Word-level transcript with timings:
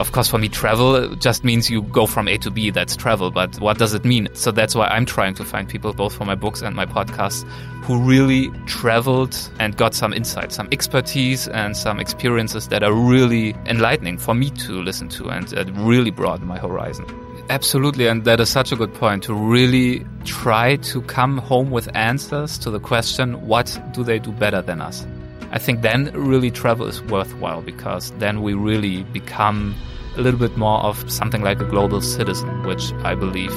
Of 0.00 0.12
course, 0.12 0.28
for 0.30 0.38
me, 0.38 0.48
travel 0.48 1.14
just 1.16 1.44
means 1.44 1.68
you 1.68 1.82
go 1.82 2.06
from 2.06 2.26
A 2.26 2.38
to 2.38 2.50
B. 2.50 2.70
That's 2.70 2.96
travel. 2.96 3.30
But 3.30 3.60
what 3.60 3.76
does 3.76 3.92
it 3.92 4.02
mean? 4.02 4.28
So 4.32 4.50
that's 4.50 4.74
why 4.74 4.88
I'm 4.88 5.04
trying 5.04 5.34
to 5.34 5.44
find 5.44 5.68
people, 5.68 5.92
both 5.92 6.14
for 6.14 6.24
my 6.24 6.34
books 6.34 6.62
and 6.62 6.74
my 6.74 6.86
podcasts, 6.86 7.46
who 7.82 8.00
really 8.00 8.48
traveled 8.64 9.36
and 9.58 9.76
got 9.76 9.92
some 9.92 10.14
insight, 10.14 10.52
some 10.52 10.68
expertise, 10.72 11.48
and 11.48 11.76
some 11.76 12.00
experiences 12.00 12.68
that 12.68 12.82
are 12.82 12.94
really 12.94 13.54
enlightening 13.66 14.16
for 14.16 14.34
me 14.34 14.48
to 14.50 14.82
listen 14.82 15.10
to 15.10 15.28
and 15.28 15.52
uh, 15.52 15.66
really 15.74 16.10
broaden 16.10 16.46
my 16.46 16.58
horizon. 16.58 17.04
Absolutely, 17.50 18.06
and 18.06 18.24
that 18.24 18.40
is 18.40 18.48
such 18.48 18.72
a 18.72 18.76
good 18.76 18.94
point 18.94 19.22
to 19.24 19.34
really 19.34 20.06
try 20.24 20.76
to 20.76 21.02
come 21.02 21.36
home 21.36 21.70
with 21.70 21.94
answers 21.94 22.56
to 22.56 22.70
the 22.70 22.80
question 22.80 23.46
what 23.46 23.78
do 23.92 24.02
they 24.02 24.18
do 24.18 24.32
better 24.32 24.62
than 24.62 24.80
us? 24.80 25.06
I 25.52 25.58
think 25.58 25.82
then 25.82 26.10
really 26.14 26.50
travel 26.50 26.86
is 26.86 27.02
worthwhile 27.02 27.62
because 27.62 28.12
then 28.18 28.42
we 28.42 28.54
really 28.54 29.02
become 29.04 29.74
a 30.16 30.20
little 30.20 30.38
bit 30.38 30.56
more 30.56 30.80
of 30.80 31.10
something 31.10 31.42
like 31.42 31.60
a 31.60 31.64
global 31.64 32.00
citizen, 32.00 32.62
which 32.64 32.92
I 33.04 33.14
believe 33.14 33.52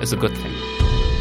is 0.00 0.12
a 0.12 0.16
good 0.16 0.36
thing. 0.36 0.54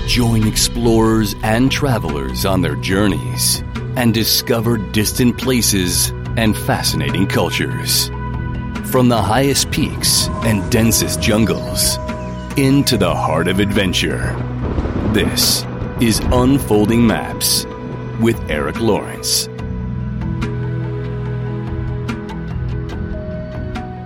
Join 0.08 0.48
explorers 0.48 1.36
and 1.44 1.72
travelers 1.72 2.46
on 2.46 2.62
their 2.62 2.76
journeys 2.76 3.64
and 3.96 4.14
discover 4.14 4.78
distant 4.78 5.38
places 5.38 6.12
and 6.38 6.56
fascinating 6.56 7.28
cultures. 7.28 8.10
From 8.92 9.10
the 9.10 9.22
highest 9.22 9.72
peaks 9.72 10.28
and 10.44 10.70
densest 10.72 11.22
jungles 11.22 11.98
into 12.58 12.98
the 12.98 13.14
heart 13.14 13.48
of 13.48 13.60
adventure. 13.60 14.34
This 15.14 15.66
is 16.00 16.20
Unfolding 16.32 17.06
Maps 17.08 17.66
with 18.22 18.40
Eric 18.50 18.80
Lorenz. 18.80 19.50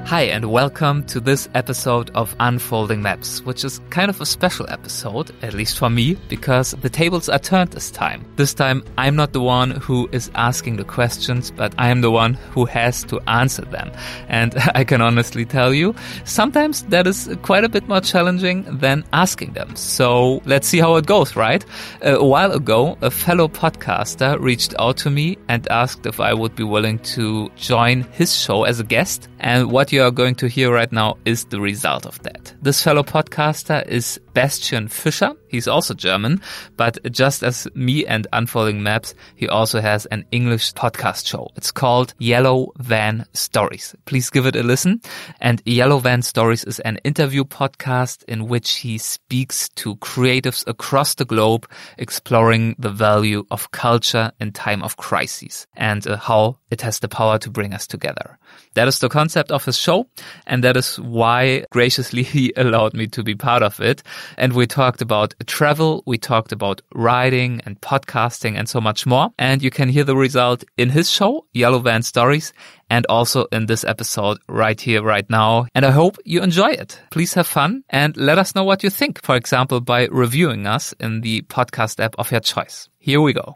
Hi, 0.09 0.21
and 0.23 0.51
welcome 0.51 1.03
to 1.03 1.19
this 1.19 1.47
episode 1.53 2.09
of 2.15 2.35
Unfolding 2.39 2.99
Maps, 2.99 3.45
which 3.45 3.63
is 3.63 3.79
kind 3.91 4.09
of 4.09 4.19
a 4.19 4.25
special 4.25 4.67
episode, 4.67 5.29
at 5.43 5.53
least 5.53 5.77
for 5.77 5.87
me, 5.87 6.15
because 6.29 6.71
the 6.71 6.89
tables 6.89 7.29
are 7.29 7.37
turned 7.37 7.69
this 7.69 7.91
time. 7.91 8.25
This 8.35 8.55
time, 8.55 8.83
I'm 8.97 9.15
not 9.15 9.33
the 9.33 9.41
one 9.41 9.69
who 9.69 10.09
is 10.11 10.31
asking 10.33 10.77
the 10.77 10.83
questions, 10.83 11.51
but 11.51 11.75
I 11.77 11.89
am 11.89 12.01
the 12.01 12.09
one 12.09 12.33
who 12.33 12.65
has 12.65 13.03
to 13.03 13.19
answer 13.29 13.61
them. 13.65 13.91
And 14.29 14.55
I 14.73 14.83
can 14.83 14.99
honestly 14.99 15.45
tell 15.45 15.75
you, 15.75 15.93
sometimes 16.25 16.81
that 16.85 17.05
is 17.05 17.29
quite 17.43 17.63
a 17.63 17.69
bit 17.69 17.87
more 17.87 18.01
challenging 18.01 18.63
than 18.79 19.03
asking 19.13 19.53
them. 19.53 19.75
So 19.75 20.41
let's 20.43 20.67
see 20.67 20.79
how 20.79 20.95
it 20.95 21.05
goes, 21.05 21.35
right? 21.35 21.63
A 22.01 22.25
while 22.25 22.51
ago, 22.51 22.97
a 23.03 23.11
fellow 23.11 23.47
podcaster 23.47 24.39
reached 24.39 24.73
out 24.79 24.97
to 24.97 25.11
me 25.11 25.37
and 25.47 25.67
asked 25.67 26.07
if 26.07 26.19
I 26.19 26.33
would 26.33 26.55
be 26.55 26.63
willing 26.63 26.97
to 27.13 27.51
join 27.57 28.01
his 28.11 28.35
show 28.35 28.63
as 28.63 28.79
a 28.79 28.83
guest. 28.83 29.28
And 29.39 29.71
what 29.71 29.91
you 29.91 30.03
are 30.03 30.11
going 30.11 30.35
to 30.35 30.47
hear 30.47 30.71
right 30.71 30.91
now 30.91 31.17
is 31.25 31.45
the 31.45 31.61
result 31.61 32.05
of 32.05 32.21
that. 32.23 32.53
This 32.61 32.83
fellow 32.83 33.03
podcaster 33.03 33.87
is 33.87 34.19
Bastian 34.33 34.87
Fischer. 34.87 35.33
He's 35.47 35.67
also 35.67 35.93
German, 35.93 36.41
but 36.77 36.99
just 37.11 37.41
as 37.41 37.67
me 37.73 38.05
and 38.05 38.27
Unfolding 38.33 38.83
Maps, 38.83 39.15
he 39.35 39.47
also 39.47 39.81
has 39.81 40.05
an 40.07 40.25
English 40.31 40.73
podcast 40.73 41.27
show. 41.27 41.49
It's 41.55 41.71
called 41.71 42.13
Yellow 42.19 42.71
Van 42.77 43.25
Stories. 43.33 43.95
Please 44.05 44.29
give 44.29 44.45
it 44.45 44.55
a 44.55 44.63
listen. 44.63 45.01
And 45.41 45.61
Yellow 45.65 45.99
Van 45.99 46.21
Stories 46.21 46.63
is 46.65 46.79
an 46.81 46.97
interview 47.03 47.43
podcast 47.45 48.23
in 48.25 48.47
which 48.47 48.75
he 48.77 48.97
speaks 48.97 49.69
to 49.69 49.95
creatives 49.97 50.67
across 50.67 51.15
the 51.15 51.25
globe, 51.25 51.67
exploring 51.97 52.75
the 52.77 52.91
value 52.91 53.45
of 53.51 53.71
culture 53.71 54.31
in 54.39 54.51
time 54.51 54.83
of 54.83 54.97
crises 54.97 55.65
and 55.75 56.05
uh, 56.05 56.17
how 56.17 56.57
it 56.69 56.81
has 56.81 56.99
the 56.99 57.07
power 57.07 57.39
to 57.39 57.49
bring 57.49 57.73
us 57.73 57.87
together. 57.87 58.37
That 58.75 58.87
is 58.87 58.99
the 58.99 59.09
concept 59.09 59.51
of 59.51 59.65
his 59.65 59.77
show. 59.77 60.07
And 60.45 60.63
that 60.63 60.77
is 60.77 60.99
why 60.99 61.65
graciously 61.71 62.23
he 62.23 62.53
allowed 62.57 62.93
me 62.93 63.07
to 63.07 63.23
be 63.23 63.35
part 63.35 63.63
of 63.63 63.79
it. 63.79 64.03
And 64.37 64.53
we 64.53 64.67
talked 64.67 65.01
about 65.01 65.33
travel. 65.47 66.03
We 66.05 66.17
talked 66.17 66.51
about 66.51 66.81
writing 66.93 67.61
and 67.65 67.79
podcasting 67.81 68.57
and 68.57 68.69
so 68.69 68.79
much 68.79 69.05
more. 69.05 69.29
And 69.37 69.61
you 69.61 69.69
can 69.69 69.89
hear 69.89 70.03
the 70.03 70.15
result 70.15 70.63
in 70.77 70.89
his 70.89 71.09
show, 71.09 71.45
Yellow 71.53 71.79
Van 71.79 72.03
Stories, 72.03 72.53
and 72.89 73.05
also 73.07 73.45
in 73.51 73.65
this 73.65 73.83
episode 73.83 74.39
right 74.47 74.79
here, 74.79 75.03
right 75.03 75.29
now. 75.29 75.67
And 75.75 75.85
I 75.85 75.91
hope 75.91 76.17
you 76.25 76.41
enjoy 76.41 76.69
it. 76.69 76.99
Please 77.11 77.33
have 77.33 77.47
fun 77.47 77.83
and 77.89 78.15
let 78.17 78.37
us 78.37 78.55
know 78.55 78.63
what 78.63 78.83
you 78.83 78.89
think. 78.89 79.21
For 79.23 79.35
example, 79.35 79.81
by 79.81 80.07
reviewing 80.07 80.67
us 80.67 80.93
in 80.99 81.21
the 81.21 81.41
podcast 81.43 81.99
app 81.99 82.15
of 82.17 82.31
your 82.31 82.41
choice. 82.41 82.89
Here 82.97 83.21
we 83.21 83.33
go. 83.33 83.55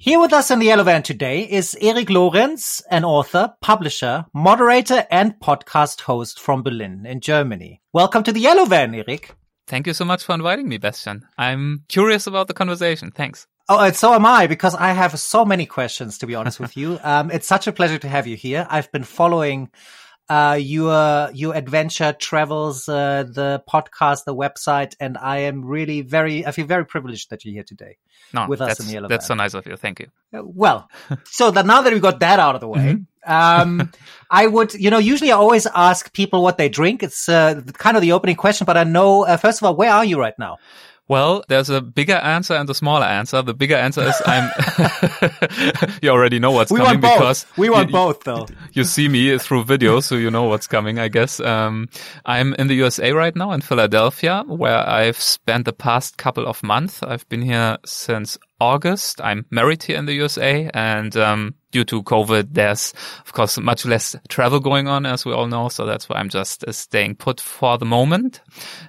Here 0.00 0.20
with 0.20 0.32
us 0.32 0.52
in 0.52 0.60
the 0.60 0.66
Yellow 0.66 0.84
Van 0.84 1.02
today 1.02 1.42
is 1.42 1.76
Eric 1.80 2.08
Lorenz, 2.08 2.80
an 2.88 3.04
author, 3.04 3.54
publisher, 3.60 4.26
moderator, 4.32 5.04
and 5.10 5.34
podcast 5.40 6.02
host 6.02 6.38
from 6.38 6.62
Berlin 6.62 7.04
in 7.04 7.20
Germany. 7.20 7.82
Welcome 7.92 8.22
to 8.22 8.32
the 8.32 8.38
Yellow 8.38 8.64
Van, 8.64 8.94
Eric. 8.94 9.34
Thank 9.66 9.88
you 9.88 9.92
so 9.92 10.04
much 10.04 10.22
for 10.22 10.36
inviting 10.36 10.68
me, 10.68 10.78
Bastian. 10.78 11.26
I'm 11.36 11.82
curious 11.88 12.28
about 12.28 12.46
the 12.46 12.54
conversation. 12.54 13.10
Thanks. 13.10 13.48
Oh, 13.68 13.80
and 13.80 13.96
so 13.96 14.14
am 14.14 14.24
I, 14.24 14.46
because 14.46 14.76
I 14.76 14.92
have 14.92 15.18
so 15.18 15.44
many 15.44 15.66
questions, 15.66 16.16
to 16.18 16.28
be 16.28 16.36
honest 16.36 16.60
with 16.60 16.76
you. 16.76 17.00
Um, 17.04 17.32
it's 17.32 17.48
such 17.48 17.66
a 17.66 17.72
pleasure 17.72 17.98
to 17.98 18.08
have 18.08 18.28
you 18.28 18.36
here. 18.36 18.68
I've 18.70 18.92
been 18.92 19.02
following 19.02 19.68
uh, 20.28 20.58
your 20.60 21.30
your 21.32 21.54
adventure 21.54 22.12
travels, 22.12 22.88
uh, 22.88 23.24
the 23.24 23.62
podcast, 23.68 24.24
the 24.24 24.34
website, 24.34 24.94
and 25.00 25.16
I 25.16 25.38
am 25.38 25.64
really 25.64 26.02
very, 26.02 26.46
I 26.46 26.52
feel 26.52 26.66
very 26.66 26.84
privileged 26.84 27.30
that 27.30 27.44
you're 27.44 27.54
here 27.54 27.64
today 27.64 27.96
no, 28.32 28.46
with 28.46 28.60
us 28.60 28.78
in 28.80 28.86
the 28.86 28.92
Yellow 28.92 29.08
That's 29.08 29.26
so 29.26 29.34
nice 29.34 29.54
of 29.54 29.66
you. 29.66 29.76
Thank 29.76 30.00
you. 30.00 30.06
Uh, 30.34 30.42
well, 30.44 30.90
so 31.24 31.50
that 31.50 31.66
now 31.66 31.80
that 31.80 31.92
we 31.92 32.00
got 32.00 32.20
that 32.20 32.38
out 32.38 32.54
of 32.54 32.60
the 32.60 32.68
way, 32.68 32.80
mm-hmm. 33.26 33.32
um, 33.32 33.92
I 34.30 34.46
would, 34.46 34.74
you 34.74 34.90
know, 34.90 34.98
usually 34.98 35.32
I 35.32 35.36
always 35.36 35.66
ask 35.74 36.12
people 36.12 36.42
what 36.42 36.58
they 36.58 36.68
drink. 36.68 37.02
It's 37.02 37.28
uh, 37.28 37.62
kind 37.74 37.96
of 37.96 38.02
the 38.02 38.12
opening 38.12 38.36
question, 38.36 38.64
but 38.64 38.76
I 38.76 38.84
know, 38.84 39.24
uh, 39.24 39.38
first 39.38 39.60
of 39.60 39.66
all, 39.66 39.76
where 39.76 39.90
are 39.90 40.04
you 40.04 40.18
right 40.18 40.38
now? 40.38 40.58
Well, 41.08 41.42
there's 41.48 41.70
a 41.70 41.80
bigger 41.80 42.16
answer 42.16 42.52
and 42.52 42.68
a 42.68 42.74
smaller 42.74 43.06
answer. 43.06 43.40
The 43.40 43.54
bigger 43.54 43.76
answer 43.76 44.02
is 44.02 44.22
I'm. 44.26 44.50
you 46.02 46.10
already 46.10 46.38
know 46.38 46.50
what's 46.50 46.70
we 46.70 46.80
coming 46.80 47.00
because 47.00 47.46
we 47.56 47.70
want 47.70 47.88
you, 47.88 47.92
both, 47.94 48.24
though. 48.24 48.46
You 48.74 48.84
see 48.84 49.08
me 49.08 49.38
through 49.38 49.64
video, 49.64 50.00
so 50.00 50.16
you 50.16 50.30
know 50.30 50.44
what's 50.44 50.66
coming. 50.66 50.98
I 50.98 51.08
guess 51.08 51.40
um, 51.40 51.88
I'm 52.26 52.52
in 52.54 52.68
the 52.68 52.74
USA 52.74 53.12
right 53.12 53.34
now 53.34 53.52
in 53.52 53.62
Philadelphia, 53.62 54.44
where 54.46 54.86
I've 54.86 55.18
spent 55.18 55.64
the 55.64 55.72
past 55.72 56.18
couple 56.18 56.46
of 56.46 56.62
months. 56.62 57.02
I've 57.02 57.26
been 57.30 57.42
here 57.42 57.78
since 57.86 58.36
August. 58.60 59.20
I'm 59.22 59.46
married 59.50 59.82
here 59.84 59.96
in 59.96 60.04
the 60.04 60.12
USA, 60.12 60.70
and 60.74 61.16
um, 61.16 61.54
due 61.70 61.84
to 61.84 62.02
COVID, 62.02 62.48
there's 62.52 62.92
of 63.24 63.32
course 63.32 63.58
much 63.58 63.86
less 63.86 64.14
travel 64.28 64.60
going 64.60 64.86
on, 64.88 65.06
as 65.06 65.24
we 65.24 65.32
all 65.32 65.46
know. 65.46 65.70
So 65.70 65.86
that's 65.86 66.06
why 66.08 66.16
I'm 66.18 66.28
just 66.28 66.64
uh, 66.64 66.72
staying 66.72 67.16
put 67.16 67.40
for 67.40 67.78
the 67.78 67.86
moment 67.86 68.42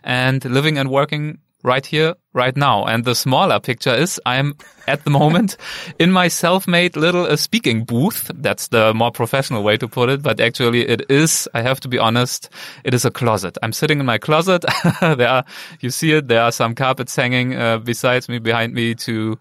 and 0.03 0.43
living 0.43 0.77
and 0.77 0.91
working 0.91 1.39
right 1.63 1.85
here, 1.85 2.15
right 2.33 2.55
now. 2.55 2.85
And 2.85 3.05
the 3.05 3.15
smaller 3.15 3.59
picture 3.59 3.93
is 3.93 4.19
I'm 4.25 4.55
at 4.87 5.03
the 5.03 5.09
moment 5.09 5.57
in 5.99 6.11
my 6.11 6.27
self-made 6.27 6.95
little 6.95 7.25
uh, 7.25 7.35
speaking 7.35 7.83
booth. 7.83 8.31
That's 8.33 8.67
the 8.67 8.93
more 8.93 9.11
professional 9.11 9.63
way 9.63 9.77
to 9.77 9.87
put 9.87 10.09
it. 10.09 10.21
But 10.21 10.39
actually 10.39 10.87
it 10.87 11.09
is, 11.09 11.47
I 11.53 11.61
have 11.61 11.79
to 11.81 11.87
be 11.87 11.97
honest, 11.97 12.49
it 12.83 12.93
is 12.93 13.05
a 13.05 13.11
closet. 13.11 13.57
I'm 13.63 13.73
sitting 13.73 13.99
in 13.99 14.05
my 14.05 14.17
closet. 14.17 14.63
there 15.01 15.29
are, 15.29 15.45
you 15.79 15.89
see 15.89 16.13
it, 16.13 16.27
there 16.27 16.41
are 16.41 16.51
some 16.51 16.75
carpets 16.75 17.15
hanging 17.15 17.55
uh, 17.55 17.77
besides 17.79 18.29
me, 18.29 18.39
behind 18.39 18.73
me 18.73 18.95
to 18.95 19.37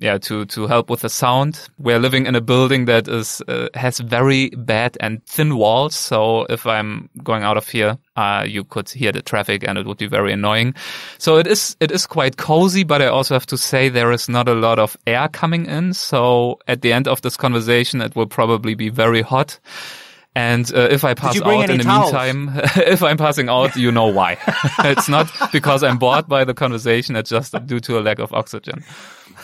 yeah, 0.00 0.16
to, 0.16 0.44
to 0.46 0.68
help 0.68 0.90
with 0.90 1.00
the 1.00 1.08
sound. 1.08 1.68
We're 1.76 1.98
living 1.98 2.26
in 2.26 2.36
a 2.36 2.40
building 2.40 2.84
that 2.84 3.08
is, 3.08 3.42
uh, 3.48 3.68
has 3.74 3.98
very 3.98 4.50
bad 4.50 4.96
and 5.00 5.24
thin 5.26 5.56
walls. 5.56 5.96
So 5.96 6.46
if 6.48 6.66
I'm 6.66 7.10
going 7.24 7.42
out 7.42 7.56
of 7.56 7.68
here, 7.68 7.98
uh, 8.14 8.44
you 8.46 8.62
could 8.62 8.88
hear 8.88 9.10
the 9.10 9.22
traffic 9.22 9.64
and 9.66 9.76
it 9.76 9.86
would 9.86 9.98
be 9.98 10.06
very 10.06 10.32
annoying. 10.32 10.74
So 11.18 11.36
it 11.36 11.48
is, 11.48 11.76
it 11.80 11.90
is 11.90 12.06
quite 12.06 12.27
cozy, 12.36 12.84
but 12.84 13.02
I 13.02 13.06
also 13.06 13.34
have 13.34 13.46
to 13.46 13.58
say 13.58 13.88
there 13.88 14.12
is 14.12 14.28
not 14.28 14.48
a 14.48 14.54
lot 14.54 14.78
of 14.78 14.96
air 15.06 15.28
coming 15.28 15.66
in. 15.66 15.94
So 15.94 16.58
at 16.66 16.82
the 16.82 16.92
end 16.92 17.08
of 17.08 17.22
this 17.22 17.36
conversation, 17.36 18.00
it 18.00 18.14
will 18.16 18.26
probably 18.26 18.74
be 18.74 18.88
very 18.88 19.22
hot. 19.22 19.58
And 20.34 20.72
uh, 20.72 20.86
if 20.90 21.04
I 21.04 21.14
pass 21.14 21.40
out 21.40 21.68
in 21.68 21.78
the 21.78 21.84
towels? 21.84 22.12
meantime, 22.12 22.52
if 22.76 23.02
I'm 23.02 23.16
passing 23.16 23.48
out, 23.48 23.74
you 23.74 23.90
know 23.90 24.06
why. 24.06 24.38
it's 24.84 25.08
not 25.08 25.32
because 25.50 25.82
I'm 25.82 25.98
bored 25.98 26.28
by 26.28 26.44
the 26.44 26.54
conversation. 26.54 27.16
It's 27.16 27.30
just 27.30 27.54
due 27.66 27.80
to 27.80 27.98
a 27.98 28.02
lack 28.02 28.20
of 28.20 28.32
oxygen. 28.32 28.84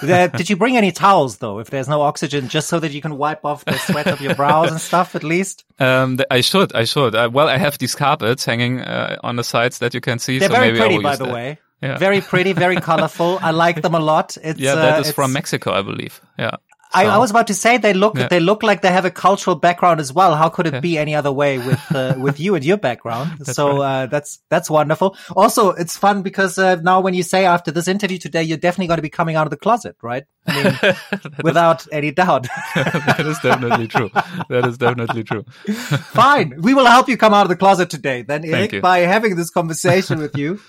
Did 0.00 0.48
you 0.48 0.56
bring 0.56 0.76
any 0.76 0.92
towels 0.92 1.38
though, 1.38 1.58
if 1.58 1.70
there's 1.70 1.88
no 1.88 2.02
oxygen, 2.02 2.48
just 2.48 2.69
so 2.69 2.78
that 2.78 2.92
you 2.92 3.00
can 3.00 3.16
wipe 3.16 3.44
off 3.44 3.64
the 3.64 3.76
sweat 3.78 4.06
of 4.06 4.20
your 4.20 4.34
brows 4.34 4.70
and 4.70 4.80
stuff 4.80 5.14
at 5.14 5.25
least? 5.25 5.64
Um, 5.80 6.19
I 6.30 6.42
should, 6.42 6.72
I 6.75 6.84
should. 6.84 7.14
Uh, 7.14 7.28
well, 7.32 7.48
I 7.48 7.58
have 7.58 7.78
these 7.78 7.94
carpets 7.94 8.44
hanging 8.44 8.80
uh, 8.80 9.19
on 9.25 9.37
the 9.37 9.44
sides 9.44 9.78
that 9.78 9.94
you 9.94 10.00
can 10.00 10.19
see. 10.19 10.38
They're 10.38 10.48
so 10.48 10.54
very 10.54 10.76
pretty, 10.76 10.98
by 10.98 11.16
the 11.16 11.25
that. 11.25 11.34
way. 11.34 11.58
Yeah. 11.82 11.99
Very 11.99 12.21
pretty, 12.21 12.53
very 12.53 12.76
colorful. 12.91 13.38
I 13.43 13.50
like 13.50 13.82
them 13.82 13.94
a 13.94 14.00
lot. 14.00 14.37
It's, 14.43 14.59
yeah, 14.59 14.75
that 14.75 14.99
uh, 14.99 15.00
is 15.00 15.12
from 15.12 15.32
Mexico, 15.32 15.73
I 15.73 15.82
believe. 15.82 16.21
Yeah. 16.38 16.56
I, 16.94 17.06
I, 17.06 17.19
was 17.19 17.31
about 17.31 17.49
to 17.49 17.55
say 17.55 17.76
they 17.79 17.93
look 17.93 18.17
yeah. 18.17 18.29
they 18.29 18.38
look 18.38 18.62
like 18.62 18.82
they 18.82 18.93
have 18.93 19.05
a 19.05 19.11
cultural 19.11 19.56
background 19.56 19.99
as 19.99 20.12
well. 20.12 20.37
How 20.37 20.49
could 20.49 20.69
it 20.69 20.75
yeah. 20.75 20.81
be 20.81 20.97
any 20.97 21.15
other 21.15 21.32
way 21.32 21.59
with 21.59 21.94
uh, 21.94 22.15
with 22.19 22.38
you 22.38 22.55
and 22.55 22.65
your 22.65 22.76
background? 22.76 23.32
That's 23.38 23.55
so 23.55 23.79
right. 23.79 24.05
uh, 24.05 24.06
that's 24.06 24.38
that's 24.49 24.71
wonderful. 24.71 25.17
Also, 25.35 25.71
it's 25.71 25.97
fun 25.97 26.23
because 26.23 26.56
uh, 26.56 26.76
now 26.76 27.00
when 27.00 27.12
you 27.12 27.25
say 27.25 27.47
after 27.47 27.73
this 27.73 27.88
interview 27.88 28.19
today, 28.19 28.44
you're 28.44 28.59
definitely 28.59 28.87
going 28.87 28.99
to 28.99 29.03
be 29.03 29.11
coming 29.11 29.35
out 29.35 29.47
of 29.47 29.50
the 29.50 29.56
closet, 29.56 29.97
right? 30.03 30.25
I 30.47 30.62
mean, 30.62 31.21
without 31.43 31.82
is, 31.82 31.88
any 31.91 32.12
doubt. 32.12 32.47
that 32.75 33.25
is 33.26 33.38
definitely 33.41 33.88
true. 33.88 34.11
That 34.49 34.65
is 34.67 34.79
definitely 34.79 35.25
true. 35.25 35.43
Fine, 35.43 36.61
we 36.61 36.75
will 36.75 36.87
help 36.87 37.09
you 37.09 37.17
come 37.17 37.35
out 37.35 37.43
of 37.43 37.49
the 37.49 37.56
closet 37.56 37.91
today, 37.91 38.23
then, 38.23 38.44
Erik, 38.44 38.81
by 38.81 39.00
having 39.00 39.37
this 39.37 39.50
conversation 39.50 40.21
with 40.21 40.37
you. 40.37 40.61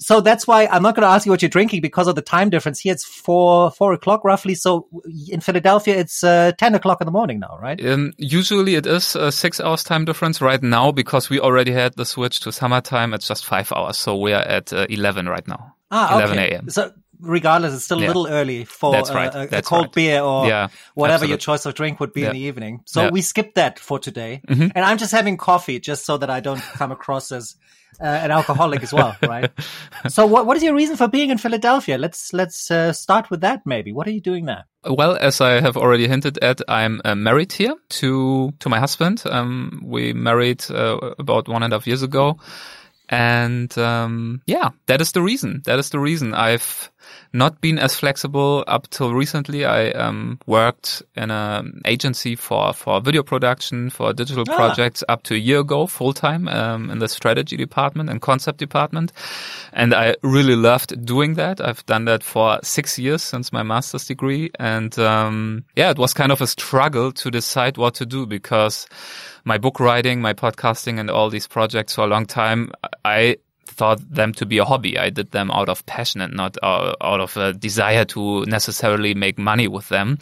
So 0.00 0.20
that's 0.20 0.46
why 0.46 0.66
I'm 0.66 0.82
not 0.82 0.94
going 0.94 1.06
to 1.06 1.12
ask 1.12 1.26
you 1.26 1.32
what 1.32 1.42
you're 1.42 1.48
drinking 1.48 1.80
because 1.80 2.08
of 2.08 2.14
the 2.14 2.22
time 2.22 2.50
difference. 2.50 2.80
Here 2.80 2.92
it's 2.92 3.04
four 3.04 3.70
four 3.70 3.92
o'clock 3.92 4.24
roughly. 4.24 4.54
So 4.54 4.88
in 5.28 5.40
Philadelphia 5.40 5.96
it's 5.96 6.24
uh, 6.24 6.52
ten 6.58 6.74
o'clock 6.74 7.00
in 7.00 7.06
the 7.06 7.12
morning 7.12 7.40
now, 7.40 7.58
right? 7.60 7.84
Um, 7.84 8.12
usually 8.18 8.74
it 8.74 8.86
is 8.86 9.16
a 9.16 9.30
six 9.32 9.60
hours 9.60 9.84
time 9.84 10.04
difference. 10.04 10.40
Right 10.40 10.62
now 10.62 10.92
because 10.92 11.30
we 11.30 11.40
already 11.40 11.72
had 11.72 11.94
the 11.94 12.04
switch 12.04 12.40
to 12.40 12.52
summertime, 12.52 13.14
it's 13.14 13.28
just 13.28 13.44
five 13.44 13.72
hours. 13.72 13.98
So 13.98 14.16
we 14.16 14.32
are 14.32 14.42
at 14.42 14.72
uh, 14.72 14.86
eleven 14.88 15.28
right 15.28 15.46
now. 15.46 15.74
Ah, 15.90 16.16
11 16.16 16.38
okay. 16.38 16.54
a.m. 16.54 16.70
So 16.70 16.92
regardless, 17.20 17.74
it's 17.74 17.84
still 17.84 18.00
yeah. 18.00 18.06
a 18.06 18.08
little 18.08 18.28
early 18.28 18.64
for 18.64 18.92
right. 18.92 19.34
a, 19.34 19.58
a, 19.58 19.62
cold 19.62 19.86
right. 19.86 19.92
beer 19.92 20.20
or 20.20 20.46
yeah, 20.46 20.68
whatever 20.94 21.14
absolutely. 21.14 21.28
your 21.30 21.38
choice 21.38 21.66
of 21.66 21.74
drink 21.74 22.00
would 22.00 22.12
be 22.12 22.22
yeah. 22.22 22.28
in 22.28 22.32
the 22.34 22.40
evening. 22.40 22.82
So 22.86 23.10
we 23.10 23.22
skipped 23.22 23.56
that 23.56 23.78
for 23.78 23.98
today. 23.98 24.40
Mm-hmm. 24.48 24.68
And 24.74 24.84
I'm 24.84 24.98
just 24.98 25.12
having 25.12 25.36
coffee 25.36 25.80
just 25.80 26.04
so 26.04 26.16
that 26.18 26.30
I 26.30 26.40
don't 26.40 26.60
come 26.74 26.92
across 26.92 27.32
as 27.32 27.56
uh, 28.00 28.04
an 28.04 28.30
alcoholic 28.30 28.82
as 28.82 28.92
well, 28.92 29.16
right? 29.22 29.50
so 30.08 30.26
what 30.26 30.46
what 30.46 30.56
is 30.56 30.62
your 30.62 30.74
reason 30.74 30.96
for 30.96 31.08
being 31.08 31.30
in 31.30 31.38
Philadelphia? 31.38 31.98
Let's 31.98 32.32
let's 32.32 32.70
uh, 32.70 32.92
start 32.92 33.30
with 33.30 33.40
that 33.42 33.62
maybe. 33.64 33.92
What 33.92 34.06
are 34.06 34.12
you 34.12 34.20
doing 34.20 34.46
there? 34.46 34.64
Well, 34.84 35.16
as 35.16 35.40
I 35.40 35.60
have 35.60 35.76
already 35.76 36.08
hinted 36.08 36.38
at, 36.38 36.60
I'm 36.68 37.00
uh, 37.04 37.14
married 37.14 37.52
here 37.52 37.74
to 38.00 38.52
to 38.58 38.68
my 38.68 38.80
husband. 38.80 39.22
Um, 39.26 39.82
we 39.84 40.12
married 40.12 40.64
uh, 40.70 41.14
about 41.18 41.48
one 41.48 41.62
and 41.62 41.72
a 41.72 41.76
half 41.76 41.86
years 41.86 42.02
ago. 42.02 42.38
And 43.08 43.76
um, 43.76 44.42
yeah, 44.46 44.70
that 44.86 45.00
is 45.00 45.12
the 45.12 45.22
reason. 45.22 45.62
That 45.66 45.78
is 45.78 45.90
the 45.90 46.00
reason. 46.00 46.34
I've 46.34 46.90
not 47.34 47.60
been 47.60 47.78
as 47.78 47.96
flexible 47.96 48.62
up 48.68 48.88
till 48.90 49.12
recently. 49.12 49.64
I 49.64 49.90
um, 49.90 50.38
worked 50.46 51.02
in 51.16 51.32
an 51.32 51.82
agency 51.84 52.36
for, 52.36 52.72
for 52.72 53.00
video 53.00 53.24
production, 53.24 53.90
for 53.90 54.12
digital 54.12 54.44
ah. 54.48 54.54
projects 54.54 55.02
up 55.08 55.24
to 55.24 55.34
a 55.34 55.38
year 55.38 55.58
ago, 55.58 55.86
full 55.86 56.12
time 56.12 56.46
um, 56.48 56.90
in 56.90 57.00
the 57.00 57.08
strategy 57.08 57.56
department 57.56 58.08
and 58.08 58.22
concept 58.22 58.58
department. 58.58 59.12
And 59.72 59.92
I 59.92 60.14
really 60.22 60.54
loved 60.54 61.04
doing 61.04 61.34
that. 61.34 61.60
I've 61.60 61.84
done 61.86 62.04
that 62.04 62.22
for 62.22 62.60
six 62.62 62.98
years 62.98 63.22
since 63.22 63.52
my 63.52 63.64
master's 63.64 64.06
degree. 64.06 64.50
And 64.60 64.96
um, 65.00 65.64
yeah, 65.74 65.90
it 65.90 65.98
was 65.98 66.14
kind 66.14 66.30
of 66.30 66.40
a 66.40 66.46
struggle 66.46 67.10
to 67.12 67.30
decide 67.32 67.76
what 67.76 67.94
to 67.96 68.06
do 68.06 68.26
because 68.26 68.86
my 69.44 69.58
book 69.58 69.80
writing, 69.80 70.20
my 70.20 70.34
podcasting 70.34 71.00
and 71.00 71.10
all 71.10 71.30
these 71.30 71.48
projects 71.48 71.96
for 71.96 72.02
a 72.02 72.06
long 72.06 72.26
time, 72.26 72.70
I 73.04 73.36
thought 73.74 74.00
them 74.10 74.32
to 74.34 74.46
be 74.46 74.58
a 74.58 74.64
hobby. 74.64 74.98
I 74.98 75.10
did 75.10 75.30
them 75.32 75.50
out 75.50 75.68
of 75.68 75.84
passion 75.86 76.20
and 76.20 76.34
not 76.34 76.56
uh, 76.62 76.94
out 77.00 77.20
of 77.20 77.36
a 77.36 77.52
desire 77.52 78.04
to 78.06 78.44
necessarily 78.46 79.14
make 79.14 79.38
money 79.38 79.68
with 79.68 79.88
them. 79.88 80.18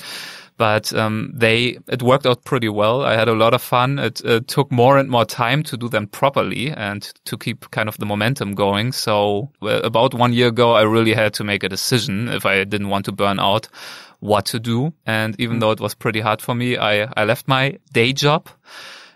But 0.59 0.93
um, 0.93 1.33
they 1.35 1.79
it 1.89 2.03
worked 2.03 2.27
out 2.27 2.45
pretty 2.45 2.69
well. 2.69 3.03
I 3.03 3.15
had 3.17 3.29
a 3.29 3.35
lot 3.35 3.55
of 3.55 3.63
fun. 3.63 3.99
It 3.99 4.25
uh, 4.25 4.41
took 4.47 4.71
more 4.71 4.99
and 4.99 5.09
more 5.09 5.25
time 5.25 5.63
to 5.65 5.77
do 5.77 5.89
them 5.89 6.07
properly 6.07 6.71
and 6.71 7.03
to 7.25 7.37
keep 7.37 7.71
kind 7.71 7.89
of 7.89 7.97
the 7.99 8.07
momentum 8.07 8.55
going. 8.55 8.93
So 8.93 9.51
uh, 9.63 9.81
about 9.83 10.15
one 10.15 10.33
year 10.33 10.49
ago, 10.49 10.73
I 10.73 10.83
really 10.83 11.15
had 11.15 11.35
to 11.35 11.45
make 11.45 11.65
a 11.65 11.69
decision 11.69 12.29
if 12.29 12.47
I 12.47 12.65
didn't 12.65 12.91
want 12.91 13.07
to 13.07 13.13
burn 13.13 13.41
out, 13.41 13.69
what 14.21 14.45
to 14.47 14.61
do. 14.61 14.93
And 15.07 15.35
even 15.41 15.57
mm. 15.57 15.61
though 15.61 15.73
it 15.73 15.81
was 15.81 15.95
pretty 15.95 16.21
hard 16.21 16.43
for 16.43 16.55
me, 16.55 16.77
I 16.77 17.09
I 17.17 17.25
left 17.25 17.49
my 17.49 17.79
day 17.93 18.13
job 18.13 18.49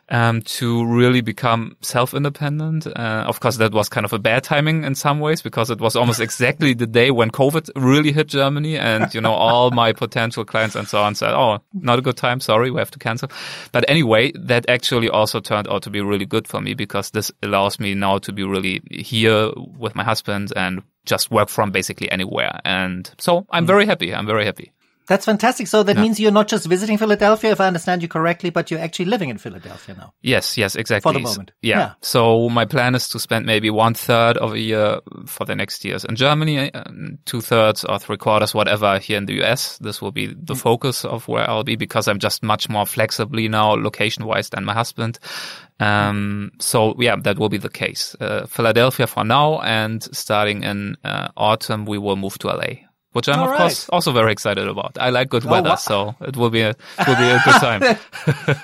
um, 0.09 0.43
to 0.43 0.85
really 0.87 1.21
become 1.21 1.77
self-independent. 1.81 2.87
Uh, 2.87 3.25
of 3.27 3.41
course, 3.41 3.57
that 3.57 3.73
was 3.73 3.89
kind 3.89 4.05
of 4.05 4.13
a 4.13 4.19
bad 4.19 4.45
timing 4.45 4.85
in 4.85 4.95
some 4.95 5.21
ways 5.21 5.43
because 5.43 5.71
it 5.71 5.81
was 5.81 5.97
almost 5.97 6.21
exactly 6.27 6.75
the 6.75 6.87
day 6.87 7.11
when 7.11 7.31
COVID 7.31 7.71
really 7.77 8.13
hit 8.13 8.29
Germany 8.29 8.79
and, 8.79 9.13
you 9.15 9.21
know, 9.21 9.33
all 9.33 9.71
my 9.71 9.93
potential 9.93 10.45
clients 10.45 10.77
and 10.77 10.87
so 10.87 11.03
on 11.03 11.15
said, 11.15 11.35
Oh, 11.35 11.59
not 11.73 11.99
a 11.99 12.03
good 12.03 12.17
time. 12.17 12.41
Sorry. 12.41 12.71
We 12.71 12.79
have 12.79 12.91
to 12.93 12.99
cancel. 12.99 13.31
But 13.73 13.89
anyway, 13.89 14.33
that 14.33 14.69
actually 14.69 15.09
also 15.09 15.41
turned 15.41 15.69
out 15.69 15.83
to 15.83 15.91
be 15.91 16.01
really 16.01 16.27
good 16.27 16.47
for 16.47 16.61
me 16.61 16.75
because 16.75 17.11
this 17.11 17.33
allows 17.43 17.81
me 17.81 17.95
now 17.95 18.19
to 18.19 18.33
be 18.33 18.45
really 18.45 18.83
here 18.91 19.51
with 19.57 19.95
my 19.95 20.05
husband 20.05 20.53
and 20.55 20.83
just 21.05 21.31
work 21.31 21.49
from 21.49 21.71
basically 21.71 22.11
anywhere. 22.11 22.61
And 22.65 23.11
so 23.19 23.47
I'm 23.51 23.65
mm. 23.65 23.69
very 23.69 23.87
happy. 23.87 24.15
I'm 24.15 24.27
very 24.27 24.45
happy. 24.45 24.73
That's 25.09 25.25
fantastic. 25.25 25.67
So 25.69 25.83
that 25.83 25.97
yeah. 25.97 26.03
means 26.03 26.19
you're 26.19 26.33
not 26.33 26.49
just 26.49 26.67
visiting 26.67 26.99
Philadelphia, 26.99 27.53
if 27.53 27.61
I 27.61 27.67
understand 27.67 28.03
you 28.03 28.09
correctly, 28.09 28.51
but 28.51 28.71
you're 28.71 28.81
actually 28.81 29.07
living 29.07 29.29
in 29.29 29.39
Philadelphia 29.39 29.95
now. 29.95 30.13
Yes, 30.23 30.59
yes, 30.59 30.75
exactly. 30.75 31.13
For 31.13 31.19
the 31.19 31.23
moment. 31.23 31.53
Yeah. 31.63 31.79
yeah. 31.79 31.93
So 32.03 32.49
my 32.49 32.65
plan 32.65 32.95
is 32.95 33.09
to 33.11 33.21
spend 33.21 33.47
maybe 33.47 33.71
one 33.71 33.95
third 33.95 34.37
of 34.37 34.53
a 34.53 34.59
year 34.59 35.01
for 35.27 35.45
the 35.45 35.55
next 35.55 35.85
years 35.85 36.05
in 36.05 36.17
Germany, 36.17 36.73
uh, 36.73 36.85
two 37.25 37.41
thirds 37.41 37.85
or 37.85 37.99
three 37.99 38.17
quarters, 38.17 38.55
whatever 38.55 38.99
here 38.99 39.19
in 39.19 39.27
the 39.27 39.43
US. 39.43 39.79
This 39.79 40.03
will 40.03 40.13
be 40.13 40.27
the 40.27 40.55
mm. 40.55 40.61
focus 40.61 41.05
of 41.05 41.29
where 41.29 41.49
I'll 41.49 41.65
be 41.65 41.77
because 41.77 42.09
I'm 42.09 42.19
just 42.19 42.43
much 42.43 42.69
more 42.69 42.87
flexibly 42.87 43.49
now 43.49 43.75
location 43.75 44.27
wise 44.27 44.51
than 44.51 44.65
my 44.65 44.75
husband. 44.75 45.19
Um, 45.79 46.53
so 46.59 46.95
yeah, 46.99 47.17
that 47.17 47.39
will 47.39 47.51
be 47.51 47.59
the 47.59 47.69
case. 47.69 48.17
Uh, 48.21 48.47
Philadelphia 48.47 49.07
for 49.07 49.25
now 49.25 49.61
and 49.61 50.03
starting 50.17 50.63
in 50.63 50.97
uh, 51.05 51.29
autumn, 51.37 51.85
we 51.85 51.99
will 51.99 52.17
move 52.17 52.39
to 52.39 52.49
LA 52.49 52.86
which 53.17 53.31
I'm 53.31 53.39
All 53.39 53.47
of 53.47 53.53
right. 53.53 53.59
course 53.61 53.89
also 53.89 54.13
very 54.13 54.31
excited 54.31 54.69
about. 54.69 54.99
I 55.01 55.09
like 55.09 55.31
good 55.31 55.47
oh, 55.47 55.51
weather, 55.51 55.71
wow. 55.71 55.77
so 55.77 56.15
it 56.21 56.37
will 56.37 56.51
be 56.51 56.61
a 56.61 56.77
will 57.07 57.17
be 57.17 57.25
a 57.25 57.41
good 57.47 57.61
time. 57.69 57.83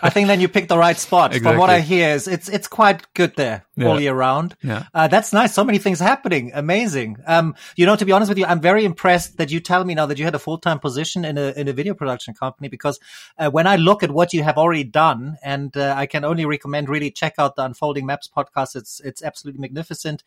I 0.03 0.11
think 0.11 0.29
then 0.29 0.43
you 0.43 0.49
picked 0.49 0.69
the 0.69 0.77
right 0.77 0.99
spot. 0.99 1.31
Exactly. 1.31 1.53
From 1.53 1.59
what 1.59 1.71
I 1.71 1.81
hear, 1.81 2.11
is 2.11 2.29
it's 2.29 2.51
it's 2.51 2.69
quite 2.69 3.01
good 3.15 3.35
there 3.37 3.65
yeah. 3.77 3.89
all 3.89 3.99
year 3.99 4.13
round. 4.13 4.55
Yeah, 4.63 4.85
uh, 4.93 5.09
that's 5.09 5.33
nice. 5.33 5.55
So 5.55 5.65
many 5.65 5.79
things 5.79 6.01
happening. 6.01 6.53
Amazing. 6.53 7.17
Um, 7.27 7.55
you 7.77 7.87
know, 7.87 7.97
to 7.97 8.05
be 8.05 8.13
honest 8.13 8.29
with 8.29 8.37
you, 8.37 8.45
I'm 8.45 8.61
very 8.61 8.85
impressed 8.85 9.39
that 9.39 9.51
you 9.51 9.59
tell 9.59 9.85
me 9.85 9.95
now 9.95 10.05
that 10.05 10.19
you 10.19 10.27
had 10.27 10.35
a 10.35 10.39
full 10.39 10.59
time 10.59 10.79
position 10.79 11.25
in 11.25 11.39
a 11.39 11.53
in 11.57 11.67
a 11.67 11.73
video 11.73 11.95
production 11.95 12.35
company 12.35 12.69
because 12.69 13.01
uh, 13.39 13.51
when 13.51 13.67
I 13.67 13.77
look 13.77 14.03
at 14.03 14.11
what 14.11 14.35
you 14.35 14.43
have 14.43 14.59
already 14.59 14.85
done, 14.85 15.39
and 15.43 15.75
uh, 15.79 15.95
I 15.97 16.05
can 16.05 16.27
only 16.27 16.45
recommend 16.45 16.91
really 16.91 17.11
check 17.11 17.37
out 17.39 17.57
the 17.57 17.65
Unfolding 17.65 18.05
Maps 18.05 18.29
podcast. 18.29 18.77
It's 18.77 19.01
it's 19.01 19.23
absolutely 19.23 19.63
magnificent. 19.63 20.23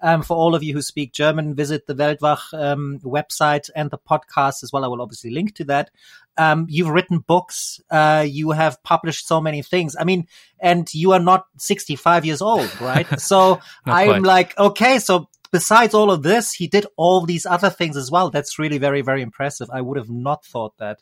Um, 0.00 0.22
for 0.22 0.36
all 0.36 0.54
of 0.54 0.62
you 0.62 0.74
who 0.74 0.82
speak 0.82 1.12
German, 1.12 1.54
visit 1.54 1.86
the 1.86 1.94
Weltwach 1.94 2.52
um, 2.52 3.00
website 3.00 3.68
and 3.74 3.90
the 3.90 3.98
podcast 3.98 4.62
as 4.62 4.72
well. 4.72 4.84
I 4.84 4.88
will 4.88 5.02
obviously 5.02 5.30
link 5.30 5.56
to 5.56 5.64
that. 5.64 5.90
Um, 6.36 6.66
you've 6.68 6.88
written 6.88 7.18
books. 7.18 7.80
Uh, 7.90 8.24
you 8.26 8.52
have 8.52 8.80
published 8.84 9.26
so 9.26 9.40
many 9.40 9.60
things. 9.62 9.96
I 9.98 10.04
mean, 10.04 10.28
and 10.60 10.88
you 10.94 11.12
are 11.12 11.20
not 11.20 11.46
65 11.56 12.24
years 12.24 12.40
old, 12.40 12.80
right? 12.80 13.20
so 13.20 13.60
I'm 13.84 14.22
like, 14.22 14.56
okay, 14.56 15.00
so 15.00 15.28
besides 15.50 15.94
all 15.94 16.10
of 16.10 16.22
this, 16.22 16.52
he 16.52 16.68
did 16.68 16.86
all 16.96 17.26
these 17.26 17.46
other 17.46 17.70
things 17.70 17.96
as 17.96 18.10
well. 18.10 18.30
That's 18.30 18.58
really 18.58 18.78
very, 18.78 19.02
very 19.02 19.22
impressive. 19.22 19.68
I 19.72 19.80
would 19.80 19.96
have 19.98 20.10
not 20.10 20.44
thought 20.44 20.76
that. 20.78 21.00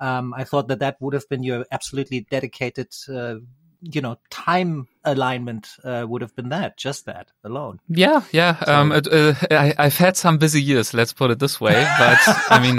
Um, 0.00 0.32
I 0.34 0.44
thought 0.44 0.68
that 0.68 0.78
that 0.78 0.96
would 1.00 1.14
have 1.14 1.28
been 1.28 1.42
your 1.42 1.66
absolutely 1.72 2.20
dedicated, 2.30 2.94
uh, 3.08 3.36
you 3.80 4.00
know, 4.00 4.18
time 4.30 4.88
alignment 5.04 5.68
uh, 5.84 6.04
would 6.08 6.20
have 6.20 6.34
been 6.34 6.48
that, 6.50 6.76
just 6.76 7.06
that 7.06 7.28
alone. 7.44 7.80
Yeah, 7.88 8.22
yeah. 8.32 8.62
So. 8.64 8.74
Um, 8.74 8.92
it, 8.92 9.06
uh, 9.10 9.34
I, 9.50 9.84
have 9.84 9.96
had 9.96 10.16
some 10.16 10.38
busy 10.38 10.60
years, 10.60 10.92
let's 10.92 11.12
put 11.12 11.30
it 11.30 11.38
this 11.38 11.60
way. 11.60 11.72
But 11.98 12.18
I 12.50 12.58
mean, 12.60 12.78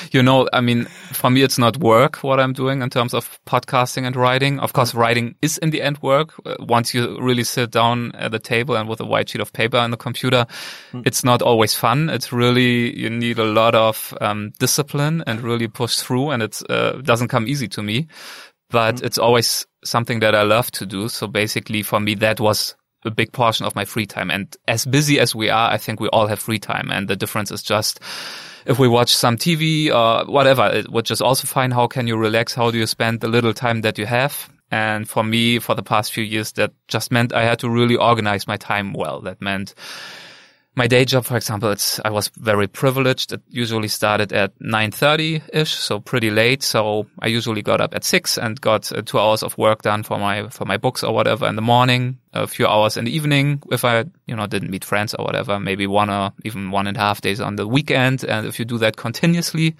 you 0.12 0.22
know, 0.22 0.48
I 0.52 0.60
mean, 0.60 0.86
for 1.12 1.30
me, 1.30 1.42
it's 1.42 1.58
not 1.58 1.76
work 1.76 2.16
what 2.22 2.40
I'm 2.40 2.52
doing 2.52 2.82
in 2.82 2.90
terms 2.90 3.14
of 3.14 3.38
podcasting 3.46 4.06
and 4.06 4.16
writing. 4.16 4.58
Of 4.60 4.72
course, 4.72 4.94
writing 4.94 5.34
is 5.42 5.58
in 5.58 5.70
the 5.70 5.82
end 5.82 5.98
work. 6.02 6.32
Uh, 6.44 6.56
once 6.60 6.94
you 6.94 7.20
really 7.20 7.44
sit 7.44 7.70
down 7.70 8.12
at 8.14 8.30
the 8.32 8.38
table 8.38 8.76
and 8.76 8.88
with 8.88 9.00
a 9.00 9.06
white 9.06 9.28
sheet 9.28 9.40
of 9.40 9.52
paper 9.52 9.76
and 9.76 9.92
the 9.92 9.98
computer, 9.98 10.46
mm. 10.92 11.02
it's 11.06 11.22
not 11.22 11.42
always 11.42 11.74
fun. 11.74 12.08
It's 12.08 12.32
really, 12.32 12.98
you 12.98 13.10
need 13.10 13.38
a 13.38 13.44
lot 13.44 13.74
of 13.74 14.16
um, 14.20 14.52
discipline 14.58 15.22
and 15.26 15.42
really 15.42 15.68
push 15.68 15.96
through 15.96 16.30
and 16.30 16.42
it 16.42 16.60
uh, 16.70 16.92
doesn't 17.02 17.28
come 17.28 17.46
easy 17.46 17.68
to 17.68 17.82
me 17.82 18.08
but 18.74 18.96
mm. 18.96 19.04
it's 19.04 19.18
always 19.18 19.66
something 19.84 20.18
that 20.18 20.34
I 20.34 20.42
love 20.42 20.68
to 20.72 20.84
do. 20.84 21.08
So 21.08 21.28
basically 21.28 21.82
for 21.82 22.00
me, 22.00 22.16
that 22.16 22.40
was 22.40 22.74
a 23.04 23.10
big 23.10 23.32
portion 23.32 23.64
of 23.64 23.76
my 23.76 23.84
free 23.84 24.06
time. 24.06 24.30
And 24.30 24.54
as 24.66 24.84
busy 24.84 25.20
as 25.20 25.32
we 25.32 25.48
are, 25.48 25.70
I 25.70 25.78
think 25.78 26.00
we 26.00 26.08
all 26.08 26.26
have 26.26 26.40
free 26.40 26.58
time. 26.58 26.90
And 26.90 27.06
the 27.06 27.14
difference 27.14 27.52
is 27.52 27.62
just 27.62 28.00
if 28.66 28.78
we 28.80 28.88
watch 28.88 29.14
some 29.14 29.36
TV 29.36 29.94
or 29.94 30.30
whatever, 30.30 30.66
it 30.66 30.90
which 30.90 31.12
is 31.12 31.20
also 31.20 31.46
fine. 31.46 31.70
How 31.70 31.86
can 31.86 32.08
you 32.08 32.16
relax? 32.16 32.52
How 32.52 32.72
do 32.72 32.78
you 32.78 32.86
spend 32.86 33.20
the 33.20 33.28
little 33.28 33.54
time 33.54 33.82
that 33.82 33.96
you 33.96 34.06
have? 34.06 34.50
And 34.72 35.08
for 35.08 35.22
me, 35.22 35.60
for 35.60 35.76
the 35.76 35.82
past 35.84 36.12
few 36.12 36.24
years, 36.24 36.52
that 36.52 36.72
just 36.88 37.12
meant 37.12 37.32
I 37.32 37.44
had 37.44 37.60
to 37.60 37.70
really 37.70 37.96
organize 37.96 38.48
my 38.48 38.56
time 38.56 38.92
well. 38.92 39.20
That 39.20 39.40
meant 39.40 39.74
my 40.76 40.88
day 40.88 41.04
job, 41.04 41.24
for 41.24 41.36
example, 41.36 41.70
it's, 41.70 42.00
I 42.04 42.10
was 42.10 42.30
very 42.36 42.66
privileged. 42.66 43.32
It 43.32 43.42
usually 43.48 43.86
started 43.86 44.32
at 44.32 44.58
9.30-ish, 44.58 45.72
so 45.72 46.00
pretty 46.00 46.30
late. 46.30 46.64
So 46.64 47.06
I 47.20 47.28
usually 47.28 47.62
got 47.62 47.80
up 47.80 47.94
at 47.94 48.02
six 48.02 48.36
and 48.36 48.60
got 48.60 48.90
uh, 48.92 49.02
two 49.02 49.18
hours 49.18 49.44
of 49.44 49.56
work 49.56 49.82
done 49.82 50.02
for 50.02 50.18
my, 50.18 50.48
for 50.48 50.64
my 50.64 50.76
books 50.76 51.04
or 51.04 51.14
whatever 51.14 51.46
in 51.46 51.54
the 51.54 51.62
morning, 51.62 52.18
a 52.32 52.48
few 52.48 52.66
hours 52.66 52.96
in 52.96 53.04
the 53.04 53.14
evening 53.14 53.62
if 53.70 53.84
I, 53.84 54.04
you 54.26 54.34
know, 54.34 54.46
didn't 54.46 54.70
meet 54.70 54.84
friends 54.84 55.14
or 55.14 55.24
whatever, 55.24 55.60
maybe 55.60 55.86
one 55.86 56.10
or 56.10 56.32
even 56.44 56.72
one 56.72 56.88
and 56.88 56.96
a 56.96 57.00
half 57.00 57.20
days 57.20 57.40
on 57.40 57.54
the 57.54 57.68
weekend. 57.68 58.24
And 58.24 58.46
if 58.46 58.58
you 58.58 58.64
do 58.64 58.78
that 58.78 58.96
continuously, 58.96 59.76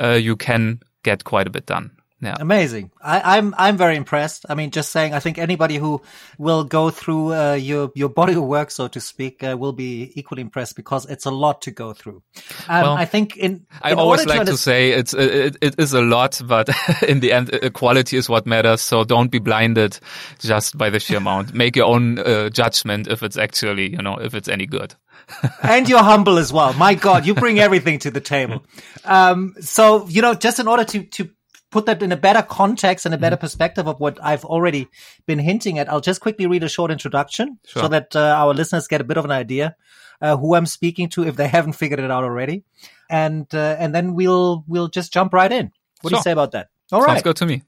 uh, 0.00 0.10
you 0.10 0.36
can 0.36 0.80
get 1.02 1.24
quite 1.24 1.48
a 1.48 1.50
bit 1.50 1.66
done. 1.66 1.95
Yeah. 2.20 2.36
Amazing. 2.40 2.92
I, 3.02 3.38
am 3.38 3.48
I'm, 3.48 3.54
I'm 3.58 3.76
very 3.76 3.94
impressed. 3.94 4.46
I 4.48 4.54
mean, 4.54 4.70
just 4.70 4.90
saying, 4.90 5.12
I 5.12 5.20
think 5.20 5.36
anybody 5.36 5.76
who 5.76 6.00
will 6.38 6.64
go 6.64 6.88
through 6.88 7.34
uh, 7.34 7.52
your 7.54 7.92
your 7.94 8.08
body 8.08 8.32
of 8.32 8.44
work, 8.44 8.70
so 8.70 8.88
to 8.88 9.00
speak, 9.00 9.44
uh, 9.44 9.54
will 9.58 9.74
be 9.74 10.12
equally 10.18 10.40
impressed 10.40 10.76
because 10.76 11.04
it's 11.06 11.26
a 11.26 11.30
lot 11.30 11.60
to 11.62 11.70
go 11.70 11.92
through. 11.92 12.22
Um, 12.68 12.82
well, 12.82 12.94
I 12.94 13.04
think 13.04 13.36
in, 13.36 13.52
in 13.52 13.66
I 13.82 13.92
always 13.92 14.24
like 14.24 14.40
to, 14.40 14.52
to, 14.52 14.56
say 14.56 14.92
it's 14.92 15.12
it, 15.12 15.58
it 15.60 15.74
is 15.78 15.92
a 15.92 16.00
lot, 16.00 16.40
but 16.46 16.70
in 17.06 17.20
the 17.20 17.32
end, 17.32 17.50
quality 17.74 18.16
is 18.16 18.30
what 18.30 18.46
matters. 18.46 18.80
So 18.80 19.04
don't 19.04 19.30
be 19.30 19.38
blinded 19.38 19.98
just 20.38 20.78
by 20.78 20.88
the 20.88 20.98
sheer 20.98 21.18
amount. 21.18 21.52
Make 21.66 21.76
your 21.76 21.86
own 21.86 22.18
uh, 22.18 22.48
judgment 22.48 23.08
if 23.08 23.22
it's 23.22 23.36
actually 23.36 23.90
you 23.90 24.00
know 24.00 24.16
if 24.16 24.34
it's 24.34 24.48
any 24.48 24.64
good. 24.64 24.94
and 25.62 25.88
you're 25.88 26.02
humble 26.02 26.38
as 26.38 26.52
well. 26.52 26.72
My 26.74 26.94
God, 26.94 27.26
you 27.26 27.34
bring 27.34 27.58
everything 27.58 27.98
to 28.00 28.10
the 28.10 28.20
table. 28.20 28.64
Um, 29.04 29.54
so 29.60 30.06
you 30.08 30.22
know, 30.22 30.34
just 30.34 30.58
in 30.58 30.68
order 30.68 30.84
to 30.84 31.02
to 31.02 31.30
put 31.70 31.86
that 31.86 32.02
in 32.02 32.12
a 32.12 32.16
better 32.16 32.42
context 32.42 33.06
and 33.06 33.14
a 33.14 33.18
better 33.18 33.36
mm-hmm. 33.36 33.40
perspective 33.40 33.86
of 33.86 34.00
what 34.00 34.18
I've 34.22 34.44
already 34.44 34.88
been 35.26 35.38
hinting 35.38 35.78
at, 35.78 35.90
I'll 35.90 36.00
just 36.00 36.20
quickly 36.20 36.46
read 36.46 36.62
a 36.62 36.68
short 36.68 36.90
introduction 36.90 37.58
sure. 37.66 37.82
so 37.82 37.88
that 37.88 38.14
uh, 38.14 38.20
our 38.38 38.54
listeners 38.54 38.88
get 38.88 39.00
a 39.00 39.04
bit 39.04 39.16
of 39.16 39.24
an 39.24 39.30
idea 39.30 39.76
uh, 40.20 40.36
who 40.36 40.54
I'm 40.54 40.66
speaking 40.66 41.08
to 41.10 41.26
if 41.26 41.36
they 41.36 41.48
haven't 41.56 41.74
figured 41.74 42.00
it 42.00 42.10
out 42.10 42.24
already, 42.24 42.64
and 43.10 43.46
uh, 43.54 43.76
and 43.78 43.94
then 43.94 44.14
we'll 44.14 44.64
we'll 44.66 44.88
just 44.88 45.12
jump 45.12 45.32
right 45.32 45.50
in. 45.50 45.72
What 46.00 46.10
sure. 46.10 46.16
do 46.16 46.20
you 46.20 46.22
say 46.22 46.32
about 46.32 46.52
that? 46.52 46.68
All 46.92 47.00
Sounds 47.00 47.14
right, 47.14 47.24
good 47.24 47.36
to 47.36 47.46
me. 47.46 47.62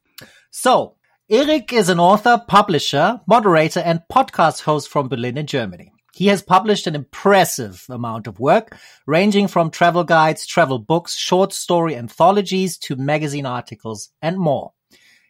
So 0.50 0.94
Erik 1.28 1.72
is 1.72 1.88
an 1.88 2.00
author, 2.00 2.42
publisher, 2.46 3.20
moderator, 3.26 3.80
and 3.80 4.00
podcast 4.10 4.62
host 4.62 4.88
from 4.88 5.08
Berlin 5.08 5.36
in 5.36 5.46
Germany. 5.46 5.92
He 6.18 6.26
has 6.26 6.42
published 6.42 6.88
an 6.88 6.96
impressive 6.96 7.86
amount 7.88 8.26
of 8.26 8.40
work, 8.40 8.76
ranging 9.06 9.46
from 9.46 9.70
travel 9.70 10.02
guides, 10.02 10.48
travel 10.48 10.80
books, 10.80 11.16
short 11.16 11.52
story 11.52 11.94
anthologies 11.94 12.76
to 12.78 12.96
magazine 12.96 13.46
articles 13.46 14.10
and 14.20 14.36
more. 14.36 14.72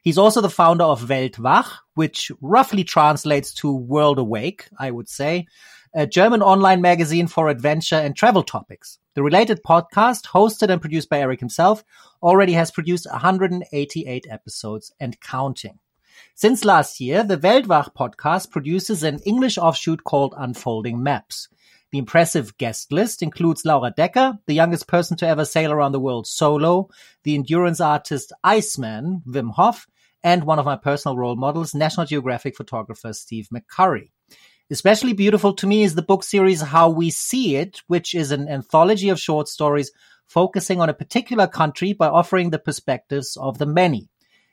He's 0.01 0.17
also 0.17 0.41
the 0.41 0.49
founder 0.49 0.85
of 0.85 1.03
Weltwach, 1.03 1.67
which 1.93 2.33
roughly 2.41 2.85
translates 2.85 3.53
to 3.57 3.71
World 3.71 4.19
Awake, 4.19 4.67
I 4.79 4.91
would 4.91 5.11
say, 5.11 5.47
a 5.95 6.07
German 6.07 6.41
online 6.41 6.81
magazine 6.81 7.27
for 7.27 7.51
adventure 7.51 7.97
and 7.97 8.17
travel 8.17 8.43
topics. 8.43 8.99
The 9.15 9.23
related 9.23 9.61
podcast, 9.63 10.25
hosted 10.29 10.71
and 10.71 10.81
produced 10.81 11.11
by 11.11 11.19
Eric 11.19 11.41
himself, 11.41 11.85
already 12.23 12.55
has 12.55 12.71
produced 12.71 13.07
188 13.11 14.27
episodes 14.31 14.91
and 14.99 15.21
counting. 15.21 15.81
Since 16.41 16.65
last 16.65 17.01
year, 17.01 17.25
the 17.25 17.37
Weltwach 17.37 17.97
podcast 17.97 18.53
produces 18.53 19.03
an 19.03 19.19
English 19.27 19.59
offshoot 19.59 20.05
called 20.05 20.37
Unfolding 20.39 21.03
Maps. 21.03 21.49
The 21.91 21.99
impressive 21.99 22.57
guest 22.59 22.93
list 22.93 23.25
includes 23.25 23.65
Laura 23.65 23.93
Dekker, 23.93 24.39
the 24.47 24.55
youngest 24.55 24.87
person 24.87 25.17
to 25.17 25.27
ever 25.27 25.45
sail 25.45 25.73
around 25.73 25.91
the 25.91 25.99
world 25.99 26.29
solo, 26.29 26.91
the 27.25 27.35
endurance 27.35 27.81
artist 27.81 28.33
Iceman, 28.45 29.23
Wim 29.27 29.51
Hof, 29.51 29.89
and 30.23 30.45
one 30.45 30.61
of 30.61 30.65
my 30.65 30.77
personal 30.77 31.17
role 31.17 31.35
models, 31.35 31.75
National 31.75 32.07
Geographic 32.07 32.57
photographer 32.57 33.13
Steve 33.13 33.49
McCurry. 33.53 34.13
Especially 34.71 35.15
beautiful 35.15 35.55
to 35.55 35.67
me 35.67 35.83
is 35.83 35.97
the 35.97 36.03
book 36.03 36.23
series 36.23 36.61
How 36.61 36.89
We 36.89 37.11
See 37.11 37.57
It, 37.57 37.83
which 37.89 38.15
is 38.15 38.31
an 38.31 38.49
anthology 38.49 39.09
of 39.09 39.19
short 39.19 39.49
stories 39.49 39.91
focusing 40.29 40.81
on 40.81 40.89
a 40.89 40.95
particular 40.95 41.49
country 41.49 41.95
by 41.95 42.07
offering 42.07 42.51
the 42.51 42.61
perspectives 42.61 43.37
of 43.37 43.59
the 43.59 43.67
many. 43.67 44.09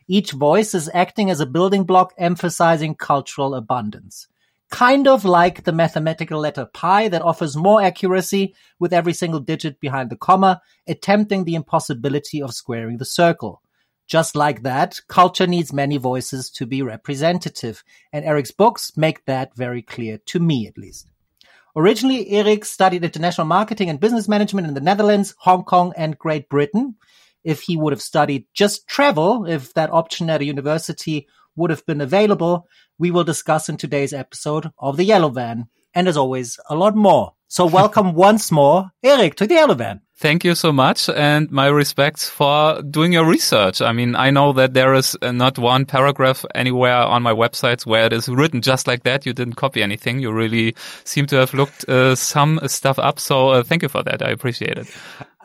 Each 0.07 0.31
voice 0.31 0.75
is 0.75 0.89
acting 0.93 1.31
as 1.31 1.39
a 1.39 1.47
building 1.47 1.83
block 1.83 2.13
emphasizing 2.17 2.93
cultural 2.93 3.55
abundance. 3.55 4.27
Kind 4.69 5.07
of 5.07 5.25
like 5.25 5.63
the 5.63 5.71
mathematical 5.71 6.39
letter 6.39 6.65
pi 6.65 7.07
that 7.07 7.23
offers 7.23 7.55
more 7.55 7.81
accuracy 7.81 8.53
with 8.79 8.93
every 8.93 9.13
single 9.13 9.39
digit 9.39 9.79
behind 9.79 10.09
the 10.09 10.15
comma, 10.15 10.61
attempting 10.87 11.43
the 11.43 11.55
impossibility 11.55 12.41
of 12.41 12.53
squaring 12.53 12.97
the 12.97 13.05
circle. 13.05 13.61
Just 14.07 14.35
like 14.35 14.61
that, 14.61 15.01
culture 15.07 15.47
needs 15.47 15.73
many 15.73 15.97
voices 15.97 16.51
to 16.51 16.67
be 16.67 16.83
representative, 16.83 17.83
and 18.13 18.23
Eric's 18.23 18.51
books 18.51 18.95
make 18.95 19.25
that 19.25 19.55
very 19.55 19.81
clear 19.81 20.19
to 20.27 20.39
me 20.39 20.67
at 20.67 20.77
least. 20.77 21.09
Originally, 21.75 22.29
Eric 22.29 22.63
studied 22.63 23.03
international 23.03 23.47
marketing 23.47 23.89
and 23.89 23.99
business 23.99 24.27
management 24.27 24.67
in 24.67 24.75
the 24.75 24.81
Netherlands, 24.81 25.33
Hong 25.39 25.63
Kong, 25.63 25.93
and 25.97 26.17
Great 26.17 26.47
Britain 26.47 26.95
if 27.45 27.61
he 27.61 27.77
would 27.77 27.93
have 27.93 28.01
studied 28.01 28.45
just 28.53 28.87
travel, 28.87 29.45
if 29.45 29.73
that 29.75 29.91
option 29.91 30.29
at 30.29 30.41
a 30.41 30.45
university 30.45 31.27
would 31.55 31.69
have 31.69 31.85
been 31.85 32.01
available, 32.01 32.67
we 32.97 33.11
will 33.11 33.23
discuss 33.23 33.69
in 33.69 33.77
today's 33.77 34.11
episode 34.11 34.71
of 34.79 34.97
the 34.97 35.05
Yellow 35.05 35.29
Van. 35.29 35.67
And 35.93 36.09
as 36.09 36.17
always, 36.17 36.59
a 36.69 36.75
lot 36.75 36.95
more. 36.95 37.33
So 37.47 37.65
welcome 37.79 38.15
once 38.15 38.51
more, 38.51 38.91
Eric, 39.03 39.35
to 39.35 39.47
the 39.47 39.53
Yellow 39.53 39.75
Van. 39.75 40.01
Thank 40.17 40.45
you 40.45 40.55
so 40.55 40.71
much 40.71 41.09
and 41.09 41.51
my 41.51 41.67
respects 41.67 42.29
for 42.29 42.81
doing 42.81 43.11
your 43.11 43.25
research. 43.25 43.81
I 43.81 43.91
mean, 43.91 44.15
I 44.15 44.29
know 44.29 44.53
that 44.53 44.73
there 44.73 44.93
is 44.93 45.17
not 45.21 45.59
one 45.59 45.85
paragraph 45.85 46.45
anywhere 46.55 46.95
on 46.95 47.21
my 47.21 47.33
websites 47.33 47.85
where 47.85 48.05
it 48.05 48.13
is 48.13 48.29
written 48.29 48.61
just 48.61 48.87
like 48.87 49.03
that. 49.03 49.25
You 49.25 49.33
didn't 49.33 49.55
copy 49.55 49.83
anything. 49.83 50.19
You 50.19 50.31
really 50.31 50.73
seem 51.03 51.25
to 51.27 51.35
have 51.35 51.53
looked 51.53 51.87
uh, 51.89 52.15
some 52.15 52.61
stuff 52.67 52.97
up. 52.97 53.19
So 53.19 53.49
uh, 53.49 53.63
thank 53.63 53.83
you 53.83 53.89
for 53.89 54.03
that. 54.03 54.21
I 54.21 54.29
appreciate 54.29 54.77
it. 54.77 54.87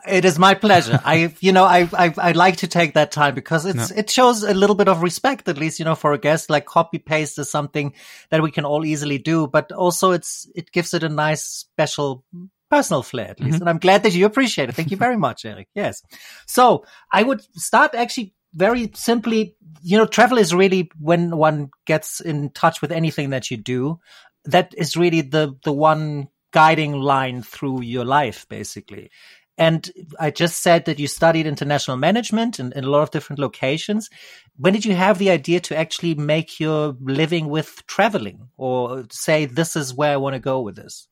It 0.07 0.25
is 0.25 0.39
my 0.39 0.53
pleasure. 0.53 0.99
I, 1.05 1.33
you 1.39 1.51
know, 1.51 1.63
I, 1.63 1.87
I, 1.93 2.13
I 2.17 2.31
like 2.31 2.57
to 2.57 2.67
take 2.67 2.93
that 2.93 3.11
time 3.11 3.35
because 3.35 3.65
it's, 3.65 3.91
it 3.91 4.09
shows 4.09 4.43
a 4.43 4.53
little 4.53 4.75
bit 4.75 4.87
of 4.87 5.01
respect, 5.01 5.47
at 5.47 5.57
least, 5.57 5.79
you 5.79 5.85
know, 5.85 5.95
for 5.95 6.13
a 6.13 6.17
guest. 6.17 6.49
Like 6.49 6.65
copy 6.65 6.97
paste 6.97 7.37
is 7.39 7.49
something 7.49 7.93
that 8.29 8.41
we 8.41 8.51
can 8.51 8.65
all 8.65 8.85
easily 8.85 9.17
do, 9.17 9.47
but 9.47 9.71
also 9.71 10.11
it's, 10.11 10.49
it 10.55 10.71
gives 10.71 10.93
it 10.93 11.03
a 11.03 11.09
nice 11.09 11.43
special 11.43 12.23
personal 12.69 13.03
flair, 13.03 13.29
at 13.29 13.39
least. 13.39 13.55
Mm-hmm. 13.55 13.63
And 13.63 13.69
I'm 13.69 13.79
glad 13.79 14.03
that 14.03 14.13
you 14.13 14.25
appreciate 14.25 14.69
it. 14.69 14.75
Thank 14.75 14.91
you 14.91 14.97
very 14.97 15.17
much, 15.17 15.45
Eric. 15.45 15.67
Yes. 15.75 16.01
So 16.47 16.85
I 17.11 17.21
would 17.21 17.41
start 17.59 17.93
actually 17.93 18.33
very 18.53 18.91
simply, 18.95 19.55
you 19.81 19.97
know, 19.97 20.05
travel 20.05 20.37
is 20.37 20.53
really 20.53 20.89
when 20.99 21.35
one 21.35 21.69
gets 21.85 22.21
in 22.21 22.49
touch 22.51 22.81
with 22.81 22.91
anything 22.91 23.31
that 23.31 23.51
you 23.51 23.57
do. 23.57 23.99
That 24.45 24.73
is 24.77 24.97
really 24.97 25.21
the, 25.21 25.55
the 25.63 25.73
one 25.73 26.29
guiding 26.51 26.93
line 26.93 27.43
through 27.43 27.81
your 27.81 28.05
life, 28.05 28.47
basically. 28.49 29.09
And 29.57 29.89
I 30.19 30.31
just 30.31 30.61
said 30.61 30.85
that 30.85 30.99
you 30.99 31.07
studied 31.07 31.45
international 31.45 31.97
management 31.97 32.59
in, 32.59 32.71
in, 32.73 32.83
a 32.83 32.89
lot 32.89 33.03
of 33.03 33.11
different 33.11 33.39
locations. 33.39 34.09
When 34.57 34.73
did 34.73 34.85
you 34.85 34.95
have 34.95 35.17
the 35.17 35.29
idea 35.29 35.59
to 35.61 35.77
actually 35.77 36.15
make 36.15 36.59
your 36.59 36.95
living 37.01 37.49
with 37.49 37.85
traveling 37.85 38.49
or 38.57 39.05
say, 39.11 39.45
this 39.45 39.75
is 39.75 39.93
where 39.93 40.13
I 40.13 40.17
want 40.17 40.33
to 40.33 40.39
go 40.39 40.61
with 40.61 40.75
this? 40.75 41.07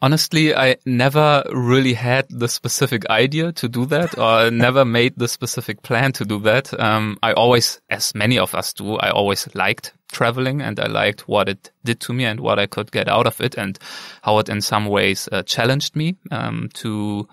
Honestly, 0.00 0.54
I 0.54 0.76
never 0.84 1.44
really 1.52 1.92
had 1.92 2.26
the 2.28 2.48
specific 2.48 3.08
idea 3.08 3.52
to 3.52 3.68
do 3.68 3.86
that 3.86 4.18
or 4.18 4.50
never 4.50 4.84
made 4.84 5.14
the 5.16 5.28
specific 5.28 5.82
plan 5.82 6.12
to 6.12 6.24
do 6.24 6.40
that. 6.40 6.78
Um, 6.78 7.18
I 7.22 7.32
always, 7.32 7.80
as 7.88 8.14
many 8.14 8.38
of 8.38 8.54
us 8.54 8.72
do, 8.72 8.96
I 8.96 9.10
always 9.10 9.48
liked 9.54 9.92
traveling 10.10 10.60
and 10.60 10.78
I 10.80 10.86
liked 10.86 11.28
what 11.28 11.48
it 11.48 11.70
did 11.84 12.00
to 12.00 12.12
me 12.12 12.24
and 12.24 12.40
what 12.40 12.58
I 12.58 12.66
could 12.66 12.90
get 12.90 13.08
out 13.08 13.26
of 13.26 13.40
it 13.40 13.56
and 13.56 13.78
how 14.22 14.38
it 14.38 14.48
in 14.48 14.60
some 14.60 14.86
ways 14.86 15.28
uh, 15.30 15.42
challenged 15.44 15.94
me 15.94 16.16
um, 16.30 16.68
to 16.74 17.28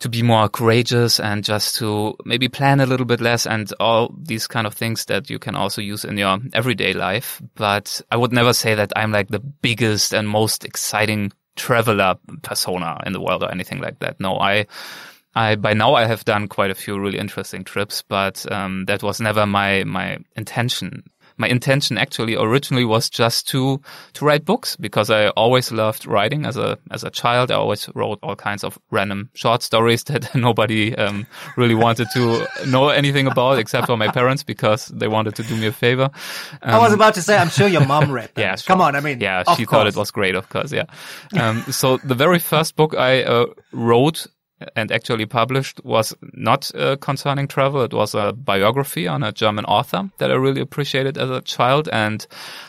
to 0.00 0.08
be 0.08 0.22
more 0.22 0.48
courageous 0.48 1.20
and 1.20 1.44
just 1.44 1.76
to 1.76 2.14
maybe 2.24 2.48
plan 2.48 2.80
a 2.80 2.86
little 2.86 3.06
bit 3.06 3.20
less 3.20 3.46
and 3.46 3.72
all 3.80 4.14
these 4.16 4.46
kind 4.46 4.66
of 4.66 4.74
things 4.74 5.04
that 5.06 5.28
you 5.30 5.38
can 5.38 5.56
also 5.56 5.80
use 5.80 6.04
in 6.04 6.16
your 6.16 6.38
everyday 6.52 6.92
life. 6.92 7.42
But 7.54 8.00
I 8.10 8.16
would 8.16 8.32
never 8.32 8.52
say 8.52 8.74
that 8.74 8.92
I'm 8.96 9.12
like 9.12 9.28
the 9.28 9.40
biggest 9.40 10.12
and 10.12 10.28
most 10.28 10.64
exciting 10.64 11.32
traveler 11.56 12.16
persona 12.42 13.00
in 13.04 13.12
the 13.12 13.20
world 13.20 13.42
or 13.42 13.50
anything 13.50 13.80
like 13.80 13.98
that. 13.98 14.20
No, 14.20 14.38
I, 14.38 14.66
I, 15.34 15.56
by 15.56 15.74
now 15.74 15.94
I 15.94 16.06
have 16.06 16.24
done 16.24 16.48
quite 16.48 16.70
a 16.70 16.76
few 16.76 16.98
really 16.98 17.18
interesting 17.18 17.64
trips, 17.64 18.02
but, 18.02 18.50
um, 18.52 18.84
that 18.86 19.02
was 19.02 19.20
never 19.20 19.46
my, 19.46 19.84
my 19.84 20.18
intention 20.36 21.04
my 21.38 21.48
intention 21.48 21.96
actually 21.96 22.36
originally 22.36 22.84
was 22.84 23.08
just 23.08 23.48
to 23.48 23.80
to 24.14 24.24
write 24.24 24.44
books 24.44 24.76
because 24.76 25.08
I 25.10 25.28
always 25.28 25.72
loved 25.72 26.06
writing 26.06 26.44
as 26.44 26.56
a 26.56 26.78
as 26.90 27.04
a 27.04 27.10
child. 27.10 27.50
I 27.50 27.54
always 27.54 27.88
wrote 27.94 28.18
all 28.22 28.36
kinds 28.36 28.64
of 28.64 28.78
random 28.90 29.30
short 29.34 29.62
stories 29.62 30.04
that 30.08 30.34
nobody 30.34 30.94
um, 30.96 31.26
really 31.56 31.74
wanted 31.74 32.08
to 32.14 32.46
know 32.66 32.88
anything 32.88 33.26
about 33.26 33.58
except 33.58 33.86
for 33.86 33.96
my 33.96 34.08
parents 34.08 34.42
because 34.42 34.86
they 34.88 35.08
wanted 35.08 35.36
to 35.36 35.42
do 35.44 35.56
me 35.56 35.66
a 35.66 35.72
favor. 35.72 36.10
Um, 36.62 36.74
I 36.74 36.78
was 36.78 36.92
um, 36.92 36.98
about 36.98 37.14
to 37.14 37.22
say, 37.22 37.38
I'm 37.38 37.48
sure 37.50 37.68
your 37.68 37.86
mom 37.86 38.10
read. 38.10 38.34
Them. 38.34 38.42
yeah, 38.42 38.56
sure. 38.56 38.66
come 38.66 38.80
on. 38.80 38.96
I 38.96 39.00
mean, 39.00 39.20
yeah, 39.20 39.42
she 39.56 39.64
course. 39.64 39.78
thought 39.78 39.86
it 39.86 39.96
was 39.96 40.10
great, 40.10 40.34
of 40.34 40.48
course. 40.48 40.72
Yeah. 40.72 40.84
Um, 41.38 41.62
so 41.70 41.98
the 41.98 42.14
very 42.14 42.38
first 42.38 42.76
book 42.76 42.94
I 42.96 43.22
uh, 43.22 43.46
wrote 43.72 44.26
and 44.74 44.90
actually 44.90 45.26
published 45.26 45.84
was 45.84 46.14
not 46.34 46.74
uh, 46.74 46.96
concerning 46.96 47.46
travel. 47.46 47.82
It 47.82 47.92
was 47.92 48.14
a 48.14 48.32
biography 48.32 49.06
on 49.06 49.22
a 49.22 49.32
German 49.32 49.64
author 49.66 50.10
that 50.18 50.30
I 50.30 50.34
really 50.34 50.60
appreciated 50.60 51.16
as 51.16 51.30
a 51.30 51.40
child. 51.40 51.88
And 51.92 52.26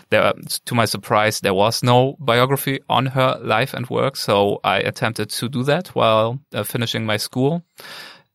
there, 0.10 0.34
to 0.65 0.75
my 0.75 0.86
surprise, 0.86 1.39
there 1.39 1.53
was 1.53 1.84
no 1.84 2.15
biography 2.19 2.79
on 2.89 3.08
her 3.08 3.39
life 3.41 3.74
and 3.74 3.89
work. 3.89 4.15
So 4.15 4.60
I 4.63 4.79
attempted 4.79 5.29
to 5.31 5.50
do 5.50 5.63
that 5.63 5.89
while 5.89 6.39
uh, 6.53 6.63
finishing 6.63 7.05
my 7.05 7.17
school 7.17 7.63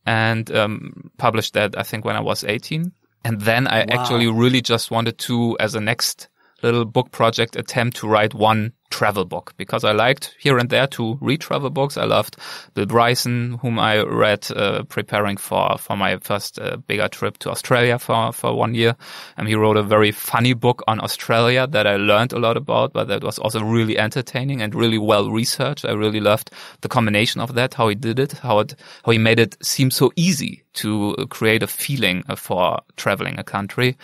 and 0.07 0.51
um, 0.55 1.11
published 1.19 1.55
that, 1.55 1.79
I 1.79 1.83
think, 1.83 2.05
when 2.05 2.17
I 2.17 2.21
was 2.21 2.45
18. 2.45 2.93
And 3.25 3.41
then 3.41 3.67
I 3.67 3.81
wow. 3.81 3.87
actually 3.91 4.27
really 4.27 4.61
just 4.61 4.91
wanted 4.91 5.19
to, 5.19 5.57
as 5.61 5.75
a 5.75 5.81
next 5.81 6.29
little 6.63 6.85
book 6.85 7.11
project, 7.11 7.57
attempt 7.57 7.99
to 7.99 8.09
write 8.09 8.35
one 8.35 8.73
travel 8.95 9.25
book 9.25 9.53
because 9.57 9.83
I 9.83 9.91
liked 9.91 10.37
here 10.39 10.57
and 10.57 10.71
there 10.71 10.87
to 10.87 11.19
read 11.21 11.41
travel 11.41 11.69
books. 11.69 11.97
I 11.97 12.05
loved 12.05 12.37
Bill 12.75 12.87
Bryson, 12.87 13.59
whom 13.61 13.79
I 13.79 14.03
read 14.03 14.47
uh, 14.55 14.85
preparing 14.85 15.37
for 15.37 15.77
for 15.79 15.97
my 15.97 16.19
first 16.19 16.61
uh, 16.61 16.77
bigger 16.77 17.09
trip 17.09 17.39
to 17.39 17.51
Australia 17.51 17.99
for 17.99 18.33
for 18.33 18.57
one 18.57 18.75
year, 18.75 18.95
and 19.37 19.49
he 19.49 19.57
wrote 19.57 19.77
a 19.77 19.83
very 19.83 20.13
funny 20.13 20.55
book 20.55 20.83
on 20.87 21.01
Australia 21.01 21.67
that 21.67 21.87
I 21.87 21.97
learned 21.97 22.33
a 22.33 22.39
lot 22.39 22.57
about, 22.57 22.93
but 22.93 23.09
that 23.09 23.25
was 23.25 23.39
also 23.41 23.61
really 23.65 23.99
entertaining 23.99 24.63
and 24.63 24.75
really 24.75 24.99
well 24.99 25.31
researched. 25.31 25.85
I 25.85 25.93
really 25.93 26.21
loved 26.21 26.51
the 26.83 26.89
combination 26.89 27.41
of 27.41 27.55
that, 27.55 27.75
how 27.75 27.89
he 27.89 27.97
did 27.97 28.21
it, 28.21 28.33
how 28.33 28.61
it 28.61 28.77
how 29.05 29.13
he 29.13 29.19
made 29.19 29.41
it 29.41 29.57
seem 29.61 29.91
so 29.91 30.13
easy 30.15 30.63
to 30.75 31.17
create 31.31 31.63
a 31.63 31.67
feeling 31.67 32.23
for 32.37 32.81
traveling 32.97 33.39
a 33.39 33.45
country. 33.45 33.97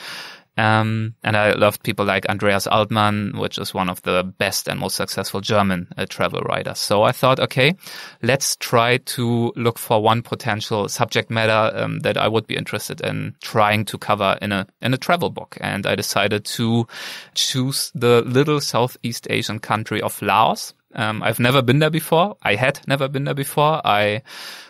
Um, 0.61 1.15
and 1.23 1.39
I 1.39 1.53
loved 1.53 1.83
people 1.83 2.05
like 2.05 2.27
Andreas 2.29 2.67
Altmann, 2.67 3.39
which 3.39 3.59
is 3.59 3.73
one 3.73 3.89
of 3.89 4.03
the 4.03 4.23
best 4.37 4.69
and 4.69 4.79
most 4.79 4.95
successful 4.95 5.41
German 5.41 5.89
uh, 5.97 6.05
travel 6.05 6.43
writers. 6.43 6.79
So 6.79 7.03
I 7.03 7.13
thought, 7.13 7.41
okay, 7.41 7.75
let's 8.23 8.57
try 8.57 8.99
to 8.99 9.55
look 9.57 9.79
for 9.79 10.03
one 10.03 10.21
potential 10.21 10.87
subject 10.89 11.31
matter 11.31 11.75
um, 11.75 12.01
that 12.01 12.19
I 12.19 12.29
would 12.29 12.47
be 12.47 12.57
interested 12.57 13.01
in 13.01 13.37
trying 13.41 13.87
to 13.87 13.97
cover 13.97 14.37
in 14.43 14.53
a 14.53 14.67
in 14.83 14.93
a 14.93 14.99
travel 14.99 15.31
book. 15.31 15.57
And 15.63 15.87
I 15.87 15.95
decided 15.95 16.45
to 16.57 16.87
choose 17.35 17.91
the 17.95 18.21
little 18.27 18.61
Southeast 18.61 19.29
Asian 19.31 19.61
country 19.61 20.03
of 20.03 20.21
Laos. 20.21 20.75
Um, 20.95 21.23
I've 21.23 21.39
never 21.39 21.63
been 21.63 21.79
there 21.79 21.91
before. 21.91 22.37
I 22.43 22.57
had 22.57 22.81
never 22.89 23.09
been 23.09 23.25
there 23.25 23.35
before. 23.35 23.81
I, 23.87 24.23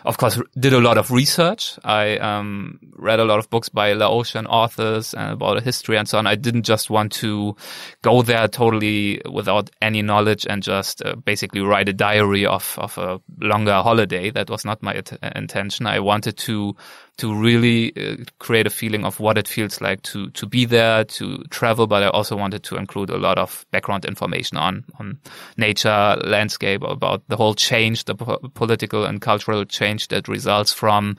of 0.05 0.17
course, 0.17 0.39
did 0.59 0.73
a 0.73 0.79
lot 0.79 0.97
of 0.97 1.09
research. 1.09 1.79
I 1.83 2.17
um, 2.17 2.79
read 2.93 3.19
a 3.19 3.25
lot 3.25 3.39
of 3.39 3.49
books 3.49 3.69
by 3.69 3.93
Laotian 3.93 4.45
authors 4.45 5.15
and 5.15 5.33
about 5.33 5.55
the 5.55 5.61
history 5.61 5.97
and 5.97 6.07
so 6.07 6.19
on. 6.19 6.27
I 6.27 6.35
didn't 6.35 6.63
just 6.63 6.89
want 6.89 7.11
to 7.13 7.55
go 8.03 8.21
there 8.21 8.47
totally 8.47 9.21
without 9.31 9.71
any 9.81 10.03
knowledge 10.03 10.45
and 10.47 10.61
just 10.61 11.03
uh, 11.03 11.15
basically 11.15 11.61
write 11.61 11.89
a 11.89 11.93
diary 11.93 12.45
of, 12.45 12.77
of 12.77 12.97
a 12.99 13.19
longer 13.39 13.81
holiday. 13.81 14.29
That 14.29 14.49
was 14.49 14.63
not 14.63 14.83
my 14.83 15.01
intention. 15.35 15.87
I 15.87 15.99
wanted 15.99 16.37
to 16.37 16.75
to 17.17 17.35
really 17.35 17.93
uh, 17.95 18.23
create 18.39 18.65
a 18.65 18.71
feeling 18.71 19.05
of 19.05 19.19
what 19.19 19.37
it 19.37 19.47
feels 19.47 19.81
like 19.81 20.01
to 20.01 20.29
to 20.31 20.45
be 20.45 20.65
there, 20.65 21.03
to 21.03 21.43
travel. 21.49 21.87
But 21.87 22.03
I 22.03 22.07
also 22.07 22.35
wanted 22.35 22.63
to 22.63 22.77
include 22.77 23.09
a 23.09 23.17
lot 23.17 23.37
of 23.37 23.65
background 23.71 24.05
information 24.05 24.57
on 24.57 24.85
on 24.99 25.19
nature, 25.57 26.17
landscape, 26.23 26.81
about 26.83 27.23
the 27.27 27.37
whole 27.37 27.53
change, 27.53 28.05
the 28.05 28.15
po- 28.15 28.39
political 28.53 29.05
and 29.05 29.21
cultural 29.21 29.65
change 29.65 30.07
that 30.07 30.27
results 30.27 30.73
from 30.73 31.17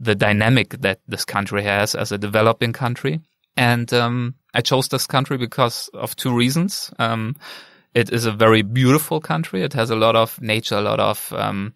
the 0.00 0.14
dynamic 0.14 0.70
that 0.80 1.00
this 1.08 1.24
country 1.24 1.62
has 1.62 1.94
as 1.94 2.12
a 2.12 2.18
developing 2.18 2.72
country. 2.72 3.20
And 3.56 3.92
um, 3.94 4.34
I 4.52 4.60
chose 4.60 4.88
this 4.88 5.06
country 5.06 5.38
because 5.38 5.88
of 5.94 6.14
two 6.16 6.34
reasons. 6.34 6.90
Um, 6.98 7.36
it 7.94 8.12
is 8.12 8.26
a 8.26 8.32
very 8.32 8.60
beautiful 8.60 9.20
country. 9.20 9.62
It 9.62 9.72
has 9.72 9.90
a 9.90 9.96
lot 9.96 10.16
of 10.16 10.40
nature, 10.42 10.76
a 10.76 10.82
lot 10.82 11.00
of 11.00 11.32
um, 11.32 11.72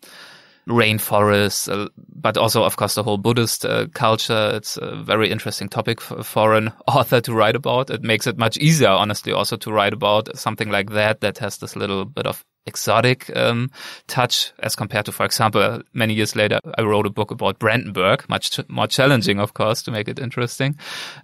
rainforests, 0.71 1.71
uh, 1.71 1.89
but 2.15 2.37
also, 2.37 2.63
of 2.63 2.77
course, 2.77 2.95
the 2.95 3.03
whole 3.03 3.19
Buddhist 3.19 3.65
uh, 3.65 3.87
culture. 3.93 4.53
It's 4.55 4.77
a 4.77 4.97
very 4.97 5.31
interesting 5.31 5.69
topic 5.69 6.01
for, 6.01 6.55
an 6.55 6.73
author 6.87 7.21
to 7.21 7.35
write 7.35 7.57
about. 7.57 7.91
It 7.91 8.03
makes 8.03 8.27
it 8.27 8.39
much 8.39 8.57
easier, 8.59 8.89
honestly, 8.89 9.33
also 9.33 9.57
to 9.57 9.73
write 9.73 9.93
about 9.93 10.37
something 10.37 10.71
like 10.71 10.91
that, 10.91 11.21
that 11.21 11.39
has 11.39 11.59
this 11.59 11.77
little 11.77 12.05
bit 12.05 12.27
of 12.27 12.45
exotic 12.67 13.35
um, 13.37 13.71
touch 14.07 14.53
as 14.61 14.77
compared 14.77 15.07
to, 15.07 15.13
for 15.13 15.25
example, 15.25 15.83
many 15.93 16.15
years 16.15 16.37
later, 16.37 16.61
I 16.77 16.83
wrote 16.83 17.07
a 17.07 17.11
book 17.11 17.31
about 17.31 17.59
Brandenburg, 17.59 18.29
much 18.29 18.51
ch- 18.53 18.69
more 18.69 18.87
challenging, 18.87 19.41
of 19.41 19.55
course, 19.55 19.83
to 19.83 19.91
make 19.91 20.09
it 20.09 20.19
interesting. 20.19 20.77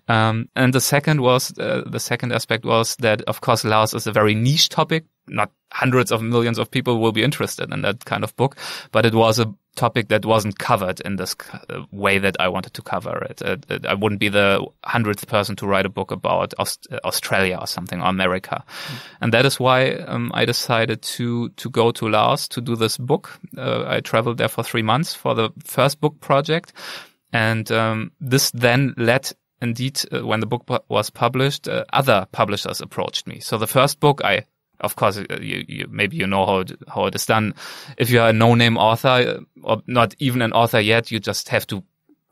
Um, 0.09 0.49
and 0.57 0.73
the 0.73 0.81
second 0.81 1.21
was, 1.21 1.57
uh, 1.59 1.83
the 1.87 2.01
second 2.01 2.33
aspect 2.33 2.65
was 2.65 2.97
that, 2.97 3.23
of 3.23 3.41
course, 3.41 3.65
Laos 3.65 3.95
is 3.95 4.07
a 4.07 4.13
very 4.13 4.35
niche 4.35 4.69
topic. 4.69 5.05
Not 5.29 5.51
hundreds 5.77 6.11
of 6.11 6.23
millions 6.23 6.59
of 6.59 6.71
people 6.71 6.99
will 6.99 7.13
be 7.13 7.23
interested 7.23 7.71
in 7.71 7.83
that 7.83 8.05
kind 8.07 8.25
of 8.25 8.35
book, 8.37 8.57
but 8.93 9.05
it 9.05 9.15
was 9.15 9.39
a 9.39 9.53
topic 9.75 10.09
that 10.09 10.25
wasn't 10.25 10.59
covered 10.59 11.01
in 11.01 11.17
this 11.17 11.37
uh, 11.69 11.83
way 11.91 12.19
that 12.19 12.35
I 12.41 12.49
wanted 12.49 12.73
to 12.75 12.83
cover 12.83 13.23
it. 13.31 13.43
it, 13.43 13.67
it 13.69 13.87
I 13.87 13.93
wouldn't 13.93 14.21
be 14.21 14.31
the 14.31 14.67
hundredth 14.85 15.27
person 15.29 15.55
to 15.57 15.67
write 15.67 15.85
a 15.85 15.91
book 15.91 16.11
about 16.11 16.55
Aust- 16.59 16.89
Australia 17.05 17.59
or 17.61 17.67
something 17.67 18.01
or 18.01 18.09
America, 18.09 18.65
mm. 18.67 18.99
and 19.21 19.33
that 19.33 19.45
is 19.45 19.61
why 19.61 19.91
um, 20.09 20.31
I 20.35 20.47
decided 20.47 21.03
to 21.17 21.51
to 21.51 21.71
go 21.71 21.93
to 21.93 22.09
Laos 22.09 22.49
to 22.49 22.61
do 22.63 22.75
this 22.75 22.97
book. 22.97 23.39
Uh, 23.57 23.85
I 23.87 24.01
traveled 24.01 24.39
there 24.39 24.49
for 24.49 24.65
three 24.65 24.83
months 24.83 25.15
for 25.15 25.35
the 25.35 25.51
first 25.65 26.01
book 26.01 26.21
project, 26.21 26.73
and 27.33 27.71
um, 27.71 28.13
this 28.19 28.51
then 28.53 28.95
led 28.97 29.31
indeed, 29.61 30.01
uh, 30.13 30.27
when 30.27 30.41
the 30.41 30.47
book 30.47 30.65
was 30.89 31.11
published, 31.11 31.69
uh, 31.69 31.85
other 31.93 32.27
publishers 32.33 32.81
approached 32.81 33.27
me. 33.27 33.41
So 33.41 33.59
the 33.59 33.67
first 33.67 34.01
book 34.01 34.21
I 34.25 34.45
of 34.81 34.97
course, 34.97 35.19
uh, 35.19 35.39
you, 35.41 35.65
you, 35.69 35.87
maybe 35.91 36.17
you 36.17 36.27
know 36.27 36.47
how 36.47 36.59
it, 36.59 36.73
how 36.89 37.07
it 37.07 37.15
is 37.15 37.27
done. 37.27 37.55
If 37.97 38.11
you're 38.11 38.29
a 38.29 38.33
no-name 38.33 38.77
author 38.77 39.09
uh, 39.09 39.41
or 39.63 39.83
not 39.87 40.15
even 40.19 40.43
an 40.43 40.53
author 40.53 40.81
yet, 40.81 41.11
you 41.11 41.21
just 41.21 41.49
have 41.49 41.67
to 41.69 41.83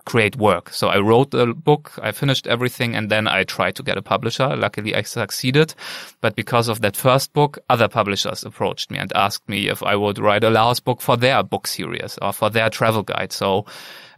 create 0.05 0.37
work. 0.37 0.69
So 0.71 0.89
I 0.89 0.99
wrote 0.99 1.31
the 1.31 1.55
book, 1.55 1.93
I 2.03 2.13
finished 2.13 2.47
everything, 2.47 2.95
and 2.95 3.11
then 3.11 3.27
I 3.27 3.45
tried 3.45 3.77
to 3.77 3.83
get 3.83 3.97
a 3.97 4.03
publisher. 4.03 4.55
Luckily, 4.55 4.95
I 4.95 5.03
succeeded. 5.03 5.75
But 6.21 6.37
because 6.37 6.69
of 6.69 6.81
that 6.83 6.97
first 6.97 7.33
book, 7.33 7.59
other 7.71 7.89
publishers 7.89 8.45
approached 8.45 8.91
me 8.91 8.99
and 8.99 9.13
asked 9.15 9.49
me 9.49 9.69
if 9.69 9.83
I 9.83 9.97
would 9.97 10.19
write 10.19 10.45
a 10.45 10.51
Laos 10.51 10.81
book 10.81 11.01
for 11.01 11.17
their 11.17 11.43
book 11.43 11.67
series 11.67 12.19
or 12.21 12.33
for 12.33 12.51
their 12.51 12.69
travel 12.69 13.03
guide. 13.03 13.33
So 13.33 13.65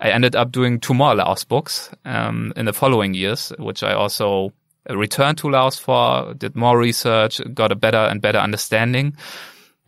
I 0.01 0.11
ended 0.11 0.35
up 0.35 0.51
doing 0.51 0.81
two 0.81 0.95
more 0.95 1.15
Laos 1.15 1.45
books 1.45 1.91
um, 2.05 2.53
in 2.57 2.67
the 2.67 2.73
following 2.73 3.15
years, 3.15 3.53
which 3.59 3.83
I 3.83 3.95
also 3.95 4.53
returned 4.91 5.39
to 5.39 5.51
Laos 5.51 5.79
for, 5.79 6.35
did 6.35 6.57
more 6.57 6.79
research, 6.79 7.41
got 7.55 7.73
a 7.73 7.77
better 7.77 7.99
and 7.99 8.21
better 8.21 8.39
understanding. 8.39 9.17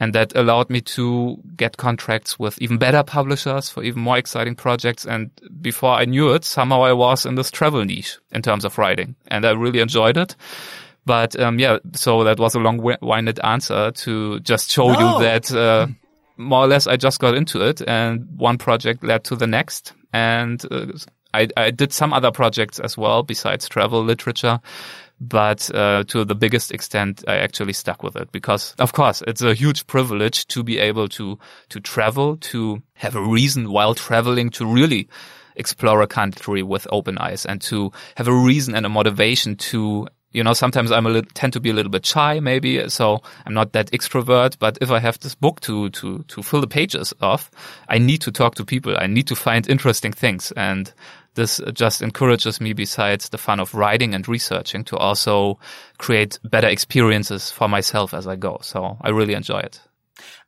And 0.01 0.15
that 0.15 0.37
allowed 0.37 0.71
me 0.71 0.81
to 0.81 1.39
get 1.57 1.77
contracts 1.77 2.39
with 2.39 2.61
even 2.63 2.79
better 2.79 3.03
publishers 3.03 3.69
for 3.69 3.83
even 3.83 4.03
more 4.03 4.17
exciting 4.17 4.55
projects. 4.55 5.05
And 5.05 5.31
before 5.61 5.93
I 5.93 6.05
knew 6.05 6.33
it, 6.35 6.45
somehow 6.45 6.85
I 6.85 6.93
was 6.93 7.27
in 7.27 7.35
this 7.35 7.51
travel 7.51 7.85
niche 7.85 8.19
in 8.31 8.43
terms 8.43 8.65
of 8.65 8.79
writing 8.79 9.17
and 9.27 9.45
I 9.45 9.51
really 9.51 9.81
enjoyed 9.81 10.17
it. 10.17 10.37
But, 11.05 11.39
um, 11.41 11.59
yeah, 11.59 11.79
so 11.95 12.23
that 12.25 12.39
was 12.39 12.55
a 12.55 12.61
long-winded 12.61 13.41
answer 13.43 13.91
to 13.91 14.41
just 14.41 14.71
show 14.71 14.93
no. 14.93 15.19
you 15.19 15.25
that, 15.25 15.53
uh, 15.53 15.89
more 16.37 16.65
or 16.65 16.69
less 16.69 16.87
I 16.87 16.97
just 16.97 17.19
got 17.19 17.35
into 17.35 17.67
it 17.67 17.83
and 17.83 18.29
one 18.37 18.59
project 18.59 19.03
led 19.03 19.25
to 19.25 19.35
the 19.35 19.49
next. 19.49 19.95
And 20.13 20.65
uh, 20.71 20.87
I, 21.35 21.49
I 21.57 21.71
did 21.71 21.93
some 21.93 22.13
other 22.13 22.31
projects 22.31 22.79
as 22.79 22.97
well 22.97 23.23
besides 23.23 23.69
travel 23.69 24.03
literature 24.03 24.61
but 25.21 25.69
uh, 25.75 26.05
to 26.05 26.25
the 26.25 26.35
biggest 26.35 26.71
extent 26.73 27.25
i 27.27 27.37
actually 27.37 27.73
stuck 27.73 28.03
with 28.03 28.17
it 28.17 28.31
because 28.33 28.75
of 28.79 28.93
course 28.93 29.23
it's 29.27 29.43
a 29.43 29.55
huge 29.55 29.87
privilege 29.87 30.47
to 30.49 30.63
be 30.63 30.79
able 30.79 31.09
to 31.09 31.39
to 31.69 31.81
travel 31.81 32.37
to 32.37 32.81
have 32.95 33.17
a 33.17 33.23
reason 33.23 33.71
while 33.71 33.95
traveling 33.95 34.51
to 34.51 34.65
really 34.65 35.09
explore 35.57 36.03
a 36.03 36.07
country 36.07 36.63
with 36.63 36.87
open 36.93 37.19
eyes 37.19 37.45
and 37.45 37.61
to 37.61 37.91
have 38.15 38.29
a 38.29 38.33
reason 38.33 38.75
and 38.75 38.87
a 38.87 38.89
motivation 38.89 39.57
to 39.57 40.07
you 40.33 40.45
know, 40.45 40.53
sometimes 40.53 40.93
I'm 40.93 41.07
a 41.07 41.11
little, 41.11 41.31
tend 41.35 41.55
to 41.55 41.61
be 41.61 41.71
a 41.71 41.73
little 41.73 41.91
bit 41.91 42.05
shy, 42.05 42.39
maybe. 42.41 42.89
So 42.91 43.23
I'm 43.47 43.55
not 43.55 43.73
that 43.73 43.91
extrovert. 43.93 44.59
But 44.59 44.79
if 44.81 44.91
I 44.91 44.99
have 44.99 45.19
this 45.21 45.35
book 45.35 45.61
to, 45.63 45.89
to, 45.91 46.23
to 46.23 46.43
fill 46.43 46.61
the 46.61 46.67
pages 46.67 47.13
of, 47.21 47.51
I 47.89 47.99
need 47.99 48.21
to 48.23 48.33
talk 48.33 48.55
to 48.57 48.65
people. 48.65 48.97
I 48.99 49.07
need 49.07 49.27
to 49.29 49.37
find 49.37 49.69
interesting 49.69 50.13
things. 50.13 50.53
And 50.53 50.93
this 51.35 51.61
just 51.73 52.03
encourages 52.03 52.61
me 52.61 52.73
besides 52.73 53.31
the 53.31 53.39
fun 53.39 53.61
of 53.61 53.75
writing 53.75 54.15
and 54.15 54.29
researching 54.29 54.85
to 54.85 54.97
also 54.97 55.59
create 55.97 56.39
better 56.45 56.69
experiences 56.69 57.51
for 57.51 57.69
myself 57.69 58.13
as 58.13 58.27
I 58.27 58.37
go. 58.37 58.59
So 58.61 58.99
I 59.01 59.11
really 59.11 59.35
enjoy 59.35 59.61
it. 59.61 59.81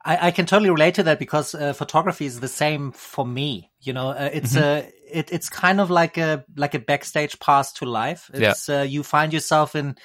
I, 0.04 0.28
I 0.28 0.30
can 0.30 0.46
totally 0.46 0.70
relate 0.70 0.94
to 0.94 1.02
that 1.04 1.18
because 1.18 1.54
uh, 1.54 1.72
photography 1.72 2.26
is 2.26 2.40
the 2.40 2.48
same 2.48 2.92
for 2.92 3.26
me. 3.26 3.70
You 3.80 3.92
know, 3.92 4.10
uh, 4.10 4.30
it's 4.32 4.54
mm-hmm. 4.54 4.88
a 4.88 5.18
it, 5.18 5.32
it's 5.32 5.48
kind 5.48 5.80
of 5.80 5.90
like 5.90 6.16
a 6.16 6.44
like 6.56 6.74
a 6.74 6.78
backstage 6.78 7.38
pass 7.38 7.72
to 7.74 7.84
life. 7.84 8.30
It's 8.32 8.68
yeah. 8.68 8.80
uh, 8.80 8.82
you 8.82 9.02
find 9.02 9.32
yourself 9.32 9.74
in 9.74 9.96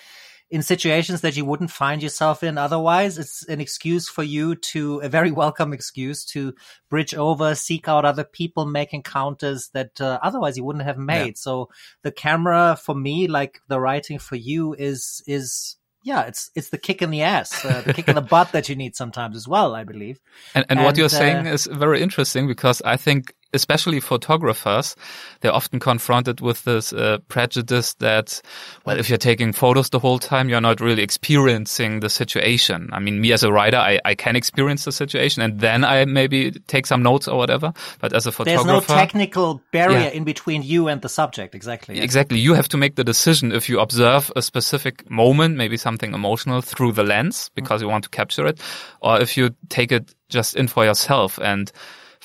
in 0.51 0.61
situations 0.61 1.21
that 1.21 1.35
you 1.35 1.43
wouldn't 1.43 1.71
find 1.71 2.03
yourself 2.03 2.43
in 2.43 2.57
otherwise. 2.57 3.17
It's 3.17 3.43
an 3.47 3.59
excuse 3.59 4.07
for 4.07 4.23
you 4.23 4.55
to, 4.55 4.99
a 4.99 5.09
very 5.09 5.31
welcome 5.43 5.73
excuse 5.73 6.23
to 6.25 6.53
bridge 6.89 7.15
over, 7.15 7.55
seek 7.55 7.87
out 7.87 8.05
other 8.05 8.23
people, 8.23 8.65
make 8.65 8.93
encounters 8.93 9.69
that 9.73 9.99
uh, 9.99 10.19
otherwise 10.21 10.55
you 10.55 10.63
wouldn't 10.63 10.85
have 10.85 10.97
made. 10.97 11.25
Yeah. 11.25 11.33
So 11.35 11.69
the 12.03 12.11
camera 12.11 12.77
for 12.81 12.93
me, 12.93 13.27
like 13.27 13.59
the 13.67 13.79
writing 13.79 14.19
for 14.19 14.35
you 14.35 14.75
is, 14.75 15.23
is, 15.25 15.77
yeah, 16.05 16.21
it's 16.27 16.51
it's 16.53 16.69
the 16.69 16.77
kick 16.77 17.01
in 17.01 17.09
the 17.09 17.23
ass, 17.23 17.65
uh, 17.65 17.81
the 17.81 17.91
kick 17.91 18.07
in 18.07 18.13
the 18.13 18.21
butt 18.21 18.51
that 18.51 18.69
you 18.69 18.75
need 18.75 18.95
sometimes 18.95 19.35
as 19.35 19.47
well, 19.47 19.73
I 19.73 19.83
believe. 19.83 20.19
And, 20.53 20.63
and, 20.69 20.77
and 20.77 20.85
what 20.85 20.97
you're 20.97 21.07
uh, 21.07 21.09
saying 21.09 21.47
is 21.47 21.65
very 21.65 21.99
interesting 22.01 22.47
because 22.47 22.79
I 22.83 22.95
think 22.95 23.33
especially 23.53 23.99
photographers, 23.99 24.95
they're 25.41 25.53
often 25.53 25.79
confronted 25.79 26.41
with 26.41 26.63
this 26.63 26.93
uh, 26.93 27.17
prejudice 27.27 27.93
that, 27.95 28.41
well, 28.85 28.99
if 28.99 29.09
you're 29.09 29.17
taking 29.17 29.53
photos 29.53 29.89
the 29.89 29.99
whole 29.99 30.19
time, 30.19 30.49
you're 30.49 30.61
not 30.61 30.81
really 30.81 31.03
experiencing 31.03 32.01
the 32.01 32.09
situation. 32.09 32.89
I 32.91 32.99
mean, 32.99 33.21
me 33.21 33.31
as 33.31 33.43
a 33.43 33.51
writer, 33.51 33.77
I, 33.77 33.99
I 34.05 34.15
can 34.15 34.35
experience 34.35 34.85
the 34.85 34.91
situation 34.91 35.41
and 35.41 35.59
then 35.59 35.83
I 35.83 36.05
maybe 36.05 36.51
take 36.67 36.85
some 36.85 37.01
notes 37.01 37.27
or 37.27 37.37
whatever. 37.37 37.73
But 37.99 38.13
as 38.13 38.27
a 38.27 38.31
photographer, 38.31 38.67
there's 38.67 38.89
no 38.89 38.95
technical 38.95 39.61
barrier 39.71 39.99
yeah. 39.99 40.09
in 40.09 40.23
between 40.23 40.61
you 40.61 40.87
and 40.87 41.01
the 41.01 41.09
subject. 41.09 41.55
Exactly. 41.55 41.97
Yeah. 41.97 42.03
Exactly. 42.03 42.39
You 42.39 42.53
have 42.53 42.67
to 42.69 42.77
make 42.77 42.95
the 42.95 43.03
decision 43.03 43.51
if 43.51 43.69
you 43.69 43.79
observe 43.79 44.31
a 44.35 44.41
specific 44.41 45.09
moment, 45.09 45.55
maybe 45.55 45.77
something 45.77 46.13
emotional 46.13 46.61
through 46.61 46.91
the 46.91 47.03
lens 47.03 47.49
because 47.55 47.79
mm. 47.79 47.85
you 47.85 47.89
want 47.89 48.03
to 48.03 48.09
capture 48.09 48.45
it, 48.45 48.59
or 49.01 49.21
if 49.21 49.37
you 49.37 49.55
take 49.69 49.91
it 49.91 50.13
just 50.29 50.55
in 50.55 50.67
for 50.67 50.83
yourself 50.85 51.39
and 51.39 51.71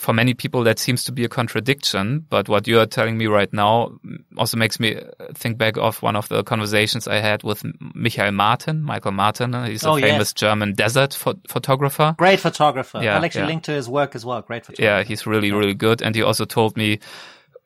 for 0.01 0.15
many 0.15 0.33
people 0.33 0.65
that 0.65 0.79
seems 0.79 1.05
to 1.05 1.13
be 1.13 1.25
a 1.25 1.29
contradiction. 1.29 2.25
But 2.31 2.49
what 2.49 2.67
you 2.67 2.81
are 2.81 2.87
telling 2.87 3.19
me 3.19 3.27
right 3.27 3.53
now 3.53 3.99
also 4.39 4.57
makes 4.57 4.81
me 4.81 4.99
think 5.35 5.59
back 5.59 5.77
of 5.77 6.01
one 6.01 6.17
of 6.17 6.27
the 6.31 6.43
conversations 6.43 7.07
I 7.07 7.17
had 7.17 7.43
with 7.43 7.63
Michael 7.95 8.33
Martin, 8.33 8.83
Michael 8.83 9.13
Martin. 9.13 9.55
Uh, 9.55 9.67
he's 9.67 9.85
a 9.85 9.91
oh, 9.91 9.97
famous 9.97 10.31
yes. 10.31 10.33
German 10.33 10.73
desert 10.73 11.13
pho 11.13 11.35
photographer. 11.49 12.15
Great 12.17 12.41
photographer. 12.41 13.01
Yeah, 13.03 13.17
I'll 13.17 13.25
actually 13.25 13.43
yeah. 13.43 13.49
link 13.49 13.65
to 13.65 13.73
his 13.73 13.91
work 13.91 14.15
as 14.15 14.25
well. 14.25 14.41
Great 14.41 14.65
photographer. 14.65 14.83
Yeah, 14.83 15.03
he's 15.03 15.27
really, 15.27 15.53
really 15.53 15.75
good. 15.75 16.01
And 16.01 16.15
he 16.15 16.23
also 16.23 16.47
told 16.47 16.79
me 16.79 16.99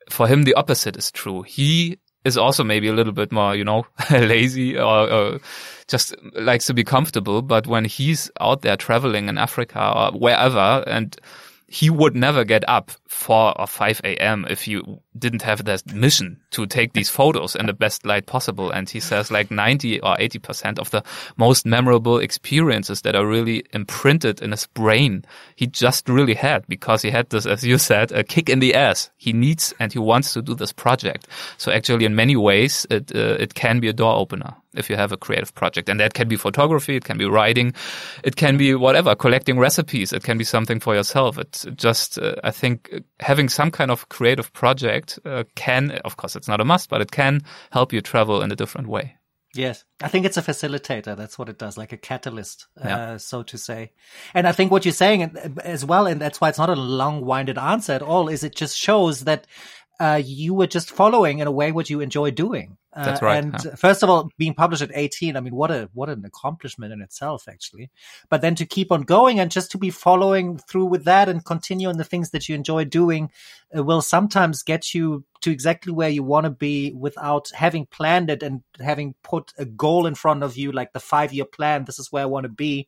for 0.09 0.27
him, 0.27 0.43
the 0.43 0.55
opposite 0.55 0.97
is 0.97 1.11
true. 1.11 1.43
He 1.43 1.99
is 2.25 2.37
also 2.37 2.65
maybe 2.65 2.89
a 2.89 2.93
little 2.93 3.13
bit 3.13 3.31
more, 3.31 3.55
you 3.55 3.63
know, 3.63 3.85
lazy 4.11 4.77
or, 4.77 5.09
or, 5.09 5.39
just 5.87 6.15
likes 6.33 6.65
to 6.65 6.73
be 6.73 6.83
comfortable. 6.83 7.41
But 7.41 7.65
when 7.65 7.85
he's 7.85 8.29
out 8.41 8.61
there 8.61 8.75
traveling 8.75 9.29
in 9.29 9.37
Africa 9.37 9.93
or 9.95 10.19
wherever 10.19 10.83
and 10.85 11.15
he 11.75 11.89
would 11.89 12.15
never 12.15 12.45
get 12.45 12.63
up 12.69 12.91
4 13.15 13.59
or 13.59 13.65
5 13.65 14.01
a.m. 14.03 14.45
if 14.49 14.67
you 14.67 14.99
didn't 15.17 15.41
have 15.41 15.63
that 15.65 15.93
mission 15.93 16.39
to 16.51 16.65
take 16.67 16.93
these 16.93 17.09
photos 17.09 17.55
in 17.55 17.65
the 17.65 17.73
best 17.73 18.05
light 18.05 18.25
possible. 18.25 18.69
And 18.69 18.89
he 18.89 18.99
says 18.99 19.31
like 19.31 19.49
90 19.49 20.01
or 20.01 20.15
80% 20.17 20.77
of 20.77 20.91
the 20.91 21.01
most 21.37 21.65
memorable 21.65 22.19
experiences 22.19 23.01
that 23.01 23.15
are 23.15 23.25
really 23.25 23.63
imprinted 23.73 24.41
in 24.41 24.51
his 24.51 24.67
brain, 24.67 25.25
he 25.55 25.65
just 25.65 26.09
really 26.09 26.35
had 26.35 26.67
because 26.67 27.01
he 27.01 27.09
had 27.09 27.29
this, 27.29 27.45
as 27.45 27.63
you 27.63 27.77
said, 27.77 28.11
a 28.11 28.23
kick 28.23 28.49
in 28.49 28.59
the 28.59 28.75
ass. 28.75 29.09
He 29.17 29.33
needs 29.33 29.73
and 29.79 29.91
he 29.93 29.99
wants 29.99 30.33
to 30.33 30.41
do 30.41 30.53
this 30.53 30.73
project. 30.73 31.27
So 31.57 31.71
actually 31.71 32.05
in 32.05 32.15
many 32.15 32.35
ways, 32.35 32.85
it, 32.89 33.15
uh, 33.15 33.37
it 33.39 33.55
can 33.55 33.79
be 33.79 33.87
a 33.87 33.93
door 33.93 34.15
opener 34.15 34.55
if 34.75 34.89
you 34.89 34.97
have 34.97 35.11
a 35.11 35.17
creative 35.17 35.53
project. 35.55 35.89
And 35.89 35.99
that 35.99 36.13
can 36.13 36.27
be 36.27 36.35
photography, 36.35 36.97
it 36.97 37.05
can 37.05 37.17
be 37.17 37.25
writing, 37.25 37.73
it 38.23 38.35
can 38.35 38.57
be 38.57 38.75
whatever, 38.75 39.15
collecting 39.15 39.57
recipes, 39.57 40.11
it 40.13 40.23
can 40.23 40.37
be 40.37 40.43
something 40.43 40.79
for 40.79 40.93
yourself. 40.93 41.37
It's 41.37 41.65
just, 41.75 42.19
uh, 42.19 42.35
I 42.43 42.51
think 42.51 43.03
having 43.19 43.49
some 43.49 43.71
kind 43.71 43.91
of 43.91 44.09
creative 44.09 44.51
project 44.53 45.19
uh, 45.25 45.43
can, 45.55 45.91
of 46.05 46.17
course, 46.17 46.35
it's 46.35 46.47
not 46.47 46.61
a 46.61 46.65
must, 46.65 46.89
but 46.89 47.01
it 47.01 47.11
can 47.11 47.41
help 47.71 47.93
you 47.93 48.01
travel 48.01 48.41
in 48.41 48.51
a 48.51 48.55
different 48.55 48.87
way. 48.87 49.15
Yes, 49.55 49.85
I 50.03 50.09
think 50.09 50.25
it's 50.25 50.35
a 50.35 50.41
facilitator. 50.41 51.15
That's 51.15 51.39
what 51.39 51.47
it 51.47 51.57
does, 51.57 51.77
like 51.77 51.93
a 51.93 51.97
catalyst, 51.97 52.67
yeah. 52.77 52.97
uh, 52.97 53.17
so 53.17 53.41
to 53.43 53.57
say. 53.57 53.93
And 54.33 54.47
I 54.47 54.51
think 54.51 54.69
what 54.69 54.83
you're 54.83 54.91
saying 54.91 55.23
uh, 55.23 55.49
as 55.63 55.85
well, 55.85 56.07
and 56.07 56.19
that's 56.19 56.41
why 56.41 56.49
it's 56.49 56.57
not 56.57 56.69
a 56.69 56.75
long-winded 56.75 57.57
answer 57.57 57.93
at 57.93 58.01
all, 58.01 58.27
is 58.27 58.43
it 58.43 58.53
just 58.53 58.77
shows 58.77 59.21
that 59.21 59.47
uh, 59.99 60.21
you 60.23 60.53
were 60.53 60.67
just 60.67 60.91
following 60.91 61.39
in 61.39 61.47
a 61.47 61.51
way 61.51 61.71
what 61.71 61.89
you 61.89 62.01
enjoy 62.01 62.31
doing. 62.31 62.77
That's 62.95 63.21
right. 63.21 63.43
And 63.43 63.77
first 63.77 64.03
of 64.03 64.09
all, 64.09 64.29
being 64.37 64.53
published 64.53 64.81
at 64.81 64.91
18, 64.93 65.35
I 65.35 65.41
mean, 65.41 65.53
what 65.53 65.69
a 65.69 65.89
what 65.93 66.09
an 66.09 66.23
accomplishment 66.23 66.93
in 66.93 67.01
itself, 67.01 67.45
actually. 67.49 67.89
But 68.29 68.41
then 68.41 68.55
to 68.55 68.65
keep 68.65 68.89
on 68.89 69.01
going 69.01 69.39
and 69.39 69.51
just 69.51 69.71
to 69.71 69.77
be 69.77 69.89
following 69.89 70.57
through 70.57 70.85
with 70.85 71.03
that 71.03 71.27
and 71.27 71.43
continue 71.43 71.89
on 71.89 71.97
the 71.97 72.05
things 72.05 72.29
that 72.29 72.47
you 72.47 72.55
enjoy 72.55 72.85
doing 72.85 73.31
uh, 73.75 73.83
will 73.83 74.01
sometimes 74.01 74.63
get 74.63 74.93
you 74.93 75.25
to 75.41 75.51
exactly 75.51 75.91
where 75.91 76.09
you 76.09 76.23
want 76.23 76.45
to 76.45 76.49
be 76.49 76.93
without 76.93 77.49
having 77.53 77.85
planned 77.85 78.29
it 78.29 78.41
and 78.41 78.63
having 78.79 79.13
put 79.23 79.51
a 79.57 79.65
goal 79.65 80.05
in 80.05 80.15
front 80.15 80.41
of 80.43 80.55
you, 80.55 80.71
like 80.71 80.93
the 80.93 80.99
five 81.01 81.33
year 81.33 81.45
plan. 81.45 81.83
This 81.83 81.99
is 81.99 82.13
where 82.13 82.23
I 82.23 82.27
want 82.27 82.45
to 82.45 82.49
be. 82.49 82.87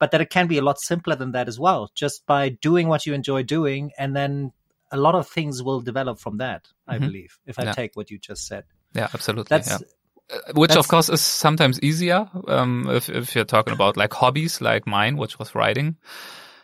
But 0.00 0.10
that 0.10 0.20
it 0.20 0.30
can 0.30 0.48
be 0.48 0.58
a 0.58 0.62
lot 0.62 0.80
simpler 0.80 1.14
than 1.14 1.32
that 1.32 1.46
as 1.46 1.60
well, 1.60 1.92
just 1.94 2.26
by 2.26 2.48
doing 2.48 2.88
what 2.88 3.06
you 3.06 3.14
enjoy 3.14 3.44
doing 3.44 3.92
and 3.96 4.16
then 4.16 4.52
a 4.94 4.96
lot 4.96 5.14
of 5.14 5.28
things 5.28 5.62
will 5.62 5.80
develop 5.80 6.18
from 6.18 6.38
that, 6.38 6.68
I 6.86 6.94
mm-hmm. 6.94 7.06
believe, 7.06 7.38
if 7.44 7.58
I 7.58 7.64
yeah. 7.64 7.72
take 7.72 7.96
what 7.96 8.10
you 8.10 8.18
just 8.18 8.46
said. 8.46 8.64
Yeah, 8.94 9.08
absolutely. 9.12 9.48
That's, 9.50 9.70
yeah. 9.70 9.78
Uh, 10.32 10.52
which 10.54 10.76
of 10.76 10.88
course 10.88 11.10
is 11.10 11.20
sometimes 11.20 11.78
easier 11.80 12.30
um, 12.48 12.86
if, 12.88 13.10
if 13.10 13.34
you're 13.34 13.44
talking 13.44 13.74
about 13.74 13.96
like 13.96 14.12
hobbies 14.14 14.60
like 14.60 14.86
mine, 14.86 15.18
which 15.18 15.38
was 15.38 15.54
writing. 15.54 15.96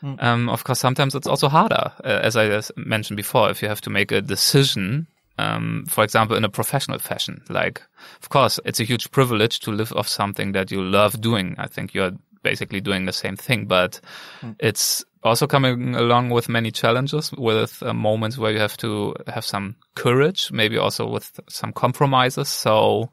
Mm. 0.03 0.23
Um, 0.23 0.49
of 0.49 0.65
course, 0.65 0.79
sometimes 0.79 1.15
it's 1.15 1.27
also 1.27 1.49
harder, 1.49 1.93
uh, 2.03 2.21
as 2.23 2.37
I 2.37 2.63
mentioned 2.77 3.19
before, 3.19 3.51
if 3.51 3.61
you 3.61 3.69
have 3.69 3.83
to 3.83 3.91
make 3.91 4.13
a 4.13 4.23
decision. 4.23 5.09
Um, 5.39 5.85
for 5.89 6.05
example, 6.05 6.37
in 6.37 6.45
a 6.45 6.51
professional 6.51 6.99
fashion, 6.99 7.43
like, 7.49 7.83
of 8.23 8.29
course, 8.29 8.61
it's 8.65 8.81
a 8.81 8.85
huge 8.85 9.11
privilege 9.11 9.61
to 9.61 9.73
live 9.73 9.93
off 9.95 10.07
something 10.07 10.53
that 10.53 10.71
you 10.71 10.83
love 10.83 11.21
doing. 11.21 11.55
I 11.59 11.67
think 11.67 11.95
you're 11.95 12.13
basically 12.43 12.81
doing 12.81 13.07
the 13.07 13.13
same 13.13 13.37
thing, 13.37 13.67
but 13.67 14.01
mm. 14.41 14.57
it's 14.59 15.05
also 15.23 15.47
coming 15.47 15.95
along 15.95 16.31
with 16.31 16.49
many 16.49 16.71
challenges 16.71 17.33
with 17.33 17.83
uh, 17.83 17.93
moments 17.93 18.39
where 18.39 18.53
you 18.53 18.59
have 18.59 18.77
to 18.79 19.15
have 19.27 19.45
some 19.45 19.77
courage, 19.95 20.51
maybe 20.51 20.79
also 20.79 21.07
with 21.07 21.39
some 21.49 21.73
compromises. 21.73 22.49
So, 22.49 23.11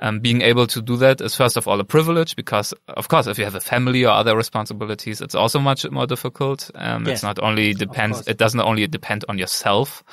um, 0.00 0.20
being 0.20 0.42
able 0.42 0.66
to 0.68 0.80
do 0.80 0.96
that 0.98 1.20
is 1.20 1.34
first 1.34 1.56
of 1.56 1.66
all 1.66 1.80
a 1.80 1.84
privilege 1.84 2.36
because, 2.36 2.72
of 2.88 3.08
course, 3.08 3.26
if 3.26 3.38
you 3.38 3.44
have 3.44 3.56
a 3.56 3.60
family 3.60 4.04
or 4.04 4.10
other 4.10 4.36
responsibilities, 4.36 5.20
it's 5.20 5.34
also 5.34 5.58
much 5.58 5.88
more 5.90 6.06
difficult. 6.06 6.70
Um, 6.74 7.04
yes. 7.04 7.14
It's 7.14 7.22
not 7.24 7.38
only 7.42 7.74
depends, 7.74 8.26
it 8.28 8.36
doesn't 8.36 8.60
only 8.60 8.86
depend 8.86 9.24
on 9.28 9.38
yourself. 9.38 10.04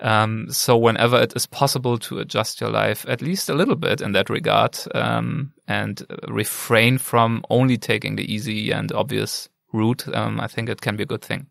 Um, 0.00 0.46
so 0.50 0.76
whenever 0.76 1.20
it 1.20 1.34
is 1.36 1.46
possible 1.46 1.98
to 1.98 2.18
adjust 2.18 2.60
your 2.60 2.70
life 2.70 3.04
at 3.08 3.22
least 3.22 3.48
a 3.48 3.54
little 3.54 3.76
bit 3.76 4.00
in 4.00 4.12
that 4.12 4.30
regard, 4.30 4.78
um, 4.94 5.52
and 5.68 6.04
refrain 6.28 6.98
from 6.98 7.44
only 7.50 7.76
taking 7.78 8.16
the 8.16 8.32
easy 8.32 8.72
and 8.72 8.92
obvious 8.92 9.48
route, 9.72 10.06
um, 10.14 10.40
I 10.40 10.46
think 10.46 10.68
it 10.68 10.80
can 10.80 10.96
be 10.96 11.04
a 11.04 11.06
good 11.06 11.22
thing. 11.22 11.46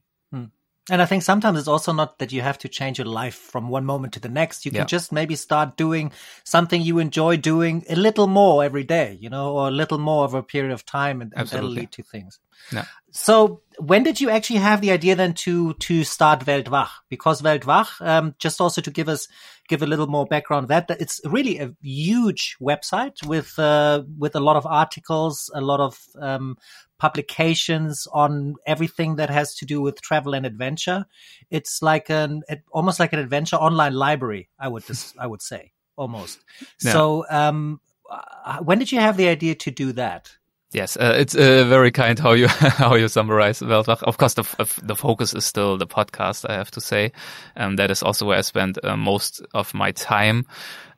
And 0.90 1.00
I 1.00 1.06
think 1.06 1.22
sometimes 1.22 1.60
it's 1.60 1.68
also 1.68 1.94
not 1.94 2.18
that 2.18 2.32
you 2.32 2.42
have 2.42 2.58
to 2.60 2.68
change 2.68 2.98
your 2.98 3.06
life 3.06 3.36
from 3.36 3.70
one 3.70 3.86
moment 3.86 4.14
to 4.14 4.20
the 4.20 4.30
next. 4.30 4.66
You 4.66 4.72
can 4.72 4.80
yeah. 4.80 4.86
just 4.86 5.12
maybe 5.12 5.36
start 5.36 5.78
doing 5.78 6.12
something 6.44 6.82
you 6.82 6.98
enjoy 6.98 7.38
doing 7.38 7.86
a 7.88 7.96
little 7.96 8.26
more 8.26 8.64
every 8.64 8.84
day, 8.84 9.16
you 9.22 9.30
know, 9.30 9.54
or 9.54 9.68
a 9.68 9.72
little 9.72 10.00
more 10.00 10.24
over 10.24 10.40
a 10.40 10.44
period 10.44 10.72
of 10.72 10.84
time, 10.84 11.22
and, 11.22 11.34
and 11.36 11.48
that'll 11.50 11.70
lead 11.70 11.92
to 11.92 12.04
things. 12.04 12.40
Yeah. 12.72 12.86
So, 13.12 13.62
when 13.78 14.04
did 14.04 14.20
you 14.22 14.32
actually 14.32 14.60
have 14.60 14.82
the 14.82 14.92
idea 14.92 15.16
then 15.16 15.34
to 15.46 15.74
to 15.74 16.04
start 16.04 16.46
Weltwach? 16.46 16.90
Because 17.10 17.44
Weltwach, 17.44 18.02
um, 18.02 18.36
just 18.40 18.60
also 18.60 18.82
to 18.82 18.90
give 18.90 19.08
us 19.08 19.28
give 19.68 19.84
a 19.84 19.88
little 19.88 20.08
more 20.08 20.26
background, 20.26 20.68
that 20.70 20.90
it's 20.90 21.22
really 21.26 21.60
a 21.60 21.74
huge 21.82 22.58
website 22.60 23.26
with 23.26 23.58
uh, 23.60 24.04
with 24.18 24.36
a 24.36 24.40
lot 24.40 24.56
of 24.56 24.66
articles, 24.66 25.52
a 25.54 25.62
lot 25.62 25.80
of 25.80 26.00
um, 26.20 26.58
publications 27.02 28.08
on 28.14 28.54
everything 28.68 29.16
that 29.16 29.32
has 29.32 29.56
to 29.56 29.66
do 29.66 29.82
with 29.82 30.00
travel 30.04 30.36
and 30.36 30.46
adventure. 30.46 31.04
It's 31.50 31.82
like 31.82 32.12
an 32.12 32.44
it, 32.48 32.62
almost 32.72 33.00
like 33.00 33.12
an 33.12 33.18
adventure 33.18 33.56
online 33.56 33.96
library. 33.96 34.50
I 34.60 34.68
would 34.68 34.86
just, 34.86 35.18
I 35.18 35.26
would 35.26 35.42
say 35.42 35.72
almost. 35.96 36.38
So, 36.78 37.26
um, 37.32 37.82
uh, 38.08 38.60
when 38.60 38.78
did 38.78 38.92
you 38.92 39.00
have 39.00 39.18
the 39.18 39.30
idea 39.30 39.56
to 39.56 39.72
do 39.72 39.94
that? 39.94 40.32
Yes, 40.74 40.96
uh, 40.96 41.16
it's 41.18 41.36
uh, 41.36 41.66
very 41.68 41.92
kind 41.92 42.18
how 42.18 42.32
you 42.32 42.48
how 42.48 42.96
you 42.96 43.10
summarize 43.10 43.60
Weltwach. 43.60 44.04
Of 44.04 44.18
course, 44.18 44.36
the 44.36 44.44
the 44.82 44.96
focus 44.96 45.34
is 45.34 45.46
still 45.46 45.78
the 45.78 45.88
podcast. 45.88 46.50
I 46.50 46.54
have 46.54 46.72
to 46.72 46.82
say, 46.82 47.12
um, 47.58 47.76
that 47.76 47.92
is 47.92 48.02
also 48.02 48.26
where 48.26 48.38
I 48.38 48.42
spend 48.42 48.80
uh, 48.84 48.96
most 48.96 49.42
of 49.54 49.74
my 49.74 49.92
time. 49.92 50.46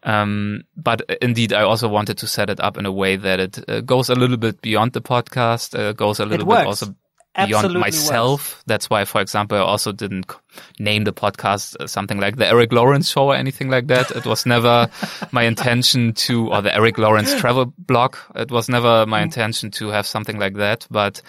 Um, 0.04 0.64
but 0.76 1.02
indeed, 1.22 1.54
I 1.54 1.64
also 1.64 1.88
wanted 1.88 2.18
to 2.20 2.28
set 2.28 2.50
it 2.50 2.60
up 2.60 2.78
in 2.78 2.86
a 2.86 2.92
way 2.92 3.16
that 3.16 3.40
it 3.40 3.70
uh, 3.70 3.82
goes 3.82 4.10
a 4.10 4.16
little 4.16 4.38
bit 4.38 4.62
beyond 4.62 4.94
the 4.94 5.02
podcast, 5.02 5.80
uh, 5.80 5.94
goes 5.94 6.20
a 6.20 6.26
little 6.26 6.46
bit 6.46 6.68
also 6.68 6.94
beyond 7.36 7.54
Absolutely 7.54 7.82
myself. 7.82 8.54
Works. 8.54 8.64
That's 8.68 8.90
why, 8.90 9.06
for 9.06 9.22
example, 9.22 9.58
I 9.58 9.62
also 9.62 9.92
didn't 9.92 10.32
name 10.80 11.04
the 11.04 11.14
podcast 11.14 11.76
uh, 11.80 11.88
something 11.88 12.20
like 12.20 12.36
the 12.36 12.48
Eric 12.48 12.72
Lorenz 12.72 13.10
Show 13.10 13.30
or 13.30 13.36
anything 13.36 13.70
like 13.70 13.88
that. 13.88 14.12
It 14.12 14.26
was 14.26 14.46
never 14.46 14.90
my 15.32 15.44
intention 15.44 16.14
to, 16.14 16.50
or 16.52 16.62
the 16.62 16.74
Eric 16.74 16.98
Lorenz 16.98 17.34
Travel 17.36 17.74
Blog. 17.78 18.18
It 18.36 18.52
was 18.52 18.70
never 18.70 19.06
my 19.06 19.22
mm. 19.22 19.24
intention 19.24 19.72
to 19.72 19.90
have 19.90 20.06
something 20.06 20.38
like 20.38 20.56
that, 20.56 20.88
but 20.92 21.22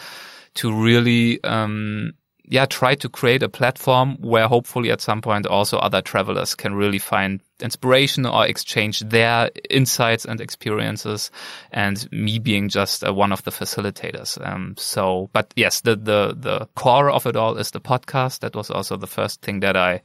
to 0.56 0.72
really, 0.72 1.42
um, 1.42 2.12
yeah, 2.54 2.66
try 2.66 2.94
to 2.94 3.08
create 3.08 3.42
a 3.42 3.48
platform 3.48 4.16
where 4.20 4.46
hopefully 4.46 4.92
at 4.92 5.00
some 5.00 5.20
point 5.20 5.44
also 5.44 5.76
other 5.78 6.00
travelers 6.00 6.54
can 6.54 6.76
really 6.76 7.00
find 7.00 7.40
inspiration 7.60 8.26
or 8.26 8.46
exchange 8.46 9.00
their 9.00 9.50
insights 9.70 10.24
and 10.24 10.40
experiences 10.40 11.32
and 11.72 12.08
me 12.12 12.38
being 12.38 12.68
just 12.68 13.04
uh, 13.04 13.12
one 13.12 13.32
of 13.32 13.42
the 13.42 13.50
facilitators. 13.50 14.38
Um, 14.46 14.76
so, 14.78 15.30
but 15.32 15.52
yes, 15.56 15.80
the, 15.80 15.96
the, 15.96 16.36
the 16.38 16.68
core 16.76 17.10
of 17.10 17.26
it 17.26 17.34
all 17.34 17.56
is 17.56 17.72
the 17.72 17.80
podcast. 17.80 18.38
That 18.38 18.54
was 18.54 18.70
also 18.70 18.96
the 18.96 19.08
first 19.08 19.42
thing 19.42 19.58
that 19.58 19.76
I 19.76 20.02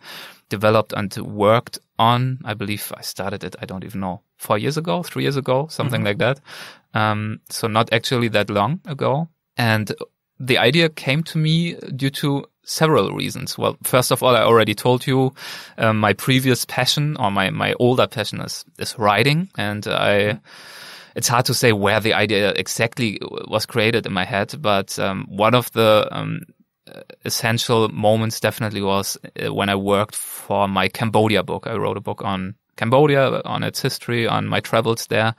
developed 0.49 0.91
and 0.93 1.15
worked 1.17 1.77
on. 1.99 2.39
I 2.45 2.55
believe 2.55 2.91
I 2.97 3.01
started 3.01 3.43
it, 3.43 3.57
I 3.61 3.67
don't 3.67 3.85
even 3.85 4.01
know, 4.01 4.23
four 4.37 4.57
years 4.57 4.75
ago, 4.75 5.03
three 5.03 5.21
years 5.21 5.37
ago, 5.37 5.67
something 5.69 5.99
mm-hmm. 5.99 6.07
like 6.07 6.17
that. 6.17 6.39
Um, 6.95 7.41
so 7.51 7.67
not 7.67 7.93
actually 7.93 8.29
that 8.29 8.49
long 8.49 8.81
ago. 8.87 9.29
And 9.55 9.93
the 10.39 10.57
idea 10.57 10.89
came 10.89 11.23
to 11.23 11.37
me 11.37 11.75
due 11.95 12.09
to 12.09 12.45
several 12.63 13.11
reasons. 13.11 13.57
Well, 13.57 13.77
first 13.83 14.11
of 14.11 14.23
all, 14.23 14.35
I 14.35 14.43
already 14.43 14.75
told 14.75 15.05
you 15.07 15.33
um, 15.77 15.99
my 15.99 16.13
previous 16.13 16.65
passion 16.65 17.17
or 17.17 17.31
my 17.31 17.49
my 17.49 17.73
older 17.79 18.07
passion 18.07 18.41
is 18.41 18.65
is 18.77 18.97
writing, 18.97 19.49
and 19.57 19.87
I. 19.87 20.39
It's 21.15 21.27
hard 21.27 21.45
to 21.45 21.53
say 21.55 21.73
where 21.73 21.99
the 21.99 22.13
idea 22.13 22.51
exactly 22.51 23.19
was 23.47 23.65
created 23.65 24.05
in 24.05 24.13
my 24.13 24.23
head, 24.23 24.53
but 24.61 24.97
um, 24.99 25.25
one 25.27 25.55
of 25.55 25.69
the 25.71 26.07
um, 26.11 26.41
essential 27.25 27.89
moments 27.89 28.39
definitely 28.39 28.81
was 28.81 29.17
uh, 29.43 29.53
when 29.53 29.69
I 29.69 29.75
worked 29.75 30.15
for 30.15 30.67
my 30.67 30.87
Cambodia 30.87 31.43
book. 31.43 31.67
I 31.67 31.75
wrote 31.75 31.97
a 31.97 32.01
book 32.01 32.23
on 32.23 32.55
Cambodia, 32.77 33.41
on 33.43 33.63
its 33.63 33.81
history, 33.81 34.27
on 34.27 34.47
my 34.47 34.59
travels 34.59 35.07
there. 35.07 35.35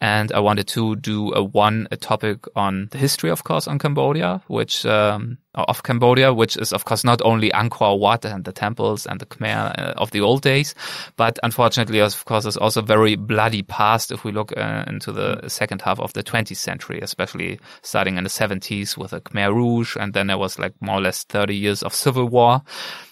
And 0.00 0.30
I 0.32 0.40
wanted 0.40 0.68
to 0.68 0.96
do 0.96 1.32
a 1.34 1.42
one 1.42 1.88
a 1.90 1.96
topic 1.96 2.44
on 2.54 2.88
the 2.92 2.98
history, 2.98 3.30
of 3.30 3.44
course, 3.44 3.66
on 3.66 3.78
Cambodia, 3.78 4.42
which 4.46 4.86
um, 4.86 5.38
of 5.54 5.82
Cambodia, 5.82 6.32
which 6.32 6.56
is 6.56 6.72
of 6.72 6.84
course 6.84 7.04
not 7.04 7.20
only 7.22 7.50
Angkor 7.50 7.98
Wat 7.98 8.24
and 8.24 8.44
the 8.44 8.52
temples 8.52 9.06
and 9.06 9.20
the 9.20 9.26
Khmer 9.26 9.78
uh, 9.78 9.94
of 9.96 10.10
the 10.10 10.20
old 10.20 10.42
days, 10.42 10.74
but 11.16 11.38
unfortunately, 11.42 12.00
of 12.00 12.24
course, 12.24 12.46
is 12.46 12.56
also 12.56 12.80
very 12.82 13.16
bloody 13.16 13.62
past 13.62 14.12
if 14.12 14.24
we 14.24 14.32
look 14.32 14.56
uh, 14.56 14.84
into 14.86 15.10
the 15.10 15.48
second 15.48 15.82
half 15.82 15.98
of 16.00 16.12
the 16.12 16.22
20th 16.22 16.56
century, 16.56 17.00
especially 17.00 17.58
starting 17.82 18.16
in 18.16 18.24
the 18.24 18.30
70s 18.30 18.96
with 18.96 19.10
the 19.10 19.20
Khmer 19.20 19.52
Rouge, 19.52 19.96
and 19.98 20.14
then 20.14 20.28
there 20.28 20.38
was 20.38 20.58
like 20.58 20.74
more 20.80 20.98
or 20.98 21.00
less 21.00 21.24
30 21.24 21.56
years 21.56 21.82
of 21.82 21.94
civil 21.94 22.26
war, 22.26 22.62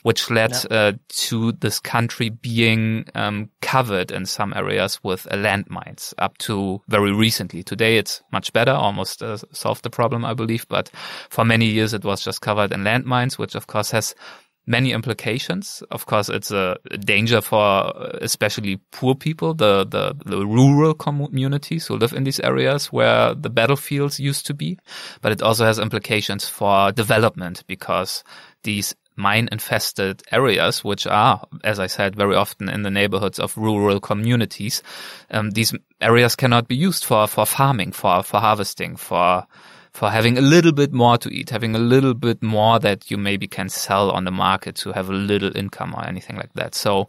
which 0.02 0.30
led 0.30 0.52
yeah. 0.70 0.76
uh, 0.76 0.92
to 1.08 1.52
this 1.52 1.80
country 1.80 2.28
being 2.28 3.06
um, 3.14 3.50
covered 3.60 4.10
in 4.10 4.26
some 4.26 4.52
areas 4.54 5.00
with 5.02 5.26
uh, 5.32 5.36
landmines 5.36 6.14
up 6.18 6.38
to 6.38 6.75
very 6.88 7.12
recently. 7.12 7.62
Today, 7.62 7.98
it's 7.98 8.22
much 8.32 8.52
better, 8.52 8.72
almost 8.72 9.22
uh, 9.22 9.38
solved 9.52 9.82
the 9.82 9.90
problem, 9.90 10.24
I 10.24 10.34
believe, 10.34 10.66
but 10.68 10.90
for 11.30 11.44
many 11.44 11.66
years 11.66 11.94
it 11.94 12.04
was 12.04 12.24
just 12.24 12.40
covered 12.40 12.72
in 12.72 12.84
landmines, 12.84 13.38
which 13.38 13.54
of 13.54 13.66
course 13.66 13.90
has 13.90 14.14
many 14.66 14.92
implications. 14.92 15.82
Of 15.90 16.06
course, 16.06 16.28
it's 16.28 16.50
a 16.50 16.76
danger 16.98 17.40
for 17.40 17.92
especially 18.20 18.78
poor 18.90 19.14
people, 19.14 19.54
the, 19.54 19.86
the, 19.86 20.14
the, 20.24 20.44
rural 20.44 20.94
communities 20.94 21.86
who 21.86 21.96
live 21.96 22.12
in 22.12 22.24
these 22.24 22.40
areas 22.40 22.92
where 22.92 23.34
the 23.34 23.50
battlefields 23.50 24.18
used 24.18 24.46
to 24.46 24.54
be. 24.54 24.78
But 25.22 25.32
it 25.32 25.42
also 25.42 25.64
has 25.64 25.78
implications 25.78 26.48
for 26.48 26.92
development 26.92 27.64
because 27.66 28.24
these 28.64 28.94
mine 29.16 29.48
infested 29.50 30.22
areas, 30.30 30.84
which 30.84 31.06
are, 31.06 31.42
as 31.64 31.78
I 31.78 31.86
said, 31.86 32.14
very 32.14 32.36
often 32.36 32.68
in 32.68 32.82
the 32.82 32.90
neighborhoods 32.90 33.38
of 33.38 33.56
rural 33.56 34.00
communities, 34.00 34.82
um, 35.30 35.50
these 35.50 35.74
areas 36.00 36.36
cannot 36.36 36.68
be 36.68 36.76
used 36.76 37.04
for, 37.04 37.26
for 37.26 37.46
farming, 37.46 37.92
for, 37.92 38.22
for 38.22 38.40
harvesting, 38.40 38.96
for, 38.96 39.46
for 39.92 40.10
having 40.10 40.38
a 40.38 40.42
little 40.42 40.72
bit 40.72 40.92
more 40.92 41.18
to 41.18 41.30
eat, 41.30 41.50
having 41.50 41.74
a 41.74 41.80
little 41.80 42.14
bit 42.14 42.42
more 42.42 42.78
that 42.78 43.10
you 43.10 43.16
maybe 43.16 43.46
can 43.46 43.68
sell 43.68 44.10
on 44.10 44.24
the 44.24 44.30
market 44.30 44.76
to 44.76 44.92
have 44.92 45.08
a 45.08 45.14
little 45.14 45.56
income 45.56 45.94
or 45.94 46.06
anything 46.06 46.36
like 46.36 46.52
that. 46.54 46.74
So 46.74 47.08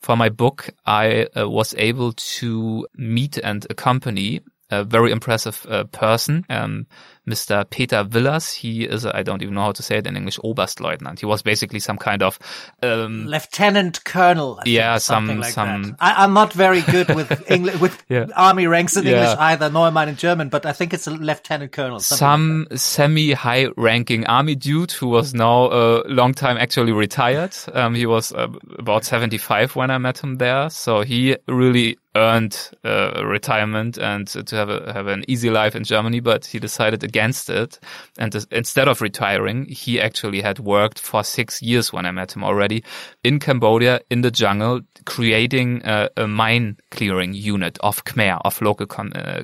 for 0.00 0.16
my 0.16 0.28
book, 0.28 0.70
I 0.86 1.26
uh, 1.36 1.48
was 1.48 1.74
able 1.76 2.12
to 2.12 2.86
meet 2.96 3.36
and 3.38 3.66
accompany 3.68 4.40
a 4.70 4.84
very 4.84 5.10
impressive 5.10 5.66
uh, 5.68 5.84
person, 5.84 6.46
um, 6.48 6.86
Mr. 7.28 7.68
Peter 7.68 8.02
Villas. 8.04 8.52
He 8.52 8.84
is, 8.84 9.06
I 9.06 9.22
don't 9.22 9.42
even 9.42 9.54
know 9.54 9.62
how 9.62 9.72
to 9.72 9.82
say 9.82 9.98
it 9.98 10.06
in 10.06 10.16
English, 10.16 10.38
Oberstleutnant. 10.38 11.20
He 11.20 11.26
was 11.26 11.42
basically 11.42 11.80
some 11.80 11.98
kind 11.98 12.22
of 12.22 12.38
um, 12.82 13.26
lieutenant 13.26 14.04
colonel. 14.04 14.58
I 14.60 14.68
yeah, 14.68 14.94
think, 14.94 15.02
some 15.02 15.40
like 15.40 15.52
some. 15.52 15.96
I, 16.00 16.24
am 16.24 16.32
not 16.32 16.52
very 16.52 16.82
good 16.82 17.14
with 17.14 17.50
English 17.50 17.80
with 17.80 18.02
yeah. 18.08 18.26
army 18.36 18.66
ranks 18.66 18.96
in 18.96 19.04
yeah. 19.04 19.12
English 19.12 19.36
either, 19.38 19.70
nor 19.70 19.86
am 19.86 19.96
I 19.96 20.06
in 20.06 20.16
German. 20.16 20.48
But 20.48 20.66
I 20.66 20.72
think 20.72 20.92
it's 20.92 21.06
a 21.06 21.10
lieutenant 21.10 21.72
colonel. 21.72 22.00
Some 22.00 22.66
like 22.70 22.78
semi-high-ranking 22.78 24.26
army 24.26 24.54
dude 24.54 24.92
who 24.92 25.08
was 25.08 25.34
now 25.34 25.70
a 25.70 26.02
long 26.08 26.34
time 26.34 26.56
actually 26.56 26.92
retired. 26.92 27.56
Um, 27.72 27.94
he 27.94 28.06
was 28.06 28.32
uh, 28.32 28.48
about 28.78 29.04
75 29.04 29.76
when 29.76 29.90
I 29.90 29.98
met 29.98 30.18
him 30.18 30.36
there, 30.36 30.70
so 30.70 31.02
he 31.02 31.36
really 31.46 31.98
earned 32.16 32.70
uh, 32.84 33.24
retirement 33.24 33.96
and 33.96 34.26
to 34.26 34.56
have 34.56 34.68
a 34.68 34.92
have 34.92 35.06
an 35.06 35.24
easy 35.28 35.48
life 35.50 35.76
in 35.76 35.84
Germany, 35.84 36.20
but 36.20 36.44
he 36.44 36.58
decided 36.58 37.00
against 37.10 37.50
it. 37.50 37.78
And 38.18 38.34
instead 38.50 38.88
of 38.88 39.00
retiring, 39.00 39.66
he 39.66 40.00
actually 40.00 40.40
had 40.42 40.58
worked 40.58 40.98
for 40.98 41.24
six 41.24 41.60
years 41.60 41.92
when 41.92 42.06
I 42.06 42.12
met 42.12 42.36
him 42.36 42.44
already 42.44 42.84
in 43.24 43.40
Cambodia 43.40 44.00
in 44.10 44.20
the 44.22 44.30
jungle, 44.30 44.80
creating 45.04 45.82
a, 45.84 46.08
a 46.16 46.26
mine 46.26 46.76
clearing 46.90 47.34
unit 47.34 47.78
of 47.80 48.04
Khmer 48.04 48.40
of 48.44 48.62
local 48.62 48.86
uh, 49.14 49.42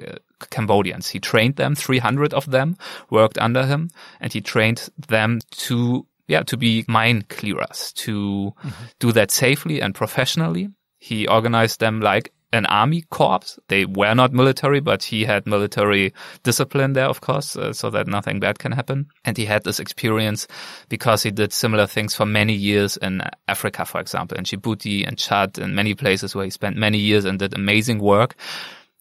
Cambodians. 0.51 1.09
He 1.09 1.21
trained 1.21 1.57
them, 1.57 1.75
300 1.75 2.35
of 2.35 2.51
them 2.51 2.77
worked 3.11 3.39
under 3.39 3.67
him, 3.67 3.91
and 4.21 4.33
he 4.33 4.41
trained 4.41 4.89
them 5.09 5.41
to 5.67 6.07
yeah, 6.29 6.43
to 6.43 6.57
be 6.57 6.85
mine 6.89 7.23
clearers, 7.29 7.93
to 7.93 8.53
mm-hmm. 8.59 8.85
do 8.99 9.13
that 9.13 9.31
safely 9.31 9.81
and 9.81 9.95
professionally. 9.95 10.71
He 10.99 11.29
organized 11.29 11.79
them 11.79 12.01
like 12.01 12.33
an 12.57 12.67
army 12.67 13.03
corps. 13.11 13.59
They 13.69 13.85
were 13.85 14.15
not 14.15 14.33
military, 14.33 14.81
but 14.81 15.03
he 15.03 15.25
had 15.25 15.47
military 15.47 16.13
discipline 16.43 16.95
there, 16.95 17.07
of 17.07 17.21
course, 17.21 17.57
uh, 17.57 17.73
so 17.73 17.91
that 17.91 18.07
nothing 18.07 18.41
bad 18.41 18.59
can 18.59 18.73
happen. 18.73 19.07
And 19.25 19.37
he 19.37 19.45
had 19.45 19.65
this 19.65 19.81
experience 19.81 20.49
because 20.89 21.23
he 21.23 21.31
did 21.31 21.53
similar 21.53 21.87
things 21.87 22.15
for 22.15 22.27
many 22.27 22.55
years 22.55 22.97
in 22.97 23.23
Africa, 23.49 23.85
for 23.85 24.01
example, 24.01 24.37
in 24.37 24.45
Djibouti 24.45 25.07
and 25.07 25.19
Chad 25.19 25.59
and 25.59 25.75
many 25.75 25.95
places 25.95 26.35
where 26.35 26.45
he 26.45 26.51
spent 26.51 26.77
many 26.77 26.99
years 26.99 27.25
and 27.25 27.39
did 27.39 27.55
amazing 27.55 27.99
work. 27.99 28.37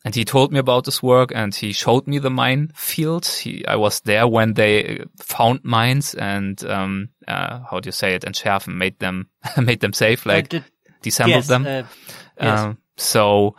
And 0.03 0.13
he 0.13 0.23
told 0.23 0.51
me 0.51 0.59
about 0.59 0.85
this 0.85 1.01
work 1.01 1.31
and 1.33 1.53
he 1.53 1.73
showed 1.73 2.05
me 2.05 2.19
the 2.19 2.29
mine 2.29 2.71
fields. 2.75 3.39
He, 3.39 3.65
I 3.65 3.75
was 3.75 4.01
there 4.01 4.27
when 4.27 4.53
they 4.53 5.03
found 5.17 5.63
mines 5.63 6.13
and, 6.13 6.63
um, 6.65 7.09
uh, 7.27 7.61
how 7.69 7.79
do 7.79 7.87
you 7.87 7.91
say 7.91 8.13
it? 8.13 8.23
entschärfen 8.23 8.75
made 8.75 8.99
them, 8.99 9.29
made 9.57 9.79
them 9.79 9.93
safe, 9.93 10.27
like 10.27 10.49
disassembled 11.01 11.35
yes, 11.35 11.47
them. 11.47 11.65
Uh, 11.65 11.83
yes. 12.39 12.59
Um, 12.59 12.77
so, 12.97 13.55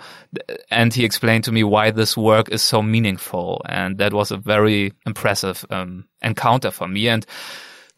and 0.71 0.93
he 0.93 1.05
explained 1.05 1.45
to 1.45 1.53
me 1.53 1.63
why 1.63 1.91
this 1.91 2.17
work 2.17 2.49
is 2.49 2.63
so 2.63 2.83
meaningful. 2.83 3.63
And 3.69 3.99
that 3.99 4.13
was 4.13 4.31
a 4.31 4.37
very 4.37 4.93
impressive 5.07 5.65
um, 5.71 6.07
encounter 6.23 6.71
for 6.71 6.89
me. 6.89 7.09
And 7.09 7.27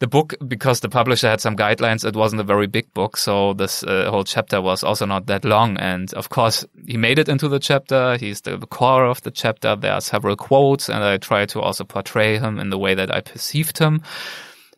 the 0.01 0.07
book, 0.07 0.35
because 0.46 0.81
the 0.81 0.88
publisher 0.88 1.29
had 1.29 1.40
some 1.40 1.57
guidelines, 1.57 2.05
it 2.05 2.14
wasn't 2.14 2.40
a 2.40 2.44
very 2.44 2.66
big 2.66 2.92
book. 2.94 3.16
So 3.16 3.55
this 3.55 3.83
uh, 3.83 4.09
whole 4.11 4.24
chapter 4.24 4.61
was 4.61 4.85
also 4.85 5.07
not 5.07 5.27
that 5.27 5.44
long. 5.44 5.77
And 5.79 6.12
of 6.14 6.29
course, 6.29 6.64
he 6.87 6.96
made 6.96 7.18
it 7.18 7.29
into 7.29 7.48
the 7.48 7.59
chapter. 7.59 8.16
He's 8.16 8.40
the 8.42 8.59
core 8.59 9.07
of 9.07 9.22
the 9.22 9.31
chapter. 9.31 9.74
There 9.74 9.92
are 9.92 10.01
several 10.01 10.37
quotes 10.37 10.88
and 10.88 11.03
I 11.03 11.16
try 11.18 11.46
to 11.46 11.61
also 11.61 11.85
portray 11.85 12.38
him 12.38 12.59
in 12.59 12.70
the 12.70 12.79
way 12.79 12.94
that 12.94 13.12
I 13.14 13.20
perceived 13.20 13.79
him. 13.79 14.03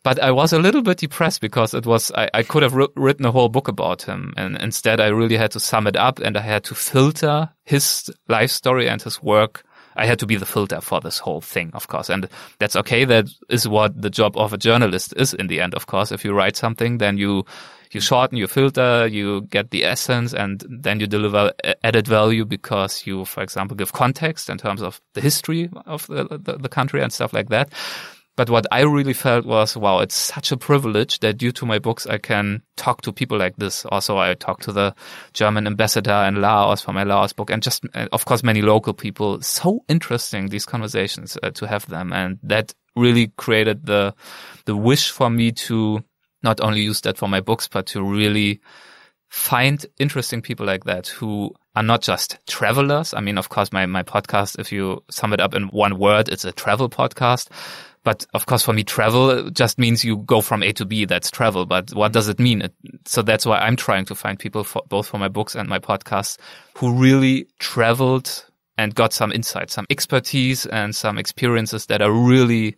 But 0.02 0.18
I 0.18 0.30
was 0.30 0.52
a 0.52 0.58
little 0.58 0.80
bit 0.82 0.98
depressed 0.98 1.42
because 1.42 1.74
it 1.74 1.84
was, 1.84 2.10
I, 2.12 2.30
I 2.32 2.42
could 2.42 2.62
have 2.62 2.74
written 2.74 3.26
a 3.26 3.32
whole 3.32 3.50
book 3.50 3.68
about 3.68 4.02
him. 4.02 4.32
And 4.36 4.56
instead 4.56 4.98
I 4.98 5.08
really 5.08 5.36
had 5.36 5.50
to 5.52 5.60
sum 5.60 5.86
it 5.86 5.96
up 5.96 6.18
and 6.20 6.36
I 6.38 6.40
had 6.40 6.64
to 6.64 6.74
filter 6.74 7.50
his 7.64 8.10
life 8.26 8.50
story 8.50 8.88
and 8.88 9.02
his 9.02 9.22
work. 9.22 9.62
I 9.96 10.06
had 10.06 10.18
to 10.20 10.26
be 10.26 10.36
the 10.36 10.46
filter 10.46 10.80
for 10.80 11.00
this 11.00 11.18
whole 11.18 11.42
thing, 11.42 11.70
of 11.74 11.88
course. 11.88 12.08
And 12.08 12.28
that's 12.58 12.76
okay. 12.76 13.04
That 13.04 13.26
is 13.50 13.68
what 13.68 14.00
the 14.00 14.08
job 14.08 14.38
of 14.38 14.54
a 14.54 14.58
journalist 14.58 15.12
is 15.16 15.34
in 15.34 15.48
the 15.48 15.60
end, 15.60 15.74
of 15.74 15.86
course. 15.86 16.12
If 16.12 16.24
you 16.24 16.32
write 16.32 16.56
something, 16.56 16.98
then 16.98 17.18
you, 17.18 17.44
you 17.90 18.00
shorten, 18.00 18.38
you 18.38 18.46
filter, 18.46 19.06
you 19.06 19.42
get 19.42 19.70
the 19.70 19.84
essence, 19.84 20.32
and 20.32 20.64
then 20.70 21.00
you 21.00 21.06
deliver 21.06 21.52
added 21.84 22.06
value 22.06 22.46
because 22.46 23.06
you, 23.06 23.26
for 23.26 23.42
example, 23.42 23.76
give 23.76 23.92
context 23.92 24.48
in 24.48 24.56
terms 24.56 24.80
of 24.80 25.02
the 25.14 25.20
history 25.20 25.68
of 25.84 26.06
the, 26.06 26.24
the, 26.24 26.56
the 26.56 26.68
country 26.68 27.02
and 27.02 27.12
stuff 27.12 27.34
like 27.34 27.50
that. 27.50 27.70
But 28.36 28.48
what 28.48 28.66
I 28.70 28.82
really 28.82 29.12
felt 29.12 29.44
was, 29.44 29.76
wow, 29.76 29.98
it's 29.98 30.14
such 30.14 30.52
a 30.52 30.56
privilege 30.56 31.18
that 31.18 31.36
due 31.36 31.52
to 31.52 31.66
my 31.66 31.78
books, 31.78 32.06
I 32.06 32.18
can 32.18 32.62
talk 32.76 33.02
to 33.02 33.12
people 33.12 33.36
like 33.36 33.56
this. 33.56 33.84
Also, 33.86 34.18
I 34.18 34.34
talked 34.34 34.62
to 34.62 34.72
the 34.72 34.94
German 35.34 35.66
ambassador 35.66 36.24
in 36.26 36.40
Laos 36.40 36.80
for 36.80 36.92
my 36.92 37.02
Laos 37.02 37.32
book 37.32 37.50
and 37.50 37.62
just, 37.62 37.84
uh, 37.94 38.06
of 38.12 38.24
course, 38.24 38.42
many 38.42 38.62
local 38.62 38.94
people. 38.94 39.42
So 39.42 39.84
interesting, 39.88 40.48
these 40.48 40.64
conversations 40.64 41.36
uh, 41.42 41.50
to 41.50 41.66
have 41.66 41.86
them. 41.86 42.12
And 42.12 42.38
that 42.44 42.72
really 42.96 43.28
created 43.36 43.84
the, 43.84 44.14
the 44.64 44.76
wish 44.76 45.10
for 45.10 45.28
me 45.28 45.52
to 45.52 46.02
not 46.42 46.60
only 46.60 46.80
use 46.80 47.02
that 47.02 47.18
for 47.18 47.28
my 47.28 47.40
books, 47.40 47.68
but 47.68 47.86
to 47.86 48.02
really 48.02 48.60
find 49.28 49.86
interesting 49.98 50.42
people 50.42 50.66
like 50.66 50.84
that 50.84 51.08
who 51.08 51.54
are 51.76 51.82
not 51.82 52.02
just 52.02 52.38
travelers. 52.46 53.14
I 53.14 53.20
mean, 53.20 53.38
of 53.38 53.48
course, 53.48 53.72
my, 53.72 53.86
my 53.86 54.02
podcast, 54.02 54.58
if 54.58 54.72
you 54.72 55.04
sum 55.10 55.32
it 55.32 55.40
up 55.40 55.54
in 55.54 55.64
one 55.68 55.98
word, 55.98 56.28
it's 56.28 56.44
a 56.44 56.52
travel 56.52 56.88
podcast. 56.88 57.48
But 58.02 58.26
of 58.32 58.46
course, 58.46 58.64
for 58.64 58.72
me, 58.72 58.82
travel 58.82 59.50
just 59.50 59.78
means 59.78 60.04
you 60.04 60.18
go 60.18 60.40
from 60.40 60.62
A 60.62 60.72
to 60.72 60.86
B. 60.86 61.04
That's 61.04 61.30
travel. 61.30 61.66
But 61.66 61.90
what 61.90 62.12
does 62.12 62.28
it 62.28 62.38
mean? 62.38 62.62
It, 62.62 62.74
so 63.04 63.20
that's 63.22 63.44
why 63.44 63.58
I'm 63.58 63.76
trying 63.76 64.06
to 64.06 64.14
find 64.14 64.38
people 64.38 64.64
for, 64.64 64.82
both 64.88 65.06
for 65.06 65.18
my 65.18 65.28
books 65.28 65.54
and 65.54 65.68
my 65.68 65.78
podcasts 65.78 66.38
who 66.76 66.92
really 66.92 67.46
traveled 67.58 68.46
and 68.78 68.94
got 68.94 69.12
some 69.12 69.32
insight, 69.32 69.70
some 69.70 69.86
expertise 69.90 70.64
and 70.64 70.96
some 70.96 71.18
experiences 71.18 71.86
that 71.86 72.00
are 72.00 72.12
really 72.12 72.76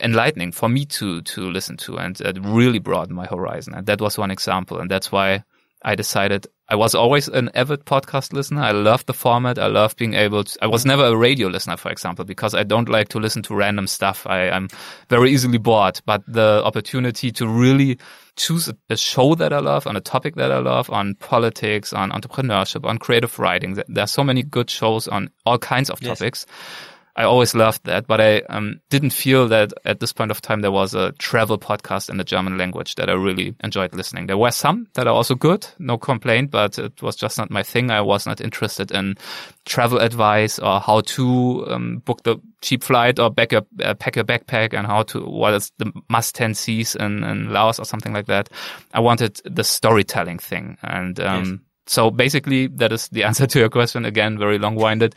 enlightening 0.00 0.52
for 0.52 0.68
me 0.68 0.84
to, 0.84 1.22
to 1.22 1.50
listen 1.50 1.76
to 1.78 1.96
and 1.96 2.20
it 2.20 2.36
really 2.42 2.78
broadened 2.78 3.16
my 3.16 3.26
horizon. 3.26 3.72
And 3.72 3.86
that 3.86 4.00
was 4.00 4.18
one 4.18 4.30
example. 4.30 4.78
And 4.80 4.90
that's 4.90 5.10
why 5.10 5.44
I 5.82 5.94
decided 5.94 6.46
I 6.72 6.74
was 6.74 6.94
always 6.94 7.28
an 7.28 7.50
avid 7.54 7.84
podcast 7.84 8.32
listener. 8.32 8.62
I 8.62 8.70
love 8.70 9.04
the 9.04 9.12
format. 9.12 9.58
I 9.58 9.66
love 9.66 9.94
being 9.96 10.14
able 10.14 10.44
to, 10.44 10.58
I 10.64 10.68
was 10.68 10.86
never 10.86 11.04
a 11.04 11.14
radio 11.14 11.48
listener, 11.48 11.76
for 11.76 11.90
example, 11.90 12.24
because 12.24 12.54
I 12.54 12.62
don't 12.62 12.88
like 12.88 13.08
to 13.08 13.18
listen 13.18 13.42
to 13.42 13.54
random 13.54 13.86
stuff. 13.86 14.26
I, 14.26 14.44
am 14.44 14.68
very 15.10 15.32
easily 15.32 15.58
bored, 15.58 16.00
but 16.06 16.22
the 16.26 16.62
opportunity 16.64 17.30
to 17.32 17.46
really 17.46 17.98
choose 18.36 18.68
a, 18.68 18.76
a, 18.88 18.96
show 18.96 19.34
that 19.34 19.52
I 19.52 19.58
love 19.58 19.86
on 19.86 19.96
a 19.96 20.00
topic 20.00 20.36
that 20.36 20.50
I 20.50 20.60
love 20.60 20.88
on 20.88 21.14
politics, 21.16 21.92
on 21.92 22.10
entrepreneurship, 22.10 22.88
on 22.88 22.96
creative 22.96 23.38
writing. 23.38 23.74
There 23.74 24.04
are 24.04 24.06
so 24.06 24.24
many 24.24 24.42
good 24.42 24.70
shows 24.70 25.08
on 25.08 25.28
all 25.44 25.58
kinds 25.58 25.90
of 25.90 26.00
topics. 26.00 26.46
I 27.14 27.24
always 27.24 27.54
loved 27.54 27.84
that, 27.84 28.06
but 28.06 28.22
I 28.22 28.38
um, 28.48 28.80
didn't 28.88 29.10
feel 29.10 29.46
that 29.48 29.74
at 29.84 30.00
this 30.00 30.14
point 30.14 30.30
of 30.30 30.40
time 30.40 30.62
there 30.62 30.72
was 30.72 30.94
a 30.94 31.12
travel 31.12 31.58
podcast 31.58 32.08
in 32.08 32.16
the 32.16 32.24
German 32.24 32.56
language 32.56 32.94
that 32.94 33.10
I 33.10 33.12
really 33.12 33.54
enjoyed 33.62 33.94
listening. 33.94 34.28
There 34.28 34.38
were 34.38 34.50
some 34.50 34.88
that 34.94 35.06
are 35.06 35.14
also 35.14 35.34
good, 35.34 35.66
no 35.78 35.98
complaint, 35.98 36.50
but 36.50 36.78
it 36.78 37.02
was 37.02 37.14
just 37.14 37.36
not 37.36 37.50
my 37.50 37.62
thing. 37.62 37.90
I 37.90 38.00
was 38.00 38.24
not 38.24 38.40
interested 38.40 38.90
in 38.92 39.16
travel 39.66 39.98
advice 39.98 40.58
or 40.58 40.80
how 40.80 41.02
to 41.02 41.66
um, 41.68 41.98
book 41.98 42.22
the 42.22 42.36
cheap 42.62 42.82
flight 42.82 43.18
or 43.18 43.30
back 43.30 43.52
a, 43.52 43.66
uh, 43.82 43.92
pack 43.92 44.16
a 44.16 44.24
backpack 44.24 44.72
and 44.72 44.86
how 44.86 45.02
to 45.02 45.20
what 45.20 45.52
is 45.52 45.70
the 45.76 45.92
must 46.08 46.34
10 46.34 46.54
seas 46.54 46.96
in, 46.96 47.24
in 47.24 47.52
Laos 47.52 47.78
or 47.78 47.84
something 47.84 48.14
like 48.14 48.26
that. 48.26 48.48
I 48.94 49.00
wanted 49.00 49.38
the 49.44 49.64
storytelling 49.64 50.38
thing, 50.38 50.78
and 50.82 51.20
um, 51.20 51.44
yes. 51.44 51.60
so 51.88 52.10
basically 52.10 52.68
that 52.68 52.90
is 52.90 53.08
the 53.08 53.24
answer 53.24 53.46
to 53.46 53.58
your 53.58 53.68
question. 53.68 54.06
Again, 54.06 54.38
very 54.38 54.58
long 54.58 54.76
winded 54.76 55.14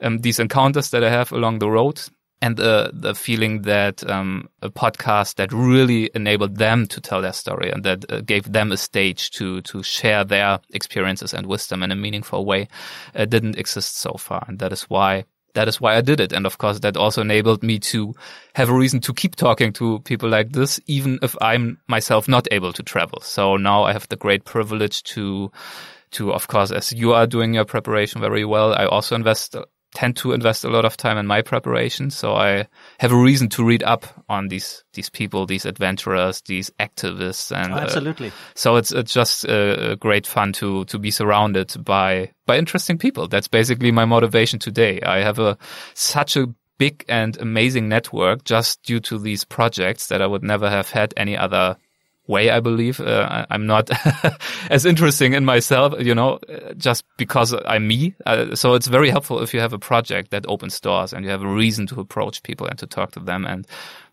um, 0.00 0.18
these 0.18 0.38
encounters 0.38 0.90
that 0.90 1.04
I 1.04 1.10
have 1.10 1.32
along 1.32 1.58
the 1.58 1.70
road 1.70 2.00
and 2.42 2.56
the 2.56 2.90
the 2.92 3.14
feeling 3.14 3.62
that 3.62 4.08
um, 4.08 4.48
a 4.62 4.68
podcast 4.68 5.36
that 5.36 5.52
really 5.52 6.10
enabled 6.14 6.56
them 6.56 6.86
to 6.86 7.00
tell 7.00 7.22
their 7.22 7.32
story 7.32 7.70
and 7.70 7.82
that 7.84 8.10
uh, 8.10 8.20
gave 8.20 8.52
them 8.52 8.72
a 8.72 8.76
stage 8.76 9.30
to 9.30 9.62
to 9.62 9.82
share 9.82 10.24
their 10.24 10.60
experiences 10.70 11.32
and 11.32 11.46
wisdom 11.46 11.82
in 11.82 11.90
a 11.90 11.96
meaningful 11.96 12.44
way 12.44 12.68
uh, 13.14 13.24
didn't 13.24 13.58
exist 13.58 13.98
so 13.98 14.12
far, 14.12 14.44
and 14.48 14.58
that 14.58 14.72
is 14.72 14.82
why 14.84 15.24
that 15.54 15.68
is 15.68 15.80
why 15.80 15.96
I 15.96 16.02
did 16.02 16.20
it. 16.20 16.32
And 16.32 16.44
of 16.46 16.58
course, 16.58 16.80
that 16.80 16.96
also 16.96 17.22
enabled 17.22 17.62
me 17.62 17.78
to 17.78 18.14
have 18.54 18.68
a 18.68 18.74
reason 18.74 19.00
to 19.00 19.14
keep 19.14 19.36
talking 19.36 19.72
to 19.74 20.00
people 20.00 20.28
like 20.28 20.52
this, 20.52 20.78
even 20.86 21.18
if 21.22 21.34
I'm 21.40 21.78
myself 21.88 22.28
not 22.28 22.46
able 22.50 22.74
to 22.74 22.82
travel. 22.82 23.20
So 23.22 23.56
now 23.56 23.84
I 23.84 23.92
have 23.92 24.06
the 24.08 24.16
great 24.16 24.44
privilege 24.44 25.02
to 25.14 25.50
to, 26.12 26.32
of 26.32 26.46
course, 26.46 26.70
as 26.70 26.92
you 26.92 27.14
are 27.14 27.26
doing 27.26 27.54
your 27.54 27.64
preparation 27.64 28.20
very 28.20 28.44
well, 28.44 28.72
I 28.74 28.84
also 28.86 29.16
invest 29.16 29.56
tend 29.96 30.14
to 30.14 30.32
invest 30.32 30.62
a 30.62 30.68
lot 30.68 30.84
of 30.84 30.94
time 30.94 31.16
in 31.16 31.26
my 31.26 31.40
preparation. 31.40 32.10
So 32.10 32.34
I 32.34 32.68
have 33.00 33.12
a 33.12 33.16
reason 33.16 33.48
to 33.48 33.64
read 33.64 33.82
up 33.82 34.04
on 34.28 34.48
these, 34.48 34.84
these 34.92 35.08
people, 35.08 35.46
these 35.46 35.64
adventurers, 35.64 36.42
these 36.42 36.70
activists. 36.78 37.50
And 37.50 37.72
oh, 37.72 37.78
absolutely. 37.78 38.28
Uh, 38.28 38.32
so 38.54 38.76
it's, 38.76 38.92
it's 38.92 39.14
just 39.14 39.48
uh, 39.48 39.94
great 39.94 40.26
fun 40.26 40.52
to, 40.52 40.84
to 40.84 40.98
be 40.98 41.10
surrounded 41.10 41.82
by, 41.82 42.30
by 42.44 42.58
interesting 42.58 42.98
people. 42.98 43.26
That's 43.26 43.48
basically 43.48 43.90
my 43.90 44.04
motivation 44.04 44.58
today. 44.58 45.00
I 45.00 45.20
have 45.20 45.38
a, 45.38 45.56
such 45.94 46.36
a 46.36 46.48
big 46.76 47.02
and 47.08 47.40
amazing 47.40 47.88
network 47.88 48.44
just 48.44 48.82
due 48.82 49.00
to 49.00 49.18
these 49.18 49.44
projects 49.44 50.08
that 50.08 50.20
I 50.20 50.26
would 50.26 50.42
never 50.42 50.68
have 50.68 50.90
had 50.90 51.14
any 51.16 51.38
other 51.38 51.78
way, 52.26 52.50
I 52.50 52.60
believe. 52.60 53.00
Uh, 53.00 53.46
I'm 53.50 53.66
not 53.66 53.90
as 54.70 54.84
interesting 54.84 55.34
in 55.34 55.44
myself, 55.44 55.94
you 55.98 56.14
know, 56.14 56.38
just 56.76 57.04
because 57.16 57.54
I'm 57.66 57.86
me. 57.86 58.14
Uh, 58.24 58.54
so 58.54 58.74
it's 58.74 58.86
very 58.86 59.10
helpful 59.10 59.42
if 59.42 59.54
you 59.54 59.60
have 59.60 59.72
a 59.72 59.78
project 59.78 60.30
that 60.30 60.46
opens 60.48 60.80
doors 60.80 61.12
and 61.12 61.24
you 61.24 61.30
have 61.30 61.42
a 61.42 61.48
reason 61.48 61.86
to 61.88 62.00
approach 62.00 62.42
people 62.42 62.66
and 62.66 62.78
to 62.78 62.86
talk 62.86 63.12
to 63.12 63.20
them. 63.20 63.44
And 63.44 63.66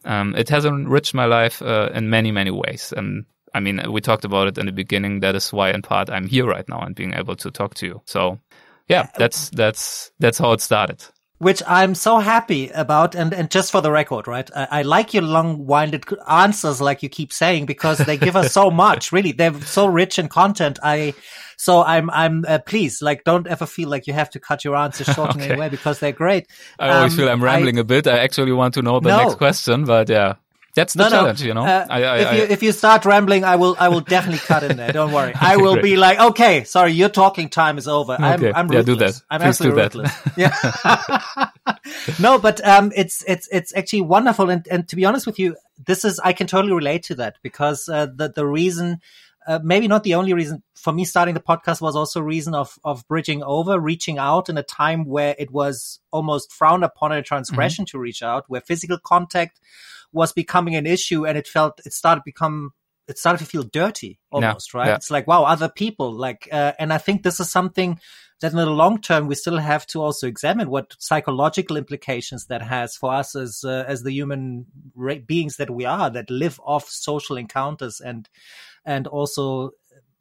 um, 0.05 0.35
it 0.35 0.49
has 0.49 0.65
enriched 0.65 1.13
my 1.13 1.25
life 1.25 1.61
uh, 1.61 1.89
in 1.93 2.09
many, 2.09 2.31
many 2.31 2.51
ways. 2.51 2.93
And 2.95 3.25
I 3.53 3.59
mean, 3.59 3.81
we 3.91 4.01
talked 4.01 4.25
about 4.25 4.47
it 4.47 4.57
in 4.57 4.65
the 4.65 4.71
beginning. 4.71 5.19
That 5.19 5.35
is 5.35 5.53
why, 5.53 5.71
in 5.71 5.81
part, 5.81 6.09
I'm 6.09 6.27
here 6.27 6.45
right 6.45 6.67
now 6.67 6.81
and 6.81 6.95
being 6.95 7.13
able 7.13 7.35
to 7.37 7.51
talk 7.51 7.75
to 7.75 7.85
you. 7.85 8.01
So, 8.05 8.39
yeah, 8.87 9.09
that's 9.17 9.49
that's 9.51 10.11
that's 10.19 10.37
how 10.37 10.51
it 10.51 10.61
started 10.61 11.05
which 11.43 11.61
I'm 11.67 11.93
so 11.95 12.19
happy 12.19 12.69
about. 12.69 13.15
And, 13.15 13.33
and 13.33 13.51
just 13.51 13.71
for 13.71 13.81
the 13.81 13.91
record, 13.91 14.27
right? 14.27 14.49
I, 14.55 14.67
I 14.71 14.81
like 14.81 15.13
your 15.13 15.23
long 15.23 15.65
winded 15.65 16.05
answers, 16.27 16.81
like 16.81 17.03
you 17.03 17.09
keep 17.09 17.31
saying, 17.31 17.65
because 17.65 17.99
they 17.99 18.17
give 18.17 18.35
us 18.35 18.53
so 18.53 18.71
much, 18.85 19.11
really. 19.11 19.31
They're 19.31 19.59
so 19.61 19.85
rich 19.85 20.17
in 20.17 20.29
content. 20.29 20.79
I, 20.81 21.13
so 21.57 21.83
I'm, 21.83 22.09
I'm, 22.09 22.45
uh, 22.47 22.59
please, 22.59 23.01
like, 23.01 23.23
don't 23.23 23.47
ever 23.47 23.65
feel 23.65 23.89
like 23.89 24.07
you 24.07 24.13
have 24.13 24.29
to 24.31 24.39
cut 24.39 24.63
your 24.63 24.75
answers 24.75 25.07
short 25.13 25.31
okay. 25.31 25.45
in 25.45 25.51
any 25.51 25.59
way 25.61 25.69
because 25.69 25.99
they're 25.99 26.11
great. 26.11 26.47
I 26.79 26.89
always 26.89 27.13
um, 27.13 27.19
feel 27.19 27.29
I'm 27.29 27.43
rambling 27.43 27.77
I, 27.77 27.81
a 27.81 27.83
bit. 27.83 28.07
I 28.07 28.19
actually 28.19 28.53
want 28.53 28.73
to 28.75 28.81
know 28.81 28.99
the 28.99 29.09
no. 29.09 29.23
next 29.23 29.35
question, 29.35 29.85
but 29.85 30.09
yeah. 30.09 30.35
That's 30.75 30.93
the 30.93 31.03
no, 31.03 31.09
challenge, 31.09 31.41
no. 31.41 31.47
you 31.47 31.53
know. 31.53 31.65
Uh, 31.65 31.85
I, 31.87 32.03
I, 32.03 32.17
if 32.17 32.33
you 32.33 32.43
if 32.55 32.63
you 32.63 32.71
start 32.71 33.05
rambling, 33.05 33.43
I 33.43 33.57
will 33.57 33.75
I 33.77 33.89
will 33.89 34.01
definitely 34.01 34.39
cut 34.39 34.63
in 34.63 34.75
there. 34.75 34.91
Don't 34.91 35.11
worry. 35.11 35.33
I 35.39 35.57
will 35.57 35.79
be 35.79 35.97
like, 35.97 36.19
okay, 36.19 36.63
sorry, 36.63 36.93
your 36.93 37.09
talking 37.09 37.49
time 37.49 37.77
is 37.77 37.87
over. 37.87 38.13
Okay. 38.13 38.51
I'm 38.51 38.55
I'm 38.55 38.67
ruthless. 38.67 38.87
Yeah, 38.87 38.93
do 38.93 38.95
that. 38.95 39.21
I'm 39.29 39.41
Please 39.41 39.47
absolutely 39.47 39.81
ruthless. 39.83 40.13
yeah. 40.35 41.75
no, 42.19 42.39
but 42.39 42.65
um, 42.65 42.91
it's 42.95 43.23
it's 43.27 43.47
it's 43.51 43.75
actually 43.75 44.01
wonderful, 44.01 44.49
and 44.49 44.67
and 44.69 44.87
to 44.89 44.95
be 44.95 45.05
honest 45.05 45.27
with 45.27 45.37
you, 45.37 45.55
this 45.85 46.03
is 46.03 46.19
I 46.19 46.33
can 46.33 46.47
totally 46.47 46.73
relate 46.73 47.03
to 47.03 47.15
that 47.15 47.37
because 47.43 47.87
uh, 47.87 48.07
the 48.07 48.29
the 48.29 48.45
reason. 48.45 48.99
Uh, 49.45 49.59
maybe 49.61 49.89
not 49.89 50.05
the 50.05 50.15
only 50.15 50.31
reason 50.31 50.63
for 50.73 50.93
me 50.93 51.03
starting 51.03 51.33
the 51.33 51.39
podcast 51.41 51.81
was 51.81 51.97
also 51.97 52.21
a 52.21 52.23
reason 52.23 52.55
of 52.55 52.79
of 52.85 53.05
bridging 53.09 53.43
over, 53.43 53.77
reaching 53.77 54.17
out 54.17 54.47
in 54.47 54.57
a 54.57 54.63
time 54.63 55.03
where 55.03 55.35
it 55.37 55.51
was 55.51 55.99
almost 56.11 56.49
frowned 56.53 56.85
upon 56.85 57.11
a 57.11 57.21
transgression 57.21 57.83
mm-hmm. 57.83 57.97
to 57.97 57.99
reach 57.99 58.23
out, 58.23 58.45
where 58.47 58.61
physical 58.61 58.97
contact 58.97 59.59
was 60.13 60.31
becoming 60.31 60.75
an 60.75 60.85
issue 60.85 61.25
and 61.25 61.37
it 61.37 61.47
felt 61.47 61.81
it 61.85 61.93
started 61.93 62.21
to 62.21 62.25
become 62.25 62.71
it 63.07 63.17
started 63.17 63.39
to 63.39 63.45
feel 63.45 63.63
dirty 63.63 64.19
almost, 64.31 64.73
right? 64.73 64.87
Yeah. 64.87 64.95
It's 64.95 65.11
like, 65.11 65.27
wow, 65.27 65.43
other 65.43 65.67
people 65.67 66.13
like, 66.13 66.47
uh, 66.51 66.71
and 66.79 66.93
I 66.93 66.97
think 66.99 67.23
this 67.23 67.41
is 67.41 67.51
something 67.51 67.99
that 68.39 68.51
in 68.51 68.57
the 68.57 68.65
long 68.65 69.01
term 69.01 69.27
we 69.27 69.35
still 69.35 69.57
have 69.57 69.87
to 69.87 70.01
also 70.01 70.27
examine 70.27 70.69
what 70.69 70.95
psychological 70.99 71.77
implications 71.77 72.47
that 72.47 72.61
has 72.61 72.95
for 72.95 73.13
us 73.13 73.35
as 73.35 73.63
uh, 73.63 73.85
as 73.87 74.03
the 74.03 74.11
human 74.11 74.65
beings 75.25 75.57
that 75.57 75.69
we 75.69 75.85
are 75.85 76.09
that 76.09 76.29
live 76.29 76.59
off 76.63 76.89
social 76.89 77.37
encounters 77.37 78.01
and 78.01 78.29
and 78.85 79.07
also 79.07 79.71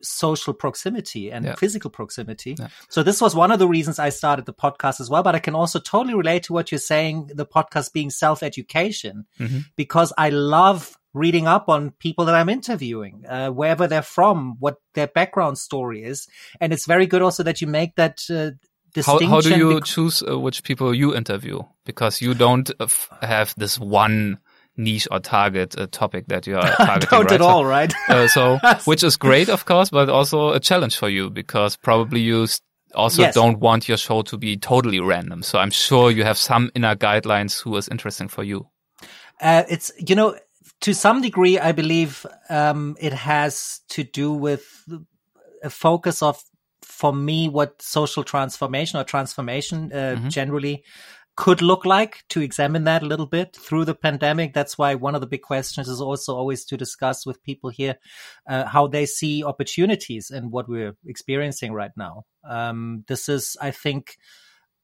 social 0.03 0.53
proximity 0.53 1.31
and 1.31 1.45
yeah. 1.45 1.55
physical 1.55 1.91
proximity. 1.91 2.57
Yeah. 2.59 2.69
So 2.89 3.03
this 3.03 3.21
was 3.21 3.35
one 3.35 3.51
of 3.51 3.59
the 3.59 3.69
reasons 3.69 3.99
I 3.99 4.11
started 4.11 4.47
the 4.47 4.55
podcast 4.55 5.01
as 5.01 5.09
well. 5.09 5.23
But 5.23 5.35
I 5.35 5.39
can 5.39 5.55
also 5.55 5.79
totally 5.79 6.15
relate 6.15 6.45
to 6.45 6.53
what 6.53 6.73
you're 6.73 6.79
saying, 6.79 7.31
the 7.35 7.47
podcast 7.47 7.93
being 7.93 8.11
self 8.11 8.43
education, 8.43 9.27
mm-hmm. 9.39 9.61
because 9.77 10.13
I 10.17 10.31
love 10.31 10.97
reading 11.15 11.47
up 11.47 11.69
on 11.69 11.91
people 11.91 12.25
that 12.25 12.35
I'm 12.35 12.49
interviewing, 12.49 13.25
uh, 13.29 13.51
wherever 13.51 13.87
they're 13.87 14.03
from, 14.03 14.57
what 14.59 14.77
their 14.95 15.07
background 15.07 15.59
story 15.59 16.05
is. 16.05 16.27
And 16.61 16.73
it's 16.73 16.87
very 16.87 17.07
good 17.07 17.23
also 17.23 17.43
that 17.43 17.61
you 17.61 17.67
make 17.67 17.97
that, 17.97 18.23
uh, 18.31 18.53
how, 19.05 19.19
how, 19.27 19.41
do 19.41 19.57
you 19.57 19.81
choose 19.81 20.23
uh, 20.23 20.39
which 20.39 20.63
people 20.65 20.95
you 20.95 21.15
interview? 21.15 21.61
Because 21.85 22.21
you 22.21 22.35
don't 22.35 22.71
uh, 22.79 22.87
have 23.23 23.55
this 23.57 23.79
one 23.79 24.39
niche 24.77 25.09
or 25.11 25.21
target 25.21 25.79
a 25.79 25.87
topic 25.87 26.27
that 26.29 26.47
you 26.47 26.57
are 26.57 26.63
targeting. 26.77 27.09
Don't 27.11 27.25
right? 27.25 27.33
at 27.33 27.41
all, 27.41 27.65
right? 27.65 27.93
uh, 28.09 28.29
so, 28.29 28.59
which 28.85 29.03
is 29.03 29.17
great, 29.17 29.49
of 29.49 29.65
course, 29.65 29.91
but 29.91 30.09
also 30.09 30.51
a 30.53 30.61
challenge 30.61 30.97
for 30.97 31.09
you 31.09 31.31
because 31.31 31.77
probably 31.77 32.21
you 32.21 32.47
also 32.95 33.23
yes. 33.23 33.35
don't 33.35 33.59
want 33.59 33.89
your 33.89 33.97
show 33.97 34.23
to 34.23 34.37
be 34.37 34.57
totally 34.57 35.01
random. 35.01 35.43
So 35.43 35.59
I'm 35.59 35.71
sure 35.71 36.11
you 36.11 36.25
have 36.25 36.39
some 36.39 36.71
inner 36.75 36.95
guidelines 36.95 37.63
who 37.63 37.77
is 37.77 37.89
interesting 37.89 38.29
for 38.29 38.43
you. 38.43 38.67
Uh, 39.41 39.65
it's, 39.69 39.91
you 39.99 40.15
know, 40.15 40.37
to 40.83 40.95
some 40.95 41.23
degree, 41.23 41.59
I 41.59 41.73
believe, 41.73 42.27
um, 42.49 42.97
it 43.01 43.13
has 43.13 43.81
to 43.91 44.05
do 44.05 44.33
with 44.33 44.65
a 45.63 45.71
focus 45.71 46.23
of, 46.23 46.43
for 46.83 47.13
me, 47.13 47.49
what 47.49 47.81
social 47.81 48.25
transformation 48.25 48.99
or 48.99 49.05
transformation, 49.05 49.91
uh, 49.93 49.97
mm-hmm. 49.97 50.29
generally 50.29 50.85
could 51.37 51.63
look 51.63 51.87
like 51.87 52.25
to 52.29 52.43
examine 52.43 52.85
that 52.85 53.03
a 53.03 53.07
little 53.07 53.27
bit 53.27 53.57
through 53.57 53.85
the 53.85 53.95
pandemic. 53.95 54.53
That's 54.53 54.77
why 54.77 54.95
one 54.95 55.15
of 55.15 55.21
the 55.21 55.27
big 55.27 55.43
questions 55.43 55.89
is 55.89 56.01
also 56.01 56.37
always 56.37 56.65
to 56.67 56.77
discuss 56.77 57.25
with 57.25 57.43
people 57.43 57.71
here 57.71 57.97
uh, 58.49 58.67
how 58.67 58.87
they 58.87 59.07
see 59.07 59.43
opportunities 59.43 60.31
and 60.31 60.53
what 60.53 60.69
we're 60.69 60.95
experiencing 61.07 61.73
right 61.73 61.93
now. 61.97 62.25
Um, 62.45 63.05
this 63.09 63.29
is, 63.29 63.57
I 63.61 63.71
think, 63.71 64.17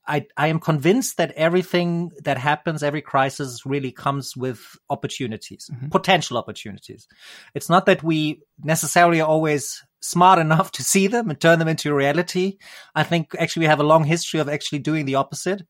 I, 0.07 0.27
I 0.39 0.47
am 0.47 0.59
convinced 0.59 1.19
that 1.19 1.33
everything 1.33 2.13
that 2.25 2.39
happens, 2.39 2.83
every 2.83 3.03
crisis 3.03 3.67
really 3.67 3.93
comes 3.93 4.35
with 4.35 4.61
opportunities, 4.89 5.69
mm-hmm. 5.71 5.89
potential 5.89 6.39
opportunities. 6.39 7.07
It's 7.55 7.69
not 7.69 7.85
that 7.85 8.03
we 8.03 8.41
necessarily 8.65 9.21
are 9.21 9.29
always 9.29 9.83
smart 10.01 10.39
enough 10.39 10.73
to 10.73 10.83
see 10.83 11.09
them 11.09 11.29
and 11.29 11.39
turn 11.39 11.59
them 11.59 11.69
into 11.69 11.93
reality. 11.93 12.57
I 12.95 13.03
think 13.03 13.35
actually 13.39 13.65
we 13.65 13.67
have 13.67 13.81
a 13.81 13.85
long 13.85 14.05
history 14.05 14.41
of 14.41 14.49
actually 14.49 14.79
doing 14.79 15.05
the 15.05 15.17
opposite 15.17 15.63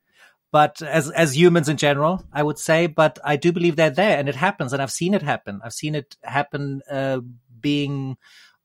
but 0.51 0.81
as 0.83 1.11
as 1.11 1.37
humans 1.37 1.69
in 1.69 1.77
general, 1.77 2.25
I 2.33 2.43
would 2.43 2.59
say. 2.59 2.87
But 2.87 3.19
I 3.25 3.37
do 3.37 3.53
believe 3.53 3.77
they're 3.77 3.91
there, 3.91 4.19
and 4.19 4.29
it 4.29 4.37
happens, 4.37 4.73
and 4.73 4.81
I've 4.81 4.91
seen 4.91 5.15
it 5.15 5.23
happen. 5.23 5.61
I've 5.65 5.75
seen 5.75 5.95
it 5.95 6.17
happen 6.23 6.83
uh, 6.91 7.21
being 7.61 8.17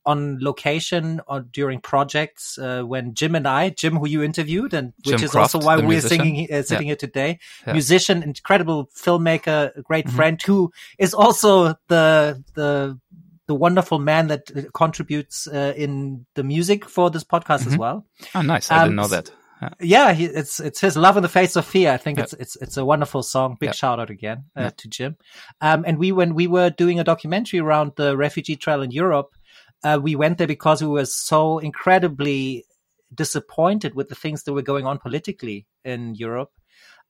on 0.06 0.38
location 0.42 1.22
or 1.28 1.42
during 1.42 1.80
projects 1.80 2.58
uh, 2.58 2.82
when 2.82 3.14
Jim 3.14 3.36
and 3.36 3.48
I, 3.48 3.70
Jim, 3.70 3.96
who 3.96 4.08
you 4.08 4.22
interviewed, 4.22 4.74
and 4.74 4.94
which 4.98 5.18
Jim 5.18 5.24
is 5.24 5.32
Croft, 5.32 5.56
also 5.56 5.66
why 5.66 5.78
we're 5.78 6.02
singing, 6.02 6.52
uh, 6.52 6.62
sitting 6.62 6.88
yeah. 6.88 6.92
here 6.92 6.96
today, 6.96 7.40
yeah. 7.66 7.74
musician, 7.74 8.24
incredible 8.24 8.90
filmmaker, 8.96 9.82
great 9.84 10.06
mm-hmm. 10.06 10.16
friend, 10.16 10.42
who 10.42 10.72
is 10.98 11.14
also 11.14 11.68
the 11.68 11.78
the 11.88 12.44
the 12.56 13.00
the 13.48 13.56
wonderful 13.56 14.00
man 14.00 14.28
that 14.28 14.52
uh, 14.56 14.62
contributes 14.74 15.48
uh, 15.48 15.74
in 15.76 16.26
the 16.36 16.44
music 16.44 16.86
for 16.86 17.10
this 17.10 17.24
podcast 17.24 17.60
mm-hmm. 17.60 17.72
as 17.72 17.78
well. 17.78 18.06
Oh, 18.36 18.42
nice! 18.42 18.72
I 18.72 18.78
um, 18.78 18.84
didn't 18.84 18.96
know 18.98 19.08
that. 19.08 19.32
Yeah, 19.80 20.08
yeah 20.08 20.14
he, 20.14 20.26
it's 20.26 20.60
it's 20.60 20.82
his 20.82 20.98
love 20.98 21.18
in 21.18 21.24
the 21.24 21.30
face 21.30 21.56
of 21.56 21.66
fear. 21.66 21.92
I 21.92 21.98
think 21.98 22.20
it's 22.20 22.34
it's 22.34 22.56
it's 22.58 22.78
a 22.78 22.86
wonderful 22.86 23.24
song. 23.24 23.58
Big 23.60 23.74
shout 23.74 24.00
out 24.00 24.10
again 24.10 24.46
uh, 24.56 24.72
to 24.78 24.88
Jim. 24.88 25.18
Um, 25.62 25.84
and 25.88 25.98
we 25.98 26.12
when 26.12 26.36
we 26.36 26.48
were 26.48 26.70
doing 26.70 27.00
a 27.00 27.04
documentary 27.04 27.60
around 27.60 27.94
the 27.96 28.18
refugee 28.18 28.56
trial 28.56 28.82
in 28.82 28.92
Europe, 28.92 29.36
uh, 29.84 30.00
we 30.02 30.16
went 30.16 30.38
there 30.38 30.48
because 30.48 30.82
we 30.82 30.88
were 30.88 31.06
so 31.06 31.60
incredibly 31.60 32.66
disappointed 33.14 33.96
with 33.96 34.10
the 34.10 34.16
things 34.16 34.44
that 34.44 34.54
were 34.54 34.62
going 34.62 34.86
on 34.86 34.98
politically 34.98 35.68
in 35.84 36.16
Europe. 36.16 36.52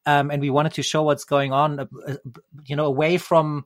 Um, 0.05 0.31
and 0.31 0.41
we 0.41 0.49
wanted 0.49 0.73
to 0.73 0.83
show 0.83 1.03
what's 1.03 1.23
going 1.23 1.53
on, 1.53 1.79
uh, 1.79 1.85
uh 2.07 2.15
you 2.65 2.75
know, 2.75 2.85
away 2.85 3.17
from 3.17 3.65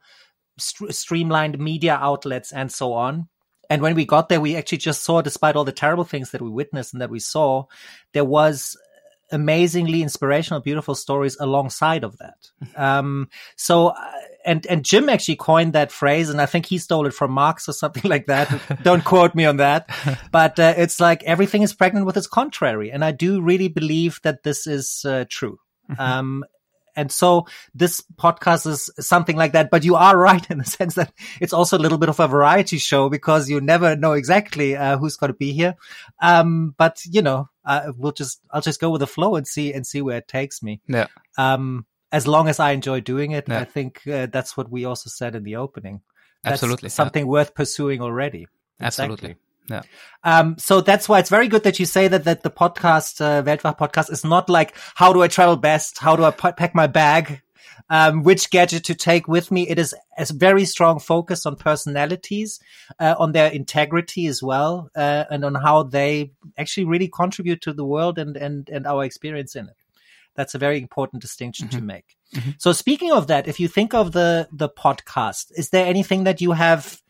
st- 0.59 0.93
streamlined 0.93 1.57
media 1.57 1.97
outlets 1.99 2.51
and 2.51 2.72
so 2.72 2.93
on. 2.93 3.28
And 3.70 3.82
when 3.82 3.95
we 3.95 4.05
got 4.05 4.30
there, 4.30 4.39
we 4.39 4.55
actually 4.55 4.78
just 4.78 5.03
saw, 5.03 5.22
despite 5.22 5.55
all 5.55 5.66
the 5.66 5.72
terrible 5.72 6.03
things 6.03 6.32
that 6.32 6.41
we 6.41 6.49
witnessed 6.49 6.93
and 6.93 7.01
that 7.01 7.09
we 7.09 7.20
saw, 7.20 7.66
there 8.14 8.24
was 8.24 8.78
amazingly 9.32 10.01
inspirational, 10.01 10.61
beautiful 10.61 10.95
stories 10.95 11.38
alongside 11.39 12.03
of 12.03 12.17
that. 12.17 12.49
Um, 12.75 13.30
so, 13.55 13.88
uh, 13.88 14.11
and, 14.45 14.65
and 14.67 14.86
Jim 14.86 15.09
actually 15.09 15.36
coined 15.36 15.73
that 15.73 15.91
phrase, 15.91 16.30
and 16.30 16.41
I 16.41 16.45
think 16.45 16.65
he 16.65 16.78
stole 16.78 17.05
it 17.05 17.13
from 17.13 17.32
Marx 17.32 17.67
or 17.67 17.73
something 17.73 18.03
like 18.09 18.28
that. 18.28 18.84
Don't 18.84 19.03
quote 19.03 19.36
me 19.36 19.45
on 19.45 19.57
that. 19.57 19.89
But 20.32 20.59
uh, 20.59 20.73
it's 20.78 20.99
like 20.99 21.23
everything 21.23 21.61
is 21.61 21.73
pregnant 21.73 22.05
with 22.05 22.17
its 22.17 22.28
contrary. 22.28 22.91
And 22.91 23.03
I 23.03 23.11
do 23.11 23.41
really 23.41 23.67
believe 23.67 24.19
that 24.23 24.43
this 24.43 24.67
is 24.67 25.03
uh, 25.05 25.25
true. 25.30 25.59
Mm-hmm. 25.89 26.01
Um, 26.01 26.45
and 26.97 27.11
so 27.11 27.45
this 27.75 28.01
podcast 28.15 28.65
is 28.65 28.89
something 28.99 29.38
like 29.38 29.53
that. 29.53 29.69
But 29.69 29.86
you 29.86 29.95
are 29.95 30.17
right 30.30 30.45
in 30.49 30.57
the 30.57 30.65
sense 30.65 30.95
that 30.95 31.13
it's 31.39 31.53
also 31.53 31.78
a 31.78 31.80
little 31.80 31.99
bit 31.99 32.09
of 32.09 32.19
a 32.19 32.28
variety 32.28 32.80
show 32.80 33.07
because 33.07 33.49
you 33.49 33.61
never 33.61 33.95
know 33.95 34.13
exactly 34.13 34.75
uh, 34.75 34.97
who's 34.97 35.15
going 35.15 35.32
to 35.32 35.38
be 35.38 35.53
here. 35.53 35.75
Um, 36.21 36.73
but 36.78 36.99
you 37.05 37.21
know, 37.21 37.49
uh, 37.68 37.91
we'll 37.95 38.13
just 38.13 38.41
I'll 38.51 38.61
just 38.61 38.82
go 38.82 38.89
with 38.89 39.01
the 39.01 39.07
flow 39.07 39.36
and 39.36 39.47
see 39.47 39.74
and 39.74 39.86
see 39.86 40.01
where 40.01 40.18
it 40.18 40.28
takes 40.28 40.63
me. 40.63 40.82
Yeah. 40.88 41.07
Um, 41.38 41.86
as 42.11 42.26
long 42.26 42.47
as 42.47 42.59
I 42.59 42.72
enjoy 42.72 43.01
doing 43.01 43.32
it, 43.32 43.47
yeah. 43.47 43.59
I 43.59 43.65
think 43.65 44.07
uh, 44.07 44.28
that's 44.28 44.55
what 44.55 44.72
we 44.72 44.86
also 44.86 45.09
said 45.09 45.36
in 45.36 45.43
the 45.43 45.57
opening. 45.57 46.01
That's 46.43 46.63
Absolutely, 46.63 46.89
something 46.89 47.26
yeah. 47.26 47.32
worth 47.32 47.53
pursuing 47.53 48.01
already. 48.01 48.47
Absolutely. 48.80 49.32
Exactly. 49.32 49.43
Yeah. 49.70 49.82
Um, 50.24 50.57
so 50.57 50.80
that's 50.80 51.09
why 51.09 51.20
it's 51.20 51.30
very 51.30 51.49
good 51.49 51.63
that 51.63 51.78
you 51.78 51.86
say 51.86 52.07
that, 52.07 52.24
that 52.24 52.43
the 52.43 52.49
podcast, 52.49 53.20
uh, 53.20 53.43
Weltwach 53.43 53.78
podcast 53.78 54.09
is 54.11 54.24
not 54.24 54.49
like, 54.49 54.74
how 54.95 55.11
do 55.11 55.22
I 55.22 55.28
travel 55.28 55.57
best? 55.57 55.97
How 55.97 56.15
do 56.15 56.24
I 56.24 56.32
p- 56.32 56.53
pack 56.53 56.74
my 56.74 56.88
bag? 56.88 57.41
Um, 57.89 58.23
which 58.23 58.49
gadget 58.49 58.84
to 58.86 58.95
take 58.95 59.28
with 59.28 59.51
me? 59.51 59.67
It 59.67 59.80
is 59.80 59.95
a 60.17 60.25
very 60.34 60.65
strong 60.65 60.99
focus 60.99 61.45
on 61.45 61.55
personalities, 61.55 62.59
uh, 62.99 63.15
on 63.17 63.32
their 63.32 63.49
integrity 63.51 64.28
as 64.28 64.41
well, 64.41 64.89
uh, 64.95 65.25
and 65.30 65.45
on 65.45 65.55
how 65.55 65.84
they 65.84 66.32
actually 66.57 66.86
really 66.86 67.07
contribute 67.07 67.61
to 67.61 67.73
the 67.73 67.86
world 67.86 68.17
and, 68.17 68.36
and, 68.36 68.69
and 68.69 68.88
our 68.88 69.03
experience 69.03 69.55
in 69.55 69.67
it. 69.67 69.75
That's 70.36 70.55
a 70.55 70.59
very 70.59 70.80
important 70.80 71.21
distinction 71.21 71.67
mm-hmm. 71.67 71.80
to 71.80 71.84
make. 71.84 72.17
Mm-hmm. 72.36 72.51
So 72.57 72.71
speaking 72.73 73.11
of 73.11 73.28
that, 73.28 73.47
if 73.47 73.59
you 73.59 73.67
think 73.67 73.93
of 73.93 74.11
the, 74.11 74.47
the 74.51 74.69
podcast, 74.69 75.51
is 75.55 75.69
there 75.69 75.86
anything 75.86 76.25
that 76.25 76.41
you 76.41 76.51
have 76.51 77.01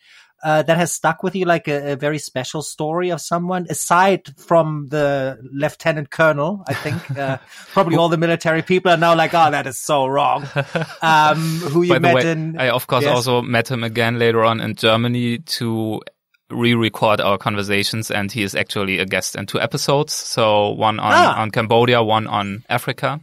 uh, 0.44 0.62
that 0.64 0.78
has 0.78 0.94
stuck 0.94 1.24
with 1.24 1.36
you, 1.36 1.46
like 1.46 1.68
a, 1.68 1.94
a, 1.94 1.96
very 1.96 2.20
special 2.20 2.62
story 2.62 3.10
of 3.10 3.20
someone 3.22 3.66
aside 3.70 4.30
from 4.38 4.88
the 4.90 5.40
lieutenant 5.52 6.10
colonel? 6.10 6.64
I 6.68 6.74
think 6.74 7.12
uh, 7.18 7.38
probably 7.74 7.98
all 7.98 8.10
the 8.10 8.18
military 8.18 8.62
people 8.62 8.92
are 8.92 8.98
now 8.98 9.16
like, 9.16 9.34
"Oh, 9.34 9.50
that 9.52 9.68
is 9.68 9.80
so 9.80 10.06
wrong." 10.08 10.48
Um, 11.02 11.60
who 11.60 11.84
you 11.84 12.00
met 12.00 12.16
way, 12.16 12.32
in? 12.32 12.60
I 12.60 12.70
of 12.70 12.88
course 12.88 13.04
yes. 13.04 13.16
also 13.16 13.42
met 13.42 13.70
him 13.70 13.84
again 13.84 14.20
later 14.20 14.44
on 14.44 14.60
in 14.60 14.76
Germany 14.76 15.40
to 15.40 16.02
re-record 16.50 17.20
our 17.20 17.38
conversations 17.38 18.10
and 18.10 18.32
he 18.32 18.42
is 18.44 18.56
actually 18.56 19.00
a 19.00 19.06
guest 19.06 19.36
in 19.36 19.46
two 19.46 19.60
episodes 19.60 20.14
so 20.14 20.70
one 20.70 21.00
on, 21.00 21.12
ah. 21.14 21.42
on 21.42 21.52
cambodia 21.52 22.02
one 22.02 22.26
on 22.26 22.64
africa 22.70 23.20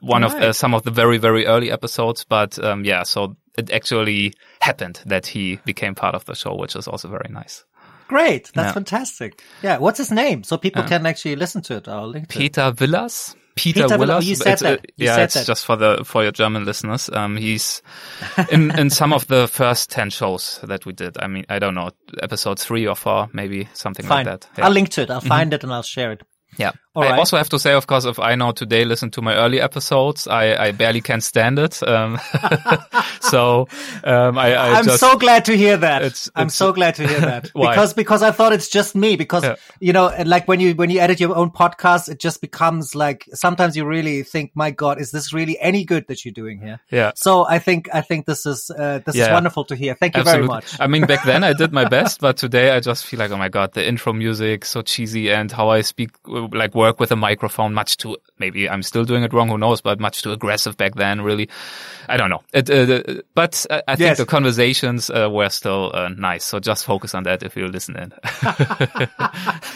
one 0.00 0.22
right. 0.22 0.34
of 0.34 0.42
uh, 0.42 0.52
some 0.52 0.74
of 0.74 0.82
the 0.82 0.90
very 0.90 1.18
very 1.18 1.46
early 1.46 1.70
episodes 1.70 2.24
but 2.24 2.62
um, 2.62 2.84
yeah 2.84 3.02
so 3.02 3.36
it 3.56 3.70
actually 3.70 4.32
happened 4.60 5.00
that 5.06 5.26
he 5.26 5.56
became 5.64 5.94
part 5.94 6.14
of 6.14 6.24
the 6.24 6.34
show, 6.34 6.54
which 6.54 6.76
is 6.76 6.88
also 6.88 7.08
very 7.08 7.28
nice. 7.30 7.64
Great. 8.08 8.50
That's 8.54 8.68
yeah. 8.68 8.72
fantastic. 8.72 9.42
Yeah. 9.62 9.78
What's 9.78 9.98
his 9.98 10.10
name? 10.10 10.44
So 10.44 10.56
people 10.56 10.82
can 10.82 11.06
actually 11.06 11.36
listen 11.36 11.62
to 11.62 11.76
it. 11.76 11.88
I'll 11.88 12.08
link 12.08 12.28
to 12.28 12.38
Peter 12.38 12.68
it. 12.68 12.76
Villas. 12.76 13.34
Peter, 13.54 13.82
Peter 13.82 13.98
Willers. 13.98 14.24
Oh, 14.24 14.26
you 14.26 14.34
said 14.34 14.58
that. 14.60 14.86
You 14.96 15.06
yeah, 15.06 15.14
said 15.14 15.24
it's 15.24 15.34
that. 15.34 15.46
just 15.46 15.66
for 15.66 15.76
the 15.76 16.02
for 16.06 16.22
your 16.22 16.32
German 16.32 16.64
listeners. 16.64 17.10
Um, 17.12 17.36
he's 17.36 17.82
in 18.50 18.70
in 18.78 18.88
some 18.88 19.12
of 19.12 19.26
the 19.26 19.46
first 19.46 19.90
ten 19.90 20.08
shows 20.08 20.58
that 20.62 20.86
we 20.86 20.94
did. 20.94 21.18
I 21.18 21.26
mean, 21.26 21.44
I 21.50 21.58
don't 21.58 21.74
know, 21.74 21.90
episode 22.22 22.58
three 22.58 22.86
or 22.86 22.96
four, 22.96 23.28
maybe 23.34 23.68
something 23.74 24.06
Fine. 24.06 24.24
like 24.24 24.40
that. 24.40 24.48
Yeah. 24.56 24.64
I'll 24.64 24.72
link 24.72 24.88
to 24.90 25.02
it. 25.02 25.10
I'll 25.10 25.20
mm-hmm. 25.20 25.28
find 25.28 25.52
it 25.52 25.64
and 25.64 25.72
I'll 25.72 25.82
share 25.82 26.12
it. 26.12 26.22
Yeah. 26.56 26.72
All 26.94 27.02
I 27.02 27.10
right. 27.10 27.18
also 27.18 27.38
have 27.38 27.48
to 27.48 27.58
say, 27.58 27.72
of 27.72 27.86
course, 27.86 28.04
if 28.04 28.18
I 28.18 28.34
now 28.34 28.50
today 28.50 28.84
listen 28.84 29.10
to 29.12 29.22
my 29.22 29.34
early 29.34 29.62
episodes, 29.62 30.26
I, 30.26 30.66
I 30.66 30.72
barely 30.72 31.00
can 31.00 31.22
stand 31.22 31.58
it. 31.58 31.82
Um, 31.82 32.20
so 33.22 33.66
um, 34.04 34.36
I, 34.36 34.52
I 34.52 34.78
am 34.78 34.84
so 34.84 35.16
glad 35.16 35.46
to 35.46 35.56
hear 35.56 35.78
that. 35.78 36.02
It's, 36.02 36.30
I'm 36.34 36.50
so 36.50 36.70
glad 36.70 36.96
to 36.96 37.08
hear 37.08 37.20
that 37.20 37.44
because 37.54 37.94
because 37.94 38.22
I 38.22 38.30
thought 38.30 38.52
it's 38.52 38.68
just 38.68 38.94
me. 38.94 39.16
Because 39.16 39.42
yeah. 39.42 39.54
you 39.80 39.94
know, 39.94 40.14
like 40.26 40.46
when 40.46 40.60
you 40.60 40.74
when 40.74 40.90
you 40.90 41.00
edit 41.00 41.18
your 41.18 41.34
own 41.34 41.50
podcast, 41.50 42.10
it 42.10 42.20
just 42.20 42.42
becomes 42.42 42.94
like 42.94 43.26
sometimes 43.32 43.74
you 43.74 43.86
really 43.86 44.22
think, 44.22 44.52
my 44.54 44.70
God, 44.70 45.00
is 45.00 45.12
this 45.12 45.32
really 45.32 45.58
any 45.60 45.86
good 45.86 46.06
that 46.08 46.26
you're 46.26 46.32
doing 46.32 46.60
here? 46.60 46.78
Yeah. 46.90 47.12
So 47.16 47.46
I 47.46 47.58
think 47.58 47.88
I 47.94 48.02
think 48.02 48.26
this 48.26 48.44
is 48.44 48.70
uh, 48.70 48.98
this 48.98 49.16
yeah. 49.16 49.24
is 49.24 49.30
wonderful 49.30 49.64
to 49.64 49.76
hear. 49.76 49.94
Thank 49.94 50.14
you 50.14 50.20
Absolutely. 50.20 50.46
very 50.46 50.56
much. 50.56 50.78
I 50.78 50.88
mean, 50.88 51.06
back 51.06 51.24
then 51.24 51.42
I 51.42 51.54
did 51.54 51.72
my 51.72 51.84
best, 51.88 52.20
but 52.20 52.36
today 52.36 52.72
I 52.72 52.80
just 52.80 53.06
feel 53.06 53.18
like, 53.18 53.30
oh 53.30 53.38
my 53.38 53.48
God, 53.48 53.72
the 53.72 53.88
intro 53.88 54.12
music 54.12 54.66
so 54.66 54.82
cheesy 54.82 55.30
and 55.30 55.50
how 55.50 55.70
I 55.70 55.80
speak 55.80 56.10
like 56.48 56.74
work 56.74 57.00
with 57.00 57.12
a 57.12 57.16
microphone 57.16 57.74
much 57.74 57.96
too, 57.96 58.16
maybe 58.38 58.68
I'm 58.68 58.82
still 58.82 59.04
doing 59.04 59.22
it 59.22 59.32
wrong, 59.32 59.48
who 59.48 59.58
knows, 59.58 59.80
but 59.80 60.00
much 60.00 60.22
too 60.22 60.32
aggressive 60.32 60.76
back 60.76 60.94
then, 60.94 61.20
really. 61.20 61.48
I 62.08 62.16
don't 62.16 62.30
know. 62.30 62.42
It, 62.52 62.70
uh, 62.70 63.22
but 63.34 63.66
I 63.70 63.96
think 63.96 64.08
yes. 64.08 64.18
the 64.18 64.26
conversations 64.26 65.10
uh, 65.10 65.28
were 65.30 65.48
still 65.48 65.90
uh, 65.94 66.08
nice. 66.08 66.44
So 66.44 66.60
just 66.60 66.84
focus 66.84 67.14
on 67.14 67.24
that 67.24 67.42
if 67.42 67.56
you 67.56 67.68
listen 67.68 67.96
in. 67.96 68.12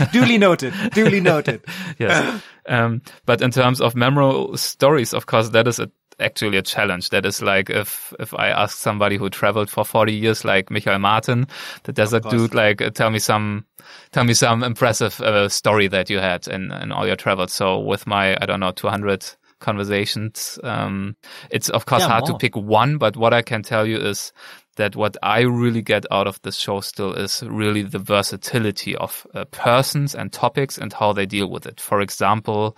duly 0.12 0.38
noted. 0.38 0.74
Duly 0.92 1.20
noted. 1.20 1.62
yes. 1.98 2.42
Um, 2.68 3.02
but 3.24 3.42
in 3.42 3.50
terms 3.50 3.80
of 3.80 3.94
memorable 3.94 4.56
stories, 4.56 5.14
of 5.14 5.26
course, 5.26 5.50
that 5.50 5.68
is 5.68 5.78
a 5.78 5.90
actually 6.20 6.58
a 6.58 6.62
challenge. 6.62 7.10
That 7.10 7.26
is 7.26 7.42
like 7.42 7.70
if 7.70 8.12
if 8.18 8.34
I 8.34 8.48
ask 8.48 8.76
somebody 8.76 9.16
who 9.16 9.30
traveled 9.30 9.70
for 9.70 9.84
40 9.84 10.12
years, 10.12 10.44
like 10.44 10.70
Michael 10.70 10.98
Martin, 10.98 11.46
the 11.84 11.92
desert 11.92 12.28
dude, 12.30 12.54
like 12.54 12.80
uh, 12.80 12.90
tell 12.90 13.10
me 13.10 13.18
some 13.18 13.64
tell 14.12 14.24
me 14.24 14.34
some 14.34 14.62
impressive 14.62 15.20
uh, 15.20 15.48
story 15.48 15.88
that 15.88 16.10
you 16.10 16.18
had 16.18 16.48
in 16.48 16.72
in 16.72 16.92
all 16.92 17.06
your 17.06 17.16
travels. 17.16 17.52
So 17.52 17.78
with 17.78 18.06
my 18.06 18.36
I 18.40 18.46
don't 18.46 18.60
know 18.60 18.72
200 18.72 19.24
conversations, 19.60 20.58
um, 20.62 21.16
it's 21.50 21.68
of 21.68 21.86
course 21.86 22.02
yeah, 22.02 22.08
hard 22.08 22.28
more. 22.28 22.38
to 22.38 22.38
pick 22.38 22.56
one. 22.56 22.98
But 22.98 23.16
what 23.16 23.32
I 23.32 23.42
can 23.42 23.62
tell 23.62 23.86
you 23.86 23.98
is 23.98 24.32
that 24.76 24.94
what 24.94 25.16
I 25.22 25.40
really 25.40 25.80
get 25.82 26.04
out 26.10 26.26
of 26.26 26.40
this 26.42 26.56
show 26.56 26.80
still 26.80 27.14
is 27.14 27.42
really 27.42 27.82
the 27.82 27.98
versatility 27.98 28.94
of 28.94 29.26
uh, 29.34 29.46
persons 29.46 30.14
and 30.14 30.32
topics 30.32 30.76
and 30.76 30.92
how 30.92 31.12
they 31.14 31.24
deal 31.24 31.50
with 31.50 31.66
it. 31.66 31.80
For 31.80 32.00
example 32.00 32.76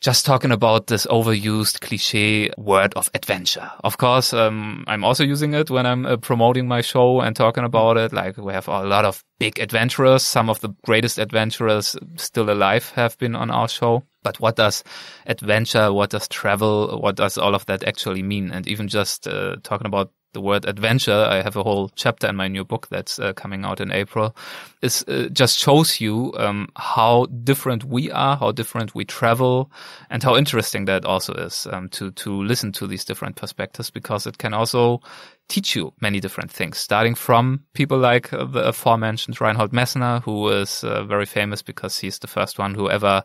just 0.00 0.24
talking 0.24 0.52
about 0.52 0.86
this 0.86 1.06
overused 1.06 1.80
cliche 1.80 2.50
word 2.56 2.94
of 2.94 3.10
adventure. 3.14 3.70
Of 3.82 3.98
course, 3.98 4.32
um, 4.32 4.84
I'm 4.86 5.04
also 5.04 5.24
using 5.24 5.54
it 5.54 5.70
when 5.70 5.86
I'm 5.86 6.06
uh, 6.06 6.16
promoting 6.16 6.68
my 6.68 6.80
show 6.80 7.20
and 7.20 7.34
talking 7.34 7.64
about 7.64 7.96
it. 7.96 8.12
Like 8.12 8.36
we 8.36 8.52
have 8.52 8.68
a 8.68 8.84
lot 8.84 9.04
of 9.04 9.24
big 9.38 9.58
adventurers. 9.58 10.22
Some 10.22 10.48
of 10.48 10.60
the 10.60 10.70
greatest 10.84 11.18
adventurers 11.18 11.96
still 12.16 12.50
alive 12.50 12.90
have 12.90 13.18
been 13.18 13.34
on 13.34 13.50
our 13.50 13.68
show. 13.68 14.04
But 14.22 14.40
what 14.40 14.56
does 14.56 14.84
adventure, 15.26 15.92
what 15.92 16.10
does 16.10 16.28
travel, 16.28 17.00
what 17.00 17.16
does 17.16 17.38
all 17.38 17.54
of 17.54 17.66
that 17.66 17.84
actually 17.84 18.22
mean? 18.22 18.50
And 18.50 18.66
even 18.68 18.88
just 18.88 19.26
uh, 19.26 19.56
talking 19.62 19.86
about 19.86 20.12
the 20.32 20.40
word 20.40 20.66
adventure, 20.66 21.26
I 21.28 21.42
have 21.42 21.56
a 21.56 21.62
whole 21.62 21.90
chapter 21.96 22.28
in 22.28 22.36
my 22.36 22.48
new 22.48 22.64
book 22.64 22.88
that's 22.88 23.18
uh, 23.18 23.32
coming 23.32 23.64
out 23.64 23.80
in 23.80 23.90
April, 23.90 24.36
is 24.82 25.04
uh, 25.08 25.28
just 25.32 25.58
shows 25.58 26.00
you 26.00 26.34
um, 26.36 26.68
how 26.76 27.26
different 27.26 27.84
we 27.84 28.10
are, 28.10 28.36
how 28.36 28.52
different 28.52 28.94
we 28.94 29.04
travel, 29.04 29.70
and 30.10 30.22
how 30.22 30.36
interesting 30.36 30.84
that 30.84 31.04
also 31.04 31.32
is 31.34 31.66
um, 31.72 31.88
to 31.90 32.10
to 32.12 32.42
listen 32.42 32.72
to 32.72 32.86
these 32.86 33.04
different 33.04 33.36
perspectives 33.36 33.90
because 33.90 34.26
it 34.26 34.38
can 34.38 34.54
also 34.54 35.00
teach 35.48 35.74
you 35.74 35.92
many 36.00 36.20
different 36.20 36.50
things, 36.50 36.78
starting 36.78 37.14
from 37.14 37.64
people 37.72 37.98
like 37.98 38.32
uh, 38.32 38.44
the 38.44 38.68
aforementioned 38.68 39.40
Reinhold 39.40 39.72
Messner, 39.72 40.22
who 40.22 40.48
is 40.48 40.84
uh, 40.84 41.04
very 41.04 41.24
famous 41.24 41.62
because 41.62 41.98
he's 41.98 42.18
the 42.18 42.26
first 42.26 42.58
one 42.58 42.74
who 42.74 42.90
ever 42.90 43.24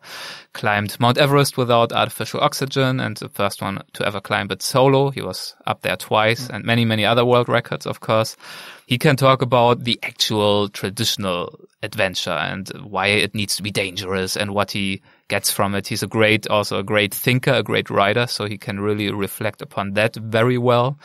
climbed 0.54 0.98
Mount 1.00 1.18
Everest 1.18 1.58
without 1.58 1.92
artificial 1.92 2.40
oxygen 2.40 3.00
and 3.00 3.18
the 3.18 3.30
first 3.30 3.62
one 3.62 3.84
to 3.94 4.06
ever 4.06 4.22
climb 4.22 4.50
it 4.52 4.62
solo. 4.62 5.10
He 5.10 5.22
was 5.22 5.54
up 5.68 5.82
there 5.82 5.98
twice 5.98 6.48
mm. 6.48 6.56
and 6.56 6.66
many, 6.66 6.86
many 6.86 7.06
other 7.06 7.26
world 7.26 7.50
records, 7.50 7.86
of 7.86 8.00
course. 8.00 8.38
He 8.86 8.98
can 8.98 9.16
talk 9.16 9.42
about 9.42 9.84
the 9.84 10.00
actual 10.04 10.70
traditional 10.70 11.60
adventure 11.84 12.32
and 12.32 12.70
why 12.84 13.08
it 13.08 13.36
needs 13.36 13.58
to 13.58 13.64
be 13.64 13.72
dangerous 13.72 14.38
and 14.38 14.54
what 14.54 14.72
he 14.72 15.02
gets 15.28 15.52
from 15.52 15.76
it. 15.76 15.88
He's 15.88 16.04
a 16.04 16.08
great, 16.08 16.48
also 16.48 16.80
a 16.80 16.84
great 16.84 17.14
thinker, 17.14 17.52
a 17.52 17.64
great 17.64 17.90
writer, 17.90 18.28
so 18.28 18.46
he 18.46 18.58
can 18.58 18.80
really 18.80 19.12
reflect 19.12 19.62
upon 19.62 19.94
that 19.94 20.16
very 20.16 20.58
well. 20.58 20.98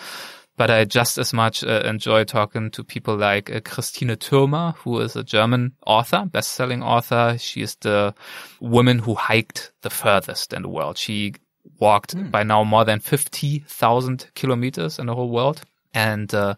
But 0.59 0.71
I 0.71 0.85
just 0.85 1.19
as 1.19 1.33
much 1.33 1.63
uh, 1.63 1.83
enjoy 1.85 2.25
talking 2.25 2.71
to 2.73 2.83
people 2.85 3.17
like 3.17 3.49
uh, 3.49 3.61
Christine 3.65 4.09
Thürmer, 4.09 4.75
who 4.79 4.99
is 4.99 5.15
a 5.15 5.23
German 5.23 5.73
author, 5.87 6.27
best-selling 6.27 6.83
author. 6.83 7.37
She 7.39 7.63
is 7.63 7.77
the 7.77 8.13
woman 8.61 8.99
who 8.99 9.15
hiked 9.15 9.73
the 9.83 9.91
furthest 9.91 10.53
in 10.53 10.63
the 10.63 10.69
world. 10.69 10.99
She 10.99 11.35
walked 11.79 12.17
mm. 12.17 12.31
by 12.31 12.43
now 12.43 12.65
more 12.65 12.85
than 12.85 12.99
50,000 12.99 14.31
kilometers 14.35 14.99
in 14.99 15.07
the 15.07 15.15
whole 15.15 15.31
world. 15.31 15.63
And, 15.95 16.35
uh, 16.35 16.57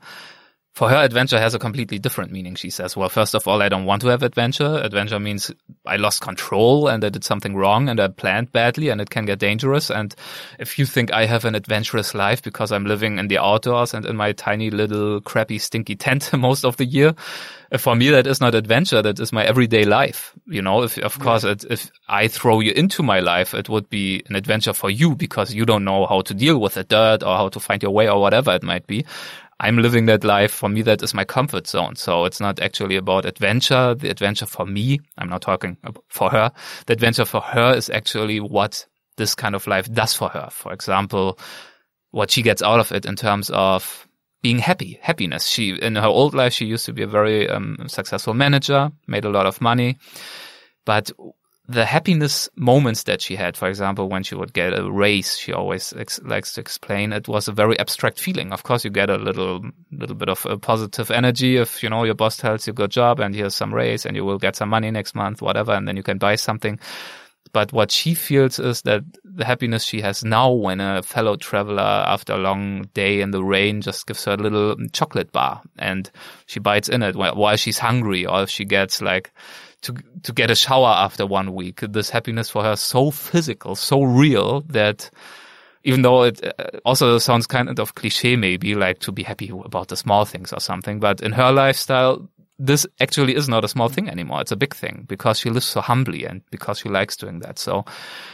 for 0.80 0.88
her, 0.88 0.96
adventure 0.96 1.38
has 1.38 1.52
a 1.52 1.58
completely 1.58 1.98
different 1.98 2.32
meaning. 2.32 2.54
She 2.54 2.70
says, 2.70 2.96
well, 2.96 3.10
first 3.10 3.34
of 3.34 3.46
all, 3.46 3.60
I 3.60 3.68
don't 3.68 3.84
want 3.84 4.00
to 4.00 4.08
have 4.08 4.22
adventure. 4.22 4.80
Adventure 4.82 5.20
means 5.20 5.52
I 5.84 5.96
lost 5.96 6.22
control 6.22 6.88
and 6.88 7.04
I 7.04 7.10
did 7.10 7.22
something 7.22 7.54
wrong 7.54 7.90
and 7.90 8.00
I 8.00 8.08
planned 8.08 8.50
badly 8.50 8.88
and 8.88 8.98
it 8.98 9.10
can 9.10 9.26
get 9.26 9.40
dangerous. 9.40 9.90
And 9.90 10.14
if 10.58 10.78
you 10.78 10.86
think 10.86 11.12
I 11.12 11.26
have 11.26 11.44
an 11.44 11.54
adventurous 11.54 12.14
life 12.14 12.42
because 12.42 12.72
I'm 12.72 12.86
living 12.86 13.18
in 13.18 13.28
the 13.28 13.36
outdoors 13.36 13.92
and 13.92 14.06
in 14.06 14.16
my 14.16 14.32
tiny 14.32 14.70
little 14.70 15.20
crappy 15.20 15.58
stinky 15.58 15.96
tent 15.96 16.32
most 16.38 16.64
of 16.64 16.78
the 16.78 16.86
year, 16.86 17.14
for 17.76 17.94
me, 17.94 18.08
that 18.08 18.26
is 18.26 18.40
not 18.40 18.54
adventure. 18.54 19.02
That 19.02 19.20
is 19.20 19.34
my 19.34 19.44
everyday 19.44 19.84
life. 19.84 20.32
You 20.46 20.62
know, 20.62 20.82
if, 20.82 20.96
of 20.96 21.18
course, 21.18 21.44
it, 21.44 21.62
if 21.64 21.90
I 22.08 22.26
throw 22.26 22.60
you 22.60 22.72
into 22.72 23.02
my 23.02 23.20
life, 23.20 23.52
it 23.52 23.68
would 23.68 23.90
be 23.90 24.22
an 24.30 24.34
adventure 24.34 24.72
for 24.72 24.88
you 24.88 25.14
because 25.14 25.52
you 25.52 25.66
don't 25.66 25.84
know 25.84 26.06
how 26.06 26.22
to 26.22 26.32
deal 26.32 26.58
with 26.58 26.74
the 26.74 26.84
dirt 26.84 27.22
or 27.22 27.36
how 27.36 27.50
to 27.50 27.60
find 27.60 27.82
your 27.82 27.92
way 27.92 28.08
or 28.08 28.18
whatever 28.18 28.52
it 28.52 28.62
might 28.62 28.86
be. 28.86 29.04
I'm 29.60 29.76
living 29.76 30.06
that 30.06 30.24
life. 30.24 30.52
For 30.52 30.70
me, 30.70 30.80
that 30.82 31.02
is 31.02 31.12
my 31.12 31.24
comfort 31.24 31.66
zone. 31.66 31.94
So 31.96 32.24
it's 32.24 32.40
not 32.40 32.60
actually 32.60 32.96
about 32.96 33.26
adventure. 33.26 33.94
The 33.94 34.08
adventure 34.08 34.46
for 34.46 34.64
me, 34.64 35.00
I'm 35.18 35.28
not 35.28 35.42
talking 35.42 35.76
for 36.08 36.30
her. 36.30 36.50
The 36.86 36.94
adventure 36.94 37.26
for 37.26 37.42
her 37.42 37.74
is 37.74 37.90
actually 37.90 38.40
what 38.40 38.86
this 39.18 39.34
kind 39.34 39.54
of 39.54 39.66
life 39.66 39.92
does 39.92 40.14
for 40.14 40.30
her. 40.30 40.48
For 40.50 40.72
example, 40.72 41.38
what 42.10 42.30
she 42.30 42.40
gets 42.40 42.62
out 42.62 42.80
of 42.80 42.90
it 42.90 43.04
in 43.04 43.16
terms 43.16 43.50
of 43.50 44.08
being 44.42 44.58
happy, 44.58 44.98
happiness. 45.02 45.46
She, 45.46 45.72
in 45.72 45.96
her 45.96 46.06
old 46.06 46.34
life, 46.34 46.54
she 46.54 46.64
used 46.64 46.86
to 46.86 46.94
be 46.94 47.02
a 47.02 47.06
very 47.06 47.46
um, 47.46 47.76
successful 47.86 48.32
manager, 48.32 48.90
made 49.06 49.26
a 49.26 49.30
lot 49.30 49.44
of 49.44 49.60
money. 49.60 49.98
But 50.86 51.10
the 51.70 51.84
happiness 51.84 52.48
moments 52.56 53.04
that 53.04 53.22
she 53.22 53.36
had, 53.36 53.56
for 53.56 53.68
example, 53.68 54.08
when 54.08 54.24
she 54.24 54.34
would 54.34 54.52
get 54.52 54.76
a 54.76 54.90
raise, 54.90 55.38
she 55.38 55.52
always 55.52 55.92
ex- 55.96 56.20
likes 56.24 56.54
to 56.54 56.60
explain 56.60 57.12
it 57.12 57.28
was 57.28 57.46
a 57.46 57.52
very 57.52 57.78
abstract 57.78 58.18
feeling. 58.18 58.52
Of 58.52 58.64
course, 58.64 58.84
you 58.84 58.90
get 58.90 59.08
a 59.08 59.16
little, 59.16 59.62
little 59.92 60.16
bit 60.16 60.28
of 60.28 60.44
a 60.46 60.58
positive 60.58 61.12
energy 61.12 61.58
if, 61.58 61.80
you 61.82 61.88
know, 61.88 62.02
your 62.02 62.16
boss 62.16 62.36
tells 62.36 62.66
you 62.66 62.72
good 62.72 62.90
job 62.90 63.20
and 63.20 63.36
here's 63.36 63.54
some 63.54 63.72
raise 63.72 64.04
and 64.04 64.16
you 64.16 64.24
will 64.24 64.38
get 64.38 64.56
some 64.56 64.68
money 64.68 64.90
next 64.90 65.14
month, 65.14 65.42
whatever, 65.42 65.72
and 65.72 65.86
then 65.86 65.96
you 65.96 66.02
can 66.02 66.18
buy 66.18 66.34
something. 66.34 66.80
But 67.52 67.72
what 67.72 67.90
she 67.90 68.14
feels 68.14 68.58
is 68.58 68.82
that 68.82 69.02
the 69.24 69.44
happiness 69.44 69.84
she 69.84 70.00
has 70.00 70.24
now 70.24 70.50
when 70.52 70.80
a 70.80 71.02
fellow 71.02 71.36
traveler 71.36 71.82
after 71.82 72.32
a 72.32 72.38
long 72.38 72.88
day 72.94 73.20
in 73.20 73.30
the 73.30 73.42
rain 73.42 73.80
just 73.80 74.06
gives 74.06 74.24
her 74.24 74.32
a 74.32 74.36
little 74.36 74.76
chocolate 74.92 75.32
bar 75.32 75.62
and 75.78 76.10
she 76.46 76.60
bites 76.60 76.88
in 76.88 77.02
it 77.02 77.16
while 77.16 77.56
she's 77.56 77.78
hungry 77.78 78.26
or 78.26 78.42
if 78.42 78.50
she 78.50 78.64
gets 78.64 79.00
like 79.02 79.32
to 79.82 79.94
to 80.22 80.32
get 80.32 80.50
a 80.50 80.54
shower 80.54 80.88
after 80.88 81.26
one 81.26 81.54
week. 81.54 81.80
This 81.80 82.10
happiness 82.10 82.50
for 82.50 82.62
her 82.62 82.76
so 82.76 83.10
physical, 83.10 83.74
so 83.74 84.02
real 84.02 84.62
that 84.62 85.10
even 85.84 86.02
though 86.02 86.24
it 86.24 86.44
uh, 86.44 86.78
also 86.84 87.18
sounds 87.18 87.46
kind 87.46 87.78
of 87.78 87.94
cliche, 87.94 88.36
maybe 88.36 88.74
like 88.74 88.98
to 89.00 89.12
be 89.12 89.22
happy 89.22 89.50
about 89.64 89.88
the 89.88 89.96
small 89.96 90.24
things 90.24 90.52
or 90.52 90.60
something, 90.60 91.00
but 91.00 91.20
in 91.20 91.32
her 91.32 91.50
lifestyle, 91.50 92.28
this 92.58 92.86
actually 93.00 93.34
is 93.34 93.48
not 93.48 93.64
a 93.64 93.68
small 93.68 93.88
thing 93.88 94.08
anymore. 94.08 94.42
It's 94.42 94.52
a 94.52 94.56
big 94.56 94.74
thing 94.74 95.06
because 95.08 95.38
she 95.38 95.48
lives 95.48 95.66
so 95.66 95.80
humbly 95.80 96.24
and 96.24 96.42
because 96.50 96.80
she 96.80 96.90
likes 96.90 97.16
doing 97.16 97.38
that. 97.40 97.58
So 97.58 97.86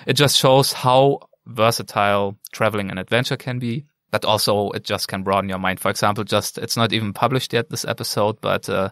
it 0.06 0.14
just 0.14 0.36
shows 0.36 0.72
how 0.72 1.20
versatile 1.46 2.36
traveling 2.50 2.90
and 2.90 2.98
adventure 2.98 3.36
can 3.36 3.60
be 3.60 3.86
but 4.10 4.24
also 4.24 4.70
it 4.70 4.84
just 4.84 5.08
can 5.08 5.22
broaden 5.22 5.50
your 5.50 5.58
mind. 5.58 5.80
For 5.80 5.90
example, 5.90 6.24
just 6.24 6.58
it's 6.58 6.76
not 6.76 6.92
even 6.92 7.12
published 7.12 7.52
yet 7.52 7.70
this 7.70 7.84
episode, 7.84 8.40
but 8.40 8.68
uh, 8.68 8.90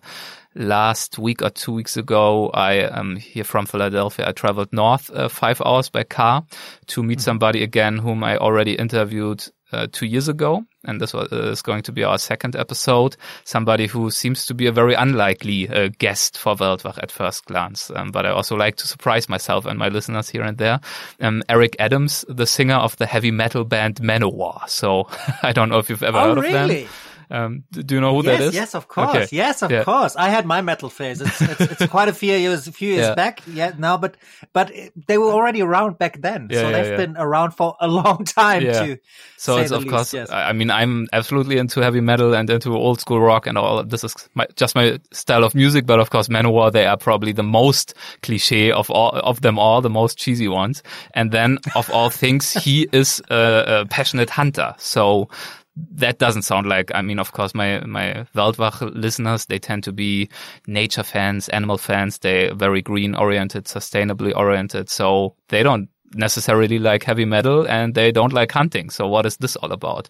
last 0.55 1.19
week 1.19 1.43
or 1.43 1.51
two 1.51 1.73
weeks 1.73 1.97
ago, 1.97 2.51
I 2.51 2.75
am 2.75 3.17
here 3.17 3.45
from 3.45 3.67
Philadelphia. 3.67 4.29
I 4.29 4.33
traveled 4.33 4.73
north 4.73 5.11
uh, 5.11 5.29
five 5.29 5.61
hours 5.65 5.89
by 5.91 6.05
car 6.05 6.45
to 6.89 7.03
meet 7.03 7.19
mm-hmm. 7.19 7.25
somebody 7.25 7.63
again 7.63 7.99
whom 7.99 8.25
I 8.25 8.37
already 8.37 8.75
interviewed 8.75 9.45
uh, 9.73 9.89
two 9.91 10.07
years 10.07 10.29
ago, 10.29 10.65
and 10.85 11.01
this 11.01 11.13
was, 11.13 11.33
uh, 11.33 11.51
is 11.51 11.63
going 11.63 11.83
to 11.83 11.93
be 11.93 12.05
our 12.05 12.17
second 12.19 12.55
episode. 12.55 13.17
Somebody 13.45 13.87
who 13.87 14.11
seems 14.11 14.47
to 14.47 14.55
be 14.55 14.67
a 14.67 14.73
very 14.73 14.95
unlikely 14.95 15.69
uh, 15.69 15.89
guest 15.99 16.39
for 16.39 16.55
Weltwach 16.55 16.99
at 17.03 17.11
first 17.11 17.45
glance, 17.47 17.91
um, 17.91 18.13
but 18.13 18.25
I 18.25 18.31
also 18.31 18.55
like 18.57 18.77
to 18.77 18.87
surprise 18.87 19.29
myself 19.29 19.67
and 19.67 19.79
my 19.79 19.89
listeners 19.89 20.29
here 20.29 20.43
and 20.43 20.59
there. 20.59 20.81
Um, 21.21 21.43
Eric 21.49 21.75
Adams, 21.81 22.25
the 22.29 22.47
singer 22.47 22.77
of 22.77 22.97
the 22.99 23.07
heavy 23.07 23.33
metal 23.33 23.65
band 23.65 23.97
Manowar. 23.97 24.69
So 24.69 25.09
I 25.43 25.53
don't 25.53 25.69
know 25.69 25.79
if 25.79 25.91
you've 25.91 26.05
ever 26.05 26.19
oh, 26.19 26.35
heard 26.35 26.45
really? 26.45 26.85
of 26.85 26.91
them. 26.91 26.99
Um, 27.31 27.65
do 27.71 27.95
you 27.95 28.01
know 28.01 28.15
who 28.15 28.27
yes, 28.27 28.39
that 28.39 28.45
is? 28.49 28.55
Yes, 28.55 28.75
of 28.75 28.89
course. 28.89 29.09
Okay. 29.11 29.29
Yes, 29.31 29.63
of 29.63 29.71
yeah. 29.71 29.85
course. 29.85 30.17
I 30.17 30.29
had 30.29 30.47
my 30.47 30.61
metal 30.61 30.89
phase. 30.89 31.21
It's, 31.21 31.41
it's, 31.41 31.61
it's 31.61 31.87
quite 31.91 32.09
a 32.09 32.13
few 32.13 32.35
years, 32.35 32.67
a 32.67 32.73
few 32.73 32.93
years 32.93 33.07
yeah. 33.09 33.15
back. 33.15 33.41
Yeah, 33.47 33.73
now, 33.79 33.97
but 33.97 34.17
but 34.53 34.73
they 35.07 35.19
were 35.19 35.31
already 35.31 35.63
around 35.63 35.99
back 35.99 36.21
then, 36.21 36.49
yeah, 36.51 36.61
so 36.61 36.73
they've 36.73 36.97
been 36.97 37.17
around 37.17 37.53
for 37.53 37.77
a 37.81 37.89
long 37.89 38.25
time 38.25 38.63
too. 38.63 38.99
So 39.37 39.59
it's 39.59 39.71
of 39.71 39.83
least, 39.83 39.91
course. 39.91 40.15
Yes. 40.15 40.31
I 40.31 40.53
mean, 40.53 40.71
I'm 40.71 41.09
absolutely 41.13 41.59
into 41.59 41.81
heavy 41.81 42.01
metal 42.01 42.35
and 42.35 42.49
into 42.49 42.75
old 42.75 43.01
school 43.01 43.21
rock 43.21 43.47
and 43.47 43.59
all. 43.59 43.83
This 43.85 44.05
is 44.05 44.15
my, 44.35 44.47
just 44.57 44.75
my 44.75 44.99
style 45.13 45.45
of 45.45 45.55
music, 45.55 45.87
but 45.87 46.01
of 46.01 46.11
course, 46.11 46.29
Manowar 46.29 46.73
they 46.73 46.87
are 46.87 46.97
probably 46.97 47.33
the 47.33 47.43
most 47.43 47.95
cliche 48.23 48.71
of 48.71 48.91
all 48.91 49.11
of 49.11 49.41
them 49.43 49.59
all, 49.59 49.81
the 49.81 49.91
most 49.91 50.19
cheesy 50.19 50.49
ones. 50.49 50.83
And 51.15 51.31
then 51.31 51.59
of 51.75 51.91
all 51.91 52.11
things, 52.11 52.53
he 52.53 52.89
is 52.93 53.21
a, 53.31 53.83
a 53.83 53.87
passionate 53.87 54.31
hunter. 54.31 54.75
So 54.79 55.29
that 55.77 56.19
doesn't 56.19 56.43
sound 56.43 56.69
like, 56.69 56.93
I 56.95 57.03
mean, 57.03 57.19
of 57.19 57.33
course, 57.33 57.55
my, 57.55 57.81
my 57.81 58.27
Weltwach 58.35 58.81
listeners, 58.95 59.47
they 59.47 59.59
tend 59.59 59.85
to 59.85 59.93
be 59.93 60.29
nature 60.67 61.03
fans, 61.03 61.49
animal 61.49 61.79
fans. 61.79 62.19
They're 62.19 62.55
very 62.55 62.81
green 62.81 63.15
oriented, 63.15 63.65
sustainably 63.65 64.35
oriented. 64.37 64.89
So 64.89 65.35
they 65.49 65.63
don't 65.63 65.89
necessarily 66.15 66.79
like 66.79 67.03
heavy 67.03 67.25
metal 67.25 67.67
and 67.67 67.95
they 67.95 68.13
don't 68.13 68.33
like 68.33 68.53
hunting. 68.53 68.91
So 68.91 69.09
what 69.09 69.27
is 69.27 69.37
this 69.39 69.57
all 69.57 69.73
about? 69.73 70.09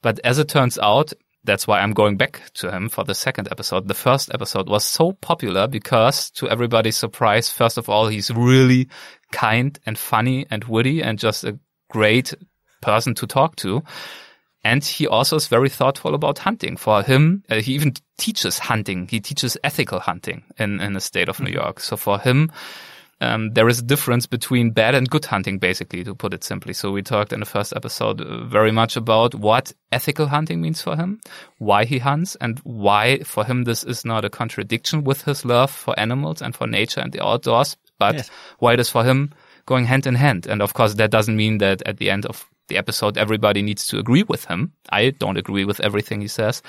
But 0.00 0.18
as 0.24 0.38
it 0.38 0.48
turns 0.48 0.78
out, 0.78 1.12
that's 1.44 1.66
why 1.66 1.80
I'm 1.80 1.92
going 1.92 2.16
back 2.16 2.40
to 2.54 2.70
him 2.70 2.88
for 2.88 3.04
the 3.04 3.14
second 3.14 3.48
episode. 3.50 3.88
The 3.88 3.94
first 3.94 4.32
episode 4.32 4.68
was 4.68 4.84
so 4.84 5.12
popular 5.12 5.66
because 5.66 6.30
to 6.32 6.48
everybody's 6.48 6.96
surprise, 6.96 7.50
first 7.50 7.78
of 7.78 7.88
all, 7.88 8.06
he's 8.06 8.30
really 8.30 8.88
kind 9.32 9.78
and 9.84 9.98
funny 9.98 10.46
and 10.50 10.64
witty 10.64 11.02
and 11.02 11.18
just 11.18 11.44
a 11.44 11.58
great 11.90 12.32
person 12.80 13.14
to 13.14 13.26
talk 13.26 13.56
to. 13.56 13.82
And 14.64 14.84
he 14.84 15.06
also 15.06 15.36
is 15.36 15.48
very 15.48 15.68
thoughtful 15.68 16.14
about 16.14 16.38
hunting. 16.38 16.76
For 16.76 17.02
him, 17.02 17.42
uh, 17.50 17.56
he 17.56 17.74
even 17.74 17.94
teaches 18.16 18.58
hunting. 18.58 19.08
He 19.08 19.20
teaches 19.20 19.56
ethical 19.64 19.98
hunting 19.98 20.44
in, 20.58 20.80
in 20.80 20.92
the 20.92 21.00
state 21.00 21.28
of 21.28 21.40
New 21.40 21.46
mm-hmm. 21.46 21.54
York. 21.54 21.80
So 21.80 21.96
for 21.96 22.18
him, 22.20 22.52
um, 23.22 23.52
there 23.52 23.68
is 23.68 23.78
a 23.78 23.84
difference 23.84 24.26
between 24.26 24.72
bad 24.72 24.96
and 24.96 25.08
good 25.08 25.24
hunting, 25.24 25.58
basically, 25.58 26.02
to 26.02 26.14
put 26.14 26.34
it 26.34 26.42
simply. 26.42 26.74
So 26.74 26.90
we 26.90 27.02
talked 27.02 27.32
in 27.32 27.38
the 27.38 27.46
first 27.46 27.72
episode 27.74 28.20
uh, 28.20 28.44
very 28.44 28.72
much 28.72 28.96
about 28.96 29.34
what 29.34 29.72
ethical 29.92 30.26
hunting 30.26 30.60
means 30.60 30.82
for 30.82 30.96
him, 30.96 31.20
why 31.58 31.84
he 31.84 31.98
hunts, 31.98 32.36
and 32.40 32.58
why 32.64 33.20
for 33.22 33.44
him 33.44 33.62
this 33.62 33.84
is 33.84 34.04
not 34.04 34.24
a 34.24 34.30
contradiction 34.30 35.04
with 35.04 35.22
his 35.22 35.44
love 35.44 35.70
for 35.70 35.98
animals 35.98 36.42
and 36.42 36.56
for 36.56 36.66
nature 36.66 37.00
and 37.00 37.12
the 37.12 37.24
outdoors, 37.24 37.76
but 37.98 38.16
yes. 38.16 38.30
why 38.58 38.72
it 38.72 38.80
is 38.80 38.90
for 38.90 39.04
him 39.04 39.32
going 39.66 39.84
hand 39.84 40.08
in 40.08 40.16
hand. 40.16 40.46
And 40.48 40.60
of 40.60 40.74
course, 40.74 40.94
that 40.94 41.12
doesn't 41.12 41.36
mean 41.36 41.58
that 41.58 41.82
at 41.86 41.98
the 41.98 42.10
end 42.10 42.26
of 42.26 42.48
the 42.72 42.78
episode, 42.78 43.18
everybody 43.18 43.62
needs 43.62 43.86
to 43.88 43.98
agree 43.98 44.24
with 44.24 44.46
him. 44.46 44.72
I 44.90 45.10
don't 45.10 45.36
agree 45.36 45.64
with 45.64 45.80
everything 45.80 46.22
he 46.22 46.28
says, 46.28 46.62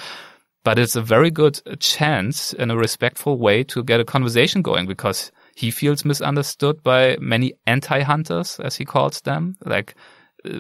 but 0.64 0.78
it's 0.78 0.96
a 0.96 1.02
very 1.02 1.32
good 1.32 1.62
chance 1.80 2.54
in 2.54 2.72
a 2.72 2.78
respectful 2.78 3.38
way 3.38 3.64
to 3.64 3.84
get 3.84 4.00
a 4.00 4.06
conversation 4.06 4.62
going 4.62 4.86
because 4.88 5.32
he 5.56 5.72
feels 5.72 6.04
misunderstood 6.04 6.84
by 6.84 7.18
many 7.20 7.54
anti-hunters, 7.68 8.60
as 8.60 8.76
he 8.76 8.86
calls 8.86 9.22
them, 9.22 9.56
like 9.66 9.96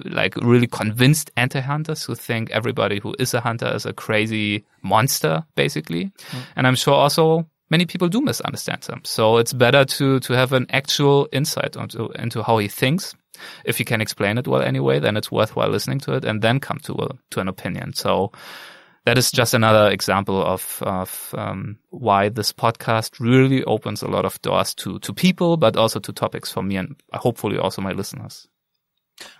like 0.06 0.38
really 0.38 0.68
convinced 0.68 1.30
anti-hunters 1.36 2.06
who 2.06 2.16
think 2.16 2.50
everybody 2.52 3.00
who 3.00 3.14
is 3.20 3.34
a 3.34 3.42
hunter 3.42 3.68
is 3.76 3.86
a 3.86 3.92
crazy 3.92 4.64
monster, 4.82 5.44
basically. 5.56 6.06
Mm. 6.06 6.40
And 6.56 6.68
I'm 6.68 6.76
sure 6.76 6.94
also 6.94 7.46
many 7.70 7.86
people 7.86 8.08
do 8.08 8.22
misunderstand 8.22 8.86
him. 8.86 9.02
So 9.04 9.38
it's 9.40 9.52
better 9.52 9.84
to 9.84 10.20
to 10.22 10.34
have 10.34 10.54
an 10.54 10.68
actual 10.70 11.28
insight 11.32 11.76
into 11.76 12.10
into 12.16 12.44
how 12.44 12.60
he 12.60 12.70
thinks 12.70 13.16
if 13.66 13.80
you 13.80 13.86
can 13.86 14.02
explain 14.02 14.38
it 14.38 14.48
well 14.48 14.62
anyway, 14.62 15.00
then 15.00 15.18
it's 15.18 15.32
worthwhile 15.32 15.70
listening 15.70 16.00
to 16.02 16.14
it 16.14 16.26
and 16.26 16.42
then 16.42 16.60
come 16.60 16.80
to 16.80 16.94
a, 16.94 17.10
to 17.32 17.40
an 17.40 17.48
opinion. 17.48 17.94
So 17.94 18.32
that 19.06 19.18
is 19.18 19.32
just 19.32 19.54
another 19.54 19.90
example 19.90 20.42
of, 20.42 20.80
of 20.82 21.36
um, 21.38 21.78
why 21.90 22.30
this 22.30 22.54
podcast 22.54 23.20
really 23.20 23.64
opens 23.66 24.02
a 24.02 24.08
lot 24.08 24.26
of 24.26 24.42
doors 24.42 24.74
to, 24.76 25.00
to 25.00 25.14
people, 25.14 25.58
but 25.58 25.76
also 25.76 26.00
to 26.00 26.14
topics 26.14 26.52
for 26.52 26.64
me 26.64 26.78
and 26.78 26.96
hopefully 27.14 27.58
also 27.58 27.82
my 27.82 27.92
listeners. 27.92 28.48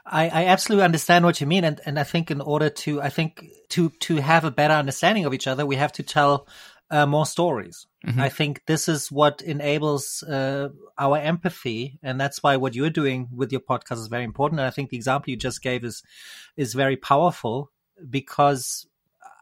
I, 0.06 0.30
I 0.30 0.46
absolutely 0.46 0.86
understand 0.86 1.26
what 1.26 1.42
you 1.42 1.48
mean, 1.48 1.64
and, 1.64 1.82
and 1.86 2.00
I 2.00 2.04
think 2.04 2.30
in 2.30 2.42
order 2.42 2.70
to 2.70 3.02
I 3.02 3.10
think 3.10 3.44
to 3.70 3.90
to 4.02 4.18
have 4.18 4.46
a 4.46 4.52
better 4.52 4.76
understanding 4.76 5.26
of 5.26 5.34
each 5.34 5.48
other, 5.48 5.66
we 5.66 5.78
have 5.78 5.92
to 5.94 6.04
tell 6.04 6.48
uh, 6.92 7.06
more 7.06 7.26
stories. 7.26 7.88
Mm-hmm. 8.06 8.20
I 8.20 8.30
think 8.30 8.66
this 8.66 8.90
is 8.90 9.12
what 9.12 9.42
enables 9.42 10.24
uh, 10.24 10.70
our 10.98 11.18
empathy, 11.18 12.00
and 12.04 12.20
that's 12.20 12.44
why 12.44 12.58
what 12.58 12.76
you're 12.76 12.90
doing 12.90 13.30
with 13.34 13.52
your 13.52 13.62
podcast 13.62 14.00
is 14.00 14.08
very 14.08 14.26
important. 14.26 14.60
And 14.60 14.68
I 14.68 14.72
think 14.72 14.90
the 14.90 14.98
example 14.98 15.32
you 15.32 15.38
just 15.38 15.62
gave 15.62 15.86
is 15.86 16.04
is 16.58 16.74
very 16.74 16.98
powerful 16.98 17.72
because 18.10 18.86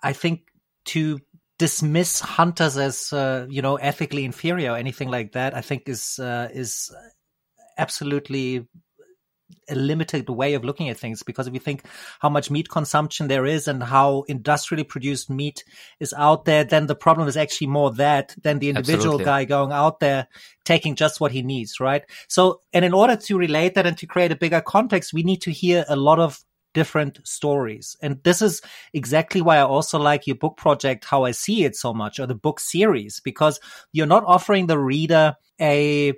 I 0.04 0.14
think 0.14 0.44
to 0.86 1.20
dismiss 1.58 2.20
hunters 2.20 2.78
as 2.78 3.12
uh, 3.12 3.48
you 3.50 3.64
know 3.64 3.78
ethically 3.78 4.26
inferior 4.26 4.74
or 4.74 4.78
anything 4.78 5.10
like 5.10 5.32
that, 5.32 5.56
I 5.56 5.62
think 5.62 5.90
is 5.90 6.20
uh, 6.20 6.50
is 6.54 6.94
absolutely 7.78 8.68
a 9.72 9.76
limited 9.76 10.30
way 10.30 10.54
of 10.54 10.64
looking 10.64 10.90
at 10.90 10.98
things 10.98 11.24
because 11.24 11.48
if 11.48 11.54
you 11.54 11.60
think 11.60 11.84
how 12.20 12.30
much 12.30 12.52
meat 12.52 12.70
consumption 12.70 13.28
there 13.28 13.46
is 13.46 13.68
and 13.68 13.82
how 13.82 14.24
industrially 14.28 14.84
produced 14.84 15.30
meat 15.30 15.64
is 16.00 16.14
out 16.18 16.46
there, 16.46 16.64
then 16.64 16.88
the 16.88 16.96
problem 16.96 17.28
is 17.28 17.38
actually 17.38 17.68
more 17.68 17.92
that 17.92 18.36
than 18.42 18.60
the 18.60 18.70
individual 18.70 19.16
Absolutely. 19.16 19.26
guy 19.26 19.46
going 19.46 19.72
out 19.72 20.00
there 20.00 20.28
taking 20.66 20.96
just 20.96 21.20
what 21.20 21.32
he 21.32 21.42
needs, 21.42 21.80
right? 21.80 22.04
So, 22.28 22.62
and 22.74 22.86
in 22.86 22.94
order 22.94 23.16
to 23.16 23.38
relate 23.38 23.76
that 23.76 23.88
and 23.88 23.98
to 23.98 24.08
create 24.08 24.32
a 24.32 24.36
bigger 24.36 24.62
context, 24.62 25.14
we 25.14 25.24
need 25.24 25.42
to 25.42 25.52
hear 25.52 25.86
a 25.88 25.96
lot 25.96 26.20
of 26.20 26.44
different 26.74 27.20
stories. 27.28 27.96
And 28.02 28.24
this 28.24 28.42
is 28.42 28.62
exactly 28.94 29.42
why 29.42 29.58
I 29.58 29.64
also 29.64 30.00
like 30.00 30.28
your 30.28 30.36
book 30.36 30.58
project, 30.58 31.06
How 31.06 31.26
I 31.26 31.32
See 31.32 31.64
It 31.64 31.76
so 31.76 31.94
much, 31.94 32.20
or 32.20 32.28
the 32.28 32.36
book 32.36 32.60
series, 32.60 33.20
because 33.20 33.60
you're 33.92 34.06
not 34.06 34.24
offering 34.26 34.68
the 34.68 34.80
reader 34.80 35.36
a 35.60 36.14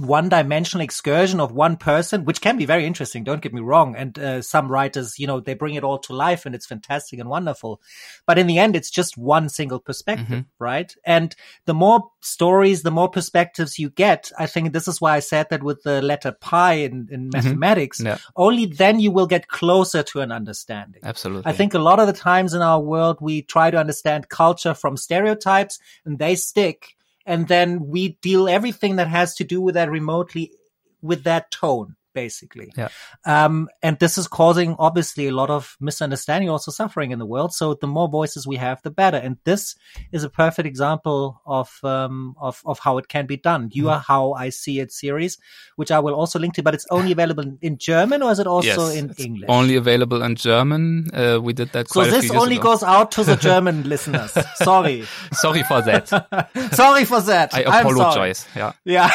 one 0.00 0.28
dimensional 0.28 0.82
excursion 0.82 1.40
of 1.40 1.52
one 1.52 1.76
person, 1.76 2.24
which 2.24 2.40
can 2.40 2.56
be 2.56 2.64
very 2.64 2.86
interesting. 2.86 3.22
Don't 3.22 3.42
get 3.42 3.52
me 3.52 3.60
wrong. 3.60 3.94
And 3.94 4.18
uh, 4.18 4.42
some 4.42 4.70
writers, 4.70 5.18
you 5.18 5.26
know, 5.26 5.40
they 5.40 5.54
bring 5.54 5.74
it 5.74 5.84
all 5.84 5.98
to 6.00 6.14
life 6.14 6.46
and 6.46 6.54
it's 6.54 6.66
fantastic 6.66 7.18
and 7.18 7.28
wonderful. 7.28 7.80
But 8.26 8.38
in 8.38 8.46
the 8.46 8.58
end, 8.58 8.76
it's 8.76 8.90
just 8.90 9.18
one 9.18 9.48
single 9.48 9.78
perspective, 9.78 10.26
mm-hmm. 10.26 10.64
right? 10.64 10.94
And 11.04 11.34
the 11.66 11.74
more 11.74 12.10
stories, 12.20 12.82
the 12.82 12.90
more 12.90 13.08
perspectives 13.08 13.78
you 13.78 13.90
get. 13.90 14.32
I 14.38 14.46
think 14.46 14.72
this 14.72 14.88
is 14.88 15.00
why 15.00 15.16
I 15.16 15.20
said 15.20 15.48
that 15.50 15.62
with 15.62 15.82
the 15.82 16.00
letter 16.00 16.32
pi 16.32 16.74
in, 16.74 17.08
in 17.10 17.28
mm-hmm. 17.28 17.30
mathematics, 17.32 18.00
yeah. 18.00 18.18
only 18.36 18.66
then 18.66 19.00
you 19.00 19.10
will 19.10 19.26
get 19.26 19.48
closer 19.48 20.02
to 20.02 20.20
an 20.20 20.32
understanding. 20.32 21.02
Absolutely. 21.04 21.50
I 21.50 21.54
think 21.54 21.74
a 21.74 21.78
lot 21.78 22.00
of 22.00 22.06
the 22.06 22.12
times 22.12 22.54
in 22.54 22.62
our 22.62 22.80
world, 22.80 23.18
we 23.20 23.42
try 23.42 23.70
to 23.70 23.76
understand 23.76 24.28
culture 24.28 24.72
from 24.72 24.96
stereotypes 24.96 25.78
and 26.04 26.18
they 26.18 26.36
stick 26.36 26.96
and 27.30 27.46
then 27.46 27.86
we 27.86 28.18
deal 28.22 28.48
everything 28.48 28.96
that 28.96 29.06
has 29.06 29.36
to 29.36 29.44
do 29.44 29.60
with 29.60 29.76
that 29.76 29.88
remotely 29.88 30.50
with 31.00 31.22
that 31.24 31.52
tone 31.52 31.94
basically. 32.20 32.72
Yeah. 32.76 32.88
Um, 33.24 33.68
and 33.82 33.98
this 33.98 34.18
is 34.18 34.26
causing 34.28 34.76
obviously 34.78 35.28
a 35.28 35.34
lot 35.40 35.50
of 35.58 35.76
misunderstanding, 35.80 36.50
also 36.50 36.70
suffering 36.70 37.10
in 37.14 37.18
the 37.18 37.30
world. 37.34 37.52
So 37.60 37.74
the 37.74 37.86
more 37.86 38.08
voices 38.20 38.46
we 38.52 38.56
have, 38.66 38.82
the 38.82 38.90
better. 39.02 39.16
And 39.26 39.38
this 39.44 39.62
is 40.12 40.22
a 40.24 40.30
perfect 40.42 40.66
example 40.72 41.40
of 41.46 41.68
um, 41.82 42.34
of 42.48 42.60
of 42.64 42.78
how 42.84 42.98
it 43.00 43.06
can 43.14 43.26
be 43.26 43.38
done. 43.50 43.62
You 43.72 43.84
mm. 43.84 43.92
are 43.92 44.00
how 44.12 44.24
I 44.44 44.50
see 44.50 44.80
it 44.84 44.92
series, 44.92 45.38
which 45.76 45.90
I 45.90 46.00
will 46.04 46.16
also 46.20 46.38
link 46.38 46.54
to, 46.54 46.62
but 46.62 46.74
it's 46.74 46.88
only 46.90 47.12
available 47.16 47.46
in 47.68 47.78
German 47.78 48.22
or 48.22 48.30
is 48.34 48.38
it 48.44 48.46
also 48.46 48.84
yes, 48.88 48.94
in 49.00 49.06
English? 49.26 49.48
Only 49.48 49.76
available 49.76 50.22
in 50.22 50.34
German. 50.36 51.08
Uh, 51.14 51.38
we 51.46 51.52
did 51.52 51.72
that. 51.72 51.88
So 51.88 52.04
this 52.04 52.30
only 52.30 52.56
ago. 52.56 52.70
goes 52.70 52.82
out 52.82 53.12
to 53.16 53.24
the 53.24 53.36
German 53.48 53.88
listeners. 53.88 54.32
Sorry. 54.56 55.04
sorry 55.44 55.62
for 55.62 55.80
that. 55.88 56.08
sorry 56.82 57.04
for 57.04 57.20
that. 57.32 57.54
I 57.54 57.62
apologize. 57.80 58.46
Yeah. 58.54 58.72
Yeah. 58.84 59.10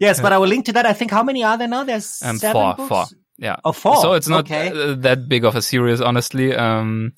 Yes, 0.00 0.20
but 0.20 0.32
I 0.32 0.38
will 0.38 0.48
link 0.48 0.66
to 0.66 0.72
that. 0.72 0.86
I 0.86 0.92
think 0.92 1.10
how 1.10 1.22
many 1.22 1.44
are 1.44 1.56
there 1.56 1.68
now? 1.68 1.84
There's 1.84 2.22
um, 2.22 2.38
seven 2.38 2.52
four, 2.54 2.74
books? 2.74 2.88
four. 2.88 3.18
Yeah. 3.38 3.56
Oh, 3.64 3.72
four. 3.72 3.96
So 3.96 4.14
it's 4.14 4.28
not 4.28 4.44
okay. 4.44 4.68
uh, 4.70 4.94
that 4.96 5.28
big 5.28 5.44
of 5.44 5.54
a 5.54 5.62
series, 5.62 6.00
honestly. 6.00 6.54
Um, 6.54 7.12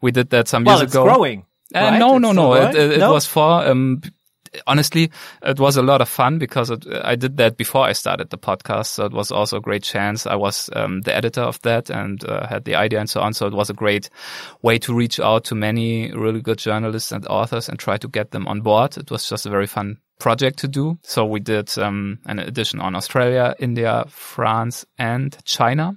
we 0.00 0.10
did 0.10 0.30
that 0.30 0.48
some 0.48 0.64
well, 0.64 0.78
years 0.78 0.84
it's 0.84 0.94
ago. 0.94 1.04
growing. 1.04 1.46
Uh, 1.74 1.80
right? 1.80 1.98
no, 1.98 2.16
it's 2.16 2.22
no, 2.22 2.32
no. 2.32 2.54
It, 2.54 2.74
it, 2.74 2.98
no? 2.98 3.12
was 3.12 3.26
four. 3.26 3.66
Um, 3.66 4.02
honestly, 4.66 5.10
it 5.42 5.58
was 5.58 5.76
a 5.76 5.82
lot 5.82 6.00
of 6.00 6.08
fun 6.08 6.38
because 6.38 6.70
it, 6.70 6.84
I 7.02 7.16
did 7.16 7.36
that 7.36 7.56
before 7.56 7.84
I 7.84 7.92
started 7.92 8.30
the 8.30 8.38
podcast. 8.38 8.86
So 8.86 9.04
it 9.04 9.12
was 9.12 9.30
also 9.30 9.58
a 9.58 9.60
great 9.60 9.82
chance. 9.82 10.26
I 10.26 10.34
was 10.34 10.70
um, 10.74 11.02
the 11.02 11.14
editor 11.14 11.42
of 11.42 11.60
that 11.62 11.90
and 11.90 12.24
uh, 12.24 12.46
had 12.46 12.64
the 12.64 12.74
idea 12.74 13.00
and 13.00 13.10
so 13.10 13.20
on. 13.20 13.34
So 13.34 13.46
it 13.46 13.54
was 13.54 13.70
a 13.70 13.74
great 13.74 14.10
way 14.62 14.78
to 14.78 14.94
reach 14.94 15.20
out 15.20 15.44
to 15.44 15.54
many 15.54 16.12
really 16.12 16.40
good 16.40 16.58
journalists 16.58 17.12
and 17.12 17.26
authors 17.26 17.68
and 17.68 17.78
try 17.78 17.96
to 17.96 18.08
get 18.08 18.30
them 18.30 18.46
on 18.48 18.60
board. 18.60 18.96
It 18.96 19.10
was 19.10 19.28
just 19.28 19.46
a 19.46 19.50
very 19.50 19.66
fun 19.66 19.98
project 20.18 20.58
to 20.58 20.68
do. 20.68 20.98
So 21.02 21.24
we 21.24 21.40
did 21.40 21.76
um, 21.78 22.18
an 22.26 22.38
edition 22.38 22.80
on 22.80 22.94
Australia, 22.94 23.54
India, 23.58 24.04
France, 24.08 24.84
and 24.98 25.36
China. 25.44 25.96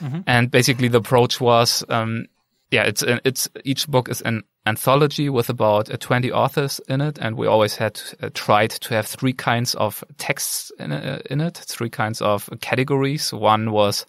Mm-hmm. 0.00 0.20
And 0.26 0.50
basically, 0.50 0.88
the 0.88 0.98
approach 0.98 1.40
was, 1.40 1.84
um, 1.88 2.26
yeah, 2.74 2.82
it's 2.82 3.04
it's 3.24 3.48
each 3.64 3.86
book 3.86 4.08
is 4.08 4.20
an 4.22 4.42
anthology 4.66 5.28
with 5.30 5.48
about 5.48 5.90
uh, 5.90 5.96
20 5.96 6.32
authors 6.32 6.80
in 6.88 7.00
it, 7.00 7.18
and 7.20 7.36
we 7.36 7.46
always 7.46 7.76
had 7.76 8.00
uh, 8.20 8.30
tried 8.34 8.70
to 8.70 8.94
have 8.94 9.06
three 9.06 9.32
kinds 9.32 9.76
of 9.76 10.02
texts 10.18 10.72
in, 10.80 10.90
uh, 10.90 11.20
in 11.30 11.40
it, 11.40 11.56
three 11.56 11.88
kinds 11.88 12.20
of 12.20 12.50
categories. 12.60 13.32
One 13.32 13.70
was 13.70 14.06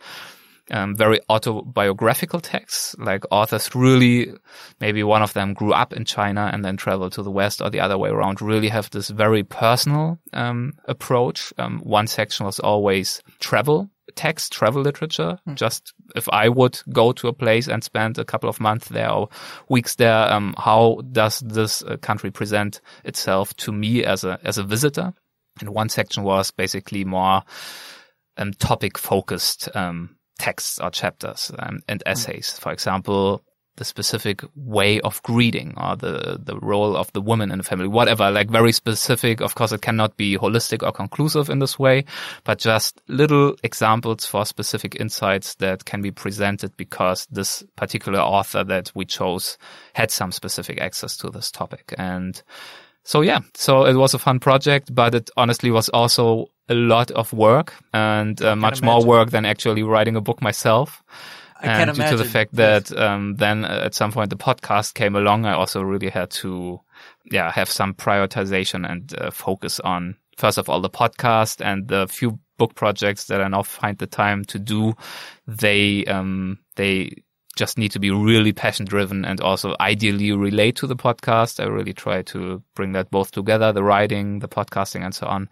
um, 0.72 0.96
very 0.96 1.20
autobiographical 1.30 2.40
texts, 2.40 2.96
like 2.98 3.24
authors 3.30 3.70
really, 3.76 4.34
maybe 4.80 5.04
one 5.04 5.22
of 5.22 5.34
them 5.34 5.54
grew 5.54 5.74
up 5.74 5.94
in 5.94 6.04
China 6.04 6.50
and 6.52 6.66
then 6.66 6.76
traveled 6.76 7.14
to 7.14 7.22
the 7.22 7.30
West 7.30 7.62
or 7.62 7.70
the 7.70 7.82
other 7.82 8.00
way 8.00 8.10
around, 8.10 8.42
really 8.42 8.70
have 8.70 8.90
this 8.90 9.10
very 9.10 9.44
personal 9.44 10.18
um, 10.34 10.74
approach. 10.86 11.54
Um, 11.60 11.82
one 11.82 12.08
section 12.08 12.48
was 12.48 12.60
always 12.60 13.22
travel 13.40 13.92
text, 14.16 14.54
travel 14.54 14.82
literature. 14.82 15.40
Mm. 15.48 15.56
Just 15.56 15.94
if 16.16 16.28
I 16.30 16.50
would 16.50 16.80
go 16.92 17.12
to 17.14 17.28
a 17.28 17.34
place 17.34 17.68
and 17.68 17.84
spend 17.84 18.18
a 18.18 18.26
couple 18.26 18.50
of 18.50 18.60
months 18.60 18.90
there 18.90 19.12
or 19.12 19.30
weeks 19.70 19.96
there, 19.96 20.32
um, 20.32 20.56
how 20.58 21.02
does 21.12 21.40
this 21.40 21.84
uh, 21.84 21.98
country 21.98 22.32
present 22.32 22.82
itself 23.04 23.56
to 23.58 23.72
me 23.72 24.04
as 24.04 24.24
a 24.24 24.40
as 24.44 24.58
a 24.58 24.64
visitor? 24.64 25.14
And 25.60 25.70
one 25.70 25.90
section 25.90 26.24
was 26.24 26.52
basically 26.52 27.06
more 27.06 27.44
um, 28.38 28.54
topic 28.54 28.98
focused 28.98 29.70
um, 29.76 30.16
texts 30.38 30.80
or 30.80 30.90
chapters 30.90 31.52
um, 31.60 31.80
and 31.88 32.02
hmm. 32.06 32.12
essays. 32.12 32.58
For 32.60 32.72
example, 32.72 33.44
the 33.78 33.86
specific 33.86 34.42
way 34.56 35.02
of 35.02 35.22
greeting 35.24 35.74
or 35.78 35.96
the, 35.96 36.40
the 36.42 36.58
role 36.60 36.96
of 36.96 37.12
the 37.14 37.22
woman 37.22 37.52
in 37.52 37.58
the 37.58 37.64
family, 37.64 37.88
whatever, 37.88 38.32
like 38.32 38.50
very 38.50 38.72
specific. 38.72 39.42
Of 39.42 39.56
course, 39.56 39.72
it 39.72 39.82
cannot 39.82 40.18
be 40.18 40.38
holistic 40.38 40.82
or 40.84 40.92
conclusive 40.92 41.50
in 41.50 41.60
this 41.60 41.78
way, 41.78 42.06
but 42.44 42.60
just 42.60 43.02
little 43.08 43.56
examples 43.64 44.26
for 44.26 44.46
specific 44.46 44.96
insights 45.00 45.56
that 45.56 45.86
can 45.86 46.02
be 46.02 46.12
presented 46.12 46.76
because 46.78 47.28
this 47.32 47.64
particular 47.76 48.20
author 48.20 48.64
that 48.64 48.92
we 48.96 49.06
chose 49.06 49.58
had 49.94 50.12
some 50.12 50.32
specific 50.32 50.80
access 50.80 51.18
to 51.18 51.30
this 51.30 51.52
topic. 51.52 51.94
And 51.98 52.42
so 53.04 53.22
yeah, 53.22 53.40
so 53.54 53.86
it 53.86 53.96
was 53.96 54.14
a 54.14 54.20
fun 54.20 54.40
project, 54.40 54.94
but 54.94 55.14
it 55.14 55.30
honestly 55.38 55.70
was 55.70 55.90
also 55.90 56.48
a 56.70 56.74
lot 56.74 57.12
of 57.12 57.32
work 57.34 57.74
and 57.94 58.42
uh, 58.42 58.56
much 58.56 58.80
imagine. 58.80 58.86
more 58.86 59.06
work 59.06 59.30
than 59.30 59.46
actually 59.46 59.84
writing 59.84 60.16
a 60.16 60.22
book 60.22 60.42
myself. 60.42 61.04
I 61.66 61.82
and 61.82 61.94
due 61.94 62.02
imagine. 62.02 62.18
to 62.18 62.24
the 62.24 62.30
fact 62.30 62.56
that 62.56 62.98
um, 62.98 63.36
then 63.36 63.66
uh, 63.66 63.82
at 63.86 63.94
some 63.94 64.12
point 64.12 64.30
the 64.30 64.38
podcast 64.38 64.94
came 64.94 65.16
along, 65.16 65.46
I 65.46 65.54
also 65.54 65.82
really 65.82 66.10
had 66.10 66.30
to, 66.32 66.82
yeah, 67.32 67.52
have 67.52 67.70
some 67.70 67.94
prioritization 67.94 68.90
and 68.90 69.14
uh, 69.20 69.32
focus 69.32 69.80
on 69.80 70.18
first 70.38 70.58
of 70.58 70.70
all 70.70 70.82
the 70.82 70.90
podcast 70.90 71.64
and 71.64 71.88
the 71.88 72.08
few 72.08 72.40
book 72.58 72.76
projects 72.76 73.26
that 73.26 73.42
I 73.42 73.48
now 73.48 73.64
find 73.64 73.98
the 73.98 74.08
time 74.08 74.46
to 74.46 74.60
do. 74.60 74.94
They 75.48 76.06
um, 76.06 76.60
they 76.76 77.24
just 77.56 77.78
need 77.78 77.92
to 77.92 78.00
be 78.00 78.12
really 78.12 78.52
passion 78.52 78.86
driven 78.86 79.24
and 79.24 79.40
also 79.40 79.76
ideally 79.80 80.32
relate 80.34 80.76
to 80.78 80.88
the 80.88 80.96
podcast. 80.96 81.64
I 81.64 81.68
really 81.68 81.94
try 81.94 82.22
to 82.24 82.62
bring 82.76 82.92
that 82.94 83.10
both 83.10 83.32
together, 83.32 83.72
the 83.72 83.84
writing, 83.84 84.40
the 84.40 84.50
podcasting 84.50 85.04
and 85.04 85.16
so 85.16 85.28
on. 85.28 85.50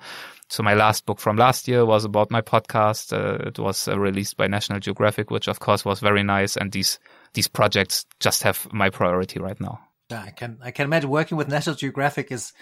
So 0.54 0.62
my 0.62 0.76
last 0.76 1.08
book 1.08 1.20
from 1.20 1.36
last 1.36 1.68
year 1.68 1.84
was 1.84 2.06
about 2.06 2.30
my 2.30 2.41
podcast. 2.41 3.12
Uh, 3.12 3.47
it 3.47 3.58
was 3.58 3.88
uh, 3.88 3.99
released 3.99 4.38
by 4.38 4.45
National 4.45 4.80
Geographic, 4.80 5.32
which 5.32 5.47
of 5.47 5.60
course 5.60 5.84
was 5.84 5.99
very 5.99 6.22
nice. 6.22 6.56
And 6.56 6.72
these 6.72 6.99
these 7.34 7.47
projects 7.47 8.06
just 8.20 8.43
have 8.43 8.72
my 8.72 8.91
priority 8.91 9.39
right 9.39 9.60
now. 9.60 9.80
Yeah, 10.12 10.22
I 10.22 10.30
can 10.30 10.60
I 10.62 10.70
can 10.70 10.86
imagine 10.86 11.10
working 11.10 11.39
with 11.39 11.47
National 11.47 11.76
Geographic 11.76 12.32
is 12.32 12.54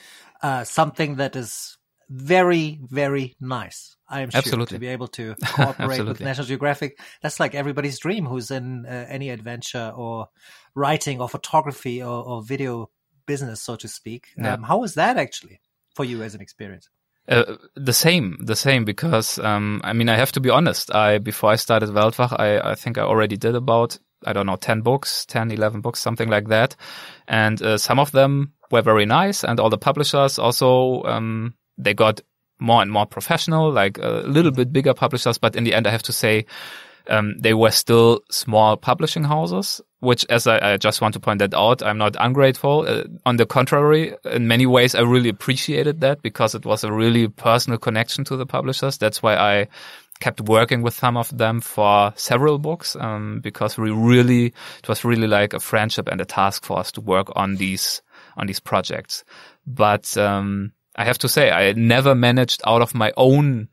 uh, 0.42 0.64
something 0.64 1.16
that 1.16 1.36
is 1.36 1.78
very 2.10 2.80
very 2.82 3.36
nice. 3.42 3.98
I 4.08 4.22
am 4.22 4.30
sure 4.30 4.38
Absolutely. 4.38 4.76
to 4.78 4.80
be 4.80 4.88
able 4.88 5.10
to 5.10 5.36
cooperate 5.44 6.06
with 6.06 6.22
National 6.22 6.48
Geographic. 6.48 6.98
That's 7.22 7.42
like 7.42 7.56
everybody's 7.56 8.00
dream 8.00 8.26
who's 8.26 8.52
in 8.52 8.86
uh, 8.86 9.06
any 9.10 9.32
adventure 9.32 9.92
or 9.94 10.30
writing 10.76 11.20
or 11.20 11.28
photography 11.28 12.02
or, 12.02 12.24
or 12.24 12.42
video 12.42 12.90
business, 13.26 13.62
so 13.62 13.76
to 13.76 13.90
speak. 13.90 14.28
Yeah. 14.38 14.54
Um, 14.54 14.64
how 14.64 14.78
was 14.78 14.94
that 14.94 15.18
actually 15.18 15.60
for 15.94 16.06
you 16.06 16.24
as 16.24 16.36
an 16.36 16.40
experience? 16.40 16.88
Uh, 17.28 17.56
the 17.76 17.94
same, 17.94 18.38
the 18.42 18.56
same, 18.56 18.84
because, 18.84 19.38
um, 19.40 19.80
I 19.84 19.94
mean, 19.94 20.10
I 20.10 20.18
have 20.18 20.32
to 20.34 20.40
be 20.40 20.50
honest. 20.50 20.94
I, 20.94 21.20
before 21.20 21.52
I 21.52 21.56
started 21.56 21.90
Weltwach, 21.90 22.38
I, 22.40 22.72
I 22.72 22.76
think 22.76 22.98
I 22.98 23.02
already 23.04 23.38
did 23.38 23.56
about, 23.56 23.98
I 24.26 24.34
don't 24.34 24.48
know, 24.48 24.56
10 24.56 24.82
books, 24.82 25.26
10, 25.28 25.52
11 25.52 25.82
books, 25.82 26.00
something 26.00 26.30
like 26.30 26.48
that. 26.48 26.76
And, 27.28 27.62
uh, 27.62 27.78
some 27.78 28.00
of 28.00 28.12
them 28.12 28.54
were 28.72 28.82
very 28.82 29.06
nice 29.06 29.44
and 29.44 29.60
all 29.60 29.70
the 29.70 29.78
publishers 29.78 30.40
also, 30.40 31.04
um, 31.04 31.54
they 31.78 31.94
got 31.94 32.22
more 32.60 32.82
and 32.82 32.92
more 32.92 33.06
professional, 33.06 33.72
like 33.72 33.98
a 34.00 34.24
little 34.26 34.52
bit 34.52 34.74
bigger 34.74 34.94
publishers. 34.94 35.38
But 35.38 35.56
in 35.56 35.64
the 35.64 35.74
end, 35.74 35.88
I 35.88 35.92
have 35.92 36.04
to 36.04 36.14
say, 36.14 36.46
um, 37.08 37.36
they 37.40 37.54
were 37.54 37.72
still 37.72 38.22
small 38.30 38.78
publishing 38.78 39.24
houses, 39.24 39.82
which, 40.02 40.26
as 40.30 40.48
I, 40.48 40.74
I, 40.74 40.78
just 40.78 41.00
want 41.00 41.14
to 41.14 41.20
point 41.20 41.40
that 41.40 41.54
out, 41.54 41.84
I'm 41.84 42.00
not 42.00 42.16
ungrateful. 42.20 42.86
Uh, 42.88 43.04
on 43.26 43.38
the 43.38 43.46
contrary, 43.46 44.16
in 44.26 44.48
many 44.48 44.66
ways, 44.66 44.96
I 44.96 45.02
really 45.02 45.30
appreciated 45.30 46.02
that 46.02 46.22
because 46.22 46.56
it 46.56 46.66
was 46.66 46.84
a 46.84 46.92
really 46.92 47.28
personal 47.28 47.78
connection 47.78 48.24
to 48.26 48.36
the 48.36 48.48
publishers. 48.48 48.98
That's 48.98 49.22
why 49.22 49.36
I 49.36 49.68
kept 50.20 50.42
working 50.42 50.82
with 50.82 50.96
some 50.96 51.18
of 51.18 51.36
them 51.36 51.62
for 51.62 52.14
several 52.16 52.58
books 52.58 52.96
um, 52.96 53.42
because 53.42 53.78
we 53.78 53.92
really 53.92 54.48
it 54.48 54.88
was 54.88 55.04
really 55.04 55.28
like 55.28 55.54
a 55.54 55.60
friendship 55.60 56.08
and 56.08 56.22
a 56.22 56.26
task 56.26 56.64
force 56.64 56.92
to 56.94 57.02
work 57.02 57.32
on 57.36 57.56
these 57.58 58.02
on 58.38 58.48
these 58.48 58.60
projects. 58.60 59.24
But 59.68 60.18
um, 60.18 60.74
I 60.96 61.06
have 61.06 61.20
to 61.20 61.30
say, 61.30 61.52
I 61.52 61.74
never 61.74 62.16
managed 62.16 62.62
out 62.66 62.82
of 62.82 62.96
my 62.96 63.14
own 63.18 63.70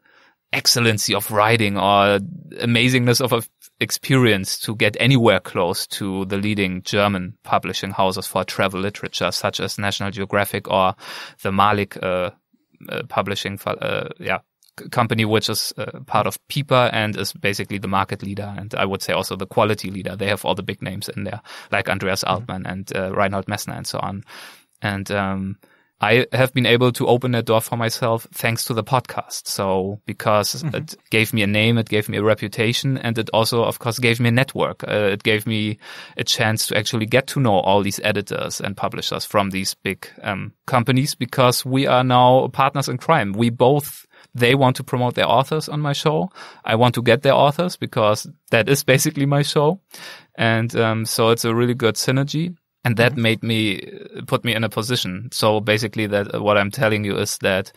excellency 0.53 1.15
of 1.15 1.31
writing 1.31 1.77
or 1.77 2.19
amazingness 2.61 3.21
of 3.21 3.49
experience 3.81 4.59
to 4.59 4.75
get 4.75 4.97
anywhere 4.99 5.41
close 5.41 5.87
to 5.87 6.25
the 6.27 6.37
leading 6.37 6.83
German 6.83 7.35
publishing 7.45 7.91
houses 7.91 8.27
for 8.27 8.45
travel 8.45 8.81
literature, 8.81 9.31
such 9.31 9.61
as 9.61 9.79
National 9.79 10.11
Geographic 10.11 10.69
or 10.69 10.95
the 11.43 11.53
Malik 11.53 11.97
uh, 12.03 12.31
uh, 12.89 13.03
publishing, 13.09 13.59
uh, 13.67 14.09
yeah, 14.19 14.39
company 14.91 15.25
which 15.25 15.49
is 15.49 15.73
uh, 15.77 16.01
part 16.07 16.27
of 16.27 16.39
Piper 16.49 16.91
and 16.93 17.17
is 17.17 17.33
basically 17.33 17.79
the 17.79 17.89
market 17.89 18.23
leader 18.23 18.55
and 18.57 18.75
I 18.75 18.85
would 18.85 19.03
say 19.03 19.13
also 19.13 19.37
the 19.37 19.47
quality 19.47 19.91
leader. 19.91 20.17
They 20.17 20.29
have 20.29 20.45
all 20.45 20.55
the 20.55 20.63
big 20.63 20.83
names 20.83 21.09
in 21.09 21.25
there, 21.25 21.41
like 21.73 21.89
Andreas 21.89 22.25
mm-hmm. 22.25 22.67
And 22.67 22.91
uh, 22.95 23.13
Reinhold 23.13 23.47
Messner 23.47 23.77
and 23.77 23.87
so 23.87 23.99
on. 23.99 24.25
And 24.83 25.11
um, 25.11 25.57
I 26.01 26.27
have 26.33 26.55
been 26.55 26.67
able 26.67 26.93
to 26.93 27.07
open 27.09 27.33
that 27.33 27.47
door 27.47 27.61
for 27.61 27.77
myself 27.77 28.27
thanks 28.33 28.65
to 28.67 28.75
the 28.75 28.85
podcast. 28.85 29.49
So 29.49 30.01
because 30.07 30.55
mm-hmm. 30.55 30.77
it 30.77 30.95
gave 31.11 31.33
me 31.33 31.43
a 31.43 31.47
name, 31.47 31.77
it 31.77 31.89
gave 31.89 32.09
me 32.09 32.19
a 32.19 32.23
reputation, 32.23 32.99
and 32.99 33.19
it 33.19 33.29
also, 33.33 33.65
of 33.65 33.81
course, 33.81 33.99
gave 33.99 34.21
me 34.21 34.29
a 34.29 34.33
network. 34.33 34.85
Uh, 34.87 35.11
it 35.13 35.25
gave 35.25 35.47
me 35.47 35.79
a 36.17 36.25
chance 36.25 36.69
to 36.69 36.77
actually 36.77 37.07
get 37.07 37.27
to 37.29 37.41
know 37.41 37.59
all 37.59 37.83
these 37.83 38.01
editors 38.05 38.61
and 38.61 38.77
publishers 38.77 39.25
from 39.25 39.51
these 39.51 39.75
big 39.75 40.09
um, 40.23 40.53
companies 40.67 41.17
because 41.17 41.65
we 41.65 41.87
are 41.87 42.05
now 42.05 42.49
partners 42.49 42.89
in 42.89 42.99
crime. 42.99 43.33
We 43.33 43.51
both 43.51 44.07
they 44.35 44.55
want 44.55 44.77
to 44.77 44.85
promote 44.85 45.15
their 45.15 45.29
authors 45.29 45.69
on 45.69 45.81
my 45.81 45.93
show. 45.93 46.31
I 46.65 46.77
want 46.77 46.95
to 46.95 47.03
get 47.03 47.23
their 47.23 47.35
authors 47.35 47.77
because 47.77 48.27
that 48.51 48.69
is 48.69 48.85
basically 48.85 49.27
my 49.27 49.43
show. 49.43 49.81
And 50.35 50.75
um, 50.77 51.05
so 51.05 51.31
it's 51.31 51.45
a 51.45 51.55
really 51.55 51.75
good 51.75 51.97
synergy 51.97 52.57
and 52.85 52.97
that 52.97 53.13
mm-hmm. 53.13 53.23
made 53.23 53.43
me 53.43 53.81
put 54.27 54.45
me 54.45 54.55
in 54.55 54.65
a 54.65 54.69
position. 54.69 55.29
So 55.33 55.61
basically, 55.61 56.07
that 56.07 56.41
what 56.41 56.59
I'm 56.59 56.71
telling 56.71 57.05
you 57.05 57.17
is 57.17 57.39
that 57.39 57.73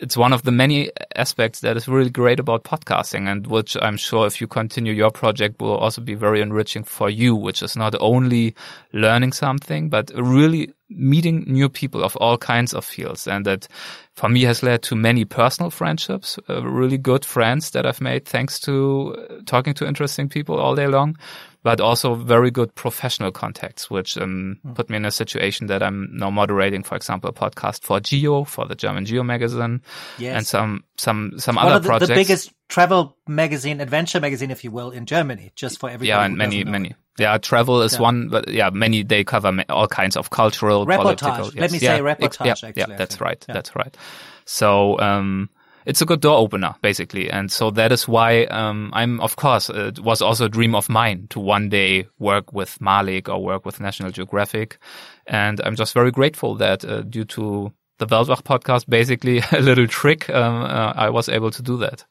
it's 0.00 0.16
one 0.16 0.32
of 0.32 0.42
the 0.42 0.50
many 0.50 0.90
aspects 1.14 1.60
that 1.60 1.76
is 1.76 1.86
really 1.86 2.10
great 2.10 2.40
about 2.40 2.64
podcasting 2.64 3.30
and 3.30 3.46
which 3.46 3.76
I'm 3.80 3.98
sure 3.98 4.26
if 4.26 4.40
you 4.40 4.46
continue 4.46 4.94
your 4.94 5.10
project 5.10 5.60
will 5.60 5.76
also 5.76 6.00
be 6.00 6.14
very 6.14 6.40
enriching 6.40 6.84
for 6.84 7.10
you, 7.10 7.36
which 7.36 7.62
is 7.62 7.76
not 7.76 7.94
only 8.00 8.54
learning 8.92 9.32
something, 9.32 9.90
but 9.90 10.10
really 10.14 10.72
meeting 10.90 11.44
new 11.46 11.68
people 11.68 12.04
of 12.04 12.16
all 12.16 12.36
kinds 12.36 12.74
of 12.74 12.84
fields. 12.84 13.26
And 13.26 13.46
that 13.46 13.68
for 14.14 14.28
me 14.28 14.42
has 14.42 14.62
led 14.62 14.82
to 14.82 14.96
many 14.96 15.24
personal 15.24 15.70
friendships, 15.70 16.38
uh, 16.48 16.62
really 16.62 16.98
good 16.98 17.24
friends 17.24 17.70
that 17.70 17.86
I've 17.86 18.00
made 18.00 18.26
thanks 18.26 18.60
to 18.60 19.42
talking 19.46 19.74
to 19.74 19.86
interesting 19.86 20.28
people 20.28 20.58
all 20.58 20.74
day 20.74 20.86
long 20.86 21.16
but 21.62 21.80
also 21.80 22.14
very 22.14 22.50
good 22.50 22.74
professional 22.74 23.30
contacts, 23.30 23.90
which 23.90 24.16
um, 24.16 24.58
mm. 24.64 24.74
put 24.74 24.88
me 24.88 24.96
in 24.96 25.04
a 25.04 25.10
situation 25.10 25.66
that 25.66 25.82
I'm 25.82 26.08
now 26.12 26.30
moderating, 26.30 26.82
for 26.82 26.96
example, 26.96 27.28
a 27.30 27.32
podcast 27.32 27.82
for 27.82 28.00
Geo, 28.00 28.44
for 28.44 28.66
the 28.66 28.74
German 28.74 29.04
Geo 29.04 29.22
magazine, 29.22 29.82
yes. 30.18 30.36
and 30.36 30.46
some 30.46 30.84
some 30.96 31.34
some 31.38 31.56
One 31.56 31.66
other 31.66 31.80
the, 31.80 31.86
projects. 31.86 32.08
The 32.08 32.14
biggest 32.14 32.52
travel 32.68 33.16
magazine, 33.26 33.80
adventure 33.80 34.20
magazine, 34.20 34.50
if 34.50 34.64
you 34.64 34.70
will, 34.70 34.90
in 34.90 35.04
Germany, 35.04 35.52
just 35.54 35.78
for 35.78 35.88
everybody. 35.88 36.08
Yeah, 36.08 36.24
and 36.24 36.36
many 36.36 36.64
many. 36.64 36.94
Yeah, 37.20 37.38
travel 37.38 37.82
is 37.82 37.94
yeah. 37.94 38.00
one, 38.00 38.28
but 38.28 38.48
yeah, 38.48 38.70
many 38.70 39.02
they 39.02 39.24
cover 39.24 39.52
all 39.68 39.86
kinds 39.86 40.16
of 40.16 40.30
cultural, 40.30 40.86
reportage. 40.86 41.18
political. 41.20 41.44
Yes. 41.46 41.54
Let 41.56 41.72
me 41.72 41.78
yeah, 41.78 41.96
say 41.96 42.02
reportage. 42.02 42.44
yeah, 42.44 42.52
actually, 42.52 42.72
yeah, 42.76 42.96
that's 42.96 43.20
right. 43.20 43.44
That's 43.46 43.76
right. 43.76 43.96
So. 44.44 44.98
um 44.98 45.50
it's 45.86 46.02
a 46.02 46.06
good 46.06 46.20
door 46.20 46.36
opener, 46.36 46.74
basically. 46.82 47.30
And 47.30 47.50
so 47.50 47.70
that 47.70 47.90
is 47.90 48.06
why 48.06 48.44
um, 48.44 48.90
I'm, 48.92 49.20
of 49.20 49.36
course, 49.36 49.70
it 49.70 49.98
was 49.98 50.20
also 50.20 50.44
a 50.44 50.48
dream 50.48 50.74
of 50.74 50.88
mine 50.88 51.26
to 51.30 51.40
one 51.40 51.68
day 51.68 52.06
work 52.18 52.52
with 52.52 52.80
Malik 52.80 53.28
or 53.28 53.42
work 53.42 53.64
with 53.64 53.80
National 53.80 54.10
Geographic. 54.10 54.78
And 55.26 55.60
I'm 55.64 55.76
just 55.76 55.94
very 55.94 56.10
grateful 56.10 56.54
that 56.56 56.84
uh, 56.84 57.00
due 57.02 57.24
to 57.24 57.72
the 57.98 58.06
Weltwach 58.06 58.42
podcast, 58.42 58.88
basically 58.88 59.38
a 59.52 59.60
little 59.60 59.86
trick, 59.86 60.28
um, 60.30 60.62
uh, 60.62 60.92
I 60.94 61.10
was 61.10 61.28
able 61.28 61.50
to 61.50 61.62
do 61.62 61.78
that. 61.78 62.04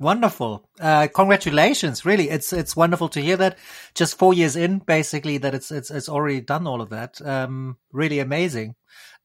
Wonderful. 0.00 0.68
Uh, 0.80 1.08
congratulations. 1.12 2.04
Really. 2.04 2.30
It's, 2.30 2.52
it's 2.52 2.76
wonderful 2.76 3.08
to 3.10 3.20
hear 3.20 3.36
that 3.36 3.58
just 3.94 4.18
four 4.18 4.34
years 4.34 4.56
in, 4.56 4.78
basically, 4.78 5.38
that 5.38 5.54
it's, 5.54 5.70
it's, 5.70 5.90
it's 5.90 6.08
already 6.08 6.40
done 6.40 6.66
all 6.66 6.80
of 6.80 6.90
that. 6.90 7.20
Um, 7.24 7.76
really 7.92 8.18
amazing 8.18 8.76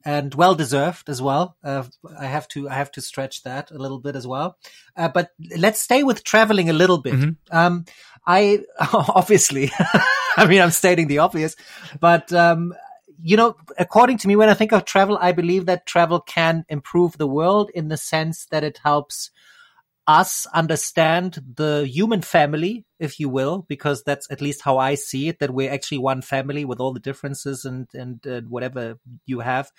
and 0.05 0.33
well 0.35 0.55
deserved 0.55 1.09
as 1.09 1.21
well. 1.21 1.55
Uh, 1.63 1.83
I 2.19 2.25
have 2.25 2.47
to 2.49 2.69
I 2.69 2.73
have 2.73 2.91
to 2.93 3.01
stretch 3.01 3.43
that 3.43 3.71
a 3.71 3.77
little 3.77 3.99
bit 3.99 4.15
as 4.15 4.27
well. 4.27 4.57
Uh, 4.95 5.07
but 5.07 5.29
let's 5.57 5.79
stay 5.79 6.03
with 6.03 6.23
traveling 6.23 6.69
a 6.69 6.73
little 6.73 6.97
bit. 6.97 7.13
Mm-hmm. 7.13 7.55
Um, 7.55 7.85
I 8.25 8.63
obviously, 8.93 9.71
I 10.37 10.45
mean, 10.45 10.61
I'm 10.61 10.71
stating 10.71 11.07
the 11.07 11.19
obvious, 11.19 11.55
but 11.99 12.31
um, 12.33 12.73
you 13.21 13.37
know, 13.37 13.55
according 13.77 14.17
to 14.19 14.27
me, 14.27 14.35
when 14.35 14.49
I 14.49 14.53
think 14.53 14.73
of 14.73 14.85
travel, 14.85 15.17
I 15.19 15.31
believe 15.31 15.65
that 15.67 15.85
travel 15.85 16.19
can 16.19 16.65
improve 16.67 17.17
the 17.17 17.27
world 17.27 17.71
in 17.73 17.87
the 17.87 17.97
sense 17.97 18.45
that 18.47 18.63
it 18.63 18.79
helps 18.83 19.31
us 20.07 20.45
understand 20.53 21.39
the 21.55 21.87
human 21.89 22.21
family, 22.21 22.85
if 22.99 23.19
you 23.19 23.29
will, 23.29 23.65
because 23.69 24.03
that's 24.03 24.29
at 24.29 24.41
least 24.41 24.61
how 24.61 24.77
I 24.77 24.95
see 24.95 25.29
it, 25.29 25.39
that 25.39 25.51
we're 25.51 25.71
actually 25.71 25.99
one 25.99 26.21
family 26.21 26.65
with 26.65 26.79
all 26.79 26.93
the 26.93 26.99
differences 26.99 27.65
and, 27.65 27.87
and 27.93 28.21
whatever 28.49 28.97
you 29.25 29.39
have, 29.39 29.71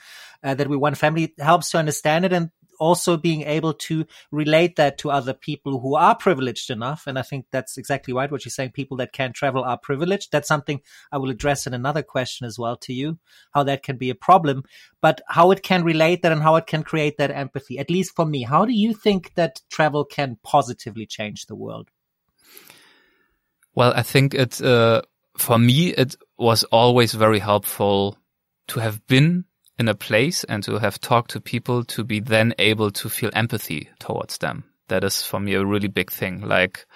uh, 0.42 0.54
that 0.54 0.68
we're 0.68 0.78
one 0.78 0.94
family 0.94 1.34
helps 1.38 1.70
to 1.70 1.78
understand 1.78 2.24
it. 2.24 2.32
And 2.32 2.50
also 2.78 3.16
being 3.16 3.42
able 3.42 3.72
to 3.74 4.06
relate 4.30 4.76
that 4.76 4.98
to 4.98 5.10
other 5.10 5.34
people 5.34 5.80
who 5.80 5.96
are 5.96 6.14
privileged 6.14 6.70
enough. 6.70 7.06
And 7.06 7.18
I 7.18 7.22
think 7.22 7.46
that's 7.50 7.76
exactly 7.76 8.14
right. 8.14 8.30
What 8.30 8.44
you're 8.44 8.50
saying, 8.50 8.72
people 8.72 8.96
that 8.98 9.12
can 9.12 9.32
travel 9.32 9.64
are 9.64 9.78
privileged. 9.78 10.32
That's 10.32 10.48
something 10.48 10.80
I 11.12 11.18
will 11.18 11.30
address 11.30 11.66
in 11.66 11.74
another 11.74 12.02
question 12.02 12.46
as 12.46 12.58
well 12.58 12.76
to 12.78 12.92
you, 12.92 13.18
how 13.52 13.62
that 13.64 13.82
can 13.82 13.96
be 13.96 14.10
a 14.10 14.14
problem, 14.14 14.64
but 15.00 15.20
how 15.28 15.50
it 15.50 15.62
can 15.62 15.84
relate 15.84 16.22
that 16.22 16.32
and 16.32 16.42
how 16.42 16.56
it 16.56 16.66
can 16.66 16.82
create 16.82 17.18
that 17.18 17.30
empathy. 17.30 17.78
At 17.78 17.90
least 17.90 18.14
for 18.14 18.26
me, 18.26 18.42
how 18.42 18.64
do 18.64 18.72
you 18.72 18.94
think 18.94 19.34
that 19.34 19.60
travel 19.70 20.04
can 20.04 20.38
positively 20.42 21.06
change 21.06 21.46
the 21.46 21.56
world? 21.56 21.90
Well, 23.74 23.92
I 23.94 24.02
think 24.02 24.34
it, 24.34 24.62
uh, 24.62 25.02
for 25.36 25.58
me, 25.58 25.88
it 25.88 26.16
was 26.38 26.64
always 26.64 27.12
very 27.14 27.40
helpful 27.40 28.16
to 28.68 28.80
have 28.80 29.04
been 29.06 29.44
in 29.78 29.88
a 29.88 29.94
place 29.94 30.44
and 30.44 30.62
to 30.64 30.78
have 30.78 31.00
talked 31.00 31.30
to 31.32 31.40
people 31.40 31.84
to 31.84 32.04
be 32.04 32.20
then 32.20 32.54
able 32.58 32.90
to 32.90 33.08
feel 33.08 33.30
empathy 33.34 33.88
towards 33.98 34.38
them. 34.38 34.64
That 34.88 35.04
is 35.04 35.22
for 35.22 35.40
me 35.40 35.54
a 35.54 35.64
really 35.64 35.88
big 35.88 36.10
thing. 36.10 36.42
Like 36.42 36.86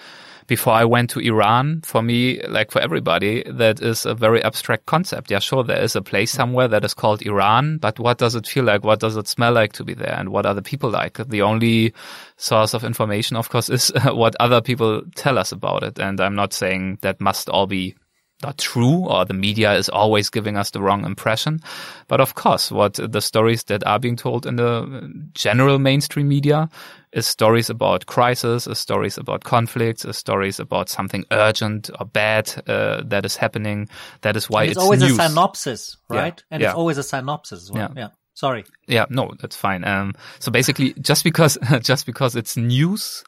before 0.48 0.72
I 0.72 0.84
went 0.84 1.10
to 1.10 1.20
Iran, 1.20 1.82
for 1.84 2.02
me, 2.02 2.40
like 2.42 2.70
for 2.70 2.80
everybody, 2.80 3.44
that 3.46 3.80
is 3.80 4.06
a 4.06 4.14
very 4.14 4.42
abstract 4.42 4.86
concept. 4.86 5.30
Yeah, 5.30 5.38
sure, 5.38 5.62
there 5.62 5.82
is 5.82 5.94
a 5.94 6.02
place 6.02 6.30
somewhere 6.30 6.68
that 6.68 6.84
is 6.84 6.94
called 6.94 7.22
Iran, 7.22 7.78
but 7.78 7.98
what 7.98 8.18
does 8.18 8.34
it 8.34 8.46
feel 8.46 8.64
like? 8.64 8.82
What 8.82 9.00
does 9.00 9.16
it 9.16 9.28
smell 9.28 9.52
like 9.52 9.74
to 9.74 9.84
be 9.84 9.94
there? 9.94 10.14
And 10.14 10.30
what 10.30 10.46
are 10.46 10.54
the 10.54 10.62
people 10.62 10.90
like? 10.90 11.18
The 11.28 11.42
only 11.42 11.92
source 12.36 12.74
of 12.74 12.84
information, 12.84 13.36
of 13.36 13.50
course, 13.50 13.68
is 13.70 13.92
what 14.04 14.36
other 14.40 14.60
people 14.60 15.02
tell 15.14 15.38
us 15.38 15.52
about 15.52 15.82
it. 15.82 15.98
And 15.98 16.20
I'm 16.20 16.34
not 16.34 16.52
saying 16.52 16.98
that 17.02 17.20
must 17.20 17.48
all 17.48 17.66
be 17.66 17.94
not 18.42 18.58
true 18.58 19.06
or 19.06 19.24
the 19.24 19.34
media 19.34 19.74
is 19.74 19.88
always 19.88 20.30
giving 20.30 20.56
us 20.56 20.70
the 20.70 20.80
wrong 20.80 21.04
impression. 21.04 21.60
But 22.06 22.20
of 22.20 22.34
course, 22.34 22.70
what 22.70 22.94
the 22.94 23.20
stories 23.20 23.64
that 23.64 23.84
are 23.86 23.98
being 23.98 24.16
told 24.16 24.46
in 24.46 24.56
the 24.56 25.28
general 25.34 25.78
mainstream 25.78 26.28
media 26.28 26.68
is 27.12 27.26
stories 27.26 27.70
about 27.70 28.06
crisis, 28.06 28.66
is 28.66 28.78
stories 28.78 29.18
about 29.18 29.44
conflicts, 29.44 30.04
is 30.04 30.16
stories 30.16 30.60
about 30.60 30.88
something 30.88 31.24
urgent 31.32 31.90
or 31.98 32.06
bad 32.06 32.52
uh, 32.66 33.02
that 33.06 33.24
is 33.24 33.36
happening. 33.36 33.88
That 34.20 34.36
is 34.36 34.48
why 34.48 34.64
it's, 34.64 34.72
it's, 34.72 34.80
always 34.80 35.00
news. 35.00 35.18
a 35.18 35.28
synopsis, 35.28 35.96
right? 36.08 36.34
Yeah. 36.36 36.44
And 36.50 36.62
yeah. 36.62 36.68
it's 36.68 36.76
always 36.76 36.98
a 36.98 37.02
synopsis 37.02 37.64
as 37.64 37.72
well. 37.72 37.92
Yeah. 37.94 38.02
yeah. 38.02 38.08
Sorry. 38.34 38.64
Yeah, 38.86 39.06
no, 39.10 39.32
that's 39.40 39.56
fine. 39.56 39.82
Um, 39.84 40.14
so 40.38 40.52
basically, 40.52 40.92
just 41.00 41.24
because 41.24 41.58
just 41.80 42.06
because 42.06 42.36
it's 42.36 42.56
news 42.56 43.24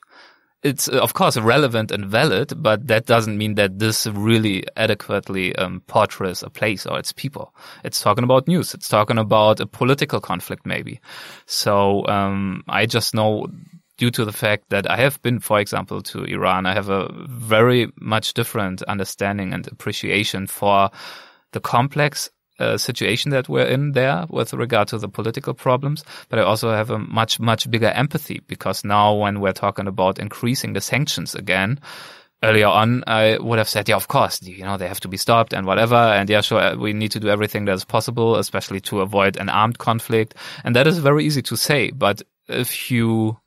it's 0.63 0.89
uh, 0.89 0.99
of 0.99 1.15
course 1.15 1.37
relevant 1.37 1.91
and 1.91 2.07
valid, 2.07 2.53
but 2.63 2.87
that 2.87 3.07
doesn't 3.07 3.39
mean 3.39 3.55
that 3.55 3.79
this 3.79 4.07
really 4.07 4.65
adequately 4.77 5.55
um, 5.57 5.83
portrays 5.87 6.43
a 6.43 6.51
place 6.51 6.87
or 6.87 6.99
its 6.99 7.13
people. 7.13 7.55
It's 7.85 8.01
talking 8.01 8.25
about 8.25 8.49
news. 8.49 8.75
It's 8.75 8.89
talking 8.89 9.19
about 9.19 9.61
a 9.61 9.67
political 9.67 10.21
conflict, 10.21 10.67
maybe. 10.67 11.01
So 11.47 12.07
um, 12.07 12.63
I 12.69 12.87
just 12.87 13.15
know 13.15 13.47
due 13.97 14.11
to 14.11 14.25
the 14.25 14.33
fact 14.33 14.71
that 14.71 14.91
I 14.91 14.97
have 14.97 15.21
been, 15.23 15.41
for 15.41 15.61
example, 15.61 16.03
to 16.03 16.25
Iran, 16.25 16.67
I 16.67 16.75
have 16.75 16.89
a 16.89 17.11
very 17.29 17.93
much 18.01 18.35
different 18.35 18.83
understanding 18.85 19.53
and 19.53 19.67
appreciation 19.69 20.47
for 20.47 20.91
the 21.53 21.61
complex 21.61 22.31
uh, 22.61 22.79
situation 22.79 23.31
that 23.31 23.49
we're 23.49 23.67
in 23.67 23.93
there 23.93 24.27
with 24.29 24.53
regard 24.53 24.89
to 24.89 24.99
the 24.99 25.09
political 25.09 25.55
problems, 25.55 26.05
but 26.29 26.39
I 26.39 26.43
also 26.43 26.71
have 26.71 26.91
a 26.91 26.99
much, 26.99 27.41
much 27.41 27.71
bigger 27.71 27.89
empathy 27.89 28.43
because 28.47 28.85
now 28.85 29.15
when 29.15 29.41
we're 29.41 29.53
talking 29.53 29.87
about 29.87 30.19
increasing 30.19 30.75
the 30.75 30.81
sanctions 30.81 31.35
again, 31.35 31.81
earlier 32.43 32.69
on, 32.69 33.05
I 33.07 33.39
would 33.39 33.59
have 33.59 33.69
said, 33.69 33.89
yeah, 33.89 33.97
of 33.97 34.09
course, 34.09 34.43
you 34.43 34.65
know, 34.65 34.77
they 34.77 34.89
have 34.89 35.01
to 35.01 35.09
be 35.09 35.17
stopped 35.17 35.53
and 35.53 35.67
whatever. 35.67 35.97
And 35.97 36.29
yeah, 36.29 36.41
sure, 36.41 36.77
we 36.77 36.93
need 36.93 37.13
to 37.13 37.21
do 37.21 37.29
everything 37.29 37.67
that 37.67 37.75
is 37.75 37.85
possible, 37.85 38.37
especially 38.37 38.81
to 38.83 39.01
avoid 39.01 39.37
an 39.37 39.49
armed 39.49 39.79
conflict. 39.79 40.35
And 40.65 40.75
that 40.77 40.87
is 40.87 40.99
very 40.99 41.25
easy 41.25 41.43
to 41.43 41.57
say. 41.57 41.91
But 41.91 42.23
if 42.49 42.91
you 42.91 43.39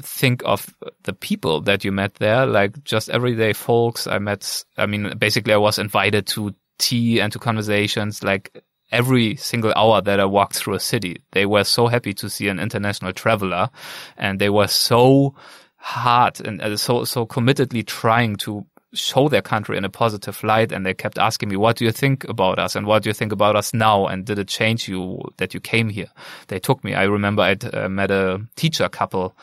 think 0.00 0.42
of 0.44 0.74
the 1.02 1.12
people 1.12 1.60
that 1.62 1.84
you 1.84 1.92
met 1.92 2.14
there, 2.14 2.46
like 2.46 2.82
just 2.84 3.10
everyday 3.10 3.52
folks. 3.52 4.06
I 4.06 4.18
met, 4.18 4.64
I 4.76 4.86
mean, 4.86 5.16
basically 5.18 5.52
I 5.52 5.58
was 5.58 5.78
invited 5.78 6.26
to 6.28 6.54
tea 6.82 7.20
and 7.20 7.32
to 7.32 7.38
conversations 7.38 8.22
like 8.22 8.62
every 8.90 9.36
single 9.36 9.72
hour 9.74 10.02
that 10.02 10.20
I 10.20 10.24
walked 10.24 10.56
through 10.56 10.74
a 10.74 10.80
city. 10.80 11.22
They 11.30 11.46
were 11.46 11.64
so 11.64 11.86
happy 11.86 12.12
to 12.14 12.28
see 12.28 12.48
an 12.48 12.58
international 12.58 13.12
traveler 13.12 13.70
and 14.18 14.38
they 14.38 14.50
were 14.50 14.68
so 14.68 15.34
hard 15.76 16.40
and 16.40 16.60
uh, 16.60 16.76
so, 16.76 17.04
so 17.04 17.26
committedly 17.26 17.86
trying 17.86 18.36
to 18.36 18.66
show 18.94 19.28
their 19.28 19.42
country 19.42 19.78
in 19.78 19.84
a 19.84 19.88
positive 19.88 20.42
light 20.44 20.70
and 20.70 20.84
they 20.84 20.92
kept 20.92 21.18
asking 21.18 21.48
me 21.48 21.56
what 21.56 21.76
do 21.76 21.84
you 21.84 21.90
think 21.90 22.24
about 22.28 22.58
us 22.58 22.76
and 22.76 22.86
what 22.86 23.02
do 23.02 23.08
you 23.08 23.14
think 23.14 23.32
about 23.32 23.56
us 23.56 23.72
now 23.72 24.06
and 24.06 24.26
did 24.26 24.38
it 24.38 24.48
change 24.48 24.86
you 24.86 25.18
that 25.38 25.54
you 25.54 25.60
came 25.60 25.88
here 25.88 26.08
they 26.48 26.58
took 26.58 26.84
me 26.84 26.92
i 26.94 27.04
remember 27.04 27.42
i 27.42 27.56
uh, 27.72 27.88
met 27.88 28.10
a 28.10 28.38
teacher 28.54 28.86
couple 28.90 29.34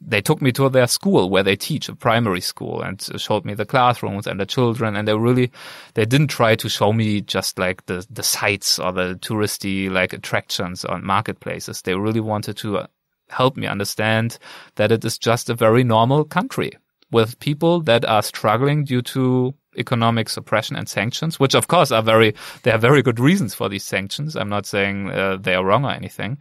they 0.00 0.20
took 0.20 0.42
me 0.42 0.52
to 0.52 0.68
their 0.68 0.86
school 0.86 1.30
where 1.30 1.42
they 1.42 1.56
teach 1.56 1.88
a 1.88 1.94
primary 1.94 2.40
school 2.40 2.82
and 2.82 3.00
showed 3.16 3.44
me 3.44 3.54
the 3.54 3.64
classrooms 3.64 4.26
and 4.26 4.38
the 4.38 4.46
children 4.46 4.96
and 4.96 5.08
they 5.08 5.14
really 5.14 5.50
they 5.94 6.04
didn't 6.04 6.28
try 6.28 6.54
to 6.54 6.68
show 6.68 6.92
me 6.92 7.20
just 7.20 7.58
like 7.58 7.84
the 7.86 8.06
the 8.10 8.22
sites 8.22 8.78
or 8.78 8.92
the 8.92 9.14
touristy 9.22 9.90
like 9.90 10.12
attractions 10.12 10.84
on 10.84 11.04
marketplaces 11.04 11.82
they 11.82 11.94
really 11.94 12.20
wanted 12.20 12.56
to 12.56 12.78
uh, 12.78 12.86
help 13.30 13.56
me 13.56 13.66
understand 13.66 14.38
that 14.76 14.92
it 14.92 15.04
is 15.04 15.18
just 15.18 15.48
a 15.48 15.54
very 15.54 15.84
normal 15.84 16.24
country 16.24 16.72
with 17.10 17.38
people 17.38 17.80
that 17.80 18.04
are 18.04 18.22
struggling 18.22 18.84
due 18.84 19.02
to 19.02 19.54
economic 19.76 20.28
suppression 20.28 20.76
and 20.76 20.88
sanctions, 20.88 21.38
which 21.38 21.54
of 21.54 21.68
course 21.68 21.90
are 21.90 22.02
very, 22.02 22.34
there 22.62 22.74
are 22.74 22.78
very 22.78 23.02
good 23.02 23.20
reasons 23.20 23.54
for 23.54 23.68
these 23.68 23.84
sanctions. 23.84 24.36
I'm 24.36 24.48
not 24.48 24.66
saying 24.66 25.10
uh, 25.10 25.36
they 25.36 25.54
are 25.54 25.64
wrong 25.64 25.84
or 25.84 25.90
anything, 25.90 26.38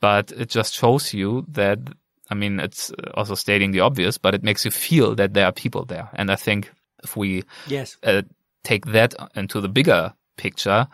but 0.00 0.32
it 0.32 0.48
just 0.48 0.74
shows 0.74 1.12
you 1.12 1.46
that 1.48 1.78
I 2.30 2.34
mean, 2.34 2.60
it's 2.60 2.92
also 3.14 3.34
stating 3.34 3.72
the 3.72 3.80
obvious, 3.80 4.18
but 4.18 4.34
it 4.34 4.42
makes 4.42 4.64
you 4.64 4.70
feel 4.70 5.14
that 5.16 5.34
there 5.34 5.46
are 5.46 5.52
people 5.52 5.84
there. 5.84 6.08
And 6.14 6.30
I 6.30 6.36
think 6.36 6.70
if 7.02 7.16
we 7.16 7.44
yes. 7.66 7.96
Uh, 8.02 8.22
take 8.62 8.86
that 8.86 9.14
into 9.34 9.60
the 9.60 9.68
bigger 9.68 10.12
picture, 10.36 10.86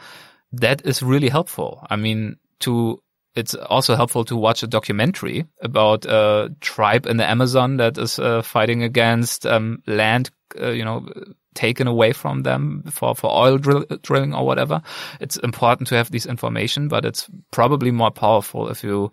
that 0.53 0.87
is 0.87 1.03
really 1.03 1.29
helpful. 1.29 1.87
I 1.91 1.97
mean, 1.97 2.37
to 2.61 3.03
it's 3.35 3.55
also 3.55 3.95
helpful 3.97 4.25
to 4.25 4.37
watch 4.37 4.63
a 4.63 4.67
documentary 4.67 5.47
about 5.61 6.07
a 6.07 6.55
tribe 6.61 7.07
in 7.07 7.19
the 7.19 7.29
Amazon 7.29 7.77
that 7.77 7.99
is 7.99 8.19
uh, 8.19 8.41
fighting 8.41 8.83
against 8.83 9.45
um, 9.45 9.83
land, 9.87 10.31
uh, 10.59 10.71
you 10.71 10.85
know, 10.85 11.07
taken 11.55 11.87
away 11.87 12.13
from 12.13 12.45
them 12.45 12.83
for, 12.91 13.15
for 13.15 13.31
oil 13.31 13.59
drill, 13.59 13.85
drilling 14.03 14.35
or 14.35 14.47
whatever. 14.47 14.81
It's 15.21 15.37
important 15.37 15.89
to 15.89 15.97
have 15.97 16.11
this 16.11 16.25
information, 16.25 16.89
but 16.89 17.05
it's 17.05 17.29
probably 17.51 17.91
more 17.91 18.11
powerful 18.11 18.69
if 18.69 18.83
you 18.83 19.13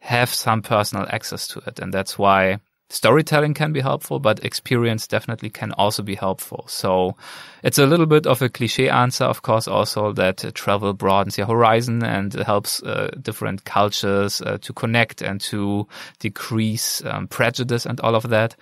have 0.00 0.32
some 0.32 0.62
personal 0.62 1.06
access 1.08 1.48
to 1.48 1.60
it. 1.66 1.78
And 1.78 1.92
that's 1.92 2.18
why 2.18 2.58
storytelling 2.90 3.54
can 3.54 3.72
be 3.72 3.80
helpful, 3.80 4.18
but 4.18 4.44
experience 4.44 5.06
definitely 5.06 5.50
can 5.50 5.72
also 5.72 6.02
be 6.02 6.14
helpful. 6.14 6.64
So 6.68 7.16
it's 7.62 7.78
a 7.78 7.86
little 7.86 8.06
bit 8.06 8.26
of 8.26 8.40
a 8.40 8.48
cliche 8.48 8.88
answer, 8.88 9.24
of 9.24 9.42
course, 9.42 9.68
also 9.68 10.12
that 10.14 10.54
travel 10.54 10.92
broadens 10.94 11.36
your 11.36 11.46
horizon 11.46 12.02
and 12.02 12.32
helps 12.34 12.82
uh, 12.82 13.10
different 13.20 13.64
cultures 13.64 14.40
uh, 14.40 14.58
to 14.62 14.72
connect 14.72 15.20
and 15.20 15.40
to 15.42 15.86
decrease 16.18 17.04
um, 17.04 17.28
prejudice 17.28 17.84
and 17.84 18.00
all 18.00 18.14
of 18.14 18.30
that 18.30 18.56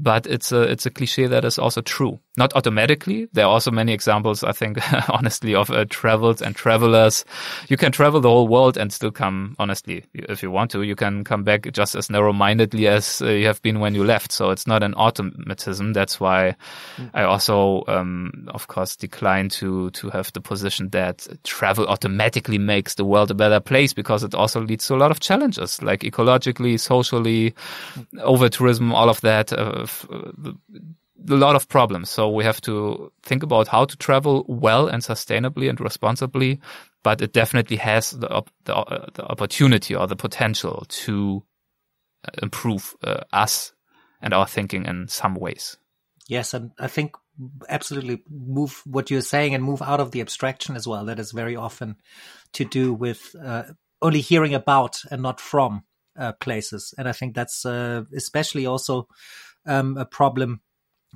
but 0.00 0.26
it's 0.26 0.50
a 0.50 0.62
it's 0.62 0.86
a 0.86 0.90
cliche 0.90 1.26
that 1.26 1.44
is 1.44 1.58
also 1.58 1.82
true. 1.82 2.18
Not 2.36 2.54
automatically. 2.54 3.28
There 3.32 3.44
are 3.44 3.50
also 3.50 3.72
many 3.72 3.92
examples, 3.92 4.44
I 4.44 4.52
think, 4.52 4.78
honestly, 5.08 5.54
of 5.54 5.70
uh, 5.70 5.84
travels 5.90 6.40
and 6.40 6.54
travelers. 6.54 7.24
You 7.68 7.76
can 7.76 7.90
travel 7.90 8.20
the 8.20 8.28
whole 8.28 8.46
world 8.46 8.76
and 8.76 8.92
still 8.92 9.10
come, 9.10 9.56
honestly, 9.58 10.04
if 10.14 10.40
you 10.40 10.50
want 10.50 10.70
to, 10.70 10.82
you 10.82 10.94
can 10.94 11.24
come 11.24 11.42
back 11.42 11.70
just 11.72 11.96
as 11.96 12.08
narrow-mindedly 12.08 12.86
as 12.86 13.20
uh, 13.20 13.30
you 13.30 13.46
have 13.46 13.60
been 13.62 13.80
when 13.80 13.96
you 13.96 14.04
left. 14.04 14.30
So 14.30 14.50
it's 14.50 14.66
not 14.66 14.84
an 14.84 14.94
automatism. 14.94 15.92
That's 15.92 16.20
why 16.20 16.54
mm. 16.96 17.10
I 17.14 17.24
also, 17.24 17.82
um, 17.88 18.46
of 18.48 18.68
course, 18.68 18.94
decline 18.94 19.48
to 19.50 19.90
to 19.90 20.10
have 20.10 20.32
the 20.32 20.40
position 20.40 20.90
that 20.90 21.26
travel 21.42 21.86
automatically 21.88 22.58
makes 22.58 22.94
the 22.94 23.04
world 23.04 23.32
a 23.32 23.34
better 23.34 23.58
place 23.58 23.92
because 23.92 24.22
it 24.22 24.34
also 24.34 24.60
leads 24.60 24.86
to 24.86 24.94
a 24.94 24.96
lot 24.98 25.10
of 25.10 25.18
challenges, 25.18 25.82
like 25.82 26.00
ecologically, 26.00 26.78
socially, 26.78 27.54
over 28.22 28.48
tourism, 28.48 28.94
all 28.94 29.08
of 29.08 29.20
that. 29.22 29.52
Uh, 29.52 29.80
have 29.80 30.06
a 31.28 31.34
lot 31.34 31.56
of 31.56 31.68
problems. 31.68 32.10
So 32.10 32.30
we 32.30 32.44
have 32.44 32.60
to 32.62 33.12
think 33.22 33.42
about 33.42 33.68
how 33.68 33.84
to 33.84 33.96
travel 33.96 34.44
well 34.48 34.88
and 34.88 35.02
sustainably 35.02 35.68
and 35.68 35.80
responsibly. 35.80 36.60
But 37.02 37.22
it 37.22 37.32
definitely 37.32 37.78
has 37.78 38.10
the 38.10 38.42
the, 38.64 38.76
uh, 38.76 39.06
the 39.14 39.24
opportunity 39.24 39.94
or 39.94 40.06
the 40.06 40.16
potential 40.16 40.84
to 40.88 41.42
uh, 42.26 42.30
improve 42.42 42.94
uh, 43.02 43.22
us 43.32 43.72
and 44.20 44.34
our 44.34 44.46
thinking 44.46 44.84
in 44.86 45.08
some 45.08 45.34
ways. 45.34 45.78
Yes, 46.28 46.54
and 46.54 46.72
I 46.78 46.86
think 46.86 47.16
absolutely 47.68 48.22
move 48.28 48.82
what 48.84 49.10
you're 49.10 49.22
saying 49.22 49.54
and 49.54 49.64
move 49.64 49.82
out 49.82 50.00
of 50.00 50.10
the 50.10 50.20
abstraction 50.20 50.76
as 50.76 50.86
well. 50.86 51.06
That 51.06 51.18
is 51.18 51.32
very 51.32 51.56
often 51.56 51.96
to 52.52 52.64
do 52.64 52.92
with 52.92 53.34
uh, 53.42 53.64
only 54.02 54.20
hearing 54.20 54.54
about 54.54 55.00
and 55.10 55.22
not 55.22 55.40
from 55.40 55.84
uh, 56.18 56.32
places. 56.32 56.94
And 56.98 57.08
I 57.08 57.12
think 57.12 57.34
that's 57.34 57.64
uh, 57.64 58.02
especially 58.14 58.66
also 58.66 59.08
um, 59.66 59.96
a 59.96 60.04
problem 60.04 60.60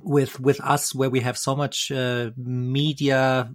with 0.01 0.39
with 0.39 0.61
us 0.61 0.93
where 0.93 1.09
we 1.09 1.21
have 1.21 1.37
so 1.37 1.55
much 1.55 1.91
uh, 1.91 2.31
media 2.37 3.49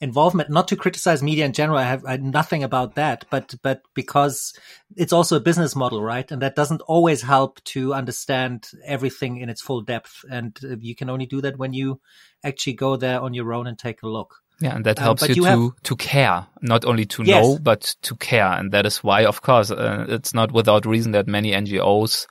involvement. 0.00 0.50
Not 0.50 0.68
to 0.68 0.76
criticize 0.76 1.22
media 1.22 1.44
in 1.44 1.52
general 1.52 1.78
i 1.78 1.84
have 1.84 2.04
I, 2.06 2.16
nothing 2.16 2.62
about 2.62 2.96
that 2.96 3.24
but 3.30 3.54
but 3.62 3.82
because 3.94 4.52
it's 4.96 5.12
also 5.12 5.36
a 5.36 5.40
business 5.40 5.74
model 5.74 6.02
right? 6.02 6.30
And 6.30 6.42
that 6.42 6.54
doesn't 6.54 6.82
always 6.82 7.22
help 7.22 7.62
to 7.64 7.94
understand 7.94 8.68
everything 8.84 9.38
in 9.38 9.48
its 9.48 9.62
full 9.62 9.80
depth. 9.80 10.24
And 10.30 10.56
uh, 10.62 10.76
you 10.78 10.94
can 10.94 11.10
only 11.10 11.26
do 11.26 11.40
that 11.40 11.58
when 11.58 11.72
you 11.72 12.00
actually 12.44 12.74
go 12.74 12.96
there 12.96 13.20
on 13.20 13.34
your 13.34 13.52
own 13.52 13.66
and 13.66 13.78
take 13.78 14.02
a 14.02 14.08
look. 14.08 14.36
Yeah, 14.60 14.76
and 14.76 14.86
that 14.86 14.98
um, 14.98 15.04
helps 15.04 15.22
um, 15.24 15.30
you, 15.30 15.34
you, 15.34 15.42
to 15.42 15.48
have... 15.48 15.82
to 15.82 15.96
care, 15.96 16.46
not 16.62 16.84
only 16.84 17.06
to 17.06 17.24
yes. 17.24 17.44
know, 17.44 17.58
but 17.58 17.96
to 18.02 18.14
care, 18.16 18.52
and 18.52 18.70
that 18.72 18.86
is 18.86 19.02
why, 19.02 19.24
of 19.24 19.42
course, 19.42 19.72
uh, 19.72 20.06
it's 20.08 20.32
not 20.32 20.52
without 20.52 20.86
reason 20.86 21.10
that 21.12 21.26
many 21.26 21.50
NGOs 21.50 22.28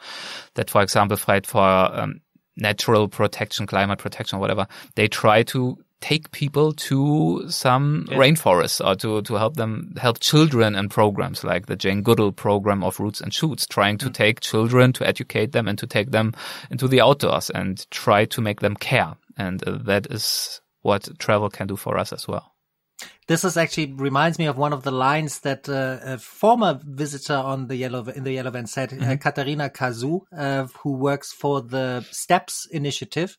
that, 0.54 0.70
for 0.70 0.82
example, 0.82 1.18
fight 1.18 1.46
for 1.46 1.62
um, 1.62 2.22
natural 2.58 3.08
protection, 3.08 3.68
climate 3.68 4.00
protection, 4.00 4.40
whatever, 4.40 4.68
they 4.96 5.08
try 5.08 5.44
to 5.44 5.78
take 6.02 6.32
people 6.32 6.74
to 6.74 7.46
some 7.50 8.06
yeah. 8.10 8.18
rainforests 8.18 8.86
or 8.86 8.94
to, 8.94 9.22
to 9.22 9.36
help 9.36 9.56
them 9.56 9.94
help 9.98 10.20
children 10.20 10.76
in 10.76 10.90
programs 10.90 11.46
like 11.46 11.68
the 11.68 11.78
Jane 11.78 12.02
Goodall 12.02 12.34
program 12.34 12.84
of 12.84 13.00
Roots 13.00 13.22
and 13.22 13.34
Shoots, 13.34 13.66
trying 13.66 13.98
to 14.00 14.10
mm. 14.10 14.14
take 14.14 14.42
children 14.42 14.92
to 14.94 15.08
educate 15.08 15.54
them 15.54 15.68
and 15.68 15.80
to 15.80 15.88
take 15.88 16.12
them 16.12 16.34
into 16.70 16.90
the 16.90 17.00
outdoors 17.00 17.50
and 17.50 17.90
try 17.90 18.26
to 18.26 18.42
make 18.42 18.60
them 18.60 18.76
care. 18.76 19.16
And 19.38 19.66
uh, 19.66 19.78
that 19.86 20.08
is 20.12 20.60
what 20.82 21.08
travel 21.20 21.50
can 21.50 21.68
do 21.68 21.78
for 21.78 21.98
us 21.98 22.12
as 22.12 22.28
well. 22.28 22.53
This 23.28 23.44
is 23.44 23.56
actually 23.56 23.94
reminds 23.94 24.38
me 24.38 24.48
of 24.48 24.58
one 24.58 24.74
of 24.74 24.84
the 24.84 24.92
lines 24.92 25.40
that 25.42 25.70
uh, 25.70 26.00
a 26.04 26.18
former 26.18 26.80
visitor 26.84 27.36
on 27.36 27.68
the 27.68 27.76
yellow 27.76 28.04
in 28.06 28.24
the 28.24 28.34
yellow 28.34 28.52
van 28.52 28.68
said, 28.68 28.92
uh, 28.92 28.96
mm-hmm. 28.98 29.12
uh, 29.12 29.16
Katarina 29.16 29.70
Kazu, 29.70 30.22
uh, 30.36 30.68
who 30.82 30.94
works 30.94 31.32
for 31.32 31.62
the 31.62 32.06
Steps 32.12 32.68
Initiative. 32.72 33.38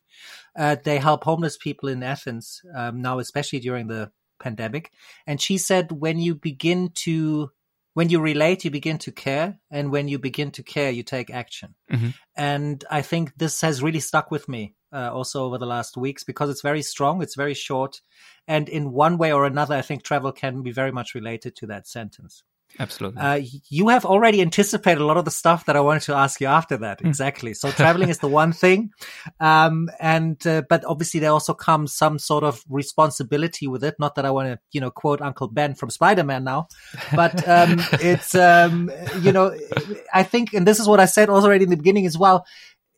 Uh, 0.55 0.75
they 0.83 0.97
help 0.97 1.23
homeless 1.23 1.57
people 1.57 1.89
in 1.89 2.01
Athens 2.01 2.61
um, 2.75 3.01
now, 3.01 3.19
especially 3.19 3.59
during 3.59 3.87
the 3.87 4.11
pandemic. 4.39 4.91
And 5.27 5.39
she 5.39 5.57
said, 5.57 5.91
when 5.91 6.19
you 6.19 6.35
begin 6.35 6.89
to 7.05 7.51
when 7.95 8.09
you 8.09 8.19
relate, 8.19 8.65
you 8.65 8.71
begin 8.71 8.97
to 8.99 9.11
care, 9.11 9.57
and 9.71 9.89
when 9.89 10.09
you 10.09 10.19
begin 10.19 10.51
to 10.51 10.63
care, 10.63 10.91
you 10.91 11.01
take 11.01 11.31
action. 11.31 11.75
Mm-hmm. 11.89 12.09
And 12.35 12.83
I 12.91 13.01
think 13.01 13.31
this 13.37 13.61
has 13.61 13.81
really 13.81 14.01
stuck 14.01 14.29
with 14.29 14.49
me 14.49 14.75
uh, 14.91 15.11
also 15.13 15.45
over 15.45 15.57
the 15.57 15.65
last 15.65 15.95
weeks 15.95 16.25
because 16.25 16.49
it's 16.49 16.61
very 16.61 16.81
strong, 16.81 17.23
it's 17.23 17.35
very 17.35 17.53
short, 17.53 18.01
and 18.49 18.67
in 18.67 18.91
one 18.91 19.17
way 19.17 19.31
or 19.31 19.45
another, 19.45 19.75
I 19.75 19.81
think 19.81 20.03
travel 20.03 20.33
can 20.33 20.61
be 20.61 20.73
very 20.73 20.91
much 20.91 21.15
related 21.15 21.55
to 21.55 21.67
that 21.67 21.87
sentence. 21.87 22.43
Absolutely. 22.79 23.21
Uh, 23.21 23.41
you 23.69 23.87
have 23.89 24.05
already 24.05 24.41
anticipated 24.41 25.01
a 25.01 25.05
lot 25.05 25.17
of 25.17 25.25
the 25.25 25.31
stuff 25.31 25.65
that 25.65 25.75
I 25.75 25.79
wanted 25.79 26.03
to 26.03 26.15
ask 26.15 26.41
you 26.41 26.47
after 26.47 26.77
that. 26.77 27.01
Hmm. 27.01 27.07
Exactly. 27.07 27.53
So 27.53 27.71
traveling 27.71 28.09
is 28.09 28.19
the 28.19 28.27
one 28.27 28.51
thing. 28.51 28.91
Um, 29.39 29.89
and, 29.99 30.45
uh, 30.45 30.63
but 30.67 30.83
obviously 30.85 31.19
there 31.19 31.31
also 31.31 31.53
comes 31.53 31.95
some 31.95 32.19
sort 32.19 32.43
of 32.43 32.63
responsibility 32.69 33.67
with 33.67 33.83
it. 33.83 33.95
Not 33.99 34.15
that 34.15 34.25
I 34.25 34.31
want 34.31 34.49
to, 34.49 34.59
you 34.71 34.81
know, 34.81 34.91
quote 34.91 35.21
Uncle 35.21 35.47
Ben 35.47 35.75
from 35.75 35.89
Spider-Man 35.89 36.43
now, 36.43 36.67
but, 37.15 37.47
um, 37.47 37.77
it's, 37.93 38.35
um, 38.35 38.91
you 39.21 39.31
know, 39.31 39.57
I 40.13 40.23
think, 40.23 40.53
and 40.53 40.67
this 40.67 40.79
is 40.79 40.87
what 40.87 40.99
I 40.99 41.05
said 41.05 41.29
already 41.29 41.63
in 41.63 41.69
the 41.69 41.77
beginning 41.77 42.05
as 42.05 42.17
well. 42.17 42.45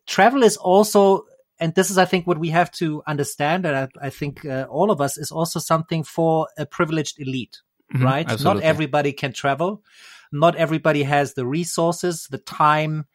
Travel 0.07 0.43
is 0.43 0.57
also 0.57 1.25
and 1.59 1.73
this 1.73 1.89
is, 1.89 1.97
I 1.97 2.05
think, 2.05 2.27
what 2.27 2.37
we 2.37 2.49
have 2.49 2.71
to 2.73 3.01
understand, 3.07 3.65
and 3.65 3.75
I, 3.75 3.87
I 3.99 4.09
think 4.09 4.45
uh, 4.45 4.67
all 4.69 4.91
of 4.91 5.01
us 5.01 5.17
is 5.17 5.31
also 5.31 5.59
something 5.59 6.03
for 6.03 6.47
a 6.57 6.65
privileged 6.65 7.19
elite, 7.19 7.57
mm-hmm, 7.93 8.03
right? 8.03 8.29
Absolutely. 8.29 8.61
Not 8.61 8.69
everybody 8.69 9.13
can 9.13 9.33
travel. 9.33 9.83
Not 10.31 10.55
everybody 10.55 11.03
has 11.03 11.33
the 11.33 11.45
resources, 11.45 12.27
the 12.29 12.37
time 12.37 13.05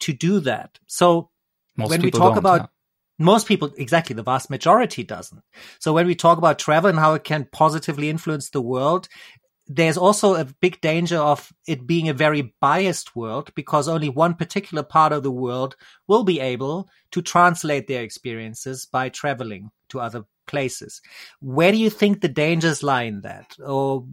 to 0.00 0.12
do 0.12 0.40
that. 0.40 0.78
So 0.86 1.30
most 1.76 1.90
when 1.90 2.02
we 2.02 2.10
talk 2.10 2.36
about 2.36 2.60
yeah. 2.60 2.66
most 3.18 3.48
people, 3.48 3.72
exactly, 3.76 4.14
the 4.14 4.22
vast 4.22 4.50
majority 4.50 5.02
doesn't. 5.02 5.42
So 5.78 5.92
when 5.92 6.06
we 6.06 6.14
talk 6.14 6.38
about 6.38 6.58
travel 6.58 6.90
and 6.90 6.98
how 6.98 7.14
it 7.14 7.24
can 7.24 7.48
positively 7.50 8.10
influence 8.10 8.50
the 8.50 8.62
world, 8.62 9.08
there's 9.66 9.96
also 9.96 10.34
a 10.34 10.44
big 10.44 10.80
danger 10.80 11.18
of 11.18 11.52
it 11.66 11.86
being 11.86 12.08
a 12.08 12.14
very 12.14 12.54
biased 12.60 13.14
world 13.14 13.52
because 13.54 13.88
only 13.88 14.08
one 14.08 14.34
particular 14.34 14.82
part 14.82 15.12
of 15.12 15.22
the 15.22 15.30
world 15.30 15.76
will 16.08 16.24
be 16.24 16.40
able 16.40 16.88
to 17.12 17.22
translate 17.22 17.86
their 17.86 18.02
experiences 18.02 18.86
by 18.86 19.08
traveling 19.08 19.70
to 19.88 20.00
other 20.00 20.24
places. 20.46 21.00
Where 21.40 21.72
do 21.72 21.78
you 21.78 21.90
think 21.90 22.20
the 22.20 22.28
dangers 22.28 22.82
lie 22.82 23.04
in 23.04 23.22
that? 23.22 23.56
Or 23.64 24.04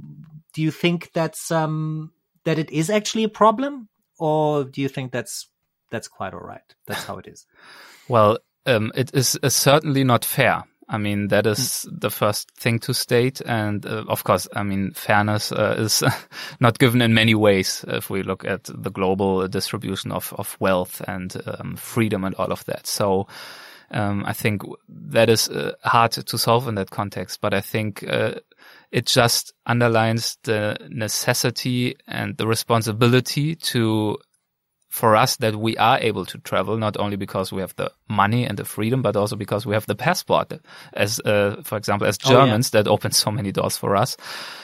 do 0.53 0.61
you 0.61 0.71
think 0.71 1.11
that's 1.13 1.51
um 1.51 2.11
that 2.45 2.59
it 2.59 2.71
is 2.71 2.89
actually 2.89 3.23
a 3.23 3.29
problem? 3.29 3.89
Or 4.17 4.63
do 4.63 4.81
you 4.81 4.89
think 4.89 5.11
that's 5.11 5.49
that's 5.91 6.07
quite 6.07 6.33
all 6.33 6.41
right? 6.41 6.75
That's 6.87 7.03
how 7.03 7.17
it 7.17 7.27
is. 7.27 7.45
well, 8.07 8.37
um, 8.65 8.91
it 8.95 9.11
is 9.13 9.37
uh, 9.41 9.49
certainly 9.49 10.03
not 10.03 10.25
fair 10.25 10.65
I 10.89 10.97
mean, 10.97 11.27
that 11.27 11.45
is 11.45 11.59
mm. 11.87 12.01
the 12.01 12.09
first 12.09 12.49
thing 12.51 12.79
to 12.79 12.93
state. 12.93 13.41
And 13.45 13.85
uh, 13.85 14.05
of 14.07 14.23
course, 14.23 14.47
I 14.55 14.63
mean, 14.63 14.91
fairness 14.93 15.51
uh, 15.51 15.75
is 15.77 16.03
not 16.59 16.79
given 16.79 17.01
in 17.01 17.13
many 17.13 17.35
ways 17.35 17.85
if 17.87 18.09
we 18.09 18.23
look 18.23 18.43
at 18.43 18.63
the 18.63 18.89
global 18.89 19.47
distribution 19.47 20.11
of, 20.11 20.33
of 20.37 20.57
wealth 20.59 21.01
and 21.07 21.35
um, 21.45 21.75
freedom 21.75 22.23
and 22.23 22.33
all 22.35 22.51
of 22.51 22.65
that. 22.65 22.87
So, 22.87 23.27
um, 23.91 24.23
I 24.25 24.33
think 24.33 24.63
that 24.87 25.29
is 25.29 25.49
uh, 25.49 25.73
hard 25.83 26.11
to 26.11 26.37
solve 26.37 26.67
in 26.67 26.75
that 26.75 26.89
context, 26.91 27.41
but 27.41 27.53
I 27.53 27.61
think, 27.61 28.03
uh, 28.07 28.35
it 28.91 29.05
just 29.05 29.53
underlines 29.65 30.37
the 30.43 30.77
necessity 30.89 31.95
and 32.07 32.35
the 32.37 32.47
responsibility 32.47 33.55
to 33.55 34.17
for 34.89 35.15
us 35.15 35.37
that 35.37 35.55
we 35.55 35.77
are 35.77 35.99
able 35.99 36.25
to 36.25 36.39
travel 36.39 36.75
not 36.75 36.97
only 36.97 37.15
because 37.15 37.51
we 37.51 37.61
have 37.61 37.75
the 37.75 37.91
money 38.09 38.45
and 38.45 38.57
the 38.57 38.65
freedom, 38.65 39.03
but 39.03 39.15
also 39.15 39.35
because 39.35 39.63
we 39.63 39.75
have 39.75 39.85
the 39.85 39.95
passport. 39.95 40.51
As 40.93 41.19
uh, 41.19 41.61
for 41.63 41.77
example, 41.77 42.07
as 42.07 42.17
Germans, 42.17 42.71
oh, 42.73 42.77
yeah. 42.77 42.83
that 42.83 42.89
opens 42.89 43.17
so 43.17 43.29
many 43.29 43.51
doors 43.51 43.77
for 43.77 43.95
us. 43.95 44.17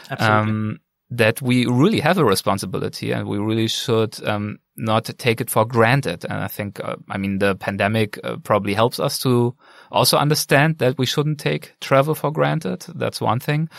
Um, 0.09 0.79
that 1.11 1.41
we 1.41 1.65
really 1.65 1.99
have 1.99 2.17
a 2.17 2.25
responsibility, 2.25 3.11
and 3.11 3.27
we 3.27 3.37
really 3.37 3.67
should 3.67 4.25
um, 4.27 4.57
not 4.75 5.05
take 5.17 5.39
it 5.39 5.49
for 5.51 5.63
granted. 5.63 6.25
And 6.25 6.33
I 6.33 6.47
think, 6.47 6.79
uh, 6.79 6.95
I 7.09 7.17
mean, 7.17 7.37
the 7.37 7.55
pandemic 7.55 8.19
uh, 8.23 8.37
probably 8.37 8.73
helps 8.73 8.99
us 8.99 9.19
to 9.19 9.55
also 9.91 10.17
understand 10.17 10.79
that 10.79 10.97
we 10.97 11.05
shouldn't 11.05 11.39
take 11.39 11.75
travel 11.79 12.15
for 12.15 12.31
granted. 12.31 12.85
That's 12.95 13.21
one 13.21 13.39
thing. 13.39 13.69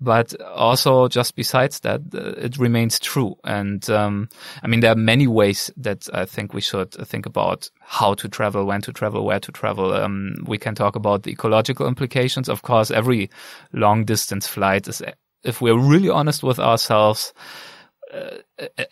But 0.00 0.38
also 0.42 1.08
just 1.08 1.34
besides 1.34 1.80
that, 1.80 2.02
uh, 2.14 2.34
it 2.36 2.58
remains 2.58 3.00
true. 3.00 3.36
And, 3.44 3.88
um, 3.88 4.28
I 4.62 4.66
mean, 4.66 4.80
there 4.80 4.92
are 4.92 4.96
many 4.96 5.26
ways 5.26 5.70
that 5.78 6.06
I 6.12 6.26
think 6.26 6.52
we 6.52 6.60
should 6.60 6.92
think 6.92 7.24
about 7.24 7.70
how 7.80 8.12
to 8.14 8.28
travel, 8.28 8.66
when 8.66 8.82
to 8.82 8.92
travel, 8.92 9.24
where 9.24 9.40
to 9.40 9.52
travel. 9.52 9.94
Um, 9.94 10.34
we 10.46 10.58
can 10.58 10.74
talk 10.74 10.96
about 10.96 11.22
the 11.22 11.30
ecological 11.30 11.88
implications. 11.88 12.50
Of 12.50 12.60
course, 12.60 12.90
every 12.90 13.30
long 13.72 14.04
distance 14.04 14.46
flight 14.46 14.86
is, 14.86 15.00
if 15.44 15.60
we're 15.60 15.78
really 15.78 16.08
honest 16.08 16.42
with 16.42 16.58
ourselves, 16.58 17.32
uh, 18.12 18.38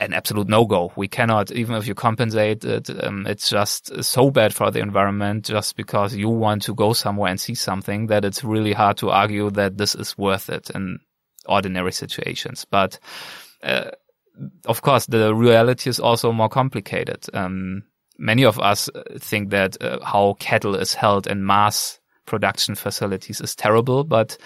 an 0.00 0.12
absolute 0.12 0.48
no-go. 0.48 0.92
We 0.96 1.06
cannot, 1.06 1.52
even 1.52 1.76
if 1.76 1.86
you 1.86 1.94
compensate 1.94 2.64
it, 2.64 2.90
um, 3.04 3.26
it's 3.26 3.48
just 3.48 4.02
so 4.02 4.30
bad 4.30 4.52
for 4.52 4.70
the 4.70 4.80
environment 4.80 5.44
just 5.44 5.76
because 5.76 6.14
you 6.16 6.28
want 6.28 6.62
to 6.62 6.74
go 6.74 6.92
somewhere 6.92 7.30
and 7.30 7.40
see 7.40 7.54
something 7.54 8.08
that 8.08 8.24
it's 8.24 8.42
really 8.42 8.72
hard 8.72 8.96
to 8.98 9.10
argue 9.10 9.50
that 9.50 9.78
this 9.78 9.94
is 9.94 10.18
worth 10.18 10.50
it 10.50 10.70
in 10.70 10.98
ordinary 11.46 11.92
situations. 11.92 12.64
But, 12.68 12.98
uh, 13.62 13.90
of 14.64 14.82
course, 14.82 15.06
the 15.06 15.34
reality 15.34 15.88
is 15.88 16.00
also 16.00 16.32
more 16.32 16.48
complicated. 16.48 17.24
Um, 17.32 17.84
many 18.18 18.44
of 18.44 18.58
us 18.58 18.88
think 19.18 19.50
that 19.50 19.80
uh, 19.80 20.04
how 20.04 20.34
cattle 20.40 20.74
is 20.74 20.94
held 20.94 21.26
in 21.26 21.46
mass 21.46 22.00
production 22.26 22.74
facilities 22.74 23.40
is 23.40 23.54
terrible, 23.54 24.04
but 24.04 24.36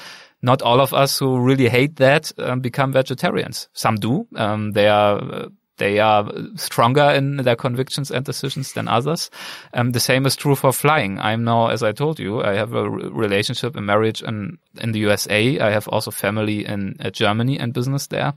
not 0.47 0.63
all 0.63 0.81
of 0.81 0.95
us 0.95 1.19
who 1.19 1.41
really 1.41 1.69
hate 1.69 1.97
that 1.97 2.33
um, 2.39 2.61
become 2.61 2.93
vegetarians. 2.93 3.69
Some 3.73 3.97
do. 3.97 4.27
Um, 4.37 4.73
they 4.73 4.89
are. 4.89 5.49
They 5.79 5.99
are 5.99 6.33
stronger 6.55 7.11
in 7.11 7.37
their 7.37 7.55
convictions 7.55 8.11
and 8.11 8.25
decisions 8.25 8.73
than 8.73 8.89
others. 8.89 9.31
Um, 9.75 9.93
the 9.93 10.01
same 10.01 10.25
is 10.25 10.35
true 10.35 10.55
for 10.55 10.73
flying. 10.73 11.19
I'm 11.19 11.45
now, 11.45 11.69
as 11.69 11.83
I 11.83 11.93
told 11.93 12.19
you, 12.19 12.43
I 12.43 12.55
have 12.55 12.73
a 12.73 12.89
relationship, 12.89 13.77
a 13.77 13.83
marriage 13.83 14.23
in, 14.23 14.57
in 14.81 14.93
the 14.93 15.01
USA. 15.01 15.59
I 15.59 15.71
have 15.71 15.87
also 15.89 16.11
family 16.11 16.65
in 16.65 16.97
uh, 17.05 17.11
Germany 17.11 17.59
and 17.59 17.75
business 17.75 18.07
there. 18.07 18.33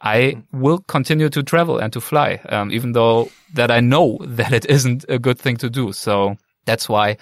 I 0.00 0.40
will 0.52 0.78
continue 0.78 1.28
to 1.30 1.42
travel 1.42 1.78
and 1.78 1.92
to 1.92 2.00
fly, 2.00 2.40
um, 2.50 2.70
even 2.70 2.92
though 2.92 3.30
that 3.54 3.72
I 3.72 3.80
know 3.80 4.18
that 4.38 4.52
it 4.52 4.66
isn't 4.66 5.04
a 5.08 5.18
good 5.18 5.40
thing 5.40 5.56
to 5.56 5.68
do. 5.68 5.90
So 5.90 6.36
that's 6.66 6.88
why 6.88 7.16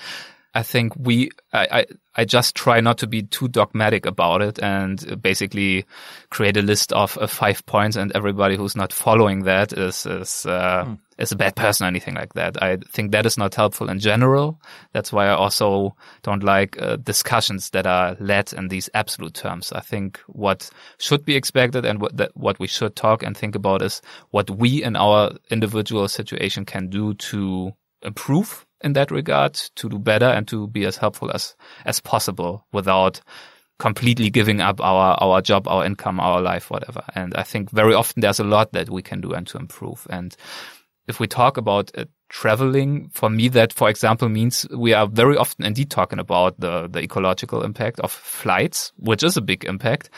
I 0.54 0.62
think 0.62 0.92
we, 0.96 1.30
I, 1.52 1.66
I, 1.70 1.86
I, 2.14 2.24
just 2.24 2.54
try 2.54 2.80
not 2.80 2.98
to 2.98 3.08
be 3.08 3.22
too 3.22 3.48
dogmatic 3.48 4.06
about 4.06 4.40
it 4.40 4.62
and 4.62 5.20
basically 5.20 5.84
create 6.30 6.56
a 6.56 6.62
list 6.62 6.92
of 6.92 7.18
uh, 7.18 7.26
five 7.26 7.66
points 7.66 7.96
and 7.96 8.12
everybody 8.12 8.56
who's 8.56 8.76
not 8.76 8.92
following 8.92 9.42
that 9.44 9.72
is, 9.72 10.06
is, 10.06 10.46
uh, 10.46 10.84
mm. 10.84 10.98
is 11.18 11.32
a 11.32 11.36
bad 11.36 11.56
person 11.56 11.84
or 11.84 11.88
anything 11.88 12.14
like 12.14 12.34
that. 12.34 12.62
I 12.62 12.76
think 12.92 13.10
that 13.10 13.26
is 13.26 13.36
not 13.36 13.56
helpful 13.56 13.90
in 13.90 13.98
general. 13.98 14.60
That's 14.92 15.12
why 15.12 15.26
I 15.26 15.34
also 15.34 15.96
don't 16.22 16.44
like 16.44 16.80
uh, 16.80 16.96
discussions 16.96 17.70
that 17.70 17.88
are 17.88 18.16
led 18.20 18.52
in 18.52 18.68
these 18.68 18.88
absolute 18.94 19.34
terms. 19.34 19.72
I 19.72 19.80
think 19.80 20.20
what 20.28 20.70
should 20.98 21.24
be 21.24 21.34
expected 21.34 21.84
and 21.84 22.00
what, 22.00 22.16
that, 22.16 22.30
what 22.36 22.60
we 22.60 22.68
should 22.68 22.94
talk 22.94 23.24
and 23.24 23.36
think 23.36 23.56
about 23.56 23.82
is 23.82 24.00
what 24.30 24.48
we 24.50 24.84
in 24.84 24.94
our 24.94 25.32
individual 25.50 26.06
situation 26.06 26.64
can 26.64 26.88
do 26.90 27.14
to 27.14 27.72
improve 28.02 28.64
in 28.84 28.92
that 28.92 29.10
regard 29.10 29.54
to 29.54 29.88
do 29.88 29.98
better 29.98 30.26
and 30.26 30.46
to 30.48 30.68
be 30.68 30.84
as 30.84 30.96
helpful 30.96 31.30
as, 31.32 31.56
as 31.84 32.00
possible 32.00 32.66
without 32.72 33.20
completely 33.78 34.30
giving 34.30 34.60
up 34.60 34.80
our, 34.80 35.16
our 35.20 35.40
job, 35.40 35.66
our 35.66 35.84
income, 35.84 36.20
our 36.20 36.40
life, 36.40 36.70
whatever. 36.70 37.02
And 37.14 37.34
I 37.34 37.42
think 37.42 37.70
very 37.70 37.94
often 37.94 38.20
there's 38.20 38.38
a 38.38 38.44
lot 38.44 38.72
that 38.72 38.88
we 38.88 39.02
can 39.02 39.20
do 39.20 39.32
and 39.32 39.46
to 39.48 39.58
improve. 39.58 40.06
And 40.10 40.36
if 41.08 41.18
we 41.18 41.26
talk 41.26 41.56
about 41.56 41.90
uh, 41.96 42.04
traveling, 42.28 43.08
for 43.12 43.28
me, 43.28 43.48
that, 43.48 43.72
for 43.72 43.88
example, 43.88 44.28
means 44.28 44.66
we 44.70 44.94
are 44.94 45.06
very 45.06 45.36
often 45.36 45.64
indeed 45.64 45.90
talking 45.90 46.18
about 46.18 46.58
the, 46.60 46.88
the 46.88 47.00
ecological 47.00 47.62
impact 47.62 48.00
of 48.00 48.12
flights, 48.12 48.92
which 48.96 49.22
is 49.22 49.36
a 49.36 49.42
big 49.42 49.64
impact. 49.64 50.10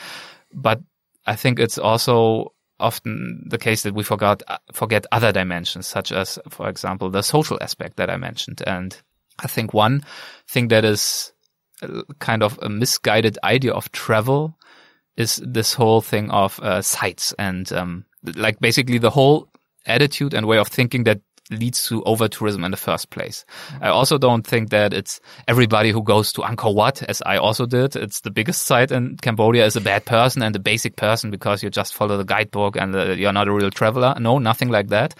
But 0.53 0.81
I 1.25 1.35
think 1.35 1.59
it's 1.59 1.77
also 1.77 2.53
often 2.79 3.43
the 3.47 3.57
case 3.57 3.83
that 3.83 3.93
we 3.93 4.03
forgot 4.03 4.43
forget 4.73 5.05
other 5.11 5.31
dimensions, 5.31 5.87
such 5.87 6.11
as, 6.11 6.39
for 6.49 6.69
example, 6.69 7.09
the 7.09 7.21
social 7.23 7.57
aspect 7.61 7.97
that 7.97 8.09
I 8.09 8.17
mentioned. 8.17 8.61
And 8.65 8.95
I 9.39 9.47
think 9.47 9.73
one 9.73 10.03
thing 10.47 10.69
that 10.69 10.85
is 10.85 11.31
kind 12.19 12.43
of 12.43 12.59
a 12.61 12.69
misguided 12.69 13.37
idea 13.43 13.71
of 13.71 13.91
travel 13.91 14.57
is 15.15 15.41
this 15.45 15.73
whole 15.73 16.01
thing 16.01 16.29
of 16.31 16.59
uh, 16.59 16.81
sites 16.81 17.33
and 17.37 17.71
um, 17.73 18.05
like 18.35 18.59
basically 18.59 18.97
the 18.97 19.09
whole 19.09 19.49
attitude 19.85 20.33
and 20.33 20.45
way 20.45 20.57
of 20.57 20.67
thinking 20.67 21.03
that 21.05 21.21
leads 21.51 21.87
to 21.87 22.03
over 22.03 22.27
tourism 22.27 22.63
in 22.63 22.71
the 22.71 22.77
first 22.77 23.09
place. 23.09 23.45
I 23.81 23.89
also 23.89 24.17
don't 24.17 24.45
think 24.45 24.69
that 24.69 24.93
it's 24.93 25.19
everybody 25.47 25.91
who 25.91 26.03
goes 26.03 26.33
to 26.33 26.41
Angkor 26.41 26.73
Wat, 26.73 27.03
as 27.03 27.21
I 27.25 27.37
also 27.37 27.65
did. 27.65 27.95
It's 27.95 28.21
the 28.21 28.31
biggest 28.31 28.63
site 28.63 28.91
in 28.91 29.17
Cambodia 29.17 29.65
is 29.65 29.75
a 29.75 29.81
bad 29.81 30.05
person 30.05 30.41
and 30.41 30.55
a 30.55 30.59
basic 30.59 30.95
person 30.95 31.31
because 31.31 31.63
you 31.63 31.69
just 31.69 31.93
follow 31.93 32.17
the 32.17 32.25
guidebook 32.25 32.75
and 32.75 32.95
uh, 32.95 33.11
you're 33.11 33.33
not 33.33 33.47
a 33.47 33.53
real 33.53 33.71
traveler. 33.71 34.15
No, 34.19 34.39
nothing 34.39 34.69
like 34.69 34.89
that. 34.89 35.15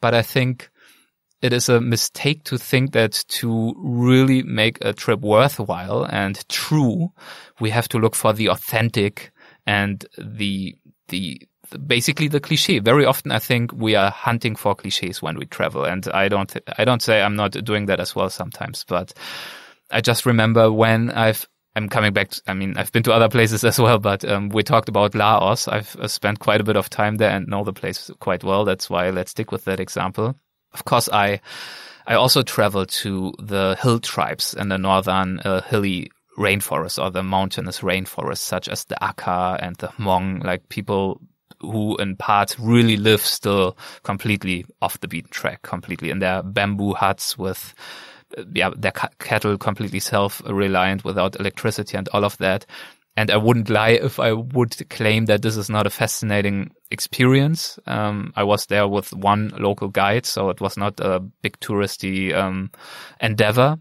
But 0.00 0.14
I 0.14 0.22
think 0.22 0.70
it 1.40 1.52
is 1.52 1.68
a 1.68 1.80
mistake 1.80 2.44
to 2.44 2.58
think 2.58 2.92
that 2.92 3.24
to 3.28 3.74
really 3.76 4.42
make 4.42 4.82
a 4.82 4.92
trip 4.92 5.20
worthwhile 5.20 6.04
and 6.04 6.46
true, 6.48 7.12
we 7.60 7.70
have 7.70 7.88
to 7.88 7.98
look 7.98 8.14
for 8.14 8.32
the 8.32 8.48
authentic 8.48 9.30
and 9.66 10.06
the 10.18 10.74
the 11.08 11.40
basically 11.86 12.28
the 12.28 12.40
cliche. 12.40 12.78
Very 12.78 13.04
often, 13.04 13.32
I 13.32 13.38
think 13.38 13.72
we 13.72 13.94
are 13.94 14.10
hunting 14.10 14.56
for 14.56 14.74
cliches 14.74 15.22
when 15.22 15.38
we 15.38 15.46
travel, 15.46 15.84
and 15.84 16.06
I 16.08 16.28
don't, 16.28 16.54
I 16.78 16.84
don't 16.84 17.02
say 17.02 17.22
I'm 17.22 17.36
not 17.36 17.52
doing 17.64 17.86
that 17.86 18.00
as 18.00 18.14
well 18.14 18.30
sometimes, 18.30 18.84
but 18.86 19.12
I 19.90 20.00
just 20.00 20.26
remember 20.26 20.72
when 20.72 21.10
I've, 21.10 21.48
I'm 21.76 21.88
coming 21.88 22.12
back. 22.12 22.30
To, 22.30 22.42
I 22.46 22.54
mean, 22.54 22.76
I've 22.76 22.92
been 22.92 23.02
to 23.04 23.12
other 23.12 23.28
places 23.28 23.64
as 23.64 23.78
well, 23.78 23.98
but 23.98 24.24
um, 24.24 24.48
we 24.48 24.62
talked 24.62 24.88
about 24.88 25.14
Laos. 25.14 25.68
I've 25.68 25.96
uh, 25.96 26.08
spent 26.08 26.38
quite 26.38 26.60
a 26.60 26.64
bit 26.64 26.76
of 26.76 26.88
time 26.90 27.16
there 27.16 27.30
and 27.30 27.48
know 27.48 27.64
the 27.64 27.72
place 27.72 28.10
quite 28.20 28.44
well. 28.44 28.64
That's 28.64 28.88
why 28.88 29.10
let's 29.10 29.32
stick 29.32 29.52
with 29.52 29.64
that 29.64 29.80
example. 29.80 30.36
Of 30.72 30.84
course, 30.84 31.08
I, 31.12 31.40
I 32.06 32.14
also 32.14 32.42
traveled 32.42 32.90
to 32.90 33.34
the 33.38 33.76
hill 33.80 34.00
tribes 34.00 34.54
in 34.54 34.68
the 34.68 34.78
northern 34.78 35.40
uh, 35.40 35.62
hilly 35.62 36.10
rainforests 36.36 37.02
or 37.02 37.10
the 37.10 37.22
mountainous 37.22 37.80
rainforests, 37.80 38.38
such 38.38 38.68
as 38.68 38.84
the 38.84 38.96
Akha 39.00 39.58
and 39.60 39.76
the 39.76 39.88
Hmong, 39.88 40.44
like 40.44 40.68
people 40.68 41.20
who 41.70 41.96
in 41.96 42.16
part 42.16 42.56
really 42.58 42.96
live 42.96 43.20
still 43.20 43.76
completely 44.02 44.64
off 44.80 45.00
the 45.00 45.08
beaten 45.08 45.30
track, 45.30 45.62
completely 45.62 46.10
in 46.10 46.18
their 46.18 46.42
bamboo 46.42 46.94
huts 46.94 47.38
with, 47.38 47.74
uh, 48.36 48.44
yeah, 48.54 48.70
their 48.76 48.92
cattle 49.18 49.58
completely 49.58 50.00
self-reliant 50.00 51.04
without 51.04 51.38
electricity 51.38 51.96
and 51.96 52.08
all 52.08 52.24
of 52.24 52.36
that. 52.38 52.66
And 53.16 53.30
I 53.30 53.36
wouldn't 53.36 53.70
lie 53.70 53.90
if 53.90 54.18
I 54.18 54.32
would 54.32 54.90
claim 54.90 55.26
that 55.26 55.42
this 55.42 55.56
is 55.56 55.70
not 55.70 55.86
a 55.86 55.90
fascinating 55.90 56.72
experience. 56.90 57.78
Um, 57.86 58.32
I 58.34 58.42
was 58.42 58.66
there 58.66 58.88
with 58.88 59.12
one 59.12 59.52
local 59.56 59.88
guide, 59.88 60.26
so 60.26 60.50
it 60.50 60.60
was 60.60 60.76
not 60.76 60.98
a 60.98 61.20
big 61.20 61.60
touristy 61.60 62.34
um, 62.34 62.72
endeavor. 63.20 63.76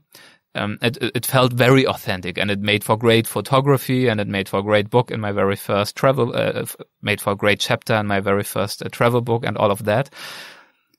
Um, 0.56 0.78
it, 0.82 0.98
it 1.02 1.26
felt 1.26 1.54
very 1.54 1.86
authentic 1.88 2.38
and 2.38 2.52
it 2.52 2.60
made 2.60 2.84
for 2.84 2.98
great 2.98 3.28
photography 3.28 4.08
and 4.08 4.20
it 4.20 4.28
made 4.28 4.48
for 4.48 4.60
a 4.60 4.64
great 4.64 4.90
book 4.90 5.12
in 5.12 5.20
my 5.20 5.32
very 5.32 5.56
first 5.56 5.96
travel, 5.96 6.36
uh, 6.36 6.66
made 7.02 7.22
for 7.22 7.32
a 7.32 7.36
great 7.36 7.60
chapter 7.60 7.96
in 7.96 8.08
my 8.08 8.20
very 8.20 8.44
first 8.44 8.84
uh, 8.84 8.90
travel 8.90 9.22
book 9.22 9.44
and 9.46 9.58
all 9.58 9.72
of 9.72 9.86
that. 9.86 10.10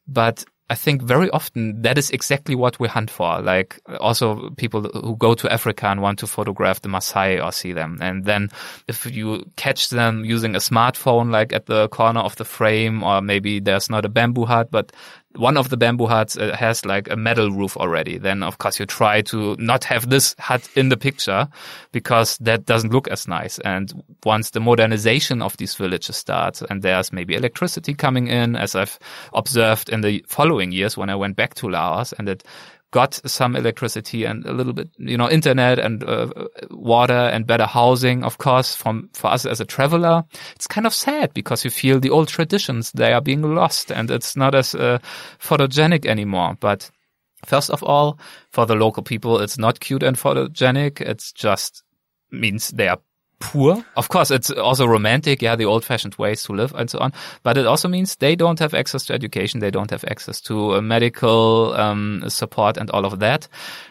But 0.06 0.44
I 0.70 0.74
think 0.74 1.02
very 1.02 1.28
often 1.28 1.82
that 1.82 1.98
is 1.98 2.10
exactly 2.10 2.54
what 2.54 2.80
we 2.80 2.88
hunt 2.88 3.10
for. 3.10 3.40
Like 3.42 3.80
also 4.00 4.50
people 4.56 4.82
who 4.82 5.14
go 5.16 5.34
to 5.34 5.52
Africa 5.52 5.86
and 5.88 6.00
want 6.00 6.18
to 6.20 6.26
photograph 6.26 6.80
the 6.80 6.88
Maasai 6.88 7.44
or 7.44 7.52
see 7.52 7.74
them. 7.74 7.98
And 8.00 8.24
then 8.24 8.48
if 8.88 9.04
you 9.04 9.44
catch 9.56 9.90
them 9.90 10.24
using 10.24 10.54
a 10.54 10.60
smartphone, 10.60 11.30
like 11.30 11.52
at 11.52 11.66
the 11.66 11.88
corner 11.88 12.20
of 12.20 12.36
the 12.36 12.46
frame, 12.46 13.02
or 13.02 13.20
maybe 13.20 13.60
there's 13.60 13.90
not 13.90 14.06
a 14.06 14.08
bamboo 14.08 14.46
hut, 14.46 14.70
but 14.70 14.90
one 15.36 15.56
of 15.56 15.68
the 15.68 15.76
bamboo 15.76 16.06
huts 16.06 16.36
uh, 16.36 16.54
has 16.56 16.84
like 16.84 17.10
a 17.10 17.16
metal 17.16 17.50
roof 17.50 17.76
already, 17.76 18.18
then 18.18 18.42
of 18.42 18.58
course 18.58 18.78
you 18.78 18.86
try 18.86 19.22
to 19.22 19.56
not 19.58 19.84
have 19.84 20.08
this 20.08 20.34
hut 20.38 20.68
in 20.76 20.88
the 20.88 20.96
picture 20.96 21.48
because 21.92 22.38
that 22.38 22.66
doesn't 22.66 22.92
look 22.92 23.08
as 23.08 23.26
nice. 23.26 23.58
And 23.60 24.02
once 24.24 24.50
the 24.50 24.60
modernization 24.60 25.42
of 25.42 25.56
these 25.56 25.74
villages 25.74 26.16
starts 26.16 26.62
and 26.62 26.82
there's 26.82 27.12
maybe 27.12 27.34
electricity 27.34 27.94
coming 27.94 28.28
in, 28.28 28.56
as 28.56 28.74
I've 28.74 28.98
observed 29.32 29.88
in 29.88 30.02
the 30.02 30.24
following 30.28 30.72
years 30.72 30.96
when 30.96 31.10
I 31.10 31.16
went 31.16 31.36
back 31.36 31.54
to 31.54 31.68
Laos 31.68 32.12
and 32.12 32.28
it 32.28 32.44
got 32.94 33.20
some 33.26 33.56
electricity 33.56 34.24
and 34.24 34.46
a 34.46 34.52
little 34.52 34.72
bit, 34.72 34.88
you 34.98 35.16
know, 35.16 35.28
internet 35.28 35.80
and 35.80 36.04
uh, 36.04 36.28
water 36.70 37.12
and 37.12 37.44
better 37.44 37.66
housing, 37.66 38.22
of 38.22 38.38
course, 38.38 38.76
from, 38.76 39.10
for 39.14 39.32
us 39.32 39.44
as 39.44 39.60
a 39.60 39.64
traveler, 39.64 40.22
it's 40.54 40.68
kind 40.68 40.86
of 40.86 40.94
sad 40.94 41.34
because 41.34 41.64
you 41.64 41.72
feel 41.72 41.98
the 41.98 42.10
old 42.10 42.28
traditions, 42.28 42.92
they 42.92 43.12
are 43.12 43.20
being 43.20 43.42
lost 43.42 43.90
and 43.90 44.12
it's 44.12 44.36
not 44.36 44.54
as 44.54 44.76
uh, 44.76 45.00
photogenic 45.40 46.06
anymore. 46.06 46.56
But 46.60 46.88
first 47.44 47.68
of 47.68 47.82
all, 47.82 48.16
for 48.52 48.64
the 48.64 48.76
local 48.76 49.02
people, 49.02 49.40
it's 49.40 49.58
not 49.58 49.80
cute 49.80 50.04
and 50.04 50.16
photogenic. 50.16 51.00
It's 51.00 51.32
just 51.32 51.82
means 52.30 52.68
they 52.68 52.86
are 52.86 53.00
poor. 53.44 53.84
Of 53.96 54.08
course, 54.08 54.30
it's 54.30 54.50
also 54.50 54.86
romantic, 54.86 55.42
yeah, 55.42 55.54
the 55.54 55.66
old 55.66 55.84
fashioned 55.84 56.14
ways 56.14 56.42
to 56.44 56.52
live 56.52 56.74
and 56.74 56.88
so 56.88 56.98
on. 56.98 57.12
But 57.42 57.58
it 57.58 57.66
also 57.66 57.88
means 57.88 58.16
they 58.16 58.34
don't 58.34 58.58
have 58.58 58.72
access 58.72 59.04
to 59.06 59.12
education. 59.12 59.60
They 59.60 59.70
don't 59.70 59.90
have 59.90 60.04
access 60.08 60.40
to 60.42 60.76
uh, 60.76 60.80
medical 60.80 61.74
um, 61.74 62.24
support 62.28 62.78
and 62.78 62.90
all 62.90 63.04
of 63.04 63.18
that, 63.18 63.46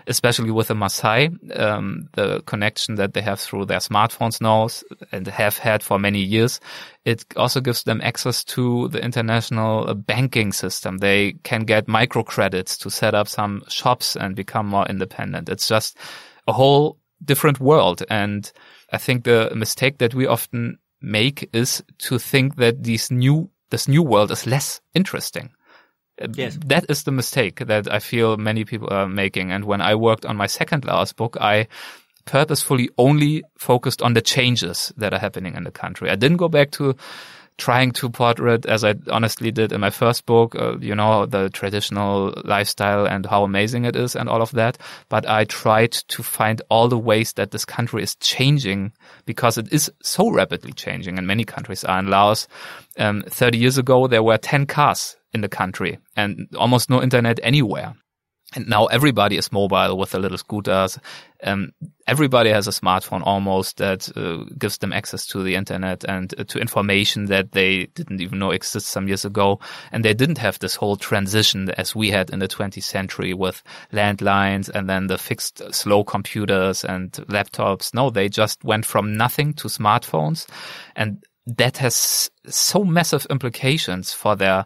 especially 0.07 0.51
with 0.51 0.67
the 0.67 0.73
Maasai, 0.73 1.59
um, 1.59 2.09
the 2.13 2.41
connection 2.41 2.95
that 2.95 3.13
they 3.13 3.21
have 3.21 3.39
through 3.39 3.65
their 3.65 3.79
smartphones 3.79 4.41
now 4.41 4.67
and 5.11 5.27
have 5.27 5.57
had 5.57 5.83
for 5.83 5.99
many 5.99 6.19
years. 6.19 6.59
It 7.05 7.25
also 7.35 7.61
gives 7.61 7.83
them 7.83 8.01
access 8.01 8.43
to 8.45 8.87
the 8.87 9.03
international 9.03 9.89
uh, 9.89 9.93
banking 9.93 10.51
system. 10.51 10.97
They 10.97 11.33
can 11.43 11.65
get 11.65 11.87
microcredits 11.87 12.79
to 12.79 12.89
set 12.89 13.13
up 13.13 13.27
some 13.27 13.63
shops 13.67 14.15
and 14.15 14.35
become 14.35 14.67
more 14.67 14.87
independent. 14.87 15.49
It's 15.49 15.67
just 15.67 15.97
a 16.47 16.53
whole 16.53 16.97
different 17.23 17.59
world. 17.59 18.03
And 18.09 18.51
I 18.93 18.97
think 18.97 19.23
the 19.23 19.51
mistake 19.55 19.97
that 19.97 20.13
we 20.13 20.27
often 20.27 20.77
make 21.01 21.49
is 21.51 21.83
to 21.97 22.19
think 22.19 22.55
that 22.57 22.83
these 22.83 23.11
new, 23.11 23.49
this 23.71 23.87
new 23.87 24.03
world 24.03 24.31
is 24.31 24.47
less 24.47 24.81
interesting. 24.93 25.51
Uh, 26.21 26.27
yes. 26.33 26.57
That 26.65 26.85
is 26.89 27.03
the 27.03 27.11
mistake 27.11 27.65
that 27.65 27.91
I 27.91 27.99
feel 27.99 28.37
many 28.37 28.65
people 28.65 28.87
are 28.91 29.07
making. 29.07 29.51
And 29.51 29.65
when 29.65 29.81
I 29.81 29.95
worked 29.95 30.25
on 30.25 30.37
my 30.37 30.47
second 30.47 30.85
last 30.85 31.15
book, 31.15 31.35
I 31.41 31.67
purposefully 32.25 32.89
only 32.97 33.43
focused 33.57 34.01
on 34.01 34.13
the 34.13 34.21
changes 34.21 34.93
that 34.95 35.13
are 35.13 35.19
happening 35.19 35.55
in 35.55 35.63
the 35.63 35.71
country. 35.71 36.09
I 36.09 36.15
didn't 36.15 36.37
go 36.37 36.47
back 36.47 36.71
to 36.71 36.95
trying 37.57 37.91
to 37.91 38.09
portrait, 38.09 38.65
as 38.65 38.83
I 38.83 38.95
honestly 39.09 39.51
did 39.51 39.71
in 39.71 39.81
my 39.81 39.89
first 39.89 40.25
book, 40.25 40.55
uh, 40.55 40.77
you 40.79 40.95
know, 40.95 41.25
the 41.25 41.49
traditional 41.49 42.33
lifestyle 42.43 43.05
and 43.05 43.25
how 43.25 43.43
amazing 43.43 43.85
it 43.85 43.95
is 43.95 44.15
and 44.15 44.29
all 44.29 44.41
of 44.41 44.51
that. 44.51 44.77
But 45.09 45.27
I 45.29 45.45
tried 45.45 45.91
to 45.91 46.23
find 46.23 46.61
all 46.69 46.87
the 46.87 46.97
ways 46.97 47.33
that 47.33 47.51
this 47.51 47.65
country 47.65 48.03
is 48.03 48.15
changing 48.15 48.93
because 49.25 49.57
it 49.57 49.71
is 49.71 49.91
so 50.01 50.29
rapidly 50.29 50.73
changing 50.73 51.17
and 51.17 51.27
many 51.27 51.43
countries 51.43 51.83
are 51.83 51.99
in 51.99 52.09
Laos. 52.09 52.47
Um, 52.97 53.23
30 53.27 53.57
years 53.57 53.77
ago, 53.77 54.07
there 54.07 54.23
were 54.23 54.37
10 54.37 54.65
cars 54.65 55.15
in 55.33 55.41
the 55.41 55.49
country 55.49 55.99
and 56.15 56.47
almost 56.57 56.89
no 56.89 57.01
internet 57.01 57.39
anywhere. 57.43 57.95
And 58.55 58.67
now 58.67 58.85
everybody 58.85 59.37
is 59.37 59.51
mobile 59.51 59.97
with 59.97 60.11
the 60.11 60.19
little 60.19 60.37
scooters. 60.37 60.99
Um, 61.43 61.71
everybody 62.07 62.49
has 62.51 62.67
a 62.67 62.71
smartphone 62.71 63.21
almost 63.25 63.77
that 63.77 64.09
uh, 64.15 64.45
gives 64.57 64.77
them 64.77 64.93
access 64.93 65.25
to 65.27 65.43
the 65.43 65.55
internet 65.55 66.03
and 66.05 66.33
uh, 66.37 66.43
to 66.45 66.59
information 66.59 67.25
that 67.25 67.51
they 67.51 67.87
didn't 67.87 68.21
even 68.21 68.39
know 68.39 68.51
exists 68.51 68.89
some 68.89 69.07
years 69.07 69.25
ago. 69.25 69.59
And 69.91 70.05
they 70.05 70.13
didn't 70.13 70.37
have 70.37 70.59
this 70.59 70.75
whole 70.75 70.95
transition 70.95 71.69
as 71.71 71.95
we 71.95 72.11
had 72.11 72.29
in 72.29 72.39
the 72.39 72.47
20th 72.47 72.83
century 72.83 73.33
with 73.33 73.63
landlines 73.91 74.69
and 74.69 74.89
then 74.89 75.07
the 75.07 75.17
fixed 75.17 75.61
uh, 75.61 75.71
slow 75.71 76.03
computers 76.03 76.85
and 76.85 77.11
laptops. 77.11 77.93
No, 77.93 78.09
they 78.09 78.29
just 78.29 78.63
went 78.63 78.85
from 78.85 79.17
nothing 79.17 79.53
to 79.55 79.67
smartphones. 79.67 80.47
And 80.95 81.23
that 81.45 81.77
has 81.77 82.29
so 82.47 82.83
massive 82.83 83.27
implications 83.29 84.13
for 84.13 84.35
their 84.35 84.65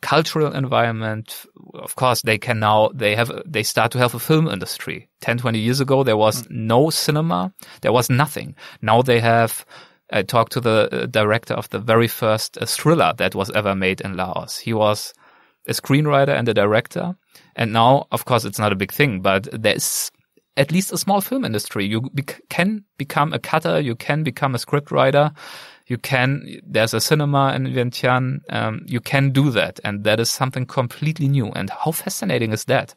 cultural 0.00 0.52
environment. 0.52 1.46
Of 1.74 1.96
course, 1.96 2.22
they 2.22 2.38
can 2.38 2.60
now, 2.60 2.90
they 2.94 3.14
have, 3.16 3.30
they 3.44 3.62
start 3.62 3.92
to 3.92 3.98
have 3.98 4.14
a 4.14 4.18
film 4.18 4.48
industry. 4.48 5.08
10, 5.20 5.38
20 5.38 5.58
years 5.58 5.80
ago, 5.80 6.02
there 6.02 6.16
was 6.16 6.42
mm. 6.42 6.50
no 6.50 6.90
cinema. 6.90 7.52
There 7.82 7.92
was 7.92 8.10
nothing. 8.10 8.54
Now 8.82 9.02
they 9.02 9.20
have, 9.20 9.64
I 10.10 10.22
talked 10.22 10.52
to 10.52 10.60
the 10.60 10.88
uh, 10.90 11.06
director 11.06 11.54
of 11.54 11.68
the 11.70 11.78
very 11.78 12.08
first 12.08 12.58
uh, 12.58 12.66
thriller 12.66 13.12
that 13.18 13.34
was 13.34 13.50
ever 13.50 13.74
made 13.74 14.00
in 14.00 14.16
Laos. 14.16 14.58
He 14.58 14.72
was 14.72 15.12
a 15.66 15.72
screenwriter 15.72 16.36
and 16.36 16.48
a 16.48 16.54
director. 16.54 17.16
And 17.56 17.72
now, 17.72 18.06
of 18.12 18.24
course, 18.24 18.44
it's 18.44 18.58
not 18.58 18.72
a 18.72 18.76
big 18.76 18.92
thing, 18.92 19.20
but 19.20 19.48
there's 19.52 20.10
at 20.56 20.72
least 20.72 20.92
a 20.92 20.98
small 20.98 21.20
film 21.20 21.44
industry. 21.44 21.86
You 21.86 22.08
can 22.48 22.84
become 22.96 23.32
a 23.32 23.38
cutter. 23.38 23.80
You 23.80 23.94
can 23.94 24.22
become 24.22 24.54
a 24.54 24.58
scriptwriter 24.58 25.34
you 25.88 25.98
can, 25.98 26.60
there's 26.66 26.94
a 26.94 27.00
cinema 27.00 27.52
in 27.54 27.66
Vientiane, 27.66 28.40
um, 28.50 28.84
you 28.86 29.00
can 29.00 29.30
do 29.30 29.50
that. 29.50 29.80
And 29.84 30.04
that 30.04 30.20
is 30.20 30.30
something 30.30 30.66
completely 30.66 31.28
new. 31.28 31.46
And 31.48 31.70
how 31.70 31.92
fascinating 31.92 32.52
is 32.52 32.66
that? 32.66 32.94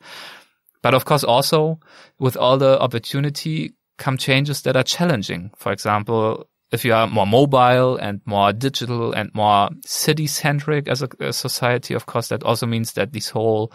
But 0.81 0.93
of 0.93 1.05
course, 1.05 1.23
also 1.23 1.79
with 2.19 2.35
all 2.35 2.57
the 2.57 2.79
opportunity 2.79 3.73
come 3.97 4.17
changes 4.17 4.63
that 4.63 4.75
are 4.75 4.83
challenging. 4.83 5.51
For 5.55 5.71
example, 5.71 6.47
if 6.71 6.83
you 6.83 6.93
are 6.93 7.07
more 7.07 7.27
mobile 7.27 7.97
and 7.97 8.21
more 8.25 8.51
digital 8.51 9.13
and 9.13 9.29
more 9.33 9.69
city 9.85 10.27
centric 10.27 10.87
as 10.87 11.01
a, 11.01 11.09
a, 11.19 11.33
society, 11.33 11.93
of 11.93 12.05
course, 12.05 12.29
that 12.29 12.43
also 12.43 12.65
means 12.65 12.93
that 12.93 13.13
these 13.13 13.29
whole, 13.29 13.71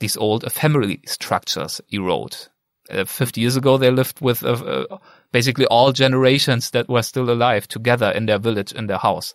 these 0.00 0.16
old 0.16 0.50
family 0.52 1.00
structures 1.06 1.80
erode. 1.90 2.36
Uh, 2.90 3.04
50 3.04 3.40
years 3.40 3.56
ago, 3.56 3.76
they 3.76 3.90
lived 3.90 4.20
with 4.20 4.42
uh, 4.42 4.52
uh, 4.52 4.98
basically 5.32 5.66
all 5.66 5.92
generations 5.92 6.70
that 6.70 6.88
were 6.88 7.02
still 7.02 7.30
alive 7.30 7.68
together 7.68 8.10
in 8.10 8.26
their 8.26 8.38
village, 8.38 8.72
in 8.72 8.86
their 8.86 8.98
house. 8.98 9.34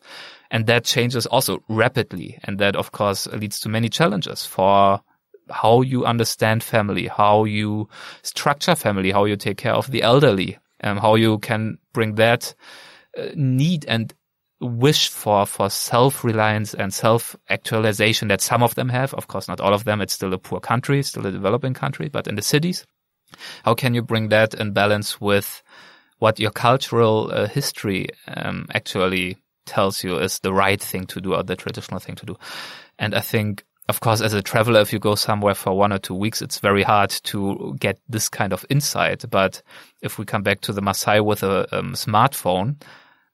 And 0.52 0.68
that 0.68 0.84
changes 0.84 1.26
also 1.26 1.64
rapidly. 1.68 2.38
And 2.44 2.60
that, 2.60 2.76
of 2.76 2.92
course, 2.92 3.28
leads 3.28 3.60
to 3.62 3.70
many 3.70 3.90
challenges 3.90 4.46
for 4.46 5.02
how 5.50 5.82
you 5.82 6.06
understand 6.06 6.64
family, 6.64 7.08
how 7.08 7.44
you 7.44 7.88
structure 8.24 8.76
family, 8.76 9.12
how 9.12 9.26
you 9.26 9.36
take 9.36 9.58
care 9.58 9.74
of 9.74 9.92
the 9.92 10.02
elderly, 10.02 10.58
and 10.80 11.00
how 11.00 11.16
you 11.16 11.40
can 11.40 11.78
bring 11.94 12.16
that 12.16 12.54
uh, 13.18 13.28
need 13.36 13.86
and 13.88 14.14
wish 14.62 15.10
for 15.10 15.46
for 15.46 15.70
self-reliance 15.70 16.74
and 16.74 16.94
self-actualization 16.94 18.30
that 18.30 18.40
some 18.40 18.64
of 18.64 18.74
them 18.76 18.88
have 18.88 19.14
of 19.16 19.28
course 19.28 19.50
not 19.50 19.60
all 19.60 19.74
of 19.74 19.84
them 19.84 20.00
it's 20.00 20.14
still 20.14 20.34
a 20.34 20.38
poor 20.38 20.62
country 20.62 21.04
still 21.04 21.26
a 21.26 21.32
developing 21.32 21.74
country 21.74 22.08
but 22.08 22.26
in 22.26 22.36
the 22.36 22.42
cities 22.42 22.86
how 23.64 23.74
can 23.74 23.94
you 23.94 24.02
bring 24.02 24.30
that 24.30 24.54
in 24.54 24.72
balance 24.72 25.20
with 25.20 25.64
what 26.20 26.40
your 26.40 26.52
cultural 26.52 27.30
uh, 27.32 27.48
history 27.48 28.10
um, 28.28 28.68
actually 28.74 29.38
tells 29.66 30.04
you 30.04 30.18
is 30.18 30.40
the 30.40 30.54
right 30.54 30.82
thing 30.82 31.06
to 31.08 31.20
do 31.20 31.34
or 31.34 31.44
the 31.44 31.56
traditional 31.56 32.00
thing 32.00 32.16
to 32.16 32.26
do? 32.26 32.38
And 32.98 33.14
I 33.14 33.20
think, 33.20 33.66
of 33.90 34.00
course, 34.00 34.22
as 34.22 34.34
a 34.34 34.42
traveler, 34.42 34.80
if 34.80 34.94
you 34.94 35.00
go 35.00 35.16
somewhere 35.16 35.56
for 35.56 35.78
one 35.78 35.92
or 35.92 35.98
two 35.98 36.16
weeks, 36.16 36.42
it's 36.42 36.60
very 36.60 36.84
hard 36.84 37.10
to 37.10 37.76
get 37.80 38.00
this 38.08 38.30
kind 38.30 38.54
of 38.54 38.66
insight. 38.70 39.26
But 39.30 39.62
if 40.02 40.18
we 40.18 40.26
come 40.26 40.44
back 40.44 40.62
to 40.62 40.74
the 40.74 40.82
Maasai 40.82 41.24
with 41.24 41.44
a 41.44 41.78
um, 41.78 41.94
smartphone, 41.94 42.82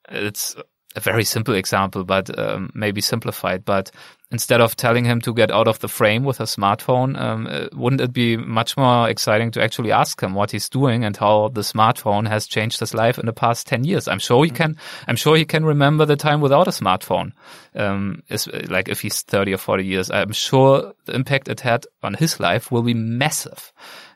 it's 0.08 0.56
a 0.96 1.00
very 1.00 1.24
simple 1.24 1.54
example, 1.54 2.04
but 2.04 2.36
um, 2.38 2.70
maybe 2.74 3.00
simplified. 3.00 3.64
But 3.64 3.90
instead 4.32 4.62
of 4.62 4.74
telling 4.74 5.04
him 5.04 5.20
to 5.20 5.34
get 5.34 5.50
out 5.50 5.68
of 5.68 5.78
the 5.80 5.88
frame 5.88 6.24
with 6.24 6.40
a 6.40 6.44
smartphone, 6.44 7.20
um, 7.20 7.46
uh, 7.46 7.66
wouldn't 7.74 8.00
it 8.00 8.12
be 8.14 8.36
much 8.36 8.78
more 8.78 9.08
exciting 9.08 9.50
to 9.52 9.62
actually 9.62 9.92
ask 9.92 10.22
him 10.22 10.32
what 10.32 10.50
he's 10.50 10.70
doing 10.70 11.04
and 11.04 11.16
how 11.18 11.48
the 11.48 11.60
smartphone 11.60 12.26
has 12.26 12.46
changed 12.46 12.80
his 12.80 12.94
life 12.94 13.18
in 13.18 13.26
the 13.26 13.32
past 13.34 13.66
10 13.66 13.84
years? 13.84 14.08
I'm 14.08 14.18
sure 14.18 14.42
he 14.42 14.50
mm-hmm. 14.50 14.56
can, 14.56 14.76
I'm 15.06 15.16
sure 15.16 15.36
he 15.36 15.44
can 15.44 15.66
remember 15.66 16.06
the 16.06 16.16
time 16.16 16.40
without 16.40 16.66
a 16.66 16.70
smartphone. 16.70 17.32
Um, 17.74 18.22
like 18.68 18.88
if 18.88 19.02
he's 19.02 19.20
30 19.20 19.52
or 19.52 19.58
40 19.58 19.84
years, 19.84 20.10
I'm 20.10 20.32
sure 20.32 20.94
the 21.04 21.14
impact 21.14 21.48
it 21.48 21.60
had 21.60 21.84
on 22.02 22.14
his 22.14 22.40
life 22.40 22.72
will 22.72 22.82
be 22.82 22.94
massive. 22.94 23.70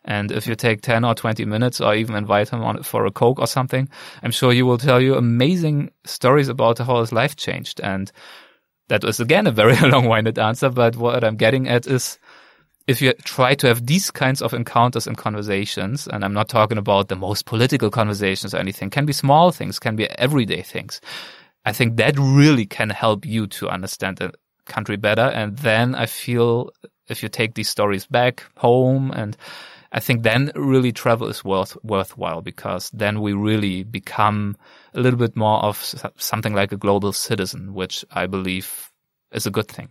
And 0.06 0.32
if 0.32 0.46
you 0.46 0.54
take 0.54 0.80
10 0.80 1.04
or 1.04 1.14
20 1.14 1.44
minutes 1.44 1.80
or 1.80 1.94
even 1.94 2.14
invite 2.14 2.50
him 2.50 2.62
on 2.62 2.82
for 2.84 3.04
a 3.04 3.10
Coke 3.10 3.40
or 3.40 3.46
something, 3.46 3.88
I'm 4.22 4.30
sure 4.30 4.52
he 4.52 4.62
will 4.62 4.78
tell 4.78 5.00
you 5.00 5.16
amazing 5.16 5.90
stories 6.04 6.48
about 6.48 6.78
how 6.78 7.00
his 7.00 7.12
life 7.12 7.36
changed. 7.36 7.80
And 7.80 8.10
that 8.88 9.04
was 9.04 9.20
again 9.20 9.46
a 9.46 9.52
very 9.52 9.76
long 9.88 10.08
winded 10.08 10.38
answer. 10.38 10.68
But 10.68 10.96
what 10.96 11.24
I'm 11.24 11.36
getting 11.36 11.68
at 11.68 11.86
is 11.86 12.18
if 12.86 13.02
you 13.02 13.12
try 13.24 13.54
to 13.56 13.66
have 13.66 13.86
these 13.86 14.10
kinds 14.10 14.40
of 14.40 14.54
encounters 14.54 15.06
and 15.06 15.16
conversations, 15.16 16.06
and 16.06 16.24
I'm 16.24 16.32
not 16.32 16.48
talking 16.48 16.78
about 16.78 17.08
the 17.08 17.16
most 17.16 17.44
political 17.44 17.90
conversations 17.90 18.54
or 18.54 18.58
anything, 18.58 18.90
can 18.90 19.06
be 19.06 19.12
small 19.12 19.50
things, 19.50 19.78
can 19.78 19.96
be 19.96 20.08
everyday 20.18 20.62
things. 20.62 21.00
I 21.64 21.72
think 21.72 21.96
that 21.96 22.16
really 22.18 22.64
can 22.64 22.90
help 22.90 23.26
you 23.26 23.48
to 23.48 23.68
understand 23.68 24.18
the 24.18 24.32
country 24.66 24.96
better. 24.96 25.22
And 25.22 25.56
then 25.58 25.96
I 25.96 26.06
feel 26.06 26.70
if 27.08 27.22
you 27.22 27.28
take 27.28 27.54
these 27.54 27.68
stories 27.68 28.06
back 28.06 28.44
home 28.56 29.10
and 29.10 29.36
I 29.96 30.00
think 30.00 30.24
then 30.24 30.52
really 30.54 30.92
travel 30.92 31.26
is 31.28 31.42
worth 31.42 31.74
worthwhile 31.82 32.42
because 32.42 32.90
then 32.90 33.22
we 33.22 33.32
really 33.32 33.82
become 33.82 34.58
a 34.92 35.00
little 35.00 35.18
bit 35.18 35.34
more 35.34 35.58
of 35.64 35.78
something 36.18 36.52
like 36.52 36.70
a 36.70 36.76
global 36.76 37.14
citizen, 37.14 37.72
which 37.72 38.04
I 38.10 38.26
believe 38.26 38.92
is 39.32 39.46
a 39.46 39.50
good 39.50 39.68
thing. 39.68 39.88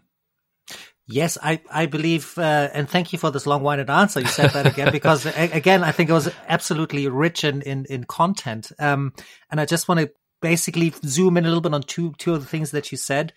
Yes, 1.08 1.40
I, 1.42 1.60
I 1.72 1.88
believe, 1.88 2.38
uh, 2.38 2.70
and 2.72 2.88
thank 2.88 3.14
you 3.14 3.20
for 3.20 3.32
this 3.32 3.48
long-winded 3.48 3.90
answer. 3.90 4.20
You 4.20 4.28
said 4.28 4.52
that 4.52 4.68
again 4.68 4.92
because, 4.92 5.26
again, 5.26 5.84
I 5.84 5.92
think 5.92 6.12
it 6.12 6.14
was 6.14 6.32
absolutely 6.48 7.08
rich 7.08 7.44
in 7.44 7.64
in, 7.64 7.86
in 7.90 8.04
content. 8.04 8.72
Um, 8.78 9.12
and 9.50 9.60
I 9.60 9.66
just 9.66 9.88
want 9.88 10.02
to 10.02 10.12
basically 10.42 10.94
zoom 11.04 11.38
in 11.38 11.46
a 11.46 11.48
little 11.48 11.62
bit 11.62 11.74
on 11.74 11.82
two 11.82 12.14
two 12.20 12.36
of 12.36 12.42
the 12.42 12.48
things 12.48 12.72
that 12.72 12.92
you 12.92 12.98
said. 12.98 13.34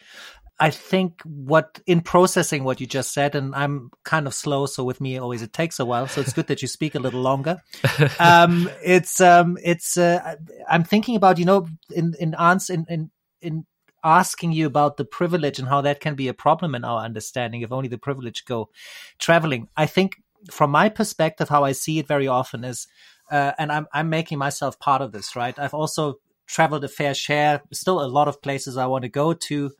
I 0.61 0.71
think 0.71 1.23
what 1.23 1.81
in 1.87 2.01
processing 2.01 2.65
what 2.65 2.81
you 2.81 2.87
just 2.87 3.13
said, 3.13 3.35
and 3.35 3.55
I'm 3.55 3.91
kind 4.05 4.27
of 4.27 4.35
slow, 4.35 4.67
so 4.67 4.83
with 4.83 5.01
me 5.01 5.17
always 5.19 5.43
it 5.43 5.53
takes 5.53 5.79
a 5.79 5.85
while. 5.85 6.09
So 6.09 6.21
it's 6.21 6.33
good 6.33 6.49
that 6.49 6.63
you 6.63 6.69
speak 6.69 6.95
a 6.95 6.99
little 6.99 7.21
longer. 7.21 7.63
um, 8.19 8.69
it's 8.85 9.21
um, 9.21 9.57
it's 9.63 9.97
uh, 9.97 10.35
I'm 10.69 10.85
thinking 10.85 11.17
about 11.17 11.39
you 11.39 11.45
know 11.45 11.67
in 11.95 12.15
in 12.19 12.35
answer 12.35 12.75
in 12.75 12.87
in 12.89 13.11
in 13.41 13.67
asking 14.03 14.53
you 14.53 14.67
about 14.67 14.97
the 14.97 15.05
privilege 15.05 15.59
and 15.59 15.69
how 15.69 15.81
that 15.81 16.01
can 16.01 16.15
be 16.15 16.29
a 16.29 16.35
problem 16.35 16.75
in 16.75 16.85
our 16.85 17.05
understanding 17.05 17.63
if 17.63 17.73
only 17.73 17.89
the 17.89 17.99
privilege 17.99 18.45
go 18.45 18.71
traveling. 19.19 19.69
I 19.77 19.87
think 19.87 20.23
from 20.51 20.71
my 20.71 20.89
perspective, 20.89 21.49
how 21.49 21.65
I 21.65 21.73
see 21.73 21.99
it 21.99 22.07
very 22.07 22.29
often 22.29 22.65
is, 22.65 22.87
uh, 23.31 23.53
and 23.59 23.73
I'm, 23.73 23.87
I'm 23.93 24.09
making 24.09 24.39
myself 24.39 24.79
part 24.79 25.03
of 25.03 25.13
this, 25.13 25.35
right? 25.35 25.59
I've 25.59 25.75
also 25.75 26.21
traveled 26.47 26.85
a 26.85 26.89
fair 26.89 27.15
share, 27.15 27.61
still 27.73 28.01
a 28.01 28.07
lot 28.07 28.29
of 28.29 28.41
places 28.41 28.77
I 28.77 28.87
want 28.87 29.03
to 29.03 29.09
go 29.09 29.33
to. 29.35 29.73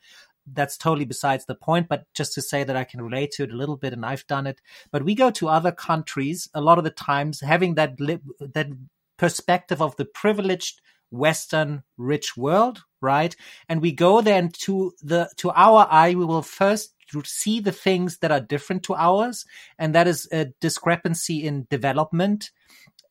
That's 0.53 0.77
totally 0.77 1.05
besides 1.05 1.45
the 1.47 1.55
point, 1.55 1.89
but 1.89 2.05
just 2.15 2.35
to 2.35 2.43
say 2.43 2.65
that 2.65 2.77
I 2.77 2.85
can 2.85 3.03
relate 3.03 3.33
to 3.33 3.45
it 3.45 3.53
a 3.53 3.57
little 3.57 3.77
bit 3.77 3.93
and 3.93 4.05
I've 4.05 4.27
done 4.27 4.47
it. 4.47 4.61
But 4.91 5.05
we 5.05 5.15
go 5.15 5.31
to 5.33 5.49
other 5.49 5.73
countries 5.73 6.49
a 6.55 6.61
lot 6.61 6.79
of 6.79 6.85
the 6.85 6.91
times 6.91 7.41
having 7.41 7.75
that, 7.75 8.01
li- 8.01 8.21
that 8.41 8.69
perspective 9.17 9.83
of 9.83 9.97
the 9.97 10.05
privileged 10.05 10.81
Western 11.11 11.83
rich 11.97 12.37
world, 12.37 12.83
right? 13.01 13.35
And 13.69 13.81
we 13.81 13.93
go 13.93 14.21
then 14.21 14.51
to 14.61 14.93
the, 15.03 15.31
to 15.37 15.51
our 15.51 15.87
eye, 15.91 16.15
we 16.15 16.25
will 16.25 16.43
first 16.43 16.95
see 17.25 17.61
the 17.61 17.73
things 17.73 18.19
that 18.19 18.31
are 18.31 18.41
different 18.41 18.83
to 18.85 18.95
ours. 18.95 19.47
And 19.79 19.95
that 19.95 20.07
is 20.07 20.29
a 20.33 20.47
discrepancy 20.61 21.47
in 21.47 21.67
development, 21.71 22.51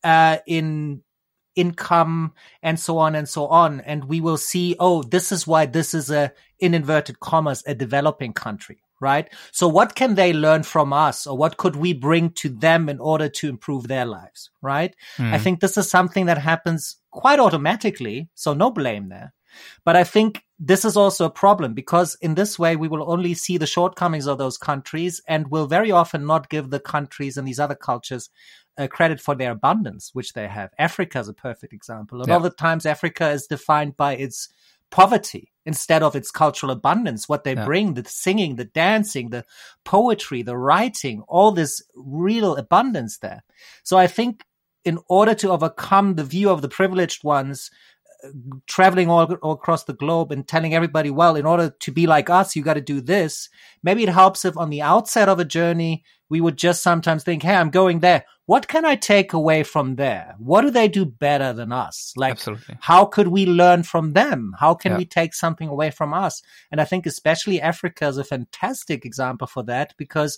uh, 0.03 0.37
in 0.45 1.01
income 1.57 2.33
and 2.61 2.79
so 2.79 2.97
on 2.99 3.15
and 3.15 3.27
so 3.27 3.47
on. 3.47 3.81
And 3.81 4.05
we 4.05 4.21
will 4.21 4.37
see, 4.37 4.75
oh, 4.79 5.03
this 5.03 5.31
is 5.31 5.45
why 5.45 5.65
this 5.65 5.93
is 5.93 6.09
a, 6.09 6.31
in 6.59 6.73
inverted 6.73 7.19
commas, 7.19 7.63
a 7.65 7.75
developing 7.75 8.33
country, 8.33 8.83
right? 9.01 9.29
So 9.51 9.67
what 9.67 9.95
can 9.95 10.15
they 10.15 10.31
learn 10.31 10.63
from 10.63 10.93
us 10.93 11.27
or 11.27 11.37
what 11.37 11.57
could 11.57 11.75
we 11.75 11.93
bring 11.93 12.29
to 12.33 12.49
them 12.49 12.87
in 12.87 12.99
order 12.99 13.27
to 13.27 13.49
improve 13.49 13.87
their 13.87 14.05
lives, 14.05 14.51
right? 14.61 14.95
Mm. 15.17 15.33
I 15.33 15.39
think 15.39 15.59
this 15.59 15.77
is 15.77 15.89
something 15.89 16.27
that 16.27 16.37
happens 16.37 16.97
quite 17.11 17.39
automatically. 17.39 18.29
So 18.35 18.53
no 18.53 18.71
blame 18.71 19.09
there. 19.09 19.33
But 19.83 19.95
I 19.95 20.03
think 20.03 20.43
this 20.59 20.85
is 20.85 20.97
also 20.97 21.25
a 21.25 21.31
problem 21.31 21.73
because 21.73 22.15
in 22.21 22.35
this 22.35 22.59
way, 22.59 22.75
we 22.75 22.87
will 22.87 23.09
only 23.09 23.33
see 23.33 23.57
the 23.57 23.67
shortcomings 23.67 24.27
of 24.27 24.37
those 24.37 24.57
countries 24.57 25.21
and 25.27 25.49
will 25.49 25.67
very 25.67 25.91
often 25.91 26.25
not 26.25 26.49
give 26.49 26.69
the 26.69 26.79
countries 26.79 27.37
and 27.37 27.47
these 27.47 27.59
other 27.59 27.75
cultures 27.75 28.29
uh, 28.77 28.87
credit 28.87 29.19
for 29.19 29.35
their 29.35 29.51
abundance, 29.51 30.11
which 30.13 30.33
they 30.33 30.47
have. 30.47 30.71
Africa 30.77 31.19
is 31.19 31.27
a 31.27 31.33
perfect 31.33 31.73
example. 31.73 32.17
A 32.17 32.23
lot 32.23 32.37
of 32.37 32.43
the 32.43 32.49
times, 32.51 32.85
Africa 32.85 33.29
is 33.29 33.47
defined 33.47 33.97
by 33.97 34.15
its 34.15 34.49
poverty 34.89 35.51
instead 35.65 36.01
of 36.01 36.15
its 36.15 36.31
cultural 36.31 36.71
abundance, 36.71 37.27
what 37.27 37.43
they 37.43 37.53
yeah. 37.53 37.65
bring, 37.65 37.93
the 37.93 38.05
singing, 38.05 38.55
the 38.55 38.65
dancing, 38.65 39.29
the 39.29 39.43
poetry, 39.83 40.41
the 40.41 40.57
writing, 40.57 41.21
all 41.27 41.51
this 41.51 41.81
real 41.95 42.55
abundance 42.55 43.17
there. 43.17 43.43
So 43.83 43.97
I 43.97 44.07
think 44.07 44.45
in 44.85 44.99
order 45.09 45.35
to 45.35 45.51
overcome 45.51 46.15
the 46.15 46.23
view 46.23 46.49
of 46.49 46.61
the 46.61 46.69
privileged 46.69 47.23
ones 47.23 47.69
traveling 48.65 49.09
all, 49.09 49.31
all, 49.35 49.53
across 49.53 49.83
the 49.83 49.93
globe 49.93 50.31
and 50.31 50.47
telling 50.47 50.73
everybody, 50.73 51.09
well, 51.09 51.35
in 51.35 51.45
order 51.45 51.69
to 51.79 51.91
be 51.91 52.07
like 52.07 52.29
us, 52.29 52.55
you 52.55 52.63
got 52.63 52.75
to 52.75 52.81
do 52.81 53.01
this. 53.01 53.49
Maybe 53.83 54.03
it 54.03 54.09
helps 54.09 54.45
if 54.45 54.57
on 54.57 54.69
the 54.69 54.81
outset 54.81 55.29
of 55.29 55.39
a 55.39 55.45
journey, 55.45 56.03
we 56.29 56.41
would 56.41 56.57
just 56.57 56.81
sometimes 56.83 57.23
think, 57.23 57.43
Hey, 57.43 57.55
I'm 57.55 57.69
going 57.69 57.99
there. 57.99 58.25
What 58.45 58.67
can 58.67 58.85
I 58.85 58.95
take 58.95 59.33
away 59.33 59.63
from 59.63 59.95
there? 59.95 60.35
What 60.39 60.61
do 60.61 60.71
they 60.71 60.87
do 60.87 61.05
better 61.05 61.51
than 61.51 61.71
us? 61.71 62.13
Like, 62.15 62.31
Absolutely. 62.31 62.77
how 62.79 63.05
could 63.05 63.27
we 63.27 63.45
learn 63.45 63.83
from 63.83 64.13
them? 64.13 64.55
How 64.57 64.73
can 64.73 64.93
yeah. 64.93 64.97
we 64.99 65.05
take 65.05 65.33
something 65.33 65.67
away 65.67 65.91
from 65.91 66.13
us? 66.13 66.41
And 66.71 66.79
I 66.79 66.85
think 66.85 67.05
especially 67.05 67.59
Africa 67.59 68.07
is 68.07 68.17
a 68.17 68.23
fantastic 68.23 69.05
example 69.05 69.47
for 69.47 69.63
that 69.63 69.93
because 69.97 70.37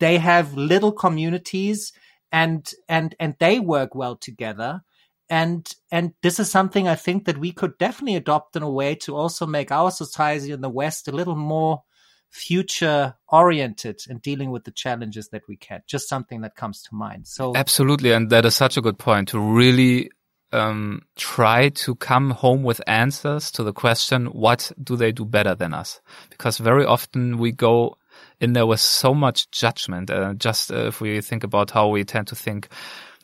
they 0.00 0.18
have 0.18 0.54
little 0.54 0.90
communities 0.92 1.92
and 2.32 2.68
and 2.88 3.14
and 3.20 3.36
they 3.38 3.60
work 3.60 3.94
well 3.94 4.16
together 4.16 4.82
and 5.28 5.74
and 5.90 6.12
this 6.22 6.38
is 6.38 6.50
something 6.50 6.88
i 6.88 6.94
think 6.94 7.24
that 7.24 7.38
we 7.38 7.52
could 7.52 7.76
definitely 7.78 8.16
adopt 8.16 8.56
in 8.56 8.62
a 8.62 8.70
way 8.70 8.94
to 8.94 9.16
also 9.16 9.46
make 9.46 9.70
our 9.72 9.90
society 9.90 10.52
in 10.52 10.60
the 10.60 10.68
west 10.68 11.08
a 11.08 11.12
little 11.12 11.36
more 11.36 11.82
future 12.30 13.14
oriented 13.28 14.00
in 14.08 14.18
dealing 14.18 14.50
with 14.50 14.64
the 14.64 14.70
challenges 14.70 15.28
that 15.28 15.42
we 15.48 15.56
can 15.56 15.82
just 15.86 16.08
something 16.08 16.40
that 16.40 16.54
comes 16.54 16.82
to 16.82 16.94
mind 16.94 17.26
so 17.26 17.54
absolutely 17.56 18.12
and 18.12 18.30
that 18.30 18.44
is 18.44 18.54
such 18.54 18.76
a 18.76 18.80
good 18.80 18.98
point 18.98 19.28
to 19.28 19.38
really 19.38 20.10
um, 20.52 21.02
try 21.16 21.70
to 21.70 21.96
come 21.96 22.30
home 22.30 22.62
with 22.62 22.80
answers 22.86 23.50
to 23.50 23.64
the 23.64 23.72
question 23.72 24.26
what 24.26 24.70
do 24.82 24.96
they 24.96 25.10
do 25.10 25.24
better 25.24 25.54
than 25.54 25.74
us 25.74 26.00
because 26.30 26.58
very 26.58 26.84
often 26.84 27.38
we 27.38 27.50
go 27.50 27.96
in 28.40 28.52
there 28.52 28.66
was 28.66 28.80
so 28.80 29.14
much 29.14 29.50
judgment. 29.50 30.10
Uh, 30.10 30.34
just 30.34 30.70
uh, 30.70 30.86
if 30.86 31.00
we 31.00 31.20
think 31.20 31.44
about 31.44 31.70
how 31.70 31.88
we 31.88 32.04
tend 32.04 32.26
to 32.28 32.36
think 32.36 32.68